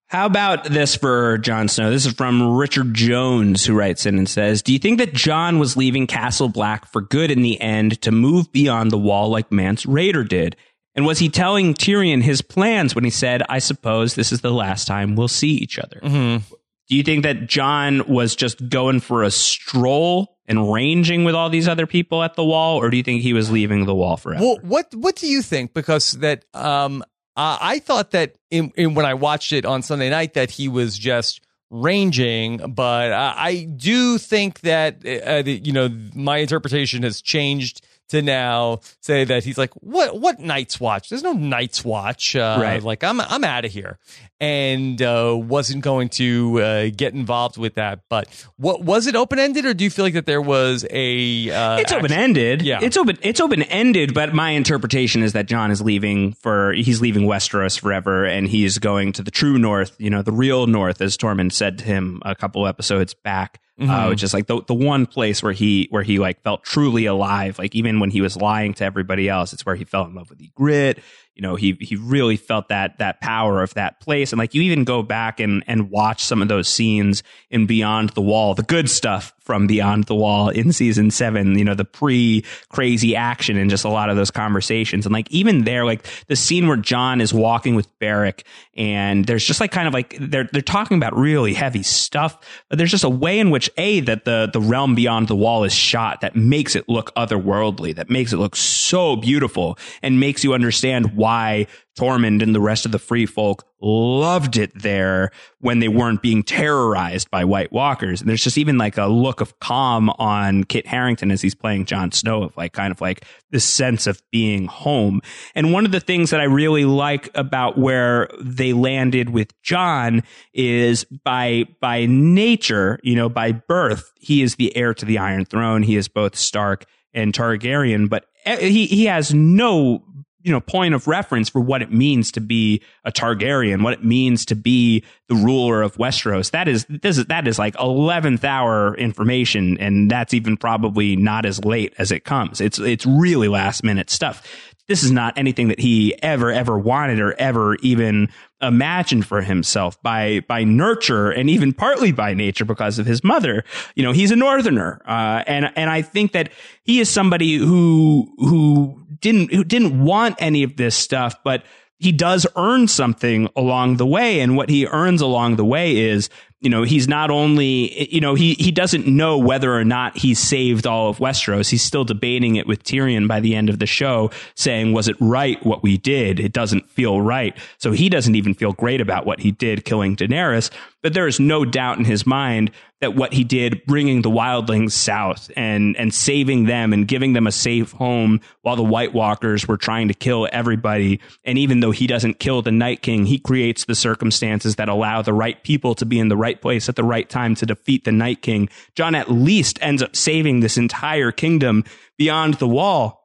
How 0.08 0.28
about 0.28 0.66
this 0.66 0.96
for 0.96 1.40
Jon 1.40 1.68
Snow? 1.68 1.90
This 1.90 2.06
is 2.06 2.14
from 2.14 2.56
Richard 2.56 2.94
Jones, 2.94 3.66
who 3.66 3.74
writes 3.74 4.06
in 4.06 4.18
and 4.18 4.30
says, 4.30 4.62
Do 4.62 4.72
you 4.72 4.80
think 4.80 5.00
that 5.00 5.14
Jon 5.14 5.58
was 5.58 5.76
leaving 5.76 6.06
Castle 6.06 6.48
Black 6.48 6.86
for 6.86 7.02
good 7.02 7.32
in 7.32 7.42
the 7.42 7.60
end 7.60 8.00
to 8.04 8.12
move 8.12 8.52
beyond 8.52 8.92
the 8.92 8.98
wall 9.00 9.30
like 9.30 9.52
Mance 9.52 9.86
Rayder 9.86 10.28
did? 10.28 10.56
And 10.94 11.06
was 11.06 11.20
he 11.20 11.28
telling 11.28 11.74
Tyrion 11.74 12.22
his 12.22 12.42
plans 12.42 12.94
when 12.96 13.04
he 13.04 13.10
said, 13.10 13.42
I 13.50 13.60
suppose 13.60 14.16
this 14.16 14.32
is 14.32 14.42
the 14.42 14.52
last 14.52 14.86
time 14.86 15.16
we'll 15.16 15.28
see 15.28 15.52
each 15.52 15.80
other? 15.80 16.00
Mm-hmm. 16.02 16.54
Do 16.88 16.96
you 16.96 17.04
think 17.04 17.24
that 17.24 17.48
Jon 17.48 18.08
was 18.08 18.36
just 18.36 18.70
going 18.70 19.00
for 19.00 19.24
a 19.24 19.32
stroll 19.32 20.38
and 20.46 20.72
ranging 20.72 21.24
with 21.24 21.34
all 21.34 21.50
these 21.50 21.68
other 21.68 21.88
people 21.88 22.22
at 22.22 22.36
the 22.36 22.44
wall, 22.44 22.78
or 22.78 22.90
do 22.90 22.98
you 22.98 23.04
think 23.04 23.24
he 23.24 23.34
was 23.34 23.50
leaving 23.50 23.86
the 23.86 23.96
wall 23.96 24.18
forever? 24.18 24.44
Well, 24.44 24.60
what 24.62 24.94
what 24.94 25.16
do 25.16 25.28
you 25.28 25.42
think? 25.42 25.74
Because 25.74 26.12
that 26.14 26.46
um, 26.54 27.04
uh, 27.36 27.58
I 27.60 27.80
thought 27.80 28.12
that 28.12 28.38
in, 28.52 28.72
in, 28.76 28.94
when 28.94 29.06
I 29.06 29.16
watched 29.16 29.52
it 29.52 29.66
on 29.66 29.82
Sunday 29.82 30.10
night 30.10 30.36
that 30.36 30.52
he 30.52 30.68
was 30.68 30.98
just 30.98 31.42
ranging, 31.72 32.74
but 32.74 33.12
I, 33.12 33.68
do 33.76 34.18
think 34.18 34.62
that 34.62 34.98
uh, 35.06 35.42
the, 35.42 35.60
you 35.64 35.74
know 35.74 35.90
my 36.14 36.38
interpretation 36.38 37.04
has 37.04 37.22
changed 37.22 37.86
to 38.10 38.22
now 38.22 38.80
say 39.02 39.24
that 39.26 39.44
he's 39.44 39.58
like, 39.58 39.74
what 39.76 40.20
what 40.20 40.40
Night's 40.40 40.80
Watch? 40.80 41.10
There's 41.10 41.24
no 41.24 41.34
Night's 41.34 41.84
Watch. 41.84 42.36
Uh, 42.36 42.58
Right. 42.62 42.82
Like 42.82 43.04
I'm 43.04 43.20
I'm 43.22 43.44
out 43.44 43.66
of 43.66 43.72
here, 43.72 43.98
and 44.40 45.02
uh, 45.02 45.36
wasn't 45.38 45.84
going 45.84 46.10
to 46.10 46.62
uh, 46.62 46.90
get 46.96 47.14
involved 47.14 47.58
with 47.58 47.76
that. 47.76 48.02
But 48.10 48.28
what 48.58 48.84
was 48.84 49.08
it 49.08 49.16
open 49.16 49.40
ended, 49.40 49.66
or 49.66 49.74
do 49.74 49.84
you 49.84 49.90
feel 49.90 50.06
like 50.06 50.14
that 50.14 50.26
there 50.26 50.42
was 50.42 50.86
a? 50.90 51.50
Uh, 51.50 51.78
it's 51.80 51.92
open 51.92 52.12
ended. 52.12 52.62
Yeah. 52.62 52.80
it's 52.82 52.98
open. 52.98 53.18
It's 53.22 53.40
open 53.40 53.64
ended. 53.64 54.14
But 54.14 54.34
my 54.34 54.52
interpretation 54.52 55.24
is 55.24 55.34
that 55.34 55.48
Jon 55.48 55.72
is 55.72 55.82
leaving 55.82 56.34
for 56.34 56.74
he's 56.74 57.02
leaving 57.02 57.24
Westeros 57.24 57.80
forever, 57.80 58.26
and 58.26 58.48
he's 58.48 58.78
going 58.78 59.14
to 59.14 59.24
the 59.24 59.32
true 59.32 59.58
North. 59.58 59.96
You 60.00 60.10
know, 60.10 60.22
the 60.22 60.32
real 60.32 60.68
North, 60.68 61.02
as 61.02 61.18
Tormund 61.18 61.52
said 61.54 61.80
to 61.80 61.86
him 61.86 62.22
a 62.26 62.36
couple 62.36 62.68
episodes 62.68 63.14
back. 63.14 63.60
Uh, 63.78 63.84
Mhm. 64.06 64.10
which 64.10 64.24
is 64.24 64.34
like 64.34 64.48
the 64.48 64.62
the 64.68 64.74
one 64.74 65.06
place 65.06 65.44
where 65.44 65.52
he 65.52 65.88
where 65.90 66.02
he 66.02 66.18
like 66.18 66.42
felt 66.44 66.64
truly 66.64 67.08
alive. 67.08 67.60
Like 67.60 67.76
even 67.76 68.00
when 68.00 68.10
he 68.10 68.22
was 68.22 68.38
lying 68.38 68.74
to 68.76 68.86
everybody 68.86 69.28
else, 69.28 69.52
it's 69.52 69.66
where 69.66 69.76
he 69.76 69.84
fell 69.84 70.06
in 70.06 70.16
love 70.16 70.30
with 70.30 70.40
the 70.40 70.50
grit. 70.56 71.00
You 71.36 71.42
know, 71.42 71.56
he 71.56 71.78
he 71.82 71.98
really 71.98 72.38
felt 72.38 72.70
that 72.70 73.00
that 73.00 73.20
power 73.20 73.62
of 73.62 73.74
that 73.74 74.00
place. 74.00 74.32
And 74.32 74.40
like 74.40 74.54
you 74.54 74.62
even 74.62 74.86
go 74.86 75.04
back 75.04 75.42
and 75.42 75.62
and 75.68 75.90
watch 75.92 76.24
some 76.24 76.42
of 76.42 76.48
those 76.48 76.70
scenes 76.70 77.22
in 77.50 77.66
Beyond 77.66 78.12
the 78.12 78.22
Wall, 78.22 78.56
the 78.56 78.64
good 78.64 78.90
stuff 78.90 79.34
from 79.46 79.68
Beyond 79.68 80.06
the 80.06 80.16
Wall 80.16 80.50
in 80.50 80.74
season 80.74 81.12
seven. 81.12 81.58
You 81.58 81.64
know, 81.64 81.76
the 81.76 81.86
pre 81.86 82.44
crazy 82.70 83.16
action 83.16 83.58
and 83.58 83.70
just 83.70 83.86
a 83.86 83.90
lot 83.90 84.10
of 84.10 84.16
those 84.16 84.32
conversations. 84.32 85.06
And 85.06 85.14
like 85.14 85.30
even 85.32 85.64
there, 85.64 85.86
like 85.86 86.06
the 86.28 86.36
scene 86.36 86.68
where 86.68 86.78
Jon 86.78 87.22
is 87.22 87.34
walking 87.34 87.76
with 87.76 87.88
Beric, 88.00 88.46
and 88.76 89.26
there's 89.26 89.46
just 89.46 89.62
like 89.62 89.72
kind 89.72 89.88
of 89.88 89.94
like 89.94 90.18
they're 90.20 90.50
they're 90.52 90.62
talking 90.62 90.98
about 90.98 91.16
really 91.16 91.54
heavy 91.54 91.84
stuff, 91.84 92.38
but 92.70 92.78
there's 92.78 92.92
just 92.92 93.04
a 93.04 93.10
way 93.10 93.40
in 93.40 93.52
which 93.52 93.70
a 93.78 94.02
that 94.02 94.26
the 94.26 94.50
the 94.52 94.62
realm 94.62 94.96
beyond 94.96 95.28
the 95.28 95.36
wall 95.36 95.64
is 95.64 95.74
shot 95.74 96.22
that 96.22 96.36
makes 96.36 96.76
it 96.76 96.90
look 96.90 97.14
otherworldly, 97.16 97.96
that 97.96 98.10
makes 98.10 98.34
it 98.34 98.38
look 98.38 98.56
so 98.56 99.16
beautiful, 99.16 99.78
and 100.02 100.20
makes 100.20 100.44
you 100.44 100.54
understand 100.54 101.16
why 101.16 101.68
Tormund 101.96 102.42
and 102.42 102.54
the 102.54 102.62
rest 102.62 102.86
of 102.86 102.92
the 102.92 103.00
free 103.00 103.26
folk 103.26 103.66
loved 103.82 104.58
it 104.58 104.72
there 104.82 105.32
when 105.60 105.80
they 105.80 105.88
weren't 105.88 106.22
being 106.22 106.44
terrorized 106.44 107.30
by 107.30 107.46
White 107.46 107.72
Walkers. 107.72 108.20
And 108.20 108.30
there's 108.30 108.44
just 108.44 108.58
even 108.58 108.78
like 108.78 108.98
a 108.98 109.06
look 109.06 109.42
of 109.42 109.60
calm 109.60 110.10
on 110.12 110.64
Kit 110.64 110.88
Harington 110.88 111.32
as 111.32 111.42
he's 111.42 111.56
playing 111.56 111.86
Jon 111.86 112.12
Snow 112.12 112.44
of 112.44 112.58
like 112.58 112.74
kind 112.74 112.92
of 112.92 113.00
like 113.00 113.26
this 113.52 113.64
sense 113.64 114.08
of 114.08 114.22
being 114.32 114.66
home. 114.66 115.22
And 115.54 115.72
one 115.72 115.86
of 115.86 115.92
the 115.92 116.00
things 116.00 116.32
that 116.32 116.42
I 116.42 116.46
really 116.46 116.86
like 116.86 117.30
about 117.36 117.78
where 117.78 118.30
they 118.42 118.74
landed 118.74 119.30
with 119.30 119.60
Jon 119.62 120.24
is 120.54 121.06
by 121.24 121.66
by 121.80 122.06
nature, 122.06 123.00
you 123.04 123.16
know, 123.16 123.30
by 123.30 123.52
birth, 123.52 124.12
he 124.20 124.42
is 124.42 124.56
the 124.56 124.76
heir 124.76 124.94
to 124.94 125.06
the 125.06 125.18
Iron 125.18 125.46
Throne. 125.46 125.84
He 125.84 125.96
is 125.96 126.08
both 126.08 126.36
Stark 126.36 126.86
and 127.14 127.34
Targaryen, 127.34 128.10
but 128.10 128.26
e- 128.46 128.70
he 128.70 128.86
he 128.88 129.06
has 129.06 129.34
no 129.34 130.04
you 130.46 130.52
know 130.52 130.62
point 130.62 130.94
of 130.94 131.08
reference 131.08 131.50
for 131.50 131.60
what 131.60 131.82
it 131.82 131.92
means 131.92 132.32
to 132.34 132.40
be 132.40 132.82
a 133.04 133.12
Targaryen, 133.12 133.84
what 133.84 133.94
it 133.94 134.04
means 134.04 134.46
to 134.46 134.56
be 134.56 135.04
the 135.28 135.36
ruler 135.36 135.82
of 135.82 135.98
Westeros. 135.98 136.52
That 136.52 136.68
is 136.68 136.86
this 136.88 137.18
is 137.18 137.26
that 137.26 137.48
is 137.48 137.58
like 137.58 137.76
eleventh 137.80 138.46
hour 138.46 138.96
information, 138.96 139.78
and 139.80 140.10
that's 140.10 140.34
even 140.36 140.56
probably 140.56 141.16
not 141.16 141.46
as 141.46 141.66
late 141.66 141.96
as 141.98 142.12
it 142.12 142.24
comes. 142.24 142.62
It's 142.62 142.78
it's 142.78 143.08
really 143.08 143.48
last 143.48 143.84
minute 143.84 144.12
stuff. 144.12 144.48
This 144.88 145.04
is 145.04 145.10
not 145.10 145.36
anything 145.36 145.70
that 145.70 145.80
he 145.80 146.16
ever 146.22 146.52
ever 146.52 146.78
wanted 146.78 147.20
or 147.20 147.34
ever 147.34 147.76
even 147.78 148.30
imagined 148.62 149.26
for 149.26 149.42
himself 149.42 150.02
by 150.04 150.42
by 150.48 150.64
nurture 150.64 151.32
and 151.32 151.50
even 151.50 151.74
partly 151.74 152.12
by 152.12 152.36
nature 152.36 152.66
because 152.66 153.00
of 153.00 153.08
his 153.08 153.24
mother. 153.24 153.64
You 153.96 154.04
know, 154.04 154.12
he's 154.12 154.30
a 154.30 154.36
northerner, 154.36 155.02
uh, 155.08 155.44
and 155.48 155.72
and 155.76 155.90
I 155.90 156.04
think 156.04 156.34
that 156.34 156.52
he 156.84 157.00
is 157.00 157.10
somebody 157.10 157.56
who 157.58 158.32
who 158.38 159.05
didn't 159.22 159.54
who 159.54 159.64
didn't 159.64 160.04
want 160.04 160.36
any 160.40 160.64
of 160.64 160.78
this 160.78 160.96
stuff, 160.96 161.36
but 161.44 161.64
he 161.98 162.12
does 162.12 162.46
earn 162.56 162.88
something 162.88 163.50
along 163.56 163.98
the 163.98 164.06
way, 164.06 164.40
and 164.40 164.58
what 164.58 164.70
he 164.70 164.86
earns 164.86 165.22
along 165.22 165.56
the 165.56 165.66
way 165.66 165.98
is. 165.98 166.30
You 166.66 166.72
know, 166.72 166.82
he's 166.82 167.08
not 167.08 167.30
only, 167.30 168.12
you 168.12 168.20
know, 168.20 168.34
he, 168.34 168.56
he 168.56 168.72
doesn't 168.72 169.06
know 169.06 169.38
whether 169.38 169.72
or 169.72 169.86
not 169.86 170.18
he 170.18 170.34
saved 170.34 170.88
all 170.88 171.12
of 171.12 171.20
Westeros. 171.20 171.70
He's 171.70 171.84
still 171.84 172.04
debating 172.04 172.56
it 172.56 172.66
with 172.66 172.84
Tyrion 172.84 173.28
by 173.28 173.40
the 173.40 173.54
end 173.54 173.70
of 173.70 173.78
the 173.78 173.86
show, 173.86 174.32
saying, 174.56 174.92
was 174.92 175.08
it 175.08 175.16
right 175.20 175.64
what 175.64 175.84
we 175.84 176.00
did? 176.00 176.40
It 176.40 176.54
doesn't 176.54 176.90
feel 176.90 177.22
right. 177.22 177.56
So 177.78 177.92
he 177.92 178.10
doesn't 178.10 178.34
even 178.34 178.56
feel 178.56 178.74
great 178.74 179.00
about 179.00 179.28
what 179.28 179.42
he 179.42 179.52
did 179.52 179.86
killing 179.86 180.16
Daenerys. 180.16 180.72
But 181.04 181.14
there 181.14 181.28
is 181.28 181.40
no 181.40 181.66
doubt 181.66 182.00
in 182.00 182.06
his 182.06 182.26
mind 182.26 182.72
that 183.02 183.14
what 183.14 183.34
he 183.34 183.44
did, 183.44 183.86
bringing 183.86 184.24
the 184.24 184.30
wildlings 184.32 184.94
south 184.94 185.52
and, 185.56 185.96
and 185.98 186.12
saving 186.12 186.66
them 186.66 186.94
and 186.94 187.08
giving 187.08 187.34
them 187.34 187.46
a 187.46 187.52
safe 187.52 187.92
home 187.92 188.42
while 188.64 188.76
the 188.76 188.84
White 188.84 189.14
Walkers 189.14 189.68
were 189.68 189.78
trying 189.78 190.08
to 190.08 190.16
kill 190.16 190.48
everybody. 190.52 191.20
And 191.44 191.60
even 191.60 191.82
though 191.82 191.92
he 191.92 192.08
doesn't 192.08 192.40
kill 192.40 192.64
the 192.64 192.72
Night 192.72 193.04
King, 193.04 193.28
he 193.28 193.38
creates 193.38 193.86
the 193.86 193.94
circumstances 193.94 194.78
that 194.78 194.90
allow 194.90 195.22
the 195.22 195.34
right 195.34 195.62
people 195.62 195.94
to 195.96 196.06
be 196.08 196.18
in 196.18 196.30
the 196.30 196.38
right 196.38 196.55
place 196.62 196.90
at 196.90 196.96
the 196.96 197.04
right 197.04 197.30
time 197.30 197.56
to 197.56 197.66
defeat 197.66 198.04
the 198.04 198.12
Night 198.12 198.42
King. 198.42 198.70
Jon 198.96 199.16
at 199.16 199.32
least 199.32 199.80
ends 199.82 200.02
up 200.02 200.16
saving 200.16 200.60
this 200.60 200.78
entire 200.78 201.32
kingdom 201.32 201.84
beyond 202.18 202.56
the 202.56 202.68
wall. 202.68 203.22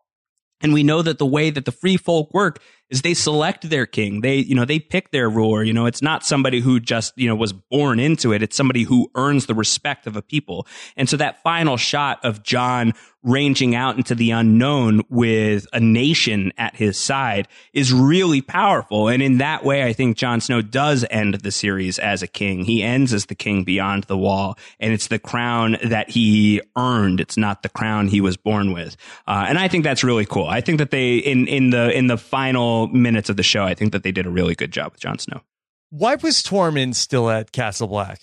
And 0.63 0.75
we 0.75 0.83
know 0.83 1.01
that 1.03 1.19
the 1.19 1.27
way 1.27 1.51
that 1.51 1.65
the 1.65 1.73
free 1.73 1.97
folk 1.97 2.33
work 2.35 2.61
is 2.91 3.03
they 3.03 3.15
select 3.15 3.71
their 3.71 3.87
king. 3.87 4.21
They, 4.21 4.37
you 4.37 4.55
know, 4.55 4.65
they 4.65 4.79
pick 4.79 5.11
their 5.11 5.31
ruler. 5.31 5.63
You 5.63 5.73
know, 5.73 5.87
it's 5.87 6.03
not 6.03 6.25
somebody 6.25 6.61
who 6.61 6.81
just, 6.81 7.17
you 7.17 7.29
know, 7.29 7.37
was 7.37 7.53
born 7.53 7.99
into 7.99 8.33
it. 8.33 8.43
It's 8.43 8.57
somebody 8.57 8.83
who 8.83 9.11
earns 9.15 9.47
the 9.47 9.55
respect 9.55 10.07
of 10.07 10.17
a 10.17 10.23
people. 10.23 10.67
And 10.97 11.09
so 11.09 11.17
that 11.17 11.43
final 11.43 11.77
shot 11.77 12.23
of 12.25 12.43
Jon 12.43 12.93
ranging 13.23 13.75
out 13.75 13.97
into 13.97 14.15
the 14.15 14.31
unknown 14.31 15.03
with 15.11 15.67
a 15.73 15.81
nation 15.81 16.53
at 16.57 16.75
his 16.77 16.97
side 16.97 17.49
is 17.73 17.93
really 17.93 18.41
powerful. 18.41 19.09
And 19.09 19.23
in 19.23 19.39
that 19.39 19.65
way, 19.65 19.85
I 19.85 19.93
think 19.93 20.17
Jon 20.17 20.41
Snow 20.41 20.63
does 20.63 21.05
end 21.11 21.35
the 21.35 21.51
series 21.51 21.99
as 21.99 22.23
a 22.23 22.27
king. 22.27 22.65
He 22.65 22.83
ends 22.83 23.13
as 23.13 23.27
the 23.27 23.35
king 23.35 23.65
beyond 23.65 24.05
the 24.05 24.17
wall, 24.17 24.59
and 24.79 24.93
it's 24.93 25.09
the 25.09 25.19
crown 25.19 25.77
that 25.85 26.11
he 26.11 26.63
earned. 26.77 27.21
It's 27.21 27.37
not 27.37 27.63
the 27.63 27.69
crown 27.69 28.09
he 28.09 28.21
was 28.21 28.37
born 28.37 28.73
with. 28.73 28.97
Uh, 29.27 29.45
and 29.49 29.59
I 29.59 29.69
think 29.69 29.85
that's 29.85 30.05
really 30.05 30.27
cool. 30.27 30.47
I 30.47 30.61
think 30.61 30.79
that 30.79 30.91
they 30.91 31.17
in 31.17 31.47
in 31.47 31.71
the 31.71 31.97
in 31.97 32.07
the 32.07 32.19
final 32.19 32.89
minutes 32.89 33.29
of 33.29 33.37
the 33.37 33.43
show, 33.43 33.65
I 33.65 33.75
think 33.75 33.93
that 33.93 34.03
they 34.03 34.13
did 34.13 34.27
a 34.27 34.31
really 34.31 34.55
good 34.55 34.73
job 34.73 34.93
with 34.93 35.01
Jon 35.01 35.19
Snow. 35.19 35.43
Why 35.91 36.15
was 36.15 36.43
Tormund 36.43 36.95
still 36.95 37.29
at 37.29 37.53
Castle 37.53 37.89
Black? 37.89 38.21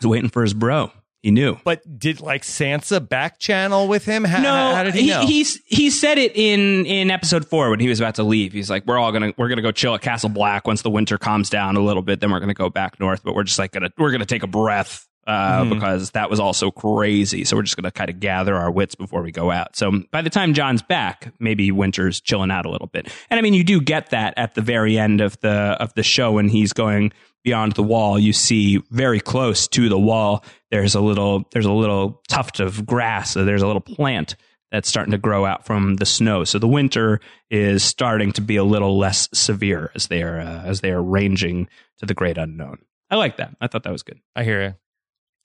He's 0.00 0.06
waiting 0.06 0.28
for 0.28 0.42
his 0.42 0.54
bro. 0.54 0.92
He 1.28 1.32
knew. 1.32 1.58
But 1.62 1.98
did 1.98 2.22
like 2.22 2.40
Sansa 2.40 3.06
back 3.06 3.38
channel 3.38 3.86
with 3.86 4.06
him? 4.06 4.24
How, 4.24 4.40
no, 4.40 4.48
how, 4.48 4.74
how 4.76 4.82
did 4.84 4.94
he, 4.94 5.08
know? 5.08 5.26
he's 5.26 5.60
he 5.66 5.90
said 5.90 6.16
it 6.16 6.34
in 6.34 6.86
in 6.86 7.10
episode 7.10 7.46
four 7.46 7.68
when 7.68 7.80
he 7.80 7.88
was 7.88 8.00
about 8.00 8.14
to 8.14 8.22
leave. 8.22 8.54
He's 8.54 8.70
like, 8.70 8.86
"We're 8.86 8.96
all 8.96 9.12
gonna 9.12 9.34
we're 9.36 9.50
gonna 9.50 9.60
go 9.60 9.70
chill 9.70 9.94
at 9.94 10.00
Castle 10.00 10.30
Black 10.30 10.66
once 10.66 10.80
the 10.80 10.88
winter 10.88 11.18
calms 11.18 11.50
down 11.50 11.76
a 11.76 11.80
little 11.80 12.00
bit. 12.00 12.20
Then 12.20 12.30
we're 12.30 12.40
gonna 12.40 12.54
go 12.54 12.70
back 12.70 12.98
north. 12.98 13.22
But 13.22 13.34
we're 13.34 13.42
just 13.42 13.58
like 13.58 13.72
gonna 13.72 13.90
we're 13.98 14.10
gonna 14.10 14.24
take 14.24 14.42
a 14.42 14.46
breath." 14.46 15.06
Uh, 15.28 15.64
Mhm. 15.64 15.74
Because 15.74 16.12
that 16.12 16.30
was 16.30 16.40
also 16.40 16.70
crazy. 16.70 17.44
So 17.44 17.54
we're 17.54 17.62
just 17.62 17.76
going 17.76 17.84
to 17.84 17.90
kind 17.90 18.08
of 18.08 18.18
gather 18.18 18.54
our 18.56 18.70
wits 18.70 18.94
before 18.94 19.20
we 19.22 19.30
go 19.30 19.50
out. 19.50 19.76
So 19.76 20.02
by 20.10 20.22
the 20.22 20.30
time 20.30 20.54
Jon's 20.54 20.80
back, 20.80 21.34
maybe 21.38 21.70
Winter's 21.70 22.18
chilling 22.20 22.50
out 22.50 22.64
a 22.64 22.70
little 22.70 22.86
bit. 22.86 23.12
And 23.28 23.38
I 23.38 23.42
mean, 23.42 23.52
you 23.52 23.62
do 23.62 23.78
get 23.80 24.08
that 24.10 24.32
at 24.38 24.54
the 24.54 24.62
very 24.62 24.98
end 24.98 25.20
of 25.20 25.38
the 25.40 25.50
of 25.78 25.92
the 25.94 26.02
show 26.02 26.32
when 26.32 26.48
he's 26.48 26.72
going 26.72 27.12
beyond 27.44 27.72
the 27.72 27.82
wall. 27.82 28.18
You 28.18 28.32
see 28.32 28.78
very 28.90 29.20
close 29.20 29.68
to 29.68 29.88
the 29.90 29.98
wall. 29.98 30.42
There's 30.70 30.94
a 30.94 31.00
little 31.00 31.44
there's 31.52 31.66
a 31.66 31.72
little 31.72 32.22
tuft 32.28 32.58
of 32.58 32.86
grass. 32.86 33.32
So 33.32 33.44
there's 33.44 33.62
a 33.62 33.66
little 33.66 33.82
plant 33.82 34.34
that's 34.72 34.88
starting 34.88 35.12
to 35.12 35.18
grow 35.18 35.44
out 35.44 35.66
from 35.66 35.96
the 35.96 36.06
snow. 36.06 36.44
So 36.44 36.58
the 36.58 36.68
winter 36.68 37.20
is 37.50 37.82
starting 37.84 38.32
to 38.32 38.40
be 38.40 38.56
a 38.56 38.64
little 38.64 38.96
less 38.98 39.28
severe 39.34 39.90
as 39.94 40.06
they 40.08 40.22
are 40.22 40.40
uh, 40.40 40.62
as 40.64 40.80
they 40.80 40.90
are 40.90 41.02
ranging 41.02 41.68
to 41.98 42.06
the 42.06 42.14
great 42.14 42.38
unknown. 42.38 42.78
I 43.10 43.16
like 43.16 43.36
that. 43.36 43.54
I 43.60 43.66
thought 43.66 43.82
that 43.82 43.92
was 43.92 44.02
good. 44.02 44.20
I 44.34 44.44
hear 44.44 44.62
you. 44.62 44.74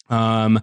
Um, 0.09 0.59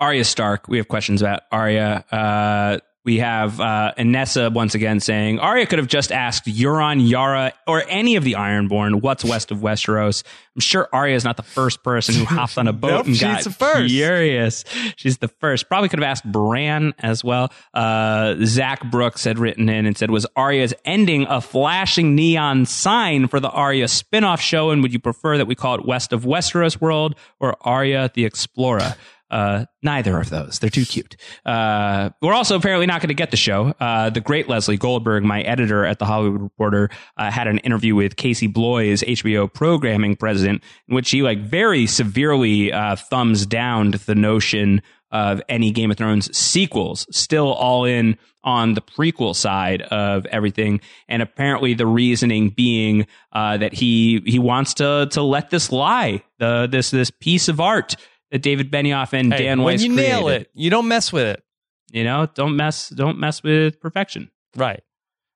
Arya 0.00 0.24
Stark. 0.24 0.68
We 0.68 0.78
have 0.78 0.88
questions 0.88 1.22
about 1.22 1.42
Arya. 1.52 2.04
Uh, 2.10 2.78
We 3.04 3.18
have 3.18 3.60
uh, 3.60 3.92
Inessa 3.98 4.50
once 4.52 4.74
again 4.74 4.98
saying 4.98 5.38
Arya 5.38 5.66
could 5.66 5.78
have 5.78 5.88
just 5.88 6.10
asked 6.10 6.46
Euron, 6.46 7.06
Yara, 7.06 7.52
or 7.66 7.84
any 7.88 8.16
of 8.16 8.24
the 8.24 8.32
Ironborn 8.32 9.02
what's 9.02 9.22
west 9.24 9.50
of 9.50 9.58
Westeros. 9.58 10.22
I'm 10.56 10.60
sure 10.60 10.88
Arya 10.92 11.14
is 11.14 11.24
not 11.24 11.36
the 11.36 11.42
first 11.42 11.82
person 11.82 12.14
who 12.14 12.24
hopped 12.24 12.56
on 12.56 12.66
a 12.66 12.72
boat 12.72 12.88
Nope, 12.90 13.06
and 13.06 13.14
she's 13.16 13.22
got 13.22 13.44
the 13.44 13.50
first. 13.50 13.90
furious. 13.92 14.64
She's 14.96 15.18
the 15.18 15.28
first. 15.28 15.68
Probably 15.68 15.88
could 15.90 15.98
have 15.98 16.08
asked 16.08 16.24
Bran 16.24 16.94
as 16.98 17.22
well. 17.22 17.52
Uh, 17.74 18.36
Zach 18.44 18.82
Brooks 18.90 19.24
had 19.24 19.38
written 19.38 19.68
in 19.68 19.84
and 19.84 19.98
said, 19.98 20.10
"Was 20.10 20.26
Arya's 20.34 20.72
ending 20.86 21.26
a 21.28 21.40
flashing 21.42 22.14
neon 22.14 22.64
sign 22.64 23.26
for 23.28 23.38
the 23.40 23.50
Arya 23.50 23.88
spin-off 23.88 24.40
show? 24.40 24.70
And 24.70 24.80
would 24.80 24.92
you 24.94 24.98
prefer 25.00 25.36
that 25.36 25.46
we 25.46 25.54
call 25.54 25.74
it 25.74 25.84
West 25.84 26.12
of 26.14 26.24
Westeros 26.24 26.80
World 26.80 27.16
or 27.38 27.56
Arya 27.60 28.10
the 28.14 28.24
Explorer?" 28.24 28.94
Uh, 29.30 29.64
neither 29.82 30.20
of 30.20 30.30
those. 30.30 30.58
They're 30.58 30.70
too 30.70 30.84
cute. 30.84 31.16
Uh, 31.44 32.10
we're 32.22 32.34
also 32.34 32.56
apparently 32.56 32.86
not 32.86 33.00
going 33.00 33.08
to 33.08 33.14
get 33.14 33.30
the 33.30 33.36
show. 33.36 33.74
Uh, 33.80 34.10
the 34.10 34.20
great 34.20 34.48
Leslie 34.48 34.76
Goldberg, 34.76 35.24
my 35.24 35.40
editor 35.42 35.84
at 35.84 35.98
the 35.98 36.04
Hollywood 36.04 36.42
Reporter, 36.42 36.90
uh, 37.16 37.30
had 37.30 37.48
an 37.48 37.58
interview 37.58 37.94
with 37.94 38.16
Casey 38.16 38.46
Bloys, 38.46 39.02
HBO 39.02 39.52
programming 39.52 40.14
president, 40.14 40.62
in 40.88 40.94
which 40.94 41.10
he 41.10 41.22
like 41.22 41.40
very 41.40 41.86
severely 41.86 42.72
uh, 42.72 42.96
thumbs 42.96 43.46
down 43.46 43.92
the 44.06 44.14
notion 44.14 44.82
of 45.10 45.40
any 45.48 45.70
Game 45.70 45.90
of 45.90 45.96
Thrones 45.96 46.36
sequels. 46.36 47.06
Still 47.10 47.52
all 47.52 47.84
in 47.84 48.18
on 48.42 48.74
the 48.74 48.82
prequel 48.82 49.34
side 49.34 49.80
of 49.82 50.26
everything, 50.26 50.80
and 51.08 51.22
apparently 51.22 51.72
the 51.72 51.86
reasoning 51.86 52.50
being 52.50 53.06
uh, 53.32 53.56
that 53.56 53.72
he 53.72 54.20
he 54.26 54.38
wants 54.38 54.74
to 54.74 55.08
to 55.12 55.22
let 55.22 55.50
this 55.50 55.72
lie, 55.72 56.22
the 56.38 56.68
this 56.70 56.90
this 56.90 57.10
piece 57.10 57.48
of 57.48 57.60
art 57.60 57.96
that 58.34 58.42
David 58.42 58.68
Benioff 58.68 59.12
and 59.12 59.32
Hey, 59.32 59.44
Dan 59.44 59.58
when 59.62 59.74
Weiss 59.74 59.84
you 59.84 59.94
nail 59.94 60.24
created. 60.24 60.42
it, 60.48 60.50
you 60.54 60.68
don't 60.68 60.88
mess 60.88 61.12
with 61.12 61.26
it. 61.28 61.44
You 61.92 62.02
know, 62.02 62.26
don't 62.34 62.56
mess 62.56 62.88
don't 62.88 63.16
mess 63.20 63.44
with 63.44 63.78
perfection. 63.80 64.28
Right. 64.56 64.82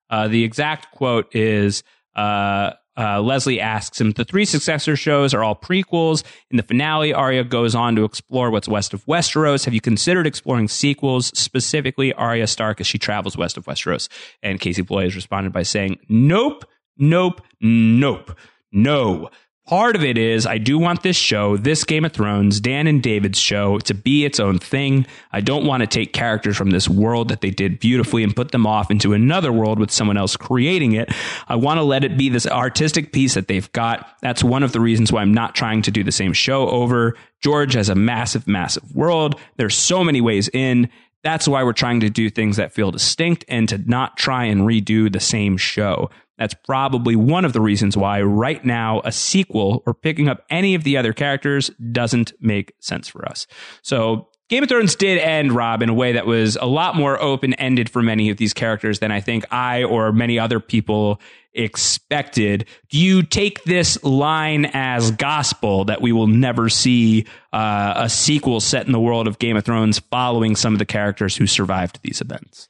Uh, 0.09 0.27
the 0.27 0.43
exact 0.43 0.91
quote 0.91 1.33
is 1.33 1.81
uh, 2.17 2.71
uh, 2.97 3.21
Leslie 3.21 3.61
asks 3.61 4.01
him, 4.01 4.11
The 4.11 4.25
three 4.25 4.43
successor 4.43 4.97
shows 4.97 5.33
are 5.33 5.41
all 5.41 5.55
prequels. 5.55 6.23
In 6.51 6.57
the 6.57 6.63
finale, 6.63 7.13
Arya 7.13 7.45
goes 7.45 7.73
on 7.73 7.95
to 7.95 8.03
explore 8.03 8.51
what's 8.51 8.67
west 8.67 8.93
of 8.93 9.05
Westeros. 9.05 9.63
Have 9.63 9.73
you 9.73 9.79
considered 9.79 10.27
exploring 10.27 10.67
sequels, 10.67 11.27
specifically 11.39 12.11
Arya 12.11 12.47
Stark 12.47 12.81
as 12.81 12.87
she 12.87 12.97
travels 12.97 13.37
west 13.37 13.55
of 13.55 13.63
Westeros? 13.63 14.09
And 14.43 14.59
Casey 14.59 14.81
Bloys 14.81 15.15
responded 15.15 15.53
by 15.53 15.63
saying, 15.63 15.99
Nope, 16.09 16.65
nope, 16.97 17.39
nope, 17.61 18.35
no. 18.73 19.29
Part 19.69 19.95
of 19.95 20.03
it 20.03 20.17
is 20.17 20.47
I 20.47 20.57
do 20.57 20.79
want 20.79 21.03
this 21.03 21.15
show, 21.15 21.55
this 21.55 21.83
Game 21.83 22.03
of 22.03 22.11
Thrones, 22.11 22.59
Dan 22.59 22.87
and 22.87 23.03
David's 23.03 23.37
show, 23.37 23.77
to 23.81 23.93
be 23.93 24.25
its 24.25 24.39
own 24.39 24.57
thing. 24.57 25.05
I 25.31 25.41
don't 25.41 25.63
want 25.63 25.81
to 25.81 25.87
take 25.87 26.11
characters 26.11 26.57
from 26.57 26.71
this 26.71 26.89
world 26.89 27.29
that 27.29 27.41
they 27.41 27.51
did 27.51 27.79
beautifully 27.79 28.23
and 28.23 28.35
put 28.35 28.49
them 28.49 28.65
off 28.65 28.89
into 28.89 29.13
another 29.13 29.53
world 29.53 29.77
with 29.77 29.91
someone 29.91 30.17
else 30.17 30.35
creating 30.35 30.93
it. 30.93 31.13
I 31.47 31.55
want 31.55 31.77
to 31.77 31.83
let 31.83 32.03
it 32.03 32.17
be 32.17 32.29
this 32.29 32.47
artistic 32.47 33.13
piece 33.13 33.35
that 33.35 33.47
they've 33.47 33.71
got. 33.71 34.09
That's 34.23 34.43
one 34.43 34.63
of 34.63 34.71
the 34.71 34.79
reasons 34.79 35.11
why 35.11 35.21
I'm 35.21 35.35
not 35.35 35.53
trying 35.53 35.83
to 35.83 35.91
do 35.91 36.03
the 36.03 36.11
same 36.11 36.33
show 36.33 36.67
over. 36.67 37.15
George 37.39 37.73
has 37.75 37.89
a 37.89 37.95
massive, 37.95 38.47
massive 38.47 38.95
world. 38.95 39.39
There's 39.57 39.77
so 39.77 40.03
many 40.03 40.19
ways 40.19 40.49
in. 40.51 40.89
That's 41.21 41.47
why 41.47 41.63
we're 41.63 41.73
trying 41.73 41.99
to 41.99 42.09
do 42.09 42.31
things 42.31 42.57
that 42.57 42.73
feel 42.73 42.89
distinct 42.89 43.45
and 43.47 43.69
to 43.69 43.77
not 43.77 44.17
try 44.17 44.45
and 44.45 44.61
redo 44.61 45.13
the 45.13 45.19
same 45.19 45.57
show. 45.57 46.09
That's 46.39 46.55
probably 46.65 47.15
one 47.15 47.45
of 47.45 47.53
the 47.53 47.61
reasons 47.61 47.95
why 47.95 48.21
right 48.21 48.63
now 48.63 49.01
a 49.03 49.11
sequel 49.11 49.83
or 49.85 49.93
picking 49.93 50.29
up 50.29 50.45
any 50.49 50.73
of 50.73 50.83
the 50.83 50.97
other 50.97 51.13
characters 51.13 51.69
doesn't 51.91 52.33
make 52.39 52.73
sense 52.79 53.09
for 53.09 53.27
us. 53.27 53.45
So 53.81 54.29
Game 54.49 54.63
of 54.63 54.69
Thrones 54.69 54.95
did 54.95 55.19
end, 55.19 55.51
Rob, 55.51 55.83
in 55.83 55.89
a 55.89 55.93
way 55.93 56.13
that 56.13 56.25
was 56.25 56.55
a 56.55 56.65
lot 56.65 56.95
more 56.95 57.21
open 57.21 57.53
ended 57.55 57.87
for 57.87 58.01
many 58.01 58.31
of 58.31 58.37
these 58.37 58.51
characters 58.51 58.97
than 58.97 59.11
I 59.11 59.21
think 59.21 59.45
I 59.53 59.83
or 59.83 60.11
many 60.11 60.39
other 60.39 60.59
people 60.59 61.21
expected. 61.53 62.65
Do 62.89 62.97
you 62.97 63.21
take 63.21 63.63
this 63.65 64.03
line 64.03 64.65
as 64.73 65.11
gospel 65.11 65.85
that 65.85 66.01
we 66.01 66.11
will 66.11 66.25
never 66.25 66.67
see 66.67 67.27
uh, 67.53 67.93
a 67.97 68.09
sequel 68.09 68.59
set 68.59 68.87
in 68.87 68.91
the 68.91 68.99
world 68.99 69.27
of 69.27 69.37
Game 69.37 69.55
of 69.55 69.65
Thrones 69.65 69.99
following 69.99 70.55
some 70.55 70.73
of 70.73 70.79
the 70.79 70.85
characters 70.85 71.35
who 71.35 71.45
survived 71.45 71.99
these 72.01 72.19
events? 72.19 72.69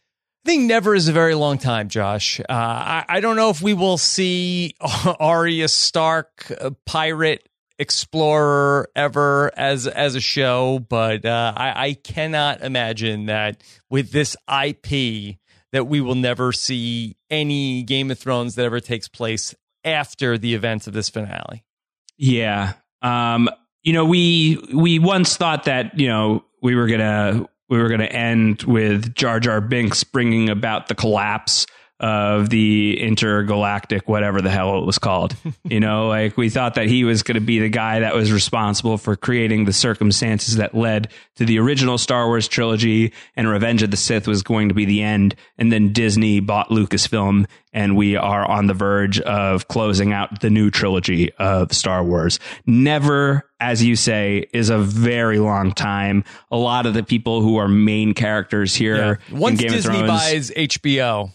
Think 0.50 0.64
never 0.64 0.96
is 0.96 1.08
a 1.08 1.14
very 1.14 1.36
long 1.36 1.60
time, 1.60 1.90
Josh. 1.90 2.40
Uh, 2.40 2.44
I, 2.50 3.06
I 3.08 3.20
don't 3.20 3.36
know 3.36 3.52
if 3.52 3.62
we 3.62 3.76
will 3.76 4.00
see 4.00 4.74
Arya 5.20 5.68
Stark, 5.68 6.52
uh, 6.60 6.72
pirate 6.88 7.48
explorer, 7.78 8.90
ever 8.96 9.52
as 9.56 9.86
as 9.86 10.16
a 10.16 10.20
show, 10.20 10.80
but 10.80 11.24
uh, 11.24 11.54
I, 11.56 11.90
I 11.90 11.94
cannot 11.94 12.62
imagine 12.62 13.28
that 13.28 13.62
with 13.92 14.12
this 14.12 14.36
IP 14.52 15.38
that 15.72 15.86
we 15.86 16.02
will 16.02 16.16
never 16.16 16.52
see 16.52 17.16
any 17.30 17.84
Game 17.84 18.10
of 18.10 18.18
Thrones 18.18 18.56
that 18.56 18.66
ever 18.66 18.80
takes 18.80 19.08
place 19.08 19.54
after 19.84 20.36
the 20.40 20.56
events 20.56 20.88
of 20.88 20.94
this 20.94 21.10
finale. 21.10 21.64
Yeah. 22.18 22.74
Um, 23.04 23.52
you 23.84 23.94
know, 23.94 24.06
we 24.06 24.58
we 24.74 24.98
once 24.98 25.38
thought 25.38 25.66
that, 25.66 26.00
you 26.00 26.08
know, 26.08 26.44
we 26.60 26.74
were 26.74 26.88
to 26.88 27.48
we 27.70 27.78
were 27.78 27.88
going 27.88 28.00
to 28.02 28.12
end 28.12 28.64
with 28.64 29.14
Jar 29.16 29.40
Jar 29.40 29.62
Binks 29.62 30.04
bringing 30.04 30.50
about 30.50 30.88
the 30.88 30.96
collapse 30.96 31.66
of 32.00 32.50
the 32.50 33.00
intergalactic 33.00 34.08
whatever 34.08 34.42
the 34.42 34.50
hell 34.50 34.78
it 34.80 34.86
was 34.86 34.98
called. 34.98 35.36
you 35.64 35.80
know, 35.80 36.08
like 36.08 36.38
we 36.38 36.50
thought 36.50 36.76
that 36.76 36.88
he 36.88 37.04
was 37.04 37.24
going 37.24 37.36
to 37.36 37.42
be 37.42 37.60
the 37.60 37.70
guy 37.70 38.00
that 38.00 38.16
was 38.16 38.32
responsible 38.32 38.98
for 38.98 39.16
creating 39.16 39.66
the 39.66 39.74
circumstances 39.74 40.56
that 40.56 40.74
led 40.74 41.12
to 41.36 41.46
the 41.46 41.60
original 41.60 41.98
Star 41.98 42.28
Wars 42.28 42.48
trilogy 42.48 43.14
and 43.36 43.48
Revenge 43.48 43.84
of 43.84 43.92
the 43.92 43.98
Sith 43.98 44.28
was 44.28 44.44
going 44.44 44.70
to 44.70 44.76
be 44.76 44.86
the 44.86 45.02
end 45.02 45.36
and 45.58 45.72
then 45.72 45.92
Disney 45.92 46.40
bought 46.40 46.70
Lucasfilm 46.70 47.46
and 47.74 47.96
we 47.96 48.16
are 48.16 48.50
on 48.50 48.68
the 48.68 48.74
verge 48.74 49.20
of 49.20 49.68
closing 49.68 50.14
out 50.14 50.42
the 50.42 50.50
new 50.50 50.72
trilogy 50.72 51.34
of 51.34 51.74
Star 51.74 52.04
Wars. 52.04 52.40
Never 52.66 53.46
as 53.60 53.84
you 53.84 53.96
say, 53.96 54.48
is 54.54 54.70
a 54.70 54.78
very 54.78 55.40
long 55.40 55.74
time. 55.74 56.24
A 56.50 56.58
lot 56.58 56.86
of 56.86 56.94
the 56.94 57.04
people 57.04 57.42
who 57.42 57.58
are 57.58 57.68
main 57.68 58.14
characters 58.14 58.74
here 58.74 59.20
in 59.30 59.38
Once 59.38 59.60
Game 59.60 59.72
Disney 59.72 60.00
of 60.00 60.06
Thrones, 60.06 60.10
buys 60.10 60.52
HBO, 60.52 61.32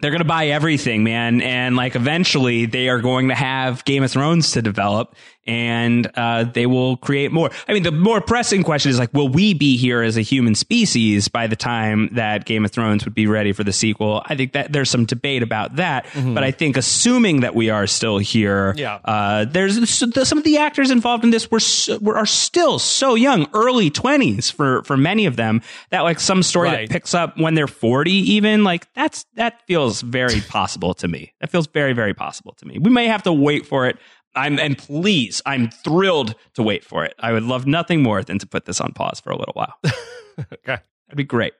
they're 0.00 0.10
going 0.10 0.20
to 0.20 0.24
buy 0.24 0.48
everything, 0.48 1.04
man. 1.04 1.40
And 1.40 1.76
like 1.76 1.96
eventually 1.96 2.66
they 2.66 2.88
are 2.88 3.00
going 3.00 3.28
to 3.28 3.34
have 3.34 3.84
Game 3.84 4.02
of 4.02 4.10
Thrones 4.10 4.52
to 4.52 4.62
develop 4.62 5.14
and 5.46 6.10
uh, 6.14 6.44
they 6.44 6.66
will 6.66 6.96
create 6.96 7.32
more. 7.32 7.50
I 7.68 7.72
mean, 7.72 7.82
the 7.82 7.92
more 7.92 8.20
pressing 8.20 8.62
question 8.62 8.90
is 8.90 8.98
like, 8.98 9.12
will 9.14 9.28
we 9.28 9.54
be 9.54 9.76
here 9.76 10.02
as 10.02 10.16
a 10.16 10.22
human 10.22 10.54
species 10.54 11.28
by 11.28 11.46
the 11.46 11.56
time 11.56 12.08
that 12.12 12.44
Game 12.44 12.64
of 12.64 12.70
Thrones 12.70 13.04
would 13.04 13.14
be 13.14 13.26
ready 13.26 13.52
for 13.52 13.64
the 13.64 13.72
sequel? 13.72 14.22
I 14.26 14.34
think 14.36 14.52
that 14.52 14.72
there's 14.72 14.90
some 14.90 15.04
debate 15.04 15.42
about 15.42 15.76
that. 15.76 16.06
But 16.14 16.42
I 16.44 16.50
think 16.50 16.76
assuming 16.76 17.40
that 17.40 17.54
we 17.54 17.70
are 17.70 17.86
still 17.86 18.18
here, 18.18 18.74
Yeah. 18.76 18.98
uh, 19.04 19.44
there's 19.44 19.88
some 19.98 20.38
of 20.38 20.44
the 20.44 20.58
actors 20.58 20.90
involved 20.90 21.24
in 21.24 21.30
this 21.30 21.50
were, 21.50 21.60
were 22.00 22.16
are 22.16 22.26
still 22.26 22.78
so 22.78 23.14
young, 23.14 23.46
early 23.54 23.90
20s 23.90 24.52
for, 24.52 24.82
for 24.82 24.96
many 24.96 25.26
of 25.26 25.36
them 25.36 25.62
that 25.90 26.00
like 26.00 26.20
some 26.20 26.42
story 26.42 26.68
Right. 26.68 26.88
that 26.88 26.92
picks 26.92 27.14
up 27.14 27.38
when 27.38 27.54
they're 27.54 27.66
40 27.66 28.10
even 28.12 28.64
like 28.64 28.92
that's 28.94 29.24
that 29.34 29.62
feels 29.66 30.00
very 30.00 30.40
possible 30.48 30.94
to 30.94 31.06
me 31.08 31.32
that 31.40 31.50
feels 31.50 31.66
very 31.68 31.92
very 31.92 32.14
possible 32.14 32.54
to 32.58 32.66
me 32.66 32.78
we 32.78 32.90
may 32.90 33.06
have 33.06 33.22
to 33.24 33.32
wait 33.32 33.66
for 33.66 33.86
it 33.86 33.96
i'm 34.36 34.58
and 34.58 34.76
please 34.78 35.42
i'm 35.46 35.70
thrilled 35.70 36.34
to 36.54 36.62
wait 36.62 36.84
for 36.84 37.04
it. 37.04 37.14
I 37.18 37.32
would 37.32 37.42
love 37.42 37.66
nothing 37.66 38.02
more 38.02 38.22
than 38.22 38.38
to 38.38 38.46
put 38.46 38.64
this 38.66 38.80
on 38.80 38.92
pause 38.92 39.18
for 39.20 39.30
a 39.30 39.36
little 39.38 39.54
while. 39.54 39.74
Okay. 40.38 40.76
that'd 41.06 41.16
be 41.16 41.24
great. 41.24 41.54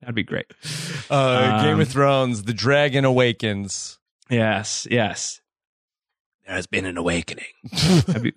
That'd 0.00 0.16
be 0.16 0.24
great. 0.24 0.46
Uh, 1.08 1.62
Game 1.62 1.74
Um, 1.74 1.80
of 1.80 1.88
Thrones, 1.88 2.42
The 2.42 2.52
Dragon 2.54 3.04
Awakens. 3.04 3.98
yes 4.28 4.86
yes. 4.90 5.40
There 6.46 6.56
has 6.56 6.66
been 6.66 6.86
an 6.86 6.96
awakening. 6.98 7.44
I'd 8.08 8.22
be 8.22 8.32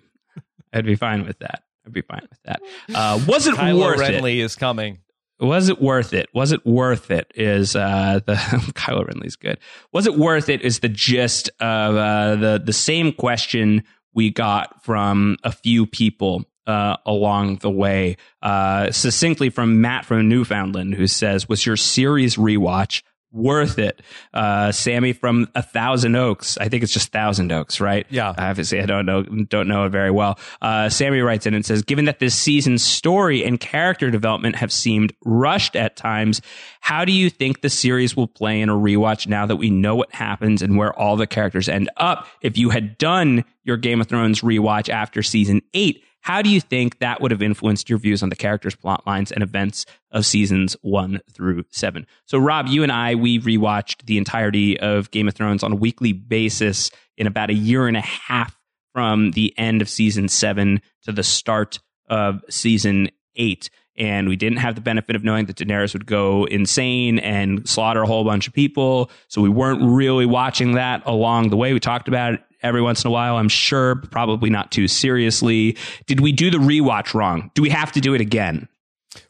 i'd 0.72 0.84
be 0.86 0.94
fine 0.94 1.26
with 1.26 1.38
that. 1.40 1.64
I'd 1.86 1.92
be 1.92 2.02
fine 2.02 2.26
with 2.30 2.38
that. 2.44 2.60
Uh 2.94 3.20
was 3.26 3.46
it 3.48 3.54
Kylo 3.56 3.80
worth 3.80 4.00
it? 4.00 4.22
Renly 4.22 4.36
is 4.38 4.54
coming. 4.56 4.98
Was 5.40 5.68
it 5.68 5.80
worth 5.80 6.12
it? 6.12 6.28
Was 6.32 6.52
it 6.52 6.64
worth 6.64 7.10
it? 7.10 7.30
Is 7.34 7.74
uh, 7.74 8.20
the 8.24 8.34
Kylo 8.74 9.06
Renly's 9.06 9.36
good? 9.36 9.58
Was 9.92 10.06
it 10.06 10.16
worth 10.16 10.48
it? 10.48 10.62
Is 10.62 10.80
the 10.80 10.88
gist 10.88 11.50
of 11.60 11.96
uh, 11.96 12.36
the 12.36 12.62
the 12.64 12.72
same 12.72 13.12
question 13.12 13.84
we 14.12 14.30
got 14.30 14.84
from 14.84 15.36
a 15.42 15.50
few 15.50 15.86
people 15.86 16.44
uh, 16.66 16.96
along 17.04 17.56
the 17.56 17.70
way, 17.70 18.16
uh, 18.42 18.90
succinctly 18.90 19.50
from 19.50 19.80
Matt 19.80 20.04
from 20.04 20.28
Newfoundland, 20.28 20.94
who 20.94 21.06
says, 21.06 21.48
"Was 21.48 21.66
your 21.66 21.76
series 21.76 22.36
rewatch 22.36 23.02
worth 23.34 23.78
it?" 23.78 24.00
Uh, 24.32 24.72
Sammy 24.72 25.12
from 25.12 25.48
A 25.54 25.62
Thousand 25.62 26.16
Oaks, 26.16 26.56
I 26.58 26.68
think 26.68 26.82
it's 26.82 26.92
just 26.92 27.12
Thousand 27.12 27.52
Oaks, 27.52 27.80
right? 27.80 28.06
Yeah. 28.08 28.32
I 28.36 28.42
have 28.42 28.56
to 28.56 28.64
say 28.64 28.80
I 28.80 28.86
don't 28.86 29.04
know 29.04 29.22
don't 29.22 29.68
know 29.68 29.84
it 29.84 29.90
very 29.90 30.10
well. 30.10 30.38
Uh, 30.62 30.88
Sammy 30.88 31.20
writes 31.20 31.46
in 31.46 31.54
and 31.54 31.66
says, 31.66 31.82
given 31.82 32.06
that 32.06 32.18
this 32.18 32.34
season's 32.34 32.82
story 32.82 33.44
and 33.44 33.60
character 33.60 34.10
development 34.10 34.56
have 34.56 34.72
seemed 34.72 35.12
rushed 35.24 35.76
at 35.76 35.96
times, 35.96 36.40
how 36.80 37.04
do 37.04 37.12
you 37.12 37.30
think 37.30 37.60
the 37.60 37.70
series 37.70 38.16
will 38.16 38.28
play 38.28 38.60
in 38.60 38.68
a 38.68 38.74
rewatch 38.74 39.26
now 39.26 39.46
that 39.46 39.56
we 39.56 39.70
know 39.70 39.96
what 39.96 40.12
happens 40.14 40.62
and 40.62 40.76
where 40.76 40.92
all 40.92 41.16
the 41.16 41.26
characters 41.26 41.68
end 41.68 41.90
up? 41.96 42.26
If 42.40 42.56
you 42.56 42.70
had 42.70 42.98
done 42.98 43.44
your 43.64 43.76
Game 43.76 44.00
of 44.00 44.06
Thrones 44.06 44.42
rewatch 44.42 44.88
after 44.88 45.22
season 45.22 45.62
eight, 45.72 46.04
How 46.24 46.40
do 46.40 46.48
you 46.48 46.58
think 46.58 47.00
that 47.00 47.20
would 47.20 47.32
have 47.32 47.42
influenced 47.42 47.90
your 47.90 47.98
views 47.98 48.22
on 48.22 48.30
the 48.30 48.34
characters, 48.34 48.74
plot 48.74 49.06
lines, 49.06 49.30
and 49.30 49.42
events 49.42 49.84
of 50.10 50.24
seasons 50.24 50.74
one 50.80 51.20
through 51.30 51.66
seven? 51.70 52.06
So, 52.24 52.38
Rob, 52.38 52.66
you 52.66 52.82
and 52.82 52.90
I, 52.90 53.14
we 53.14 53.38
rewatched 53.38 54.06
the 54.06 54.16
entirety 54.16 54.80
of 54.80 55.10
Game 55.10 55.28
of 55.28 55.34
Thrones 55.34 55.62
on 55.62 55.72
a 55.72 55.76
weekly 55.76 56.14
basis 56.14 56.90
in 57.18 57.26
about 57.26 57.50
a 57.50 57.54
year 57.54 57.86
and 57.86 57.94
a 57.94 58.00
half 58.00 58.58
from 58.94 59.32
the 59.32 59.52
end 59.58 59.82
of 59.82 59.88
season 59.90 60.28
seven 60.28 60.80
to 61.02 61.12
the 61.12 61.22
start 61.22 61.78
of 62.08 62.42
season 62.48 63.10
eight. 63.36 63.68
And 63.94 64.26
we 64.26 64.36
didn't 64.36 64.58
have 64.58 64.76
the 64.76 64.80
benefit 64.80 65.16
of 65.16 65.24
knowing 65.24 65.44
that 65.44 65.56
Daenerys 65.56 65.92
would 65.92 66.06
go 66.06 66.46
insane 66.46 67.18
and 67.18 67.68
slaughter 67.68 68.02
a 68.02 68.06
whole 68.06 68.24
bunch 68.24 68.48
of 68.48 68.54
people. 68.54 69.10
So 69.28 69.42
we 69.42 69.50
weren't 69.50 69.82
really 69.82 70.24
watching 70.24 70.72
that 70.72 71.02
along 71.04 71.50
the 71.50 71.56
way. 71.58 71.74
We 71.74 71.80
talked 71.80 72.08
about 72.08 72.34
it 72.34 72.40
every 72.64 72.82
once 72.82 73.04
in 73.04 73.08
a 73.08 73.12
while, 73.12 73.36
I'm 73.36 73.48
sure, 73.48 73.96
probably 73.96 74.50
not 74.50 74.72
too 74.72 74.88
seriously. 74.88 75.76
Did 76.06 76.20
we 76.20 76.32
do 76.32 76.50
the 76.50 76.58
rewatch 76.58 77.14
wrong? 77.14 77.50
Do 77.54 77.62
we 77.62 77.70
have 77.70 77.92
to 77.92 78.00
do 78.00 78.14
it 78.14 78.20
again? 78.20 78.68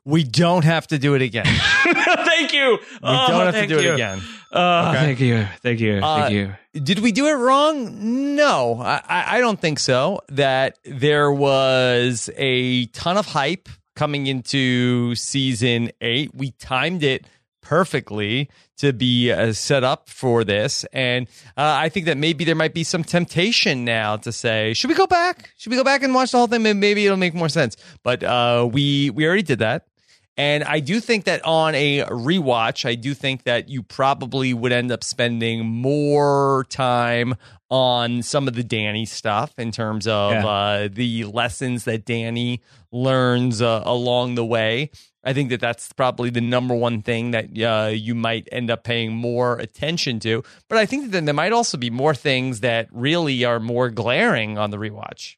We 0.05 0.25
don't 0.25 0.65
have 0.65 0.87
to 0.89 0.99
do 0.99 1.15
it 1.15 1.21
again. 1.21 1.45
thank 1.85 2.53
you. 2.55 2.79
We 2.81 2.99
oh, 3.03 3.27
don't 3.29 3.55
have 3.55 3.55
to 3.55 3.67
do 3.67 3.83
you. 3.83 3.91
it 3.91 3.95
again. 3.95 4.23
Oh, 4.51 4.89
okay. 4.91 4.99
thank 4.99 5.21
you. 5.21 5.47
Thank 5.63 5.81
you. 5.81 5.97
Uh, 5.97 6.21
thank 6.21 6.33
you. 6.33 6.55
Did 6.81 7.01
we 7.01 7.13
do 7.13 7.27
it 7.27 7.35
wrong? 7.35 8.35
No, 8.35 8.81
I, 8.81 9.37
I 9.37 9.41
don't 9.41 9.61
think 9.61 9.79
so. 9.79 10.21
That 10.29 10.79
there 10.85 11.31
was 11.33 12.31
a 12.37 12.87
ton 12.87 13.17
of 13.17 13.27
hype 13.27 13.69
coming 13.97 14.27
into 14.27 15.15
season 15.17 15.91
eight. 16.01 16.35
We 16.35 16.53
timed 16.53 17.03
it 17.03 17.27
perfectly 17.65 18.49
to 18.77 18.93
be 18.93 19.33
uh, 19.33 19.53
set 19.53 19.83
up 19.83 20.09
for 20.09 20.45
this. 20.45 20.85
And 20.93 21.27
uh, 21.57 21.75
I 21.81 21.89
think 21.89 22.07
that 22.07 22.17
maybe 22.17 22.45
there 22.45 22.55
might 22.55 22.75
be 22.75 22.85
some 22.85 23.03
temptation 23.03 23.85
now 23.85 24.17
to 24.19 24.31
say, 24.31 24.75
should 24.75 24.91
we 24.91 24.95
go 24.95 25.09
back? 25.09 25.51
Should 25.57 25.71
we 25.71 25.77
go 25.77 25.85
back 25.85 26.05
and 26.05 26.15
watch 26.15 26.31
the 26.31 26.39
whole 26.39 26.47
thing? 26.47 26.63
Maybe 26.63 27.05
it'll 27.05 27.17
make 27.17 27.35
more 27.35 27.49
sense. 27.49 27.77
But 28.05 28.23
uh, 28.23 28.69
we 28.71 29.11
we 29.11 29.27
already 29.27 29.43
did 29.43 29.59
that. 29.59 29.89
And 30.37 30.65
I 30.65 30.81
do 30.81 30.99
think 30.99 31.25
that 31.25 31.45
on 31.45 31.77
a 31.77 32.01
rewatch, 32.03 32.85
I 32.85 32.97
do 32.97 33.15
think 33.15 33.45
that 33.45 33.69
you 33.69 33.85
probably 33.85 34.53
would 34.53 34.73
end 34.73 34.91
up 34.91 35.05
spending 35.05 35.65
more 35.65 36.67
time 36.71 37.37
on 37.71 38.23
some 38.23 38.49
of 38.49 38.55
the 38.55 38.65
Dany 38.65 39.07
stuff 39.07 39.53
in 39.59 39.71
terms 39.71 40.07
of 40.09 40.33
yeah. 40.33 40.47
uh, 40.47 40.89
the 40.91 41.25
lessons 41.25 41.85
that 41.85 42.05
Dany 42.05 42.61
learns 42.91 43.63
uh, 43.63 43.83
along 43.85 44.35
the 44.35 44.45
way. 44.45 44.91
I 45.25 45.33
think 45.33 45.51
that 45.51 45.61
that's 45.61 45.93
probably 45.93 46.31
the 46.31 46.41
number 46.41 46.75
one 46.75 47.03
thing 47.03 47.31
that 47.31 47.47
uh, 47.59 47.89
you 47.89 48.15
might 48.15 48.49
end 48.53 48.71
up 48.71 48.85
paying 48.85 49.15
more 49.15 49.59
attention 49.59 50.21
to. 50.21 50.43
But 50.69 50.79
I 50.79 50.87
think 50.87 51.11
that 51.11 51.25
there 51.25 51.35
might 51.35 51.53
also 51.53 51.79
be 51.79 51.91
more 51.91 52.15
things 52.15 52.61
that 52.61 52.89
really 52.93 53.45
are 53.45 53.59
more 53.59 53.91
glaring 53.91 54.59
on 54.59 54.71
the 54.71 54.77
rewatch. 54.77 55.37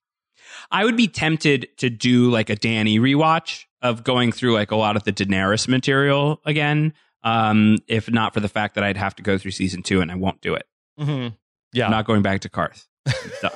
I 0.70 0.84
would 0.84 0.96
be 0.96 1.08
tempted 1.08 1.68
to 1.78 1.90
do 1.90 2.30
like 2.30 2.50
a 2.50 2.56
Dany 2.56 2.98
rewatch 2.98 3.64
of 3.82 4.02
going 4.02 4.32
through 4.32 4.54
like 4.54 4.70
a 4.70 4.76
lot 4.76 4.96
of 4.96 5.04
the 5.04 5.12
Daenerys 5.12 5.68
material 5.68 6.40
again. 6.44 6.92
Um, 7.22 7.78
if 7.88 8.10
not 8.10 8.34
for 8.34 8.40
the 8.40 8.48
fact 8.48 8.76
that 8.76 8.84
I'd 8.84 8.96
have 8.96 9.16
to 9.16 9.22
go 9.22 9.36
through 9.36 9.50
season 9.50 9.82
two 9.82 10.00
and 10.00 10.12
I 10.12 10.14
won't 10.14 10.40
do 10.40 10.54
it. 10.54 10.66
Mm-hmm. 10.98 11.34
Yeah, 11.72 11.86
I'm 11.86 11.90
not 11.90 12.06
going 12.06 12.22
back 12.22 12.40
to 12.42 12.48
Qarth. 12.48 12.86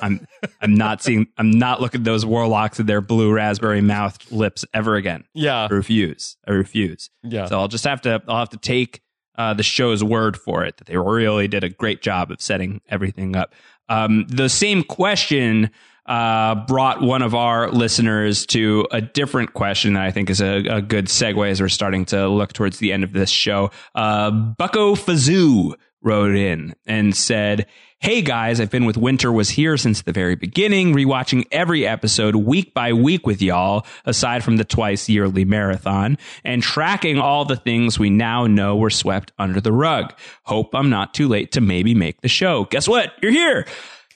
I'm 0.01 0.27
I'm 0.61 0.75
not 0.75 1.01
seeing 1.01 1.27
I'm 1.37 1.51
not 1.51 1.81
looking 1.81 2.01
at 2.01 2.05
those 2.05 2.25
warlocks 2.25 2.77
with 2.77 2.87
their 2.87 3.01
blue 3.01 3.31
raspberry 3.31 3.81
mouthed 3.81 4.31
lips 4.31 4.65
ever 4.73 4.95
again. 4.95 5.23
Yeah, 5.33 5.67
I 5.69 5.73
refuse. 5.73 6.37
I 6.47 6.51
refuse. 6.51 7.09
Yeah. 7.23 7.47
So 7.47 7.59
I'll 7.59 7.67
just 7.67 7.85
have 7.85 8.01
to 8.01 8.21
I'll 8.27 8.39
have 8.39 8.49
to 8.49 8.57
take 8.57 9.01
uh, 9.37 9.53
the 9.53 9.63
show's 9.63 10.03
word 10.03 10.37
for 10.37 10.63
it 10.65 10.77
that 10.77 10.87
they 10.87 10.97
really 10.97 11.47
did 11.47 11.63
a 11.63 11.69
great 11.69 12.01
job 12.01 12.31
of 12.31 12.41
setting 12.41 12.81
everything 12.89 13.35
up. 13.35 13.53
Um, 13.89 14.25
the 14.27 14.49
same 14.49 14.83
question 14.83 15.71
uh, 16.05 16.55
brought 16.65 17.01
one 17.01 17.21
of 17.21 17.35
our 17.35 17.69
listeners 17.71 18.45
to 18.47 18.87
a 18.91 19.01
different 19.01 19.53
question 19.53 19.93
that 19.93 20.03
I 20.03 20.11
think 20.11 20.29
is 20.29 20.41
a, 20.41 20.65
a, 20.65 20.81
good 20.81 21.05
segue 21.05 21.49
as 21.49 21.61
we're 21.61 21.69
starting 21.69 22.05
to 22.05 22.27
look 22.27 22.53
towards 22.53 22.79
the 22.79 22.91
end 22.91 23.03
of 23.03 23.13
this 23.13 23.29
show. 23.29 23.69
Uh, 23.93 24.31
Bucko 24.31 24.95
Fazoo 24.95 25.73
wrote 26.01 26.35
in 26.35 26.75
and 26.85 27.15
said, 27.15 27.67
Hey 27.99 28.23
guys, 28.23 28.59
I've 28.59 28.71
been 28.71 28.85
with 28.85 28.97
Winter 28.97 29.31
Was 29.31 29.51
Here 29.51 29.77
since 29.77 30.01
the 30.01 30.11
very 30.11 30.35
beginning, 30.35 30.95
rewatching 30.95 31.45
every 31.51 31.85
episode 31.85 32.35
week 32.35 32.73
by 32.73 32.93
week 32.93 33.27
with 33.27 33.43
y'all, 33.43 33.85
aside 34.05 34.43
from 34.43 34.57
the 34.57 34.63
twice 34.63 35.07
yearly 35.07 35.45
marathon, 35.45 36.17
and 36.43 36.63
tracking 36.63 37.19
all 37.19 37.45
the 37.45 37.55
things 37.55 37.99
we 37.99 38.09
now 38.09 38.47
know 38.47 38.75
were 38.75 38.89
swept 38.89 39.31
under 39.37 39.61
the 39.61 39.71
rug. 39.71 40.13
Hope 40.45 40.73
I'm 40.73 40.89
not 40.89 41.13
too 41.13 41.27
late 41.27 41.51
to 41.51 41.61
maybe 41.61 41.93
make 41.93 42.21
the 42.21 42.27
show. 42.27 42.65
Guess 42.65 42.87
what? 42.87 43.11
You're 43.21 43.31
here. 43.31 43.67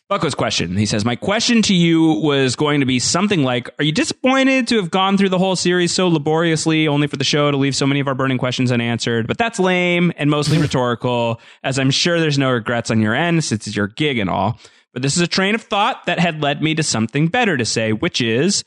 Bucko's 0.08 0.36
question. 0.36 0.78
He 0.78 0.86
says, 0.86 1.04
My 1.04 1.16
question 1.16 1.64
to 1.64 1.74
you 1.74 2.20
was 2.22 2.56
going 2.56 2.80
to 2.80 2.86
be 2.86 3.00
something 3.00 3.44
like 3.44 3.72
Are 3.80 3.84
you 3.84 3.92
disappointed 3.92 4.68
to 4.68 4.76
have 4.76 4.92
gone 4.92 5.18
through 5.18 5.30
the 5.30 5.40
whole 5.40 5.56
series 5.56 5.96
so 5.96 6.08
laboriously, 6.08 6.88
only 6.88 7.08
for 7.08 7.18
the 7.18 7.24
show 7.24 7.50
to 7.50 7.58
leave 7.58 7.76
so 7.76 7.88
many 7.88 8.00
of 8.00 8.08
our 8.08 8.14
burning 8.14 8.38
questions 8.38 8.72
unanswered? 8.72 9.26
But 9.26 9.40
that's 9.40 9.60
lame 9.60 10.14
and 10.18 10.30
mostly 10.30 10.58
rhetorical, 10.62 11.42
as 11.64 11.80
I'm 11.80 11.90
sure 11.90 12.20
there's 12.20 12.38
no 12.38 12.52
regrets 12.52 12.92
on 12.92 13.02
your 13.02 13.16
end 13.16 13.44
since 13.44 13.66
it's 13.66 13.76
your 13.76 13.88
gig 13.88 14.20
and 14.20 14.30
all. 14.30 14.60
But 14.94 15.02
this 15.02 15.16
is 15.16 15.24
a 15.24 15.28
train 15.28 15.56
of 15.56 15.64
thought 15.64 16.06
that 16.06 16.20
had 16.20 16.40
led 16.42 16.62
me 16.62 16.76
to 16.76 16.84
something 16.84 17.28
better 17.28 17.58
to 17.58 17.66
say, 17.66 17.92
which 17.92 18.22
is, 18.22 18.64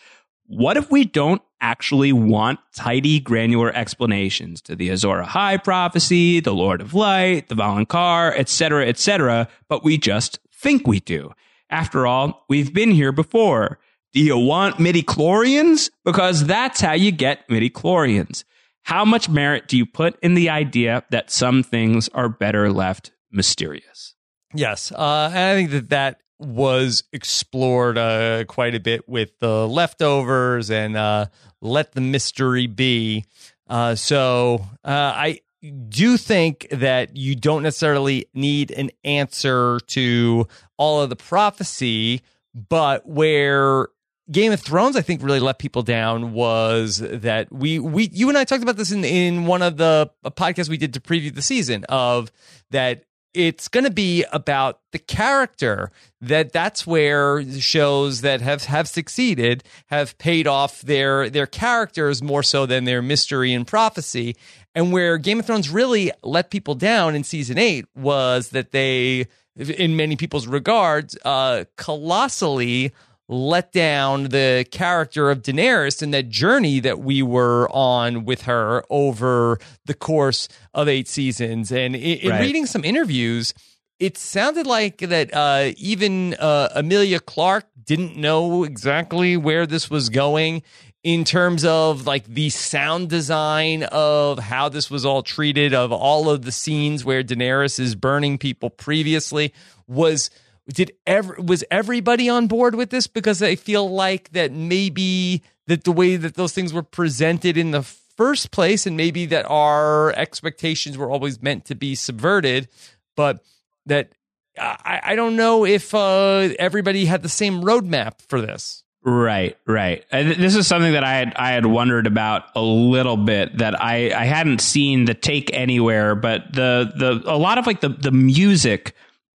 what 0.47 0.77
if 0.77 0.90
we 0.90 1.05
don't 1.05 1.40
actually 1.60 2.12
want 2.12 2.59
tidy, 2.74 3.20
granular 3.20 3.74
explanations 3.74 4.60
to 4.62 4.74
the 4.74 4.89
Azor 4.89 5.23
Ahai 5.23 5.62
prophecy, 5.62 6.40
the 6.40 6.55
Lord 6.55 6.81
of 6.81 6.94
Light, 6.94 7.48
the 7.48 7.55
Valonqar, 7.55 8.36
etc., 8.36 8.86
etc., 8.89 9.48
but 9.69 9.85
we 9.85 9.98
just 9.98 10.40
think 10.59 10.86
we 10.86 11.01
do. 11.01 11.32
After 11.70 12.06
all, 12.06 12.44
we've 12.48 12.72
been 12.72 12.90
here 12.90 13.12
before. 13.12 13.78
Do 14.12 14.20
you 14.20 14.39
want 14.39 14.80
midi-chlorians? 14.80 15.90
Because 16.05 16.47
that's 16.47 16.80
how 16.80 16.93
you 16.93 17.12
get 17.12 17.48
midi-chlorians. 17.48 18.44
How 18.82 19.05
much 19.05 19.28
merit 19.28 19.68
do 19.68 19.76
you 19.76 19.85
put 19.85 20.18
in 20.22 20.35
the 20.35 20.48
idea 20.48 21.05
that 21.10 21.30
some 21.30 21.62
things 21.62 22.09
are 22.14 22.28
better 22.28 22.72
left 22.72 23.12
mysterious? 23.30 24.14
Yes, 24.55 24.93
uh, 24.93 25.30
and 25.30 25.39
I 25.39 25.55
think 25.55 25.70
that 25.72 25.90
that 25.90 26.20
was 26.39 27.05
explored 27.12 27.98
uh, 27.98 28.44
quite 28.44 28.74
a 28.74 28.80
bit 28.80 29.09
with 29.09 29.39
the 29.40 29.68
leftovers 29.68 30.70
and 30.70 30.97
uh, 30.97 31.26
let 31.60 31.93
the 31.93 32.01
mystery 32.01 32.66
be. 32.66 33.24
Uh, 33.68 33.94
so 33.94 34.64
uh, 34.85 35.12
I 35.14 35.40
do 35.89 36.16
think 36.16 36.66
that 36.70 37.16
you 37.16 37.35
don't 37.35 37.62
necessarily 37.62 38.26
need 38.35 38.70
an 38.70 38.90
answer 39.05 39.80
to 39.89 40.47
all 40.76 41.01
of 41.01 41.10
the 41.10 41.16
prophecy, 41.16 42.22
but 42.55 43.06
where 43.09 43.89
Game 44.30 44.52
of 44.52 44.60
Thrones, 44.60 44.94
I 44.94 45.01
think, 45.01 45.22
really 45.22 45.40
let 45.40 45.59
people 45.59 45.82
down 45.82 46.32
was 46.32 46.98
that 46.98 47.51
we 47.51 47.78
we 47.78 48.10
you 48.12 48.28
and 48.28 48.36
I 48.36 48.44
talked 48.44 48.62
about 48.62 48.76
this 48.76 48.93
in 48.93 49.05
in 49.05 49.47
one 49.47 49.62
of 49.62 49.78
the 49.78 50.10
podcasts 50.24 50.68
we 50.68 50.76
did 50.76 50.94
to 50.94 51.01
preview 51.01 51.35
the 51.35 51.43
season 51.43 51.85
of 51.89 52.30
that 52.70 53.05
it's 53.35 53.68
going 53.68 53.85
to 53.85 53.90
be 53.90 54.24
about 54.32 54.80
the 54.93 54.98
character 54.98 55.90
that 56.20 56.52
that's 56.52 56.86
where 56.86 57.44
shows 57.60 58.22
that 58.22 58.40
have 58.40 58.64
have 58.64 58.89
succeeded 58.89 59.62
have 59.86 60.16
paid 60.18 60.47
off 60.47 60.80
their 60.82 61.30
their 61.30 61.47
characters 61.47 62.22
more 62.22 62.43
so 62.43 62.66
than 62.66 62.85
their 62.85 63.02
mystery 63.02 63.52
and 63.52 63.66
prophecy 63.66 64.35
and 64.78 64.92
where 64.92 65.18
Game 65.18 65.40
of 65.40 65.46
Thrones 65.46 65.68
really 65.68 66.12
let 66.22 66.50
people 66.50 66.76
down 66.76 67.16
in 67.16 67.24
season 67.24 67.59
8 67.59 67.84
was 67.96 68.50
that 68.50 68.70
they 68.70 69.26
in 69.56 69.96
many 69.96 70.14
people's 70.14 70.46
regards 70.46 71.18
uh 71.24 71.64
colossally 71.76 72.92
let 73.28 73.72
down 73.72 74.24
the 74.24 74.64
character 74.70 75.30
of 75.30 75.42
Daenerys 75.42 76.00
and 76.00 76.14
that 76.14 76.28
journey 76.28 76.78
that 76.80 77.00
we 77.00 77.22
were 77.22 77.68
on 77.70 78.24
with 78.24 78.42
her 78.42 78.84
over 78.88 79.59
the 79.84 79.92
course 79.92 80.48
of 80.72 80.88
eight 80.88 81.09
seasons. 81.09 81.70
And 81.70 81.94
in, 81.94 82.30
right. 82.30 82.40
reading 82.40 82.64
some 82.64 82.84
interviews, 82.84 83.52
it 83.98 84.16
sounded 84.16 84.66
like 84.66 84.98
that 84.98 85.34
uh, 85.34 85.72
even 85.76 86.34
uh, 86.34 86.70
Emilia 86.74 87.20
Clarke 87.20 87.66
didn't 87.84 88.16
know 88.16 88.64
exactly 88.64 89.36
where 89.36 89.66
this 89.66 89.90
was 89.90 90.09
going 90.09 90.62
in 91.02 91.24
terms 91.24 91.64
of 91.64 92.06
like 92.06 92.24
the 92.26 92.50
sound 92.50 93.08
design 93.08 93.84
of 93.84 94.38
how 94.38 94.68
this 94.68 94.90
was 94.90 95.04
all 95.04 95.22
treated, 95.22 95.72
of 95.74 95.92
all 95.92 96.28
of 96.28 96.42
the 96.42 96.52
scenes 96.52 97.04
where 97.04 97.22
Daenerys 97.22 97.78
is 97.78 97.94
burning 97.94 98.38
people 98.38 98.70
previously 98.70 99.52
was 99.86 100.30
did 100.68 100.92
ever 101.06 101.36
was 101.40 101.64
everybody 101.70 102.28
on 102.28 102.46
board 102.46 102.74
with 102.74 102.90
this? 102.90 103.06
Because 103.06 103.42
I 103.42 103.54
feel 103.54 103.88
like 103.88 104.30
that 104.32 104.52
maybe 104.52 105.42
that 105.66 105.84
the 105.84 105.92
way 105.92 106.16
that 106.16 106.34
those 106.34 106.52
things 106.52 106.72
were 106.72 106.82
presented 106.82 107.56
in 107.56 107.70
the 107.70 107.82
first 107.82 108.50
place 108.50 108.84
and 108.84 108.96
maybe 108.96 109.26
that 109.26 109.46
our 109.48 110.12
expectations 110.12 110.98
were 110.98 111.08
always 111.08 111.40
meant 111.40 111.64
to 111.66 111.76
be 111.76 111.94
subverted 111.94 112.68
but 113.14 113.44
that 113.86 114.12
I, 114.58 115.00
I 115.04 115.16
don't 115.16 115.36
know 115.36 115.64
if 115.64 115.94
uh, 115.94 116.48
everybody 116.58 117.04
had 117.04 117.22
the 117.22 117.28
same 117.28 117.62
roadmap 117.62 118.20
for 118.28 118.40
this 118.40 118.82
Right, 119.09 119.56
right. 119.66 120.05
Uh, 120.12 120.22
this 120.22 120.55
is 120.55 120.66
something 120.66 120.93
that 120.93 121.02
I 121.02 121.14
had 121.14 121.32
I 121.35 121.52
had 121.52 121.64
wondered 121.64 122.06
about 122.06 122.44
a 122.55 122.60
little 122.60 123.16
bit 123.16 123.56
that 123.56 123.80
I 123.80 124.12
I 124.12 124.26
hadn't 124.26 124.60
seen 124.60 125.06
the 125.06 125.14
take 125.14 125.51
anywhere, 125.55 126.14
but 126.14 126.52
the 126.52 126.93
the 126.94 127.22
a 127.24 127.39
lot 127.39 127.56
of 127.56 127.66
like 127.66 127.80
the 127.80 127.89
the 127.89 128.10
music 128.10 128.94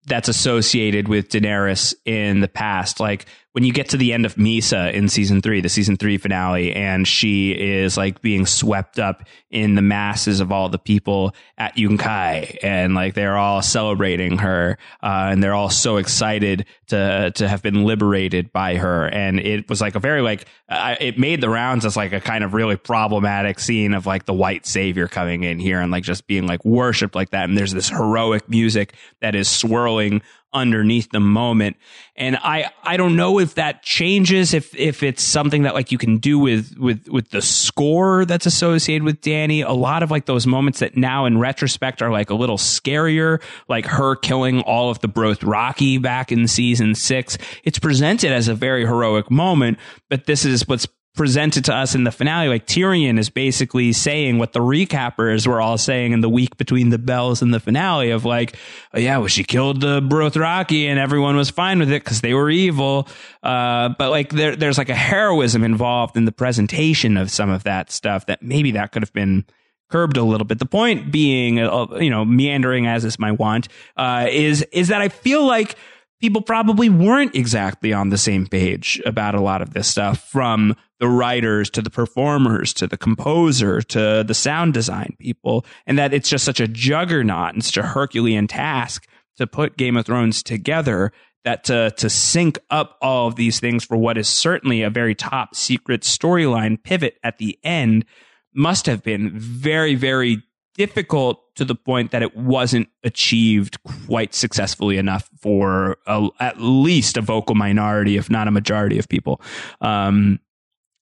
that's 0.07 0.27
associated 0.27 1.07
with 1.07 1.29
Daenerys 1.29 1.93
in 2.03 2.41
the 2.41 2.49
past. 2.49 2.99
Like 2.99 3.27
when 3.53 3.65
you 3.65 3.73
get 3.73 3.89
to 3.89 3.97
the 3.97 4.13
end 4.13 4.25
of 4.25 4.35
Mhysa 4.35 4.93
in 4.93 5.09
season 5.09 5.41
three, 5.41 5.59
the 5.59 5.67
season 5.67 5.97
three 5.97 6.17
finale, 6.17 6.73
and 6.73 7.05
she 7.05 7.51
is 7.51 7.97
like 7.97 8.21
being 8.21 8.45
swept 8.45 8.97
up 8.97 9.23
in 9.49 9.75
the 9.75 9.81
masses 9.81 10.39
of 10.39 10.53
all 10.53 10.69
the 10.69 10.79
people 10.79 11.35
at 11.57 11.75
Yunkai, 11.75 12.57
and 12.63 12.95
like 12.95 13.13
they're 13.13 13.37
all 13.37 13.61
celebrating 13.61 14.37
her, 14.37 14.77
uh, 15.03 15.27
and 15.31 15.43
they're 15.43 15.53
all 15.53 15.69
so 15.69 15.97
excited 15.97 16.65
to 16.87 17.31
to 17.35 17.47
have 17.47 17.61
been 17.61 17.83
liberated 17.83 18.53
by 18.53 18.75
her, 18.77 19.07
and 19.07 19.39
it 19.39 19.69
was 19.69 19.81
like 19.81 19.95
a 19.95 19.99
very 19.99 20.21
like 20.21 20.45
it 20.69 21.19
made 21.19 21.41
the 21.41 21.49
rounds 21.49 21.85
as 21.85 21.97
like 21.97 22.13
a 22.13 22.21
kind 22.21 22.45
of 22.45 22.53
really 22.53 22.77
problematic 22.77 23.59
scene 23.59 23.93
of 23.93 24.05
like 24.05 24.25
the 24.25 24.33
white 24.33 24.65
savior 24.65 25.09
coming 25.09 25.43
in 25.43 25.59
here 25.59 25.81
and 25.81 25.91
like 25.91 26.03
just 26.03 26.25
being 26.25 26.47
like 26.47 26.63
worshipped 26.63 27.15
like 27.15 27.31
that, 27.31 27.49
and 27.49 27.57
there's 27.57 27.73
this 27.73 27.89
heroic 27.89 28.47
music 28.47 28.93
that 29.19 29.35
is 29.35 29.49
swirling 29.49 30.21
underneath 30.53 31.09
the 31.11 31.19
moment. 31.19 31.77
And 32.15 32.37
I, 32.37 32.71
I 32.83 32.97
don't 32.97 33.15
know 33.15 33.39
if 33.39 33.55
that 33.55 33.83
changes, 33.83 34.53
if, 34.53 34.75
if 34.75 35.01
it's 35.01 35.23
something 35.23 35.63
that 35.63 35.73
like 35.73 35.91
you 35.91 35.97
can 35.97 36.17
do 36.17 36.37
with, 36.37 36.77
with, 36.77 37.07
with 37.07 37.29
the 37.29 37.41
score 37.41 38.25
that's 38.25 38.45
associated 38.45 39.03
with 39.03 39.21
Dany. 39.21 39.65
A 39.65 39.73
lot 39.73 40.03
of 40.03 40.11
like 40.11 40.25
those 40.25 40.45
moments 40.45 40.79
that 40.79 40.97
now 40.97 41.25
in 41.25 41.37
retrospect 41.37 42.01
are 42.01 42.11
like 42.11 42.29
a 42.29 42.35
little 42.35 42.57
scarier, 42.57 43.41
like 43.67 43.85
her 43.85 44.15
killing 44.15 44.61
all 44.61 44.89
of 44.89 44.99
the 44.99 45.07
Dothraki 45.07 46.01
back 46.01 46.31
in 46.31 46.47
season 46.47 46.95
six. 46.95 47.37
It's 47.63 47.79
presented 47.79 48.31
as 48.31 48.47
a 48.47 48.55
very 48.55 48.85
heroic 48.85 49.31
moment, 49.31 49.79
but 50.09 50.25
this 50.25 50.45
is 50.45 50.67
what's 50.67 50.87
presented 51.13 51.65
to 51.65 51.75
us 51.75 51.93
in 51.93 52.05
the 52.05 52.11
finale, 52.11 52.47
like 52.47 52.65
Tyrion 52.65 53.19
is 53.19 53.29
basically 53.29 53.91
saying 53.91 54.37
what 54.37 54.53
the 54.53 54.61
recappers 54.61 55.45
were 55.45 55.59
all 55.59 55.77
saying 55.77 56.13
in 56.13 56.21
the 56.21 56.29
week 56.29 56.55
between 56.55 56.89
the 56.89 56.97
bells 56.97 57.41
and 57.41 57.53
the 57.53 57.59
finale 57.59 58.11
of 58.11 58.23
like, 58.23 58.55
oh, 58.93 58.99
yeah, 58.99 59.17
well, 59.17 59.27
she 59.27 59.43
killed 59.43 59.81
the 59.81 59.99
Dothraki 59.99 60.85
and 60.85 60.97
everyone 60.97 61.35
was 61.35 61.49
fine 61.49 61.79
with 61.79 61.91
it 61.91 62.03
because 62.03 62.21
they 62.21 62.33
were 62.33 62.49
evil. 62.49 63.09
Uh, 63.43 63.89
but 63.97 64.09
like 64.09 64.29
there, 64.29 64.55
there's 64.55 64.77
like 64.77 64.89
a 64.89 64.95
heroism 64.95 65.63
involved 65.63 66.15
in 66.15 66.23
the 66.23 66.31
presentation 66.31 67.17
of 67.17 67.29
some 67.29 67.49
of 67.49 67.63
that 67.63 67.91
stuff 67.91 68.27
that 68.27 68.41
maybe 68.41 68.71
that 68.71 68.93
could 68.93 69.03
have 69.03 69.13
been 69.13 69.45
curbed 69.89 70.15
a 70.15 70.23
little 70.23 70.45
bit. 70.45 70.59
The 70.59 70.65
point 70.65 71.11
being, 71.11 71.59
uh, 71.59 71.87
you 71.99 72.09
know, 72.09 72.23
meandering 72.23 72.87
as 72.87 73.03
is 73.03 73.19
my 73.19 73.33
want, 73.33 73.67
uh, 73.97 74.27
is, 74.29 74.61
is 74.71 74.87
that 74.87 75.01
I 75.01 75.09
feel 75.09 75.45
like 75.45 75.75
people 76.21 76.41
probably 76.41 76.87
weren't 76.87 77.35
exactly 77.35 77.91
on 77.91 78.09
the 78.09 78.17
same 78.17 78.45
page 78.47 79.01
about 79.05 79.35
a 79.35 79.41
lot 79.41 79.61
of 79.61 79.73
this 79.73 79.87
stuff 79.87 80.29
from 80.29 80.75
the 80.99 81.09
writers 81.09 81.69
to 81.71 81.81
the 81.81 81.89
performers 81.89 82.73
to 82.73 82.87
the 82.87 82.97
composer 82.97 83.81
to 83.81 84.23
the 84.25 84.33
sound 84.33 84.73
design 84.73 85.15
people 85.19 85.65
and 85.87 85.97
that 85.97 86.13
it's 86.13 86.29
just 86.29 86.45
such 86.45 86.59
a 86.59 86.67
juggernaut 86.67 87.53
and 87.53 87.65
such 87.65 87.77
a 87.77 87.83
herculean 87.83 88.47
task 88.47 89.07
to 89.35 89.47
put 89.47 89.77
game 89.77 89.97
of 89.97 90.05
thrones 90.05 90.43
together 90.43 91.11
that 91.43 91.63
to 91.63 91.91
to 91.97 92.07
sync 92.09 92.59
up 92.69 92.97
all 93.01 93.27
of 93.27 93.35
these 93.35 93.59
things 93.59 93.83
for 93.83 93.97
what 93.97 94.17
is 94.17 94.29
certainly 94.29 94.83
a 94.83 94.91
very 94.91 95.15
top 95.15 95.55
secret 95.55 96.01
storyline 96.01 96.81
pivot 96.81 97.17
at 97.23 97.39
the 97.39 97.57
end 97.63 98.05
must 98.53 98.85
have 98.85 99.01
been 99.01 99.31
very 99.33 99.95
very 99.95 100.43
difficult 100.75 101.41
to 101.55 101.65
the 101.65 101.75
point 101.75 102.11
that 102.11 102.21
it 102.21 102.35
wasn't 102.35 102.87
achieved 103.03 103.77
quite 103.83 104.33
successfully 104.33 104.97
enough 104.97 105.29
for 105.39 105.97
a, 106.07 106.29
at 106.39 106.59
least 106.59 107.17
a 107.17 107.21
vocal 107.21 107.55
minority, 107.55 108.17
if 108.17 108.29
not 108.29 108.47
a 108.47 108.51
majority 108.51 108.97
of 108.97 109.09
people. 109.09 109.41
Um, 109.81 110.39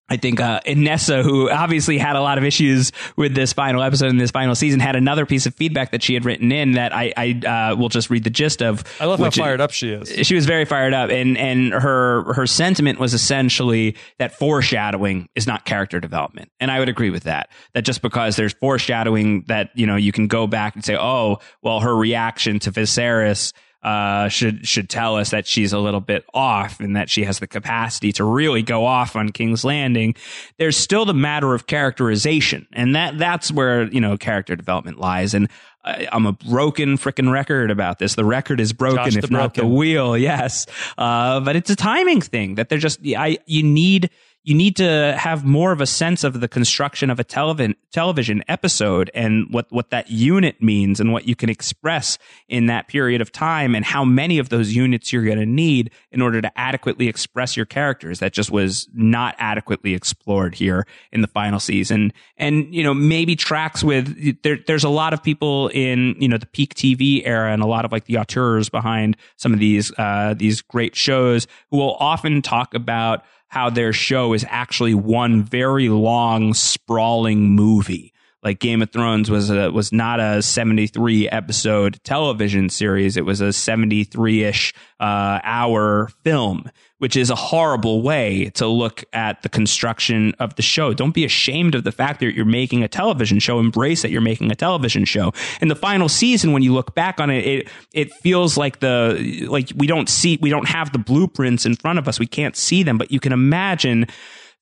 I 0.09 0.17
think 0.17 0.39
uh, 0.39 0.59
Inessa, 0.65 1.23
who 1.23 1.49
obviously 1.49 1.97
had 1.97 2.15
a 2.15 2.21
lot 2.21 2.37
of 2.37 2.43
issues 2.43 2.91
with 3.15 3.35
this 3.35 3.53
final 3.53 3.83
episode 3.83 4.09
and 4.09 4.19
this 4.19 4.31
final 4.31 4.55
season, 4.55 4.79
had 4.79 4.95
another 4.95 5.25
piece 5.25 5.45
of 5.45 5.55
feedback 5.55 5.91
that 5.91 6.03
she 6.03 6.13
had 6.13 6.25
written 6.25 6.51
in 6.51 6.73
that 6.73 6.95
I, 6.95 7.13
I 7.15 7.47
uh, 7.47 7.75
will 7.75 7.89
just 7.89 8.09
read 8.09 8.23
the 8.23 8.29
gist 8.29 8.61
of. 8.61 8.83
I 8.99 9.05
love 9.05 9.19
how 9.19 9.29
fired 9.29 9.61
up 9.61 9.71
she 9.71 9.91
is. 9.91 10.27
She 10.27 10.35
was 10.35 10.45
very 10.45 10.65
fired 10.65 10.93
up, 10.93 11.09
and 11.09 11.37
and 11.37 11.73
her 11.73 12.33
her 12.33 12.47
sentiment 12.47 12.99
was 12.99 13.13
essentially 13.13 13.95
that 14.17 14.37
foreshadowing 14.37 15.29
is 15.35 15.47
not 15.47 15.65
character 15.65 15.99
development, 15.99 16.51
and 16.59 16.71
I 16.71 16.79
would 16.79 16.89
agree 16.89 17.09
with 17.09 17.23
that. 17.23 17.49
That 17.73 17.83
just 17.83 18.01
because 18.01 18.35
there's 18.35 18.53
foreshadowing, 18.53 19.43
that 19.47 19.71
you 19.75 19.85
know 19.85 19.95
you 19.95 20.11
can 20.11 20.27
go 20.27 20.47
back 20.47 20.75
and 20.75 20.83
say, 20.83 20.97
oh, 20.97 21.39
well, 21.61 21.79
her 21.81 21.95
reaction 21.95 22.59
to 22.59 22.71
Viserys 22.71 23.53
uh, 23.81 24.27
should 24.27 24.67
should 24.67 24.89
tell 24.89 25.15
us 25.15 25.29
that 25.31 25.47
she's 25.47 25.71
a 25.71 25.79
little 25.79 26.01
bit 26.01 26.25
off 26.33 26.79
and 26.79 26.95
that 26.95 27.09
she 27.09 27.23
has 27.23 27.39
the 27.39 27.47
capacity 27.47 28.11
to 28.13 28.23
really 28.23 28.61
go 28.61 28.85
off 28.85 29.15
on 29.15 29.29
King's 29.29 29.63
Landing. 29.63 30.15
There's 30.57 30.75
still 30.75 31.05
the 31.05 31.13
matter 31.13 31.53
of 31.53 31.65
characterization, 31.67 32.67
and 32.73 32.95
that 32.95 33.17
that's 33.17 33.51
where 33.51 33.83
you 33.83 34.01
know 34.01 34.17
character 34.17 34.55
development 34.55 34.99
lies. 34.99 35.33
And 35.33 35.49
I, 35.85 36.09
am 36.11 36.25
a 36.25 36.33
broken 36.33 36.97
freaking 36.97 37.31
record 37.31 37.71
about 37.71 37.99
this. 37.99 38.15
The 38.15 38.25
record 38.25 38.59
is 38.59 38.73
broken, 38.73 39.11
Josh 39.11 39.15
if 39.15 39.31
not 39.31 39.53
the 39.53 39.65
wheel. 39.65 40.17
Yes, 40.17 40.65
uh, 40.97 41.39
but 41.39 41.55
it's 41.55 41.69
a 41.69 41.75
timing 41.75 42.19
thing 42.19 42.55
that 42.55 42.67
they're 42.67 42.79
just. 42.79 42.99
I 43.05 43.37
you 43.45 43.63
need 43.63 44.09
you 44.49 44.55
need 44.55 44.75
to 44.77 45.15
have 45.15 45.45
more 45.45 45.71
of 45.71 45.79
a 45.79 45.85
sense 45.85 46.23
of 46.23 46.39
the 46.39 46.47
construction 46.47 47.11
of 47.11 47.19
a 47.19 47.23
television 47.23 47.75
television 47.91 48.43
episode 48.47 49.11
and 49.13 49.45
what 49.51 49.67
what 49.69 49.91
that 49.91 50.09
unit 50.09 50.61
means 50.61 50.99
and 50.99 51.13
what 51.13 51.27
you 51.27 51.35
can 51.35 51.49
express 51.49 52.17
in 52.47 52.65
that 52.65 52.87
period 52.87 53.21
of 53.21 53.31
time 53.31 53.75
and 53.75 53.85
how 53.85 54.03
many 54.03 54.39
of 54.39 54.49
those 54.49 54.75
units 54.75 55.13
you're 55.13 55.23
going 55.23 55.37
to 55.37 55.45
need 55.45 55.91
in 56.11 56.21
order 56.21 56.41
to 56.41 56.51
adequately 56.59 57.07
express 57.07 57.55
your 57.55 57.65
characters. 57.65 58.19
That 58.19 58.33
just 58.33 58.49
was 58.49 58.87
not 58.93 59.35
adequately 59.37 59.93
explored 59.93 60.55
here 60.55 60.87
in 61.11 61.21
the 61.21 61.27
final 61.27 61.59
season. 61.59 62.11
And 62.35 62.73
you 62.73 62.81
know 62.81 62.93
maybe 62.93 63.35
tracks 63.35 63.83
with 63.83 64.41
there, 64.41 64.57
there's 64.65 64.83
a 64.83 64.89
lot 64.89 65.13
of 65.13 65.21
people 65.21 65.67
in 65.69 66.15
you 66.19 66.27
know 66.27 66.37
the 66.37 66.47
peak 66.47 66.73
TV 66.73 67.21
era 67.23 67.53
and 67.53 67.61
a 67.61 67.67
lot 67.67 67.85
of 67.85 67.91
like 67.91 68.05
the 68.05 68.17
auteurs 68.17 68.67
behind 68.67 69.15
some 69.35 69.53
of 69.53 69.59
these 69.59 69.91
uh, 69.99 70.33
these 70.35 70.63
great 70.63 70.95
shows 70.95 71.45
who 71.69 71.77
will 71.77 71.95
often 71.95 72.41
talk 72.41 72.73
about 72.73 73.23
how 73.49 73.69
their 73.69 73.93
show 73.93 74.33
is 74.33 74.45
actually 74.49 74.93
one 74.93 75.43
very 75.43 75.89
long, 75.89 76.53
sprawling 76.53 77.51
movie. 77.51 78.13
Like 78.41 78.59
Game 78.59 78.81
of 78.81 78.91
Thrones 78.91 79.29
was 79.29 79.49
a, 79.49 79.69
was 79.69 79.91
not 79.91 80.21
a 80.21 80.41
73 80.41 81.27
episode 81.27 81.99
television 82.03 82.69
series. 82.69 83.17
It 83.17 83.25
was 83.25 83.41
a 83.41 83.51
73 83.51 84.43
ish, 84.43 84.73
uh, 84.99 85.39
hour 85.43 86.09
film 86.23 86.69
which 86.99 87.17
is 87.17 87.29
a 87.29 87.35
horrible 87.35 88.01
way 88.01 88.51
to 88.53 88.67
look 88.67 89.03
at 89.13 89.41
the 89.41 89.49
construction 89.49 90.33
of 90.39 90.55
the 90.55 90.61
show. 90.61 90.93
Don't 90.93 91.13
be 91.13 91.25
ashamed 91.25 91.75
of 91.75 91.83
the 91.83 91.91
fact 91.91 92.19
that 92.19 92.35
you're 92.35 92.45
making 92.45 92.83
a 92.83 92.87
television 92.87 93.39
show. 93.39 93.59
Embrace 93.59 94.01
that 94.03 94.11
you're 94.11 94.21
making 94.21 94.51
a 94.51 94.55
television 94.55 95.05
show. 95.05 95.33
In 95.61 95.69
the 95.69 95.75
final 95.75 96.07
season, 96.07 96.51
when 96.51 96.61
you 96.61 96.73
look 96.73 96.93
back 96.93 97.19
on 97.19 97.29
it, 97.29 97.45
it 97.45 97.67
it 97.93 98.13
feels 98.13 98.57
like 98.57 98.79
the 98.79 99.47
like 99.49 99.71
we 99.75 99.87
don't 99.87 100.09
see 100.09 100.37
we 100.41 100.49
don't 100.49 100.67
have 100.67 100.91
the 100.91 100.99
blueprints 100.99 101.65
in 101.65 101.75
front 101.75 101.99
of 101.99 102.07
us. 102.07 102.19
We 102.19 102.27
can't 102.27 102.55
see 102.55 102.83
them, 102.83 102.97
but 102.97 103.11
you 103.11 103.19
can 103.19 103.33
imagine 103.33 104.05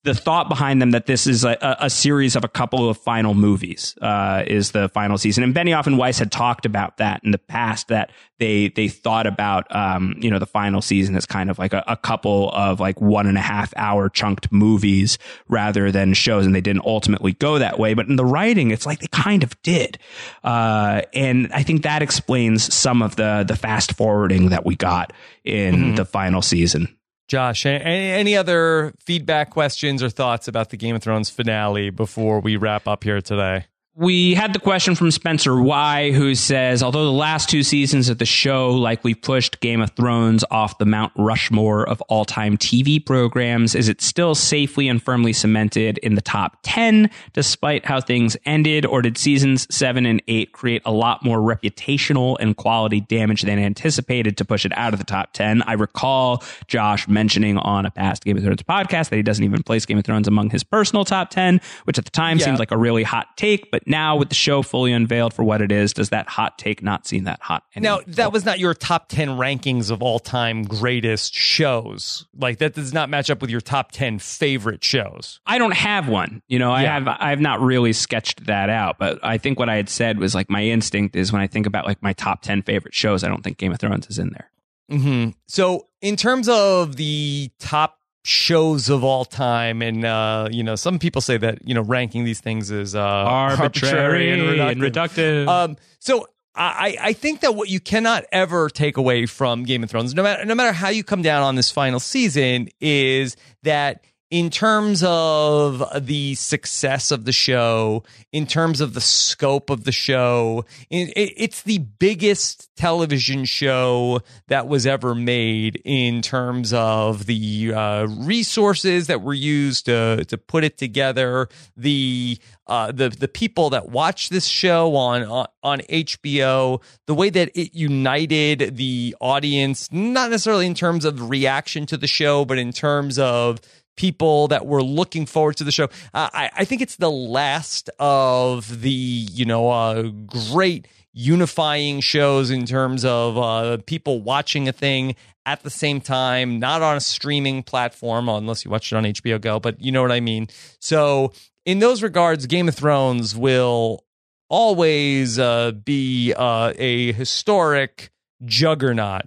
the 0.03 0.13
thought 0.13 0.47
behind 0.47 0.81
them 0.81 0.91
that 0.91 1.05
this 1.05 1.27
is 1.27 1.43
a, 1.43 1.57
a 1.81 1.89
series 1.89 2.35
of 2.35 2.43
a 2.43 2.47
couple 2.47 2.89
of 2.89 2.97
final 2.97 3.33
movies 3.33 3.95
uh, 4.01 4.43
is 4.47 4.71
the 4.71 4.87
final 4.89 5.17
season. 5.17 5.43
And 5.43 5.53
Benioff 5.53 5.85
and 5.85 5.97
Weiss 5.97 6.17
had 6.17 6.31
talked 6.31 6.65
about 6.65 6.97
that 6.97 7.21
in 7.23 7.31
the 7.31 7.37
past 7.37 7.89
that 7.89 8.11
they 8.39 8.69
they 8.69 8.87
thought 8.87 9.27
about 9.27 9.73
um, 9.75 10.15
you 10.19 10.29
know 10.29 10.39
the 10.39 10.45
final 10.45 10.81
season 10.81 11.15
as 11.15 11.25
kind 11.25 11.49
of 11.49 11.59
like 11.59 11.73
a, 11.73 11.83
a, 11.87 11.97
couple 11.97 12.51
of 12.51 12.79
like 12.79 13.01
one 13.01 13.27
and 13.27 13.37
a 13.37 13.41
half 13.41 13.73
hour 13.75 14.09
chunked 14.09 14.51
movies 14.51 15.17
rather 15.49 15.91
than 15.91 16.13
shows, 16.13 16.45
and 16.45 16.55
they 16.55 16.61
didn't 16.61 16.85
ultimately 16.85 17.33
go 17.33 17.59
that 17.59 17.79
way. 17.79 17.93
But 17.93 18.07
in 18.07 18.15
the 18.15 18.25
writing, 18.25 18.71
it's 18.71 18.85
like 18.85 18.99
they 18.99 19.07
kind 19.07 19.43
of 19.43 19.61
did, 19.63 19.97
uh, 20.43 21.01
and 21.13 21.51
I 21.51 21.63
think 21.63 21.83
that 21.83 22.01
explains 22.01 22.73
some 22.73 23.01
of 23.01 23.15
the 23.15 23.43
the 23.47 23.55
fast 23.55 23.93
forwarding 23.93 24.49
that 24.49 24.65
we 24.65 24.75
got 24.75 25.13
in 25.43 25.75
mm-hmm. 25.75 25.95
the 25.95 26.05
final 26.05 26.41
season. 26.41 26.96
Josh, 27.27 27.65
any, 27.65 27.81
any 27.83 28.37
other 28.37 28.93
feedback, 28.99 29.49
questions, 29.49 30.01
or 30.01 30.09
thoughts 30.09 30.47
about 30.47 30.69
the 30.69 30.77
Game 30.77 30.95
of 30.95 31.03
Thrones 31.03 31.29
finale 31.29 31.89
before 31.89 32.39
we 32.39 32.55
wrap 32.55 32.87
up 32.87 33.03
here 33.03 33.21
today? 33.21 33.65
We 33.99 34.35
had 34.35 34.53
the 34.53 34.59
question 34.59 34.93
from 34.93 35.09
Spencer 35.09 35.59
Y, 35.59 36.11
who 36.11 36.35
says, 36.35 36.83
although 36.83 37.05
the 37.05 37.11
last 37.11 37.49
two 37.49 37.63
seasons 37.63 38.09
of 38.09 38.19
the 38.19 38.27
show 38.27 38.69
likely 38.69 39.15
pushed 39.15 39.59
Game 39.59 39.81
of 39.81 39.89
Thrones 39.95 40.45
off 40.51 40.77
the 40.77 40.85
Mount 40.85 41.11
Rushmore 41.15 41.89
of 41.89 41.99
all 42.01 42.23
time 42.23 42.57
TV 42.57 43.03
programs, 43.03 43.73
is 43.73 43.89
it 43.89 43.99
still 43.99 44.35
safely 44.35 44.87
and 44.87 45.01
firmly 45.01 45.33
cemented 45.33 45.97
in 45.97 46.13
the 46.13 46.21
top 46.21 46.59
10 46.61 47.09
despite 47.33 47.85
how 47.85 47.99
things 47.99 48.37
ended? 48.45 48.85
Or 48.85 49.01
did 49.01 49.17
seasons 49.17 49.65
seven 49.75 50.05
and 50.05 50.21
eight 50.27 50.51
create 50.51 50.83
a 50.85 50.91
lot 50.91 51.25
more 51.25 51.39
reputational 51.39 52.37
and 52.39 52.55
quality 52.55 53.01
damage 53.01 53.41
than 53.41 53.57
anticipated 53.57 54.37
to 54.37 54.45
push 54.45 54.63
it 54.63 54.77
out 54.77 54.93
of 54.93 54.99
the 54.99 55.05
top 55.05 55.33
10? 55.33 55.63
I 55.63 55.73
recall 55.73 56.43
Josh 56.67 57.07
mentioning 57.07 57.57
on 57.57 57.87
a 57.87 57.89
past 57.89 58.23
Game 58.23 58.37
of 58.37 58.43
Thrones 58.43 58.61
podcast 58.61 59.09
that 59.09 59.15
he 59.15 59.23
doesn't 59.23 59.43
even 59.43 59.63
place 59.63 59.87
Game 59.87 59.97
of 59.97 60.05
Thrones 60.05 60.27
among 60.27 60.51
his 60.51 60.63
personal 60.63 61.03
top 61.03 61.31
10, 61.31 61.59
which 61.85 61.97
at 61.97 62.05
the 62.05 62.11
time 62.11 62.37
yeah. 62.37 62.45
seemed 62.45 62.59
like 62.59 62.69
a 62.69 62.77
really 62.77 63.01
hot 63.01 63.35
take, 63.37 63.71
but 63.71 63.86
now 63.87 64.17
with 64.17 64.29
the 64.29 64.35
show 64.35 64.61
fully 64.61 64.91
unveiled 64.91 65.33
for 65.33 65.43
what 65.43 65.61
it 65.61 65.71
is, 65.71 65.93
does 65.93 66.09
that 66.09 66.27
hot 66.27 66.57
take 66.57 66.83
not 66.83 67.07
seem 67.07 67.23
that 67.23 67.41
hot? 67.41 67.63
Anymore? 67.75 68.03
Now, 68.05 68.13
that 68.13 68.33
was 68.33 68.45
not 68.45 68.59
your 68.59 68.73
top 68.73 69.07
10 69.09 69.29
rankings 69.29 69.89
of 69.89 70.03
all 70.03 70.19
time 70.19 70.63
greatest 70.63 71.33
shows. 71.33 72.27
Like 72.37 72.59
that 72.59 72.73
does 72.73 72.93
not 72.93 73.09
match 73.09 73.29
up 73.29 73.41
with 73.41 73.49
your 73.49 73.61
top 73.61 73.91
10 73.91 74.19
favorite 74.19 74.83
shows. 74.83 75.39
I 75.45 75.57
don't 75.57 75.73
have 75.73 76.07
one. 76.09 76.41
You 76.47 76.59
know, 76.59 76.71
I 76.71 76.83
yeah. 76.83 76.93
have 76.93 77.07
I 77.07 77.29
have 77.29 77.41
not 77.41 77.61
really 77.61 77.93
sketched 77.93 78.45
that 78.45 78.69
out, 78.69 78.99
but 78.99 79.19
I 79.23 79.37
think 79.37 79.57
what 79.57 79.69
I 79.69 79.75
had 79.75 79.89
said 79.89 80.19
was 80.19 80.35
like 80.35 80.49
my 80.49 80.63
instinct 80.63 81.15
is 81.15 81.31
when 81.31 81.41
I 81.41 81.47
think 81.47 81.65
about 81.65 81.85
like 81.85 82.03
my 82.03 82.13
top 82.13 82.41
10 82.41 82.63
favorite 82.63 82.93
shows, 82.93 83.23
I 83.23 83.29
don't 83.29 83.43
think 83.43 83.57
Game 83.57 83.71
of 83.71 83.79
Thrones 83.79 84.07
is 84.09 84.19
in 84.19 84.29
there. 84.29 84.51
Mm-hmm. 84.91 85.31
So, 85.47 85.87
in 86.01 86.15
terms 86.15 86.47
of 86.47 86.95
the 86.95 87.51
top 87.59 87.96
shows 88.27 88.89
of 88.89 89.05
all 89.05 89.23
time, 89.23 89.81
and 89.81 90.03
uh, 90.03 90.49
you 90.51 90.61
know, 90.61 90.75
some 90.75 90.99
people 90.99 91.21
say 91.21 91.37
that 91.37 91.59
you 91.65 91.73
know 91.73 91.81
ranking 91.81 92.25
these 92.25 92.41
things 92.41 92.69
is 92.69 92.93
uh, 92.93 92.99
arbitrary, 92.99 94.31
arbitrary, 94.31 94.31
and 94.31 94.41
reductive. 94.41 94.71
And 94.71 94.81
reductive. 94.81 95.47
Um, 95.47 95.77
so, 95.99 96.27
I, 96.53 96.97
I 96.99 97.13
think 97.13 97.39
that 97.41 97.55
what 97.55 97.69
you 97.69 97.79
cannot 97.79 98.25
ever 98.31 98.69
take 98.69 98.97
away 98.97 99.27
from 99.27 99.63
Game 99.63 99.81
of 99.83 99.89
Thrones, 99.89 100.13
no 100.13 100.23
matter 100.23 100.43
no 100.43 100.55
matter 100.55 100.73
how 100.73 100.89
you 100.89 101.03
come 101.03 101.21
down 101.21 101.41
on 101.41 101.55
this 101.55 101.71
final 101.71 101.99
season, 101.99 102.67
is 102.81 103.37
that 103.63 104.03
in 104.29 104.49
terms 104.49 105.03
of 105.05 105.81
the 106.05 106.35
success 106.35 107.11
of 107.11 107.23
the 107.23 107.31
show, 107.31 108.03
in 108.33 108.45
terms 108.45 108.81
of 108.81 108.93
the 108.93 109.01
scope 109.01 109.69
of 109.69 109.85
the 109.85 109.91
show, 109.91 110.65
it's 110.89 111.61
the 111.63 111.77
biggest 111.77 112.69
television 112.75 113.45
show 113.45 114.19
that 114.47 114.67
was 114.67 114.85
ever 114.85 115.15
made 115.15 115.81
in 115.85 116.21
terms 116.21 116.73
of 116.73 117.25
the 117.25 117.73
uh, 117.73 118.05
resources 118.05 119.07
that 119.07 119.21
were 119.21 119.33
used 119.33 119.85
to 119.85 120.25
to 120.25 120.37
put 120.37 120.65
it 120.65 120.77
together, 120.77 121.47
the 121.77 122.37
uh, 122.67 122.91
the 122.91 123.09
the 123.09 123.29
people 123.29 123.69
that 123.69 123.89
watch 123.89 124.27
this 124.27 124.45
show 124.45 124.95
on, 124.95 125.23
on 125.23 125.47
on 125.63 125.79
HBO, 125.79 126.81
the 127.05 127.13
way 127.13 127.29
that 127.29 127.49
it 127.55 127.73
united 127.73 128.75
the 128.75 129.15
audience, 129.21 129.89
not 129.91 130.29
necessarily 130.31 130.65
in 130.65 130.73
terms 130.73 131.05
of 131.05 131.29
reaction 131.29 131.85
to 131.85 131.95
the 131.95 132.07
show, 132.07 132.43
but 132.43 132.57
in 132.57 132.73
terms 132.73 133.17
of 133.17 133.59
people 133.97 134.47
that 134.47 134.65
were 134.65 134.81
looking 134.81 135.25
forward 135.25 135.57
to 135.57 135.63
the 135.63 135.71
show. 135.71 135.85
Uh, 136.13 136.29
I, 136.33 136.49
I, 136.57 136.65
think 136.65 136.81
it's 136.81 136.95
the 136.95 137.11
last 137.11 137.89
of 137.99 138.81
the, 138.81 138.89
you 138.89 139.43
know, 139.43 139.69
uh, 139.69 140.03
great 140.03 140.87
unifying 141.11 141.99
shows 141.99 142.49
in 142.49 142.65
terms 142.65 143.03
of 143.03 143.37
uh, 143.37 143.77
people 143.85 144.21
watching 144.21 144.67
a 144.67 144.71
thing 144.71 145.15
at 145.47 145.63
the 145.63 145.69
same 145.69 145.99
time, 145.99 146.59
not 146.59 146.81
on 146.81 146.97
a 146.97 147.01
streaming 147.01 147.63
platform, 147.63 148.29
unless 148.29 148.63
you 148.63 148.71
watch 148.71 148.91
it 148.91 148.95
on 148.95 149.03
HBO 149.03 149.41
Go, 149.41 149.59
but 149.59 149.81
you 149.81 149.91
know 149.91 150.01
what 150.01 150.11
I 150.11 150.19
mean. 150.19 150.47
So, 150.79 151.33
in 151.65 151.79
those 151.79 152.03
regards, 152.03 152.45
Game 152.45 152.67
of 152.67 152.75
Thrones 152.75 153.35
will 153.35 154.03
always 154.49 155.39
uh, 155.39 155.71
be 155.71 156.33
uh, 156.33 156.73
a 156.77 157.13
historic 157.13 158.11
juggernaut. 158.45 159.23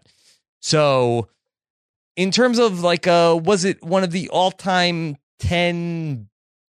So, 0.61 1.29
in 2.21 2.31
terms 2.31 2.59
of 2.59 2.83
like 2.83 3.07
uh 3.07 3.39
was 3.43 3.65
it 3.65 3.83
one 3.83 4.05
of 4.05 4.11
the 4.11 4.29
all-time 4.29 5.17
10 5.39 6.29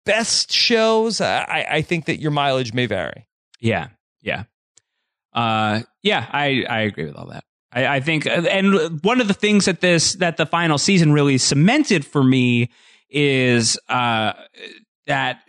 best 0.06 0.52
shows? 0.52 1.20
I 1.20 1.66
i 1.68 1.82
think 1.82 2.04
that 2.06 2.20
your 2.20 2.30
mileage 2.30 2.72
may 2.72 2.86
vary. 2.86 3.26
Yeah 3.60 3.88
yeah. 4.20 4.44
Uh 5.32 5.80
yeah 6.02 6.28
i 6.32 6.64
i 6.68 6.80
agree 6.82 7.06
with 7.06 7.16
all 7.16 7.26
that. 7.26 7.44
I, 7.72 7.96
I 7.96 8.00
think 8.00 8.26
and 8.26 9.02
one 9.02 9.20
of 9.20 9.26
the 9.26 9.34
things 9.34 9.64
that 9.64 9.80
this 9.80 10.14
that 10.14 10.36
the 10.36 10.46
final 10.46 10.78
season 10.78 11.12
really 11.12 11.38
cemented 11.38 12.04
for 12.04 12.22
me 12.22 12.70
is 13.10 13.78
uh 13.88 14.34
that 15.08 15.40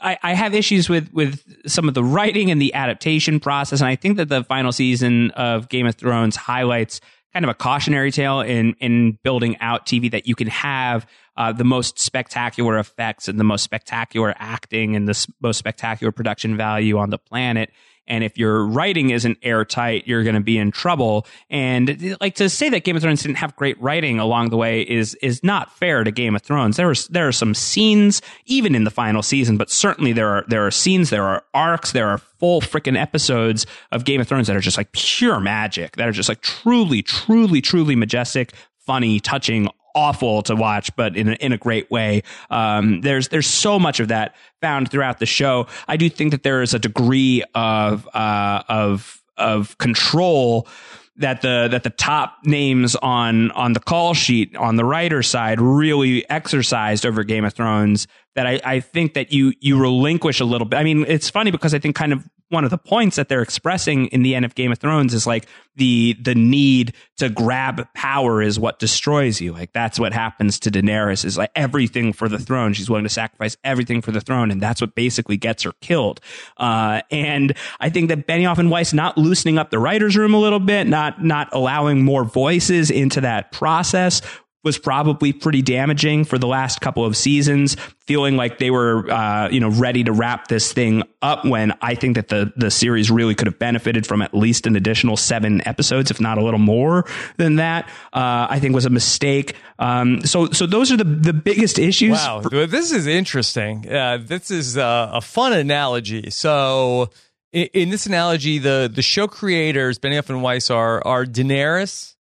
I, 0.00 0.18
I 0.22 0.34
have 0.34 0.54
issues 0.54 0.88
with 0.88 1.12
with 1.12 1.42
some 1.68 1.88
of 1.88 1.94
the 1.94 2.04
writing 2.04 2.50
and 2.50 2.60
the 2.60 2.74
adaptation 2.74 3.40
process, 3.40 3.80
and 3.80 3.88
I 3.88 3.96
think 3.96 4.18
that 4.18 4.28
the 4.28 4.44
final 4.44 4.72
season 4.72 5.30
of 5.30 5.70
Game 5.70 5.86
of 5.86 5.94
Thrones 5.94 6.36
highlights 6.36 7.00
kind 7.32 7.44
of 7.44 7.48
a 7.48 7.54
cautionary 7.54 8.10
tale 8.10 8.40
in 8.40 8.74
in 8.80 9.18
building 9.22 9.56
out 9.60 9.86
TV 9.86 10.10
that 10.10 10.26
you 10.26 10.34
can 10.34 10.48
have 10.48 11.06
uh, 11.36 11.52
the 11.52 11.64
most 11.64 11.98
spectacular 11.98 12.78
effects 12.78 13.28
and 13.28 13.38
the 13.38 13.44
most 13.44 13.62
spectacular 13.62 14.34
acting 14.38 14.96
and 14.96 15.08
the 15.08 15.26
most 15.40 15.56
spectacular 15.56 16.12
production 16.12 16.56
value 16.56 16.98
on 16.98 17.10
the 17.10 17.18
planet. 17.18 17.70
And 18.10 18.24
if 18.24 18.36
your 18.36 18.66
writing 18.66 19.10
isn't 19.10 19.38
airtight, 19.42 20.06
you're 20.06 20.24
going 20.24 20.34
to 20.34 20.40
be 20.40 20.58
in 20.58 20.72
trouble. 20.72 21.26
And 21.48 22.16
like 22.20 22.34
to 22.34 22.50
say 22.50 22.68
that 22.68 22.84
Game 22.84 22.96
of 22.96 23.02
Thrones 23.02 23.22
didn't 23.22 23.36
have 23.36 23.56
great 23.56 23.80
writing 23.80 24.18
along 24.18 24.50
the 24.50 24.56
way 24.56 24.82
is 24.82 25.14
is 25.22 25.42
not 25.42 25.74
fair 25.78 26.04
to 26.04 26.10
Game 26.10 26.34
of 26.34 26.42
Thrones. 26.42 26.76
There 26.76 26.90
are 26.90 26.94
there 27.08 27.28
are 27.28 27.32
some 27.32 27.54
scenes 27.54 28.20
even 28.46 28.74
in 28.74 28.84
the 28.84 28.90
final 28.90 29.22
season, 29.22 29.56
but 29.56 29.70
certainly 29.70 30.12
there 30.12 30.28
are 30.28 30.44
there 30.48 30.66
are 30.66 30.70
scenes, 30.70 31.10
there 31.10 31.24
are 31.24 31.44
arcs, 31.54 31.92
there 31.92 32.08
are 32.08 32.18
full 32.18 32.60
freaking 32.60 33.00
episodes 33.00 33.64
of 33.92 34.04
Game 34.04 34.20
of 34.20 34.26
Thrones 34.26 34.48
that 34.48 34.56
are 34.56 34.60
just 34.60 34.76
like 34.76 34.90
pure 34.92 35.38
magic, 35.38 35.96
that 35.96 36.08
are 36.08 36.12
just 36.12 36.28
like 36.28 36.40
truly, 36.40 37.02
truly, 37.02 37.60
truly 37.60 37.94
majestic, 37.94 38.52
funny, 38.78 39.20
touching, 39.20 39.68
awful 39.94 40.42
to 40.42 40.56
watch, 40.56 40.94
but 40.96 41.16
in 41.16 41.28
a, 41.28 41.32
in 41.34 41.52
a 41.52 41.58
great 41.58 41.90
way. 41.90 42.22
Um, 42.50 43.00
there's 43.00 43.28
there's 43.28 43.46
so 43.46 43.78
much 43.78 44.00
of 44.00 44.08
that 44.08 44.34
found 44.60 44.90
throughout 44.90 45.18
the 45.18 45.26
show. 45.26 45.66
I 45.88 45.96
do 45.96 46.08
think 46.08 46.32
that 46.32 46.42
there 46.42 46.62
is 46.62 46.74
a 46.74 46.78
degree 46.78 47.42
of 47.54 48.08
uh, 48.14 48.62
of 48.68 49.20
of 49.36 49.78
control 49.78 50.68
that 51.16 51.42
the 51.42 51.68
that 51.70 51.82
the 51.82 51.90
top 51.90 52.38
names 52.44 52.96
on 52.96 53.50
on 53.52 53.72
the 53.74 53.80
call 53.80 54.14
sheet 54.14 54.56
on 54.56 54.76
the 54.76 54.84
writer 54.84 55.22
side 55.22 55.60
really 55.60 56.28
exercised 56.30 57.04
over 57.04 57.24
Game 57.24 57.44
of 57.44 57.52
Thrones 57.52 58.06
that 58.34 58.46
I, 58.46 58.60
I 58.64 58.80
think 58.80 59.14
that 59.14 59.32
you 59.32 59.52
you 59.60 59.78
relinquish 59.78 60.40
a 60.40 60.44
little 60.44 60.66
bit. 60.66 60.78
I 60.78 60.84
mean, 60.84 61.04
it's 61.06 61.28
funny 61.28 61.50
because 61.50 61.74
I 61.74 61.78
think 61.78 61.94
kind 61.94 62.12
of 62.12 62.28
one 62.50 62.64
of 62.64 62.70
the 62.70 62.78
points 62.78 63.16
that 63.16 63.28
they're 63.28 63.42
expressing 63.42 64.06
in 64.06 64.22
the 64.22 64.34
end 64.34 64.44
of 64.44 64.54
Game 64.54 64.70
of 64.72 64.78
Thrones 64.78 65.14
is 65.14 65.26
like 65.26 65.46
the 65.76 66.16
the 66.20 66.34
need 66.34 66.94
to 67.16 67.30
grab 67.30 67.86
power 67.94 68.42
is 68.42 68.58
what 68.58 68.78
destroys 68.78 69.40
you. 69.40 69.52
Like 69.52 69.72
that's 69.72 69.98
what 69.98 70.12
happens 70.12 70.58
to 70.60 70.70
Daenerys 70.70 71.24
is 71.24 71.38
like 71.38 71.52
everything 71.54 72.12
for 72.12 72.28
the 72.28 72.38
throne. 72.38 72.72
She's 72.72 72.90
willing 72.90 73.04
to 73.04 73.10
sacrifice 73.10 73.56
everything 73.64 74.02
for 74.02 74.10
the 74.10 74.20
throne, 74.20 74.50
and 74.50 74.60
that's 74.60 74.80
what 74.80 74.94
basically 74.94 75.36
gets 75.36 75.62
her 75.62 75.72
killed. 75.80 76.20
Uh, 76.56 77.02
and 77.10 77.56
I 77.78 77.88
think 77.88 78.08
that 78.08 78.26
Benioff 78.26 78.58
and 78.58 78.70
Weiss 78.70 78.92
not 78.92 79.16
loosening 79.16 79.56
up 79.56 79.70
the 79.70 79.78
writers' 79.78 80.16
room 80.16 80.34
a 80.34 80.40
little 80.40 80.60
bit, 80.60 80.86
not 80.86 81.24
not 81.24 81.48
allowing 81.52 82.04
more 82.04 82.24
voices 82.24 82.90
into 82.90 83.20
that 83.20 83.52
process 83.52 84.22
was 84.62 84.78
probably 84.78 85.32
pretty 85.32 85.62
damaging 85.62 86.24
for 86.24 86.38
the 86.38 86.46
last 86.46 86.80
couple 86.80 87.04
of 87.04 87.16
seasons, 87.16 87.76
feeling 88.00 88.36
like 88.36 88.58
they 88.58 88.70
were, 88.70 89.10
uh, 89.10 89.48
you 89.48 89.58
know, 89.58 89.70
ready 89.70 90.04
to 90.04 90.12
wrap 90.12 90.48
this 90.48 90.72
thing 90.72 91.02
up 91.22 91.44
when 91.46 91.72
I 91.80 91.94
think 91.94 92.16
that 92.16 92.28
the, 92.28 92.52
the 92.56 92.70
series 92.70 93.10
really 93.10 93.34
could 93.34 93.46
have 93.46 93.58
benefited 93.58 94.06
from 94.06 94.20
at 94.20 94.34
least 94.34 94.66
an 94.66 94.76
additional 94.76 95.16
seven 95.16 95.66
episodes, 95.66 96.10
if 96.10 96.20
not 96.20 96.36
a 96.36 96.44
little 96.44 96.58
more 96.58 97.06
than 97.38 97.56
that, 97.56 97.88
uh, 98.12 98.48
I 98.50 98.60
think 98.60 98.74
was 98.74 98.84
a 98.84 98.90
mistake. 98.90 99.54
Um, 99.78 100.22
so, 100.26 100.50
so 100.50 100.66
those 100.66 100.92
are 100.92 100.96
the, 100.98 101.04
the 101.04 101.32
biggest 101.32 101.78
issues. 101.78 102.12
Wow. 102.12 102.42
For- 102.42 102.66
this 102.66 102.92
is 102.92 103.06
interesting. 103.06 103.90
Uh, 103.90 104.18
this 104.22 104.50
is 104.50 104.76
uh, 104.76 105.10
a 105.14 105.20
fun 105.22 105.54
analogy. 105.54 106.28
So, 106.30 107.10
in, 107.52 107.68
in, 107.72 107.90
this 107.90 108.06
analogy, 108.06 108.58
the, 108.58 108.90
the 108.92 109.02
show 109.02 109.26
creators, 109.26 109.98
Benioff 109.98 110.28
and 110.28 110.42
Weiss, 110.42 110.70
are, 110.70 111.04
are 111.06 111.24
Daenerys 111.24 112.14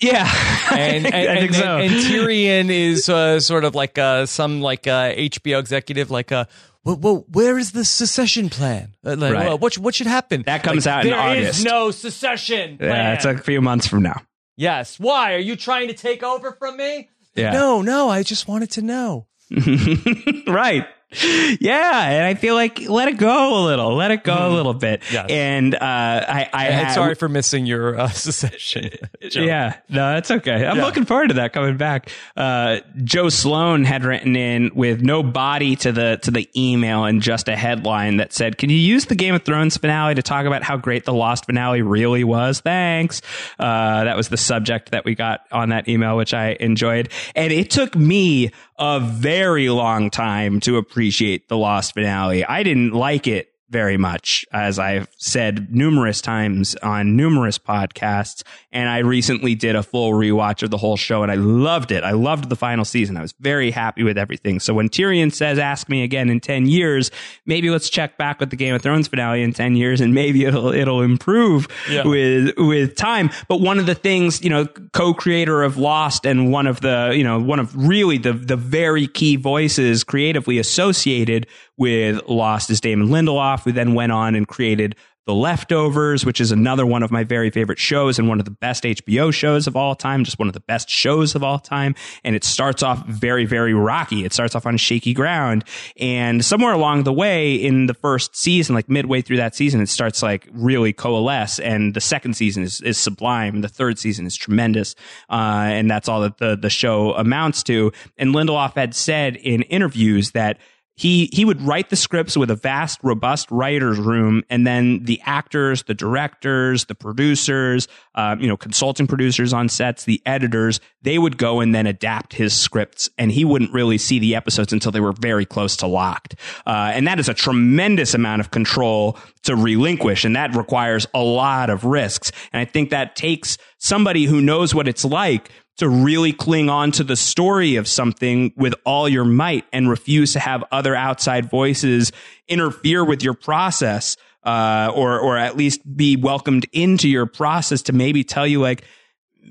yeah, 0.00 0.30
and, 0.72 1.06
and, 1.06 1.14
I 1.14 1.36
think 1.36 1.52
and, 1.52 1.54
so. 1.54 1.78
and, 1.78 1.92
Tyrion 1.92 2.70
is 2.70 3.08
uh, 3.08 3.40
sort 3.40 3.64
of 3.64 3.74
like 3.74 3.98
uh, 3.98 4.26
some 4.26 4.60
like 4.60 4.86
uh, 4.86 5.12
HBO 5.12 5.58
executive, 5.58 6.10
like 6.10 6.32
uh, 6.32 6.46
well, 6.84 6.96
well, 6.96 7.24
where 7.32 7.58
is 7.58 7.72
the 7.72 7.84
secession 7.84 8.48
plan? 8.48 8.94
Uh, 9.04 9.16
like, 9.16 9.32
right. 9.32 9.46
well, 9.48 9.58
what 9.58 9.76
what 9.78 9.94
should 9.94 10.06
happen? 10.06 10.42
That 10.42 10.62
comes 10.62 10.86
like, 10.86 10.94
out 10.94 11.06
in 11.06 11.12
August. 11.12 11.40
There 11.40 11.50
is 11.50 11.64
no 11.64 11.90
secession. 11.90 12.78
Plan. 12.78 12.90
Yeah, 12.90 13.14
it's 13.14 13.24
a 13.24 13.38
few 13.38 13.60
months 13.60 13.86
from 13.86 14.02
now. 14.02 14.22
Yes. 14.56 14.98
Why 14.98 15.34
are 15.34 15.38
you 15.38 15.56
trying 15.56 15.88
to 15.88 15.94
take 15.94 16.22
over 16.22 16.52
from 16.52 16.76
me? 16.76 17.10
Yeah. 17.34 17.52
No, 17.52 17.82
no. 17.82 18.08
I 18.08 18.22
just 18.22 18.48
wanted 18.48 18.70
to 18.72 18.82
know. 18.82 19.26
right 20.46 20.86
yeah, 21.60 22.08
and 22.10 22.26
I 22.26 22.34
feel 22.34 22.56
like 22.56 22.88
let 22.88 23.06
it 23.06 23.16
go 23.16 23.62
a 23.62 23.64
little, 23.64 23.94
let 23.94 24.10
it 24.10 24.24
go 24.24 24.32
a 24.32 24.36
mm-hmm. 24.36 24.54
little 24.54 24.74
bit. 24.74 25.02
Yes. 25.12 25.26
And 25.30 25.72
uh, 25.72 25.78
I, 25.80 26.48
I 26.52 26.64
had, 26.64 26.94
sorry 26.94 27.14
for 27.14 27.28
missing 27.28 27.64
your 27.64 27.96
uh, 27.96 28.08
secession. 28.10 28.90
yeah, 29.20 29.76
no, 29.88 30.14
that's 30.14 30.32
okay. 30.32 30.66
I'm 30.66 30.78
yeah. 30.78 30.84
looking 30.84 31.04
forward 31.04 31.28
to 31.28 31.34
that 31.34 31.52
coming 31.52 31.76
back. 31.76 32.10
Uh, 32.36 32.80
Joe 33.04 33.28
Sloan 33.28 33.84
had 33.84 34.04
written 34.04 34.34
in 34.34 34.72
with 34.74 35.00
no 35.00 35.22
body 35.22 35.76
to 35.76 35.92
the 35.92 36.18
to 36.22 36.32
the 36.32 36.50
email 36.56 37.04
and 37.04 37.22
just 37.22 37.48
a 37.48 37.54
headline 37.54 38.16
that 38.16 38.32
said, 38.32 38.58
"Can 38.58 38.68
you 38.70 38.76
use 38.76 39.04
the 39.04 39.14
Game 39.14 39.36
of 39.36 39.44
Thrones 39.44 39.76
finale 39.76 40.16
to 40.16 40.22
talk 40.22 40.44
about 40.44 40.64
how 40.64 40.76
great 40.76 41.04
the 41.04 41.14
Lost 41.14 41.46
finale 41.46 41.82
really 41.82 42.24
was?" 42.24 42.58
Thanks. 42.58 43.22
Uh, 43.60 44.02
that 44.02 44.16
was 44.16 44.28
the 44.28 44.36
subject 44.36 44.90
that 44.90 45.04
we 45.04 45.14
got 45.14 45.46
on 45.52 45.68
that 45.68 45.88
email, 45.88 46.16
which 46.16 46.34
I 46.34 46.56
enjoyed, 46.58 47.10
and 47.36 47.52
it 47.52 47.70
took 47.70 47.94
me 47.94 48.50
a 48.78 49.00
very 49.00 49.68
long 49.70 50.10
time 50.10 50.60
to 50.60 50.76
appreciate 50.76 51.48
the 51.48 51.56
Lost 51.56 51.94
finale. 51.94 52.44
I 52.44 52.62
didn't 52.62 52.92
like 52.92 53.26
it 53.26 53.48
very 53.68 53.96
much, 53.96 54.44
as 54.52 54.78
I've 54.78 55.08
said 55.16 55.74
numerous 55.74 56.20
times 56.20 56.76
on 56.76 57.16
numerous 57.16 57.58
podcasts. 57.58 58.42
And 58.70 58.88
I 58.88 58.98
recently 58.98 59.54
did 59.54 59.74
a 59.74 59.82
full 59.82 60.12
rewatch 60.12 60.62
of 60.62 60.70
the 60.70 60.76
whole 60.76 60.96
show 60.96 61.22
and 61.22 61.32
I 61.32 61.34
loved 61.34 61.90
it. 61.90 62.04
I 62.04 62.12
loved 62.12 62.48
the 62.48 62.56
final 62.56 62.84
season. 62.84 63.16
I 63.16 63.22
was 63.22 63.34
very 63.40 63.70
happy 63.70 64.02
with 64.04 64.16
everything. 64.18 64.60
So 64.60 64.72
when 64.72 64.88
Tyrion 64.88 65.32
says, 65.32 65.58
ask 65.58 65.88
me 65.88 66.04
again 66.04 66.30
in 66.30 66.38
10 66.38 66.66
years, 66.66 67.10
maybe 67.44 67.70
let's 67.70 67.90
check 67.90 68.16
back 68.16 68.38
with 68.38 68.50
the 68.50 68.56
Game 68.56 68.74
of 68.74 68.82
Thrones 68.82 69.08
finale 69.08 69.42
in 69.42 69.52
10 69.52 69.74
years 69.74 70.00
and 70.00 70.14
maybe 70.14 70.44
it'll, 70.44 70.72
it'll 70.72 71.02
improve 71.02 71.66
yeah. 71.90 72.06
with, 72.06 72.54
with 72.56 72.94
time. 72.94 73.30
But 73.48 73.60
one 73.60 73.78
of 73.78 73.86
the 73.86 73.94
things, 73.94 74.42
you 74.42 74.50
know, 74.50 74.66
co-creator 74.66 75.62
of 75.62 75.76
Lost 75.76 76.24
and 76.24 76.52
one 76.52 76.66
of 76.66 76.80
the, 76.82 77.12
you 77.16 77.24
know, 77.24 77.40
one 77.40 77.58
of 77.58 77.74
really 77.76 78.18
the, 78.18 78.32
the 78.32 78.56
very 78.56 79.08
key 79.08 79.36
voices 79.36 80.04
creatively 80.04 80.58
associated 80.58 81.46
with 81.76 82.26
Lost 82.28 82.70
is 82.70 82.80
Damon 82.80 83.08
Lindelof, 83.08 83.64
who 83.64 83.72
then 83.72 83.94
went 83.94 84.12
on 84.12 84.34
and 84.34 84.48
created 84.48 84.96
The 85.26 85.34
Leftovers, 85.34 86.24
which 86.24 86.40
is 86.40 86.52
another 86.52 86.86
one 86.86 87.02
of 87.02 87.10
my 87.10 87.24
very 87.24 87.50
favorite 87.50 87.78
shows 87.78 88.18
and 88.18 88.28
one 88.28 88.38
of 88.38 88.44
the 88.44 88.50
best 88.50 88.84
HBO 88.84 89.32
shows 89.32 89.66
of 89.66 89.76
all 89.76 89.94
time, 89.94 90.24
just 90.24 90.38
one 90.38 90.48
of 90.48 90.54
the 90.54 90.60
best 90.60 90.88
shows 90.88 91.34
of 91.34 91.42
all 91.42 91.58
time. 91.58 91.94
And 92.24 92.34
it 92.34 92.44
starts 92.44 92.82
off 92.82 93.04
very, 93.06 93.44
very 93.44 93.74
rocky. 93.74 94.24
It 94.24 94.32
starts 94.32 94.54
off 94.54 94.66
on 94.66 94.76
shaky 94.76 95.12
ground. 95.12 95.64
And 95.98 96.44
somewhere 96.44 96.72
along 96.72 97.02
the 97.02 97.12
way 97.12 97.56
in 97.56 97.86
the 97.86 97.94
first 97.94 98.36
season, 98.36 98.74
like 98.74 98.88
midway 98.88 99.20
through 99.20 99.38
that 99.38 99.54
season, 99.54 99.80
it 99.80 99.88
starts 99.88 100.22
like 100.22 100.48
really 100.52 100.92
coalesce. 100.92 101.58
And 101.58 101.92
the 101.92 102.00
second 102.00 102.34
season 102.34 102.62
is, 102.62 102.80
is 102.80 102.96
sublime. 102.96 103.60
The 103.60 103.68
third 103.68 103.98
season 103.98 104.26
is 104.26 104.36
tremendous. 104.36 104.94
Uh, 105.28 105.66
and 105.68 105.90
that's 105.90 106.08
all 106.08 106.22
that 106.22 106.38
the, 106.38 106.56
the 106.56 106.70
show 106.70 107.12
amounts 107.14 107.62
to. 107.64 107.92
And 108.16 108.34
Lindelof 108.34 108.74
had 108.74 108.94
said 108.94 109.36
in 109.36 109.62
interviews 109.62 110.30
that 110.30 110.58
he 110.96 111.28
he 111.32 111.44
would 111.44 111.60
write 111.62 111.90
the 111.90 111.96
scripts 111.96 112.36
with 112.36 112.50
a 112.50 112.56
vast 112.56 112.98
robust 113.02 113.50
writers 113.50 113.98
room 113.98 114.42
and 114.50 114.66
then 114.66 115.04
the 115.04 115.20
actors 115.24 115.82
the 115.84 115.94
directors 115.94 116.86
the 116.86 116.94
producers 116.94 117.86
uh, 118.14 118.34
you 118.38 118.48
know 118.48 118.56
consulting 118.56 119.06
producers 119.06 119.52
on 119.52 119.68
sets 119.68 120.04
the 120.04 120.20
editors 120.26 120.80
they 121.02 121.18
would 121.18 121.38
go 121.38 121.60
and 121.60 121.72
then 121.72 121.86
adapt 121.86 122.32
his 122.32 122.52
scripts 122.52 123.08
and 123.16 123.30
he 123.30 123.44
wouldn't 123.44 123.72
really 123.72 123.96
see 123.96 124.18
the 124.18 124.34
episodes 124.34 124.72
until 124.72 124.90
they 124.90 124.98
were 124.98 125.12
very 125.12 125.46
close 125.46 125.76
to 125.76 125.86
locked. 125.86 126.34
Uh, 126.66 126.90
and 126.92 127.06
that 127.06 127.20
is 127.20 127.28
a 127.28 127.34
tremendous 127.34 128.12
amount 128.12 128.40
of 128.40 128.50
control 128.50 129.16
to 129.44 129.54
relinquish 129.54 130.24
and 130.24 130.34
that 130.34 130.56
requires 130.56 131.06
a 131.14 131.22
lot 131.22 131.70
of 131.70 131.84
risks. 131.84 132.32
And 132.52 132.60
i 132.60 132.64
think 132.64 132.90
that 132.90 133.14
takes 133.14 133.56
somebody 133.78 134.24
who 134.24 134.40
knows 134.40 134.74
what 134.74 134.88
it's 134.88 135.04
like 135.04 135.50
to 135.76 135.88
really 135.88 136.32
cling 136.32 136.70
on 136.70 136.90
to 136.92 137.04
the 137.04 137.16
story 137.16 137.76
of 137.76 137.86
something 137.86 138.52
with 138.56 138.74
all 138.84 139.08
your 139.08 139.24
might 139.24 139.64
and 139.72 139.88
refuse 139.88 140.32
to 140.32 140.40
have 140.40 140.64
other 140.72 140.94
outside 140.94 141.50
voices 141.50 142.12
interfere 142.48 143.04
with 143.04 143.22
your 143.22 143.34
process, 143.34 144.16
uh, 144.44 144.90
or, 144.94 145.18
or 145.18 145.36
at 145.36 145.56
least 145.56 145.80
be 145.96 146.16
welcomed 146.16 146.66
into 146.72 147.08
your 147.08 147.26
process 147.26 147.82
to 147.82 147.92
maybe 147.92 148.24
tell 148.24 148.46
you 148.46 148.60
like, 148.60 148.84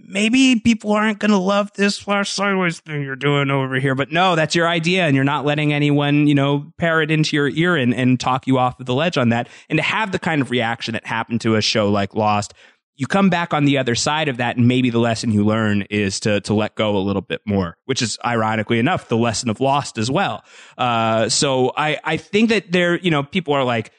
maybe 0.07 0.59
people 0.59 0.91
aren't 0.91 1.19
going 1.19 1.31
to 1.31 1.37
love 1.37 1.71
this 1.73 1.97
flash 1.97 2.31
sideways 2.31 2.79
thing 2.79 3.03
you're 3.03 3.15
doing 3.15 3.49
over 3.49 3.75
here. 3.75 3.95
But 3.95 4.11
no, 4.11 4.35
that's 4.35 4.55
your 4.55 4.67
idea. 4.67 5.05
And 5.05 5.15
you're 5.15 5.23
not 5.23 5.45
letting 5.45 5.73
anyone, 5.73 6.27
you 6.27 6.35
know, 6.35 6.71
parrot 6.77 7.11
into 7.11 7.35
your 7.35 7.49
ear 7.49 7.75
and, 7.75 7.93
and 7.93 8.19
talk 8.19 8.47
you 8.47 8.57
off 8.57 8.79
of 8.79 8.85
the 8.85 8.93
ledge 8.93 9.17
on 9.17 9.29
that. 9.29 9.47
And 9.69 9.77
to 9.77 9.83
have 9.83 10.11
the 10.11 10.19
kind 10.19 10.41
of 10.41 10.51
reaction 10.51 10.93
that 10.93 11.05
happened 11.05 11.41
to 11.41 11.55
a 11.55 11.61
show 11.61 11.89
like 11.89 12.13
Lost, 12.15 12.53
you 12.95 13.07
come 13.07 13.29
back 13.29 13.53
on 13.53 13.65
the 13.65 13.77
other 13.77 13.95
side 13.95 14.27
of 14.27 14.37
that 14.37 14.57
and 14.57 14.67
maybe 14.67 14.89
the 14.89 14.99
lesson 14.99 15.31
you 15.31 15.45
learn 15.45 15.83
is 15.83 16.19
to 16.21 16.41
to 16.41 16.53
let 16.53 16.75
go 16.75 16.95
a 16.95 16.99
little 16.99 17.21
bit 17.21 17.41
more 17.45 17.77
which 17.85 18.01
is 18.01 18.17
ironically 18.25 18.79
enough 18.79 19.07
the 19.07 19.17
lesson 19.17 19.49
of 19.49 19.59
lost 19.59 19.97
as 19.97 20.09
well 20.09 20.43
uh, 20.77 21.29
so 21.29 21.71
i 21.77 21.99
i 22.03 22.17
think 22.17 22.49
that 22.49 22.71
there 22.71 22.97
you 22.99 23.11
know 23.11 23.23
people 23.23 23.53
are 23.53 23.63
like 23.63 23.91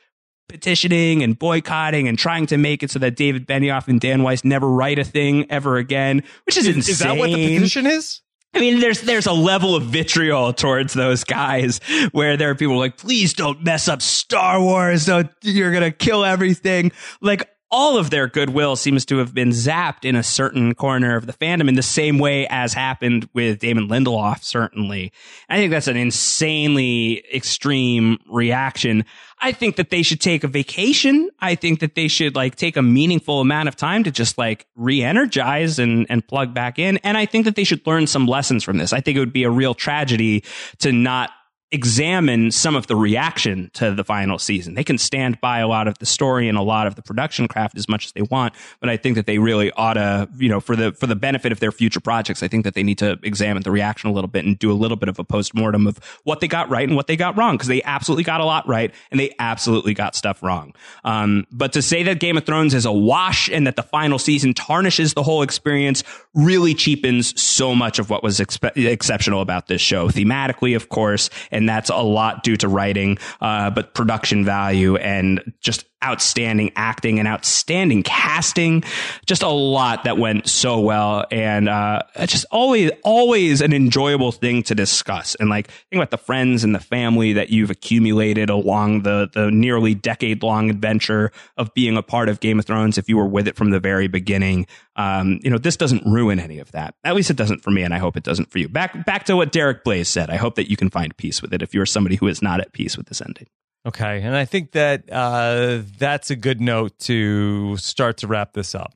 petitioning 0.49 1.23
and 1.23 1.39
boycotting 1.39 2.09
and 2.09 2.19
trying 2.19 2.47
to 2.47 2.57
make 2.57 2.83
it 2.83 2.91
so 2.91 2.99
that 3.01 3.17
David 3.17 3.47
Benioff 3.47 3.89
and 3.89 4.01
Dan 4.01 4.23
Weiss 4.23 4.45
never 4.45 4.69
write 4.69 4.99
a 4.99 5.05
thing 5.05 5.51
ever 5.51 5.77
again, 5.77 6.23
which 6.45 6.57
is, 6.57 6.69
is 6.69 6.77
insane. 6.77 6.93
Is 6.93 6.99
that 7.01 7.17
what 7.17 7.31
the 7.31 7.57
petition 7.57 7.87
is? 7.87 8.21
I 8.55 8.61
mean, 8.61 8.81
there's 8.81 9.03
there's 9.03 9.27
a 9.27 9.33
level 9.33 9.75
of 9.75 9.83
vitriol 9.85 10.53
towards 10.53 10.95
those 10.95 11.25
guys 11.25 11.79
where 12.13 12.39
there 12.39 12.51
are 12.51 12.55
people 12.55 12.79
like, 12.79 12.97
please 12.97 13.35
don't 13.35 13.63
mess 13.63 13.87
up 13.87 14.01
Star 14.01 14.61
Wars. 14.61 15.05
Don't, 15.05 15.29
you're 15.43 15.73
gonna 15.73 15.91
kill 15.91 16.25
everything. 16.25 16.93
Like 17.21 17.51
all 17.71 17.99
of 17.99 18.11
their 18.11 18.29
goodwill 18.29 18.77
seems 18.77 19.05
to 19.07 19.19
have 19.19 19.35
been 19.35 19.49
zapped 19.49 20.05
in 20.05 20.15
a 20.15 20.23
certain 20.23 20.75
corner 20.75 21.17
of 21.17 21.27
the 21.27 21.33
fandom 21.33 21.69
in 21.69 21.75
the 21.75 21.83
same 21.83 22.19
way 22.19 22.47
as 22.49 22.73
happened 22.73 23.29
with 23.35 23.59
Damon 23.59 23.89
Lindelof, 23.89 24.43
certainly. 24.45 25.13
I 25.49 25.57
think 25.57 25.73
that's 25.73 25.89
an 25.89 25.97
insanely 25.97 27.25
extreme 27.35 28.19
reaction. 28.31 29.05
I 29.41 29.53
think 29.53 29.77
that 29.77 29.91
they 29.91 30.03
should 30.03 30.21
take 30.21 30.45
a 30.45 30.49
vacation. 30.49 31.29
I 31.41 31.57
think 31.57 31.81
that 31.81 31.97
they 31.97 32.09
should 32.09 32.37
like 32.37 32.55
take 32.55 32.77
a 32.77 32.83
meaningful 32.83 33.41
amount 33.41 33.69
of 33.69 33.77
time 33.77 34.05
to 34.05 34.11
just 34.11 34.39
like 34.39 34.67
re-energize 34.77 35.79
and, 35.79 36.07
and 36.09 36.27
plug 36.27 36.55
back 36.55 36.79
in. 36.79 36.99
And 36.99 37.19
I 37.19 37.27
think 37.27 37.45
that 37.47 37.57
they 37.57 37.65
should 37.65 37.85
learn 37.87 38.07
some 38.07 38.27
lessons 38.27 38.63
from 38.63 38.79
this. 38.79 38.93
I 38.93 39.01
think 39.01 39.17
it 39.17 39.21
would 39.21 39.33
be 39.33 39.45
a 39.45 39.51
real 39.51 39.75
tragedy 39.75 40.45
to 40.79 40.93
not 40.93 41.31
examine 41.73 42.53
some 42.53 42.77
of 42.77 42.87
the 42.87 42.95
reaction 42.95 43.71
to 43.75 43.93
the 43.93 44.05
final 44.05 44.39
season. 44.39 44.75
They 44.75 44.85
can 44.85 44.99
stand 44.99 45.41
by 45.41 45.59
a 45.59 45.67
lot 45.67 45.89
of 45.89 45.99
the 45.99 46.07
story 46.07 46.49
and 46.49 46.57
a 46.57 46.63
lot 46.63 46.87
of 46.87 46.95
the 46.95 47.03
production 47.03 47.49
craft 47.49 47.77
as 47.77 47.89
much 47.89 48.07
as 48.07 48.13
they 48.13 48.23
want, 48.23 48.55
but 48.81 48.89
I 48.89 48.97
think 48.97 49.17
that 49.17 49.27
they 49.27 49.39
really 49.39 49.73
ought 49.73 49.95
to, 49.95 50.29
you 50.39 50.49
know, 50.49 50.61
for 50.61 50.77
the 50.77 50.93
for 50.93 51.09
the 51.09 51.17
benefit 51.17 51.51
of 51.51 51.59
their 51.59 51.73
future 51.73 51.99
projects, 51.99 52.43
I 52.43 52.49
think 52.49 52.63
that 52.65 52.75
they 52.75 52.85
need 52.85 52.99
to 52.99 53.19
examine 53.25 53.65
the 53.65 53.73
reaction 53.73 54.09
a 54.09 54.13
little 54.13 54.29
bit 54.29 54.45
and 54.45 54.57
do 54.57 54.71
a 54.71 54.75
little 54.75 54.97
bit 54.97 55.09
of 55.09 55.19
a 55.19 55.25
postmortem 55.25 55.89
of 55.89 55.99
what 56.23 56.39
they 56.39 56.47
got 56.47 56.71
right 56.71 56.87
and 56.87 56.95
what 56.95 57.09
they 57.09 57.17
got 57.17 57.37
wrong 57.37 57.57
because 57.57 57.69
they 57.69 57.83
absolutely 57.83 58.25
got 58.25 58.41
a 58.41 58.45
lot 58.45 58.67
right 58.69 58.95
and 59.11 59.19
they 59.19 59.35
absolutely 59.41 59.93
got 59.93 60.15
stuff 60.15 60.45
wrong. 60.45 60.73
Um, 61.03 61.47
but 61.51 61.73
to 61.73 61.83
say 61.83 62.05
that 62.05 62.21
Game 62.21 62.37
of 62.37 62.47
Thrones 62.47 62.75
is 62.75 62.85
a 62.85 62.93
wash 62.93 63.49
and 63.49 63.67
that 63.67 63.75
the 63.75 63.83
final 63.83 64.21
season 64.21 64.55
tarnishes 64.55 65.15
the 65.15 65.23
whole 65.25 65.43
experience 65.43 66.05
really 66.33 66.75
cheapens 66.75 67.39
so 67.41 67.75
much 67.75 67.99
of 67.99 68.09
what 68.09 68.23
was 68.23 68.39
expe- 68.39 68.77
exceptional 68.77 69.41
about 69.41 69.67
this 69.67 69.81
show 69.81 70.09
thematically, 70.09 70.77
of 70.77 70.89
course 70.91 71.29
and 71.57 71.66
that's 71.69 71.91
a 71.91 71.97
lot 71.97 72.43
due 72.43 72.57
to 72.57 72.69
writing, 72.69 73.19
uh, 73.41 73.71
but 73.71 73.95
production 73.95 74.45
value 74.45 74.97
and 74.97 75.53
just 75.61 75.85
outstanding 76.07 76.73
acting 76.77 77.19
and 77.19 77.27
outstanding 77.27 78.03
casting. 78.03 78.85
Just 79.27 79.43
a 79.43 79.49
lot 79.49 80.05
that 80.05 80.19
went 80.19 80.49
so 80.49 80.81
well. 80.81 81.27
And, 81.31 81.69
uh, 81.69 82.03
just 82.27 82.47
always, 82.51 82.91
always 83.03 83.61
an 83.61 83.73
enjoyable 83.73 84.33
thing 84.33 84.63
to 84.65 84.75
discuss. 84.75 85.35
And 85.35 85.51
like, 85.51 85.69
think 85.69 86.01
about 86.01 86.11
the 86.11 86.19
friends 86.19 86.65
and 86.65 86.75
the 86.75 86.81
family 86.81 87.33
that 87.35 87.51
you've 87.51 87.71
accumulated 87.71 88.51
along 88.51 89.03
the, 89.03 89.29
the 89.33 89.51
nearly 89.51 89.95
decade 89.95 90.43
long 90.43 90.71
adventure 90.71 91.33
of 91.57 91.75
being 91.75 91.97
a 91.97 92.03
part 92.03 92.29
of 92.29 92.41
Game 92.41 92.59
of 92.59 92.67
Thrones. 92.67 92.99
If 92.99 93.09
you 93.09 93.17
were 93.17 93.27
with 93.27 93.49
it 93.49 93.57
from 93.57 93.71
the 93.71 93.81
very 93.81 94.07
beginning, 94.07 94.67
um, 94.95 95.41
you 95.43 95.51
know, 95.51 95.59
this 95.59 95.77
doesn't 95.77 96.05
ruin 96.07 96.39
any 96.39 96.59
of 96.59 96.71
that. 96.73 96.95
At 97.05 97.15
least 97.15 97.31
it 97.31 97.37
doesn't 97.37 97.63
for 97.63 97.71
me. 97.71 97.83
And 97.83 97.93
I 97.93 97.99
hope 97.99 98.17
it 98.17 98.25
doesn't 98.25 98.51
for 98.51 98.59
you. 98.59 98.69
Back, 98.69 99.05
back 99.05 99.25
to 99.25 99.37
what 99.37 99.53
Derek 99.53 99.85
Blaze 99.85 100.09
said. 100.09 100.31
I 100.31 100.37
hope 100.37 100.55
that 100.55 100.71
you 100.71 100.77
can 100.77 100.91
find 100.91 101.17
peace 101.17 101.43
with 101.43 101.53
it 101.53 101.63
if 101.63 101.75
you're 101.75 101.87
somebody 101.87 102.17
who 102.17 102.29
is 102.29 102.43
not 102.43 102.61
at 102.61 102.73
peace 102.73 102.97
with 102.97 103.07
this 103.07 103.21
ending. 103.21 103.47
Okay, 103.87 104.21
and 104.23 104.35
I 104.35 104.45
think 104.47 104.73
that 104.73 105.05
uh, 105.13 105.83
that's 105.97 106.31
a 106.31 106.37
good 106.37 106.61
note 106.61 106.99
to 107.01 107.77
start 107.77 108.19
to 108.19 108.27
wrap 108.27 108.53
this 108.53 108.75
up. 108.75 108.93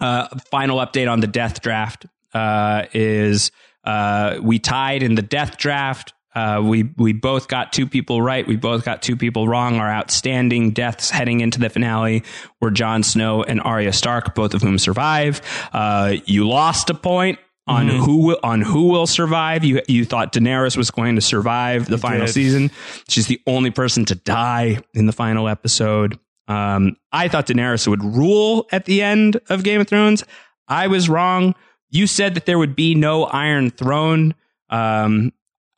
Uh, 0.00 0.26
final 0.50 0.78
update 0.78 1.08
on 1.10 1.20
the 1.20 1.28
death 1.28 1.60
draft 1.60 2.06
uh, 2.34 2.86
is 2.92 3.52
uh, 3.84 4.38
we 4.42 4.58
tied 4.58 5.04
in 5.04 5.14
the 5.14 5.22
death 5.22 5.56
draft. 5.56 6.14
Uh, 6.34 6.60
we 6.64 6.84
we 6.96 7.12
both 7.12 7.46
got 7.46 7.72
two 7.72 7.86
people 7.86 8.20
right. 8.20 8.44
We 8.44 8.56
both 8.56 8.84
got 8.84 9.02
two 9.02 9.16
people 9.16 9.46
wrong. 9.46 9.76
Our 9.76 9.88
outstanding 9.88 10.72
deaths 10.72 11.10
heading 11.10 11.40
into 11.40 11.60
the 11.60 11.68
finale 11.68 12.24
were 12.60 12.72
Jon 12.72 13.04
Snow 13.04 13.44
and 13.44 13.60
Arya 13.60 13.92
Stark, 13.92 14.34
both 14.34 14.54
of 14.54 14.62
whom 14.62 14.78
survive. 14.78 15.42
Uh, 15.72 16.16
you 16.24 16.48
lost 16.48 16.90
a 16.90 16.94
point 16.94 17.38
on 17.66 17.88
mm-hmm. 17.88 17.98
who 17.98 18.16
will, 18.26 18.40
on 18.42 18.60
who 18.60 18.88
will 18.88 19.06
survive. 19.06 19.64
You 19.64 19.80
you 19.88 20.04
thought 20.04 20.32
Daenerys 20.32 20.76
was 20.76 20.90
going 20.90 21.14
to 21.16 21.20
survive 21.20 21.86
the 21.86 21.98
final 21.98 22.26
did. 22.26 22.32
season. 22.32 22.70
She's 23.08 23.26
the 23.26 23.40
only 23.46 23.70
person 23.70 24.04
to 24.06 24.14
die 24.14 24.78
in 24.94 25.06
the 25.06 25.12
final 25.12 25.48
episode. 25.48 26.18
Um, 26.48 26.96
I 27.12 27.28
thought 27.28 27.46
Daenerys 27.46 27.86
would 27.86 28.02
rule 28.02 28.66
at 28.72 28.84
the 28.84 29.02
end 29.02 29.40
of 29.48 29.62
Game 29.62 29.80
of 29.80 29.88
Thrones. 29.88 30.24
I 30.68 30.88
was 30.88 31.08
wrong. 31.08 31.54
You 31.90 32.06
said 32.06 32.34
that 32.34 32.46
there 32.46 32.58
would 32.58 32.74
be 32.74 32.94
no 32.94 33.24
Iron 33.24 33.70
Throne. 33.70 34.34
Um, 34.70 35.32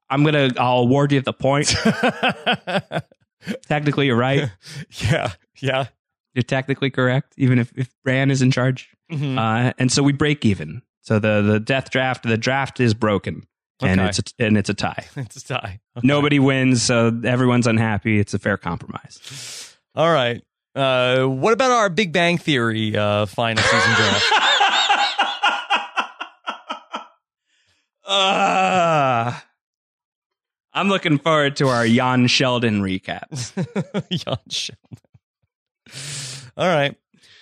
I'm 0.09 0.25
gonna. 0.25 0.51
I'll 0.59 0.79
award 0.79 1.13
you 1.13 1.21
the 1.21 1.33
point. 1.33 1.69
technically, 3.67 4.07
you're 4.07 4.17
right. 4.17 4.51
Yeah, 5.03 5.33
yeah. 5.61 5.87
You're 6.35 6.43
technically 6.43 6.91
correct, 6.91 7.35
even 7.37 7.59
if 7.59 7.73
if 7.77 7.91
Bran 8.03 8.31
is 8.31 8.43
in 8.43 8.51
charge. 8.51 8.91
Mm-hmm. 9.11 9.39
Uh, 9.39 9.73
and 9.79 9.91
so 9.91 10.03
we 10.03 10.13
break 10.13 10.45
even. 10.45 10.83
So 11.05 11.19
the 11.19 11.43
the 11.43 11.61
death 11.61 11.91
draft, 11.91 12.23
the 12.25 12.39
draft 12.39 12.81
is 12.81 12.95
broken. 12.95 13.45
Okay. 13.83 13.93
And 13.93 14.01
it's 14.01 14.19
a, 14.19 14.23
and 14.39 14.57
it's 14.57 14.71
a 14.71 14.75
tie. 14.75 15.05
It's 15.17 15.37
a 15.37 15.45
tie. 15.45 15.81
Okay. 15.97 16.07
Nobody 16.07 16.39
wins, 16.39 16.83
so 16.83 17.13
everyone's 17.25 17.67
unhappy. 17.67 18.19
It's 18.19 18.33
a 18.35 18.39
fair 18.39 18.57
compromise. 18.57 19.77
All 19.95 20.11
right. 20.11 20.43
Uh, 20.75 21.27
what 21.27 21.53
about 21.53 21.71
our 21.71 21.89
Big 21.91 22.13
Bang 22.13 22.39
Theory 22.39 22.97
uh, 22.97 23.27
final 23.27 23.63
season 23.63 23.95
draft? 23.95 24.33
uh, 28.07 29.33
I'm 30.73 30.89
looking 30.89 31.19
forward 31.19 31.57
to 31.57 31.69
our 31.69 31.85
Young 31.87 32.27
Sheldon 32.27 32.81
recaps. 32.81 33.53
Young 34.27 34.39
Sheldon. 34.49 34.99
All 36.57 36.67
right. 36.67 36.97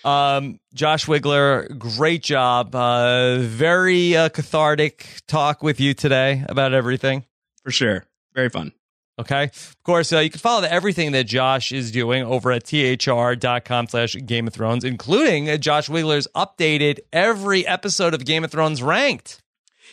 Um, 0.05 0.59
Josh 0.74 1.07
Wigler, 1.07 1.79
great 1.79 2.23
job. 2.23 2.74
Uh, 2.74 3.39
very 3.39 4.16
uh, 4.16 4.29
cathartic 4.29 5.07
talk 5.27 5.62
with 5.62 5.81
you 5.81 5.95
today 5.95 6.45
about 6.49 6.73
everything. 6.73 7.24
For 7.65 7.70
sure. 7.70 8.05
Very 8.35 8.49
fun. 8.49 8.73
Okay. 9.19 9.45
Of 9.45 9.77
course, 9.85 10.12
uh, 10.12 10.20
you 10.20 10.31
can 10.31 10.41
follow 10.41 10.66
everything 10.66 11.12
that 11.12 11.24
Josh 11.24 11.70
is 11.70 11.91
doing 11.91 12.24
over 12.24 12.51
at 12.51 12.65
thr.com 12.65 13.87
slash 13.87 14.16
Game 14.27 14.47
of 14.47 14.55
Thrones, 14.55 14.85
including 14.85 15.51
uh, 15.51 15.59
Josh 15.59 15.89
Wigler's 15.89 16.27
updated 16.35 17.01
every 17.12 17.66
episode 17.66 18.15
of 18.15 18.24
Game 18.24 18.43
of 18.43 18.51
Thrones 18.51 18.83
ranked. 18.83 19.43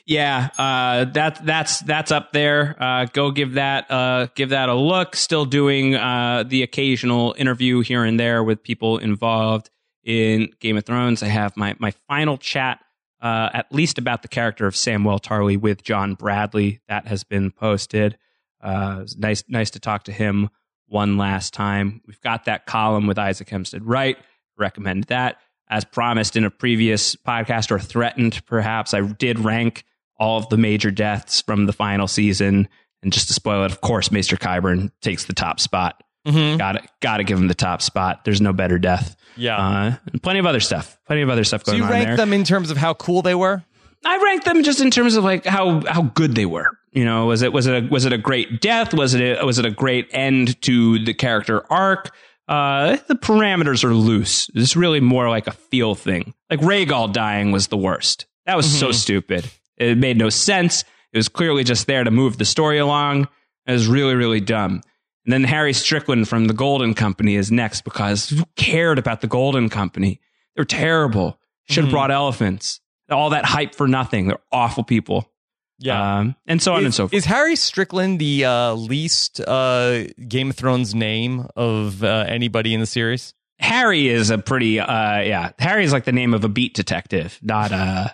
Yeah, 0.05 0.49
uh, 0.57 1.05
that 1.11 1.45
that's 1.45 1.81
that's 1.81 2.11
up 2.11 2.31
there. 2.31 2.75
Uh, 2.81 3.05
go 3.11 3.31
give 3.31 3.53
that 3.53 3.91
uh, 3.91 4.27
give 4.33 4.49
that 4.49 4.69
a 4.69 4.73
look. 4.73 5.15
Still 5.15 5.45
doing 5.45 5.93
uh, 5.95 6.45
the 6.47 6.63
occasional 6.63 7.35
interview 7.37 7.81
here 7.81 8.03
and 8.05 8.19
there 8.19 8.43
with 8.43 8.63
people 8.63 8.97
involved 8.97 9.69
in 10.03 10.51
Game 10.59 10.77
of 10.77 10.85
Thrones. 10.85 11.23
I 11.23 11.27
have 11.27 11.55
my 11.57 11.75
my 11.79 11.91
final 12.07 12.37
chat, 12.37 12.79
uh, 13.21 13.49
at 13.53 13.71
least 13.71 13.97
about 13.97 14.21
the 14.21 14.27
character 14.27 14.67
of 14.67 14.73
Samwell 14.73 15.21
Tarly 15.21 15.59
with 15.59 15.83
John 15.83 16.15
Bradley. 16.15 16.81
That 16.87 17.07
has 17.07 17.23
been 17.23 17.51
posted. 17.51 18.17
Uh, 18.61 19.05
nice 19.17 19.43
nice 19.47 19.71
to 19.71 19.79
talk 19.79 20.03
to 20.03 20.11
him 20.11 20.49
one 20.87 21.17
last 21.17 21.53
time. 21.53 22.01
We've 22.05 22.21
got 22.21 22.45
that 22.45 22.65
column 22.65 23.07
with 23.07 23.19
Isaac 23.19 23.49
Hempstead 23.49 23.85
Wright. 23.85 24.17
Recommend 24.57 25.05
that. 25.05 25.37
As 25.71 25.85
promised 25.85 26.35
in 26.35 26.45
a 26.45 26.49
previous 26.49 27.15
podcast, 27.15 27.69
or 27.69 27.79
threatened 27.79 28.43
perhaps, 28.47 28.93
I 28.93 29.01
did 29.01 29.39
rank 29.39 29.83
all 30.19 30.39
of 30.39 30.49
the 30.49 30.57
major 30.57 30.89
deaths 30.89 31.41
from 31.41 31.67
the 31.67 31.73
final 31.73 32.07
season. 32.07 32.67
And 33.03 33.13
just 33.13 33.27
to 33.27 33.33
spoil 33.33 33.63
it, 33.63 33.71
of 33.71 33.79
course, 33.79 34.11
Maester 34.11 34.35
Qyburn 34.35 34.91
takes 35.01 35.25
the 35.25 35.33
top 35.33 35.59
spot. 35.59 36.03
Mm-hmm. 36.29 36.57
Got 36.57 36.71
to 36.73 36.81
got 37.01 37.17
to 37.17 37.23
give 37.23 37.37
him 37.37 37.47
the 37.47 37.55
top 37.55 37.81
spot. 37.81 38.25
There's 38.25 38.41
no 38.41 38.53
better 38.53 38.79
death. 38.79 39.15
Yeah, 39.35 39.57
uh, 39.57 39.95
and 40.11 40.21
plenty 40.21 40.39
of 40.39 40.45
other 40.45 40.59
stuff. 40.59 40.97
Plenty 41.07 41.21
of 41.21 41.29
other 41.29 41.43
stuff 41.43 41.63
going 41.63 41.81
on. 41.81 41.89
so 41.89 41.93
you 41.95 42.01
on 42.01 42.05
rank 42.05 42.17
them 42.17 42.33
in 42.33 42.43
terms 42.43 42.71
of 42.71 42.77
how 42.77 42.93
cool 42.93 43.21
they 43.21 43.35
were. 43.35 43.63
I 44.05 44.17
ranked 44.23 44.45
them 44.45 44.63
just 44.63 44.79
in 44.79 44.91
terms 44.91 45.15
of 45.15 45.23
like 45.23 45.45
how 45.45 45.85
how 45.85 46.03
good 46.03 46.35
they 46.35 46.45
were. 46.45 46.71
You 46.91 47.05
know, 47.05 47.27
was 47.27 47.41
it 47.41 47.53
was 47.53 47.67
it 47.67 47.83
a, 47.83 47.87
was 47.87 48.05
it 48.05 48.13
a 48.13 48.17
great 48.17 48.61
death? 48.61 48.93
Was 48.93 49.13
it 49.13 49.39
a, 49.39 49.45
was 49.45 49.59
it 49.59 49.65
a 49.65 49.71
great 49.71 50.07
end 50.11 50.61
to 50.63 51.03
the 51.03 51.13
character 51.13 51.63
arc? 51.71 52.11
Uh, 52.47 52.97
the 53.07 53.15
parameters 53.15 53.83
are 53.83 53.93
loose. 53.93 54.49
It's 54.55 54.75
really 54.75 54.99
more 54.99 55.29
like 55.29 55.45
a 55.45 55.51
feel 55.51 55.93
thing. 55.93 56.33
Like 56.49 56.61
Rhaegal 56.61 57.13
dying 57.13 57.51
was 57.51 57.67
the 57.67 57.77
worst. 57.77 58.25
That 58.47 58.57
was 58.57 58.65
mm-hmm. 58.65 58.79
so 58.79 58.91
stupid. 58.91 59.49
It 59.77 59.99
made 59.99 60.17
no 60.17 60.29
sense. 60.29 60.83
It 61.13 61.17
was 61.17 61.29
clearly 61.29 61.63
just 61.63 61.85
there 61.85 62.03
to 62.03 62.09
move 62.09 62.37
the 62.37 62.45
story 62.45 62.79
along. 62.79 63.27
It 63.67 63.73
was 63.73 63.87
really, 63.87 64.15
really 64.15 64.41
dumb. 64.41 64.81
And 65.25 65.33
then 65.33 65.43
Harry 65.43 65.73
Strickland 65.73 66.27
from 66.27 66.45
the 66.45 66.53
Golden 66.53 66.93
Company 66.93 67.35
is 67.35 67.51
next 67.51 67.83
because 67.83 68.29
who 68.29 68.43
cared 68.55 68.97
about 68.97 69.21
the 69.21 69.27
Golden 69.27 69.69
Company? 69.69 70.21
They're 70.55 70.65
terrible. 70.65 71.39
Should 71.65 71.77
have 71.77 71.85
mm-hmm. 71.85 71.91
brought 71.91 72.11
elephants. 72.11 72.81
All 73.09 73.31
that 73.31 73.45
hype 73.45 73.75
for 73.75 73.87
nothing. 73.87 74.27
They're 74.27 74.39
awful 74.51 74.83
people. 74.83 75.31
Yeah. 75.79 76.19
Um, 76.19 76.35
and 76.45 76.61
so 76.61 76.73
on 76.73 76.79
is, 76.79 76.85
and 76.85 76.93
so 76.93 77.03
forth. 77.03 77.13
Is 77.13 77.25
Harry 77.25 77.55
Strickland 77.55 78.19
the 78.19 78.45
uh, 78.45 78.73
least 78.73 79.39
uh, 79.39 80.05
Game 80.27 80.49
of 80.49 80.55
Thrones 80.55 80.93
name 80.93 81.47
of 81.55 82.03
uh, 82.03 82.25
anybody 82.27 82.73
in 82.73 82.79
the 82.79 82.85
series? 82.85 83.33
Harry 83.59 84.07
is 84.07 84.29
a 84.29 84.37
pretty, 84.37 84.79
uh, 84.79 85.21
yeah. 85.21 85.51
Harry 85.59 85.83
is 85.83 85.91
like 85.91 86.05
the 86.05 86.11
name 86.11 86.33
of 86.33 86.43
a 86.43 86.49
beat 86.49 86.73
detective, 86.73 87.39
not 87.41 87.71
uh, 87.71 88.09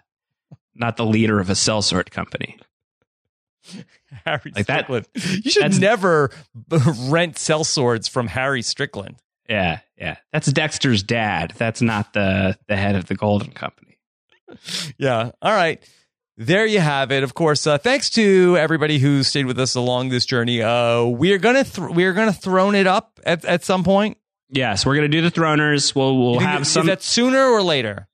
not 0.76 0.98
the 0.98 1.06
leader 1.06 1.40
of 1.40 1.50
a 1.50 1.54
sellsword 1.54 2.12
company. 2.12 2.58
Harry 4.26 4.52
like 4.56 4.66
Strickland. 4.66 5.08
That, 5.14 5.46
you 5.46 5.52
should 5.52 5.80
never 5.80 6.32
rent 6.70 7.36
sellswords 7.36 8.10
from 8.10 8.28
Harry 8.28 8.62
Strickland. 8.62 9.18
Yeah, 9.50 9.80
yeah. 9.98 10.18
That's 10.32 10.52
Dexter's 10.52 11.04
dad. 11.04 11.54
That's 11.58 11.82
not 11.82 12.14
the 12.14 12.58
the 12.68 12.76
head 12.76 12.96
of 12.96 13.06
the 13.06 13.16
Golden 13.16 13.52
Company. 13.52 13.98
yeah. 14.98 15.32
All 15.42 15.54
right. 15.54 15.84
There 16.38 16.66
you 16.66 16.80
have 16.80 17.12
it. 17.12 17.24
Of 17.24 17.34
course, 17.34 17.66
uh, 17.66 17.78
thanks 17.78 18.10
to 18.12 18.58
everybody 18.58 19.00
who 19.00 19.24
stayed 19.24 19.46
with 19.46 19.58
us 19.58 19.76
along 19.76 20.10
this 20.10 20.26
journey. 20.26 20.62
Uh, 20.62 21.04
we're 21.06 21.38
gonna 21.38 21.64
th- 21.64 21.90
we're 21.92 22.12
gonna 22.12 22.34
throne 22.34 22.76
it 22.76 22.88
up 22.88 23.20
at, 23.26 23.46
at 23.46 23.64
some 23.64 23.86
point. 23.86 24.18
Yes, 24.50 24.86
we're 24.86 24.96
gonna 24.96 25.08
do 25.08 25.22
the 25.22 25.32
throners. 25.32 25.96
We'll 25.96 26.18
we'll 26.18 26.40
have 26.40 26.68
some. 26.68 26.82
Is 26.82 26.88
that 26.88 27.04
sooner 27.04 27.42
or 27.46 27.62
later? 27.62 28.08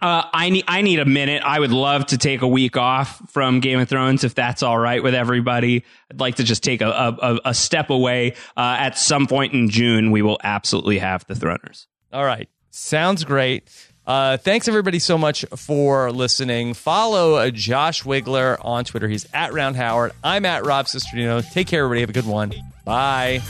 Uh, 0.00 0.22
I 0.32 0.50
need 0.50 0.64
I 0.68 0.82
need 0.82 1.00
a 1.00 1.04
minute. 1.04 1.42
I 1.44 1.58
would 1.58 1.72
love 1.72 2.06
to 2.06 2.18
take 2.18 2.42
a 2.42 2.46
week 2.46 2.76
off 2.76 3.20
from 3.30 3.58
Game 3.58 3.80
of 3.80 3.88
Thrones 3.88 4.22
if 4.22 4.34
that's 4.34 4.62
all 4.62 4.78
right 4.78 5.02
with 5.02 5.14
everybody. 5.14 5.84
I'd 6.10 6.20
like 6.20 6.36
to 6.36 6.44
just 6.44 6.62
take 6.62 6.80
a 6.82 6.88
a, 6.88 7.40
a 7.46 7.54
step 7.54 7.90
away. 7.90 8.34
Uh, 8.56 8.76
at 8.78 8.96
some 8.96 9.26
point 9.26 9.54
in 9.54 9.68
June, 9.70 10.12
we 10.12 10.22
will 10.22 10.38
absolutely 10.44 10.98
have 10.98 11.26
the 11.26 11.34
Throners. 11.34 11.86
All 12.12 12.24
right, 12.24 12.48
sounds 12.70 13.24
great. 13.24 13.68
Uh, 14.06 14.38
thanks 14.38 14.68
everybody 14.68 15.00
so 15.00 15.18
much 15.18 15.44
for 15.56 16.10
listening. 16.12 16.72
Follow 16.74 17.34
uh, 17.34 17.50
Josh 17.50 18.04
Wigler 18.04 18.56
on 18.64 18.84
Twitter. 18.84 19.06
He's 19.08 19.26
at 19.34 19.52
Round 19.52 19.76
Howard. 19.76 20.12
I'm 20.24 20.46
at 20.46 20.64
Rob 20.64 20.86
Cesternino. 20.86 21.42
Take 21.52 21.66
care, 21.66 21.84
everybody. 21.84 22.00
Have 22.00 22.10
a 22.10 22.14
good 22.14 22.26
one. 22.26 22.54
Bye. 22.86 23.42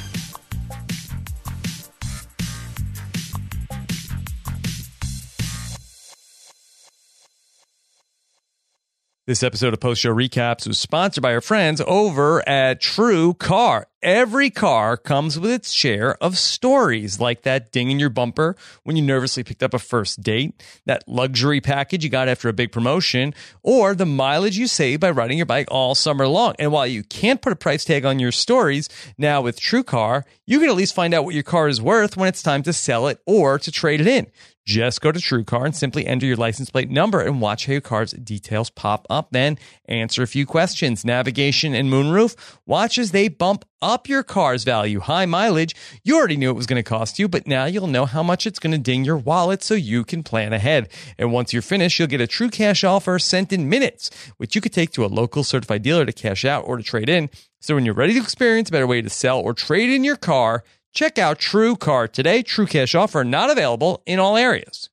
This 9.28 9.42
episode 9.42 9.74
of 9.74 9.80
Post 9.80 10.00
Show 10.00 10.14
Recaps 10.14 10.66
was 10.66 10.78
sponsored 10.78 11.20
by 11.20 11.34
our 11.34 11.42
friends 11.42 11.82
over 11.86 12.48
at 12.48 12.80
True 12.80 13.34
Car. 13.34 13.86
Every 14.00 14.48
car 14.48 14.96
comes 14.96 15.38
with 15.38 15.50
its 15.50 15.70
share 15.70 16.16
of 16.22 16.38
stories, 16.38 17.20
like 17.20 17.42
that 17.42 17.70
ding 17.70 17.90
in 17.90 17.98
your 17.98 18.08
bumper 18.08 18.56
when 18.84 18.96
you 18.96 19.02
nervously 19.02 19.44
picked 19.44 19.62
up 19.62 19.74
a 19.74 19.78
first 19.78 20.22
date, 20.22 20.62
that 20.86 21.06
luxury 21.06 21.60
package 21.60 22.04
you 22.04 22.08
got 22.08 22.26
after 22.26 22.48
a 22.48 22.54
big 22.54 22.72
promotion, 22.72 23.34
or 23.62 23.94
the 23.94 24.06
mileage 24.06 24.56
you 24.56 24.66
save 24.66 25.00
by 25.00 25.10
riding 25.10 25.36
your 25.36 25.44
bike 25.44 25.68
all 25.70 25.94
summer 25.94 26.26
long. 26.26 26.54
And 26.58 26.72
while 26.72 26.86
you 26.86 27.02
can't 27.02 27.42
put 27.42 27.52
a 27.52 27.56
price 27.56 27.84
tag 27.84 28.06
on 28.06 28.18
your 28.18 28.32
stories, 28.32 28.88
now 29.18 29.42
with 29.42 29.60
True 29.60 29.84
Car, 29.84 30.24
you 30.46 30.58
can 30.58 30.70
at 30.70 30.74
least 30.74 30.94
find 30.94 31.12
out 31.12 31.26
what 31.26 31.34
your 31.34 31.42
car 31.42 31.68
is 31.68 31.82
worth 31.82 32.16
when 32.16 32.30
it's 32.30 32.42
time 32.42 32.62
to 32.62 32.72
sell 32.72 33.08
it 33.08 33.20
or 33.26 33.58
to 33.58 33.70
trade 33.70 34.00
it 34.00 34.06
in. 34.06 34.28
Just 34.68 35.00
go 35.00 35.10
to 35.10 35.18
TrueCar 35.18 35.64
and 35.64 35.74
simply 35.74 36.06
enter 36.06 36.26
your 36.26 36.36
license 36.36 36.68
plate 36.68 36.90
number 36.90 37.22
and 37.22 37.40
watch 37.40 37.64
how 37.64 37.72
your 37.72 37.80
car's 37.80 38.10
details 38.10 38.68
pop 38.68 39.06
up. 39.08 39.28
Then 39.30 39.56
answer 39.86 40.22
a 40.22 40.26
few 40.26 40.44
questions. 40.44 41.06
Navigation 41.06 41.74
and 41.74 41.88
moonroof. 41.88 42.36
Watch 42.66 42.98
as 42.98 43.12
they 43.12 43.28
bump 43.28 43.64
up 43.80 44.10
your 44.10 44.22
car's 44.22 44.64
value. 44.64 45.00
High 45.00 45.24
mileage. 45.24 45.74
You 46.04 46.18
already 46.18 46.36
knew 46.36 46.50
it 46.50 46.56
was 46.56 46.66
going 46.66 46.76
to 46.76 46.82
cost 46.82 47.18
you, 47.18 47.28
but 47.28 47.46
now 47.46 47.64
you'll 47.64 47.86
know 47.86 48.04
how 48.04 48.22
much 48.22 48.46
it's 48.46 48.58
going 48.58 48.72
to 48.72 48.78
ding 48.78 49.06
your 49.06 49.16
wallet 49.16 49.62
so 49.62 49.72
you 49.72 50.04
can 50.04 50.22
plan 50.22 50.52
ahead. 50.52 50.90
And 51.16 51.32
once 51.32 51.54
you're 51.54 51.62
finished, 51.62 51.98
you'll 51.98 52.08
get 52.08 52.20
a 52.20 52.26
true 52.26 52.50
cash 52.50 52.84
offer 52.84 53.18
sent 53.18 53.54
in 53.54 53.70
minutes, 53.70 54.10
which 54.36 54.54
you 54.54 54.60
could 54.60 54.74
take 54.74 54.90
to 54.90 55.04
a 55.06 55.06
local 55.06 55.44
certified 55.44 55.80
dealer 55.80 56.04
to 56.04 56.12
cash 56.12 56.44
out 56.44 56.64
or 56.66 56.76
to 56.76 56.82
trade 56.82 57.08
in. 57.08 57.30
So 57.60 57.74
when 57.74 57.86
you're 57.86 57.94
ready 57.94 58.12
to 58.12 58.20
experience 58.20 58.68
a 58.68 58.72
better 58.72 58.86
way 58.86 59.00
to 59.00 59.08
sell 59.08 59.40
or 59.40 59.54
trade 59.54 59.88
in 59.88 60.04
your 60.04 60.16
car, 60.16 60.62
Check 60.92 61.18
out 61.18 61.38
True 61.38 61.76
Car 61.76 62.08
today. 62.08 62.42
True 62.42 62.66
cash 62.66 62.94
offer 62.94 63.24
not 63.24 63.50
available 63.50 64.02
in 64.06 64.18
all 64.18 64.36
areas. 64.36 64.90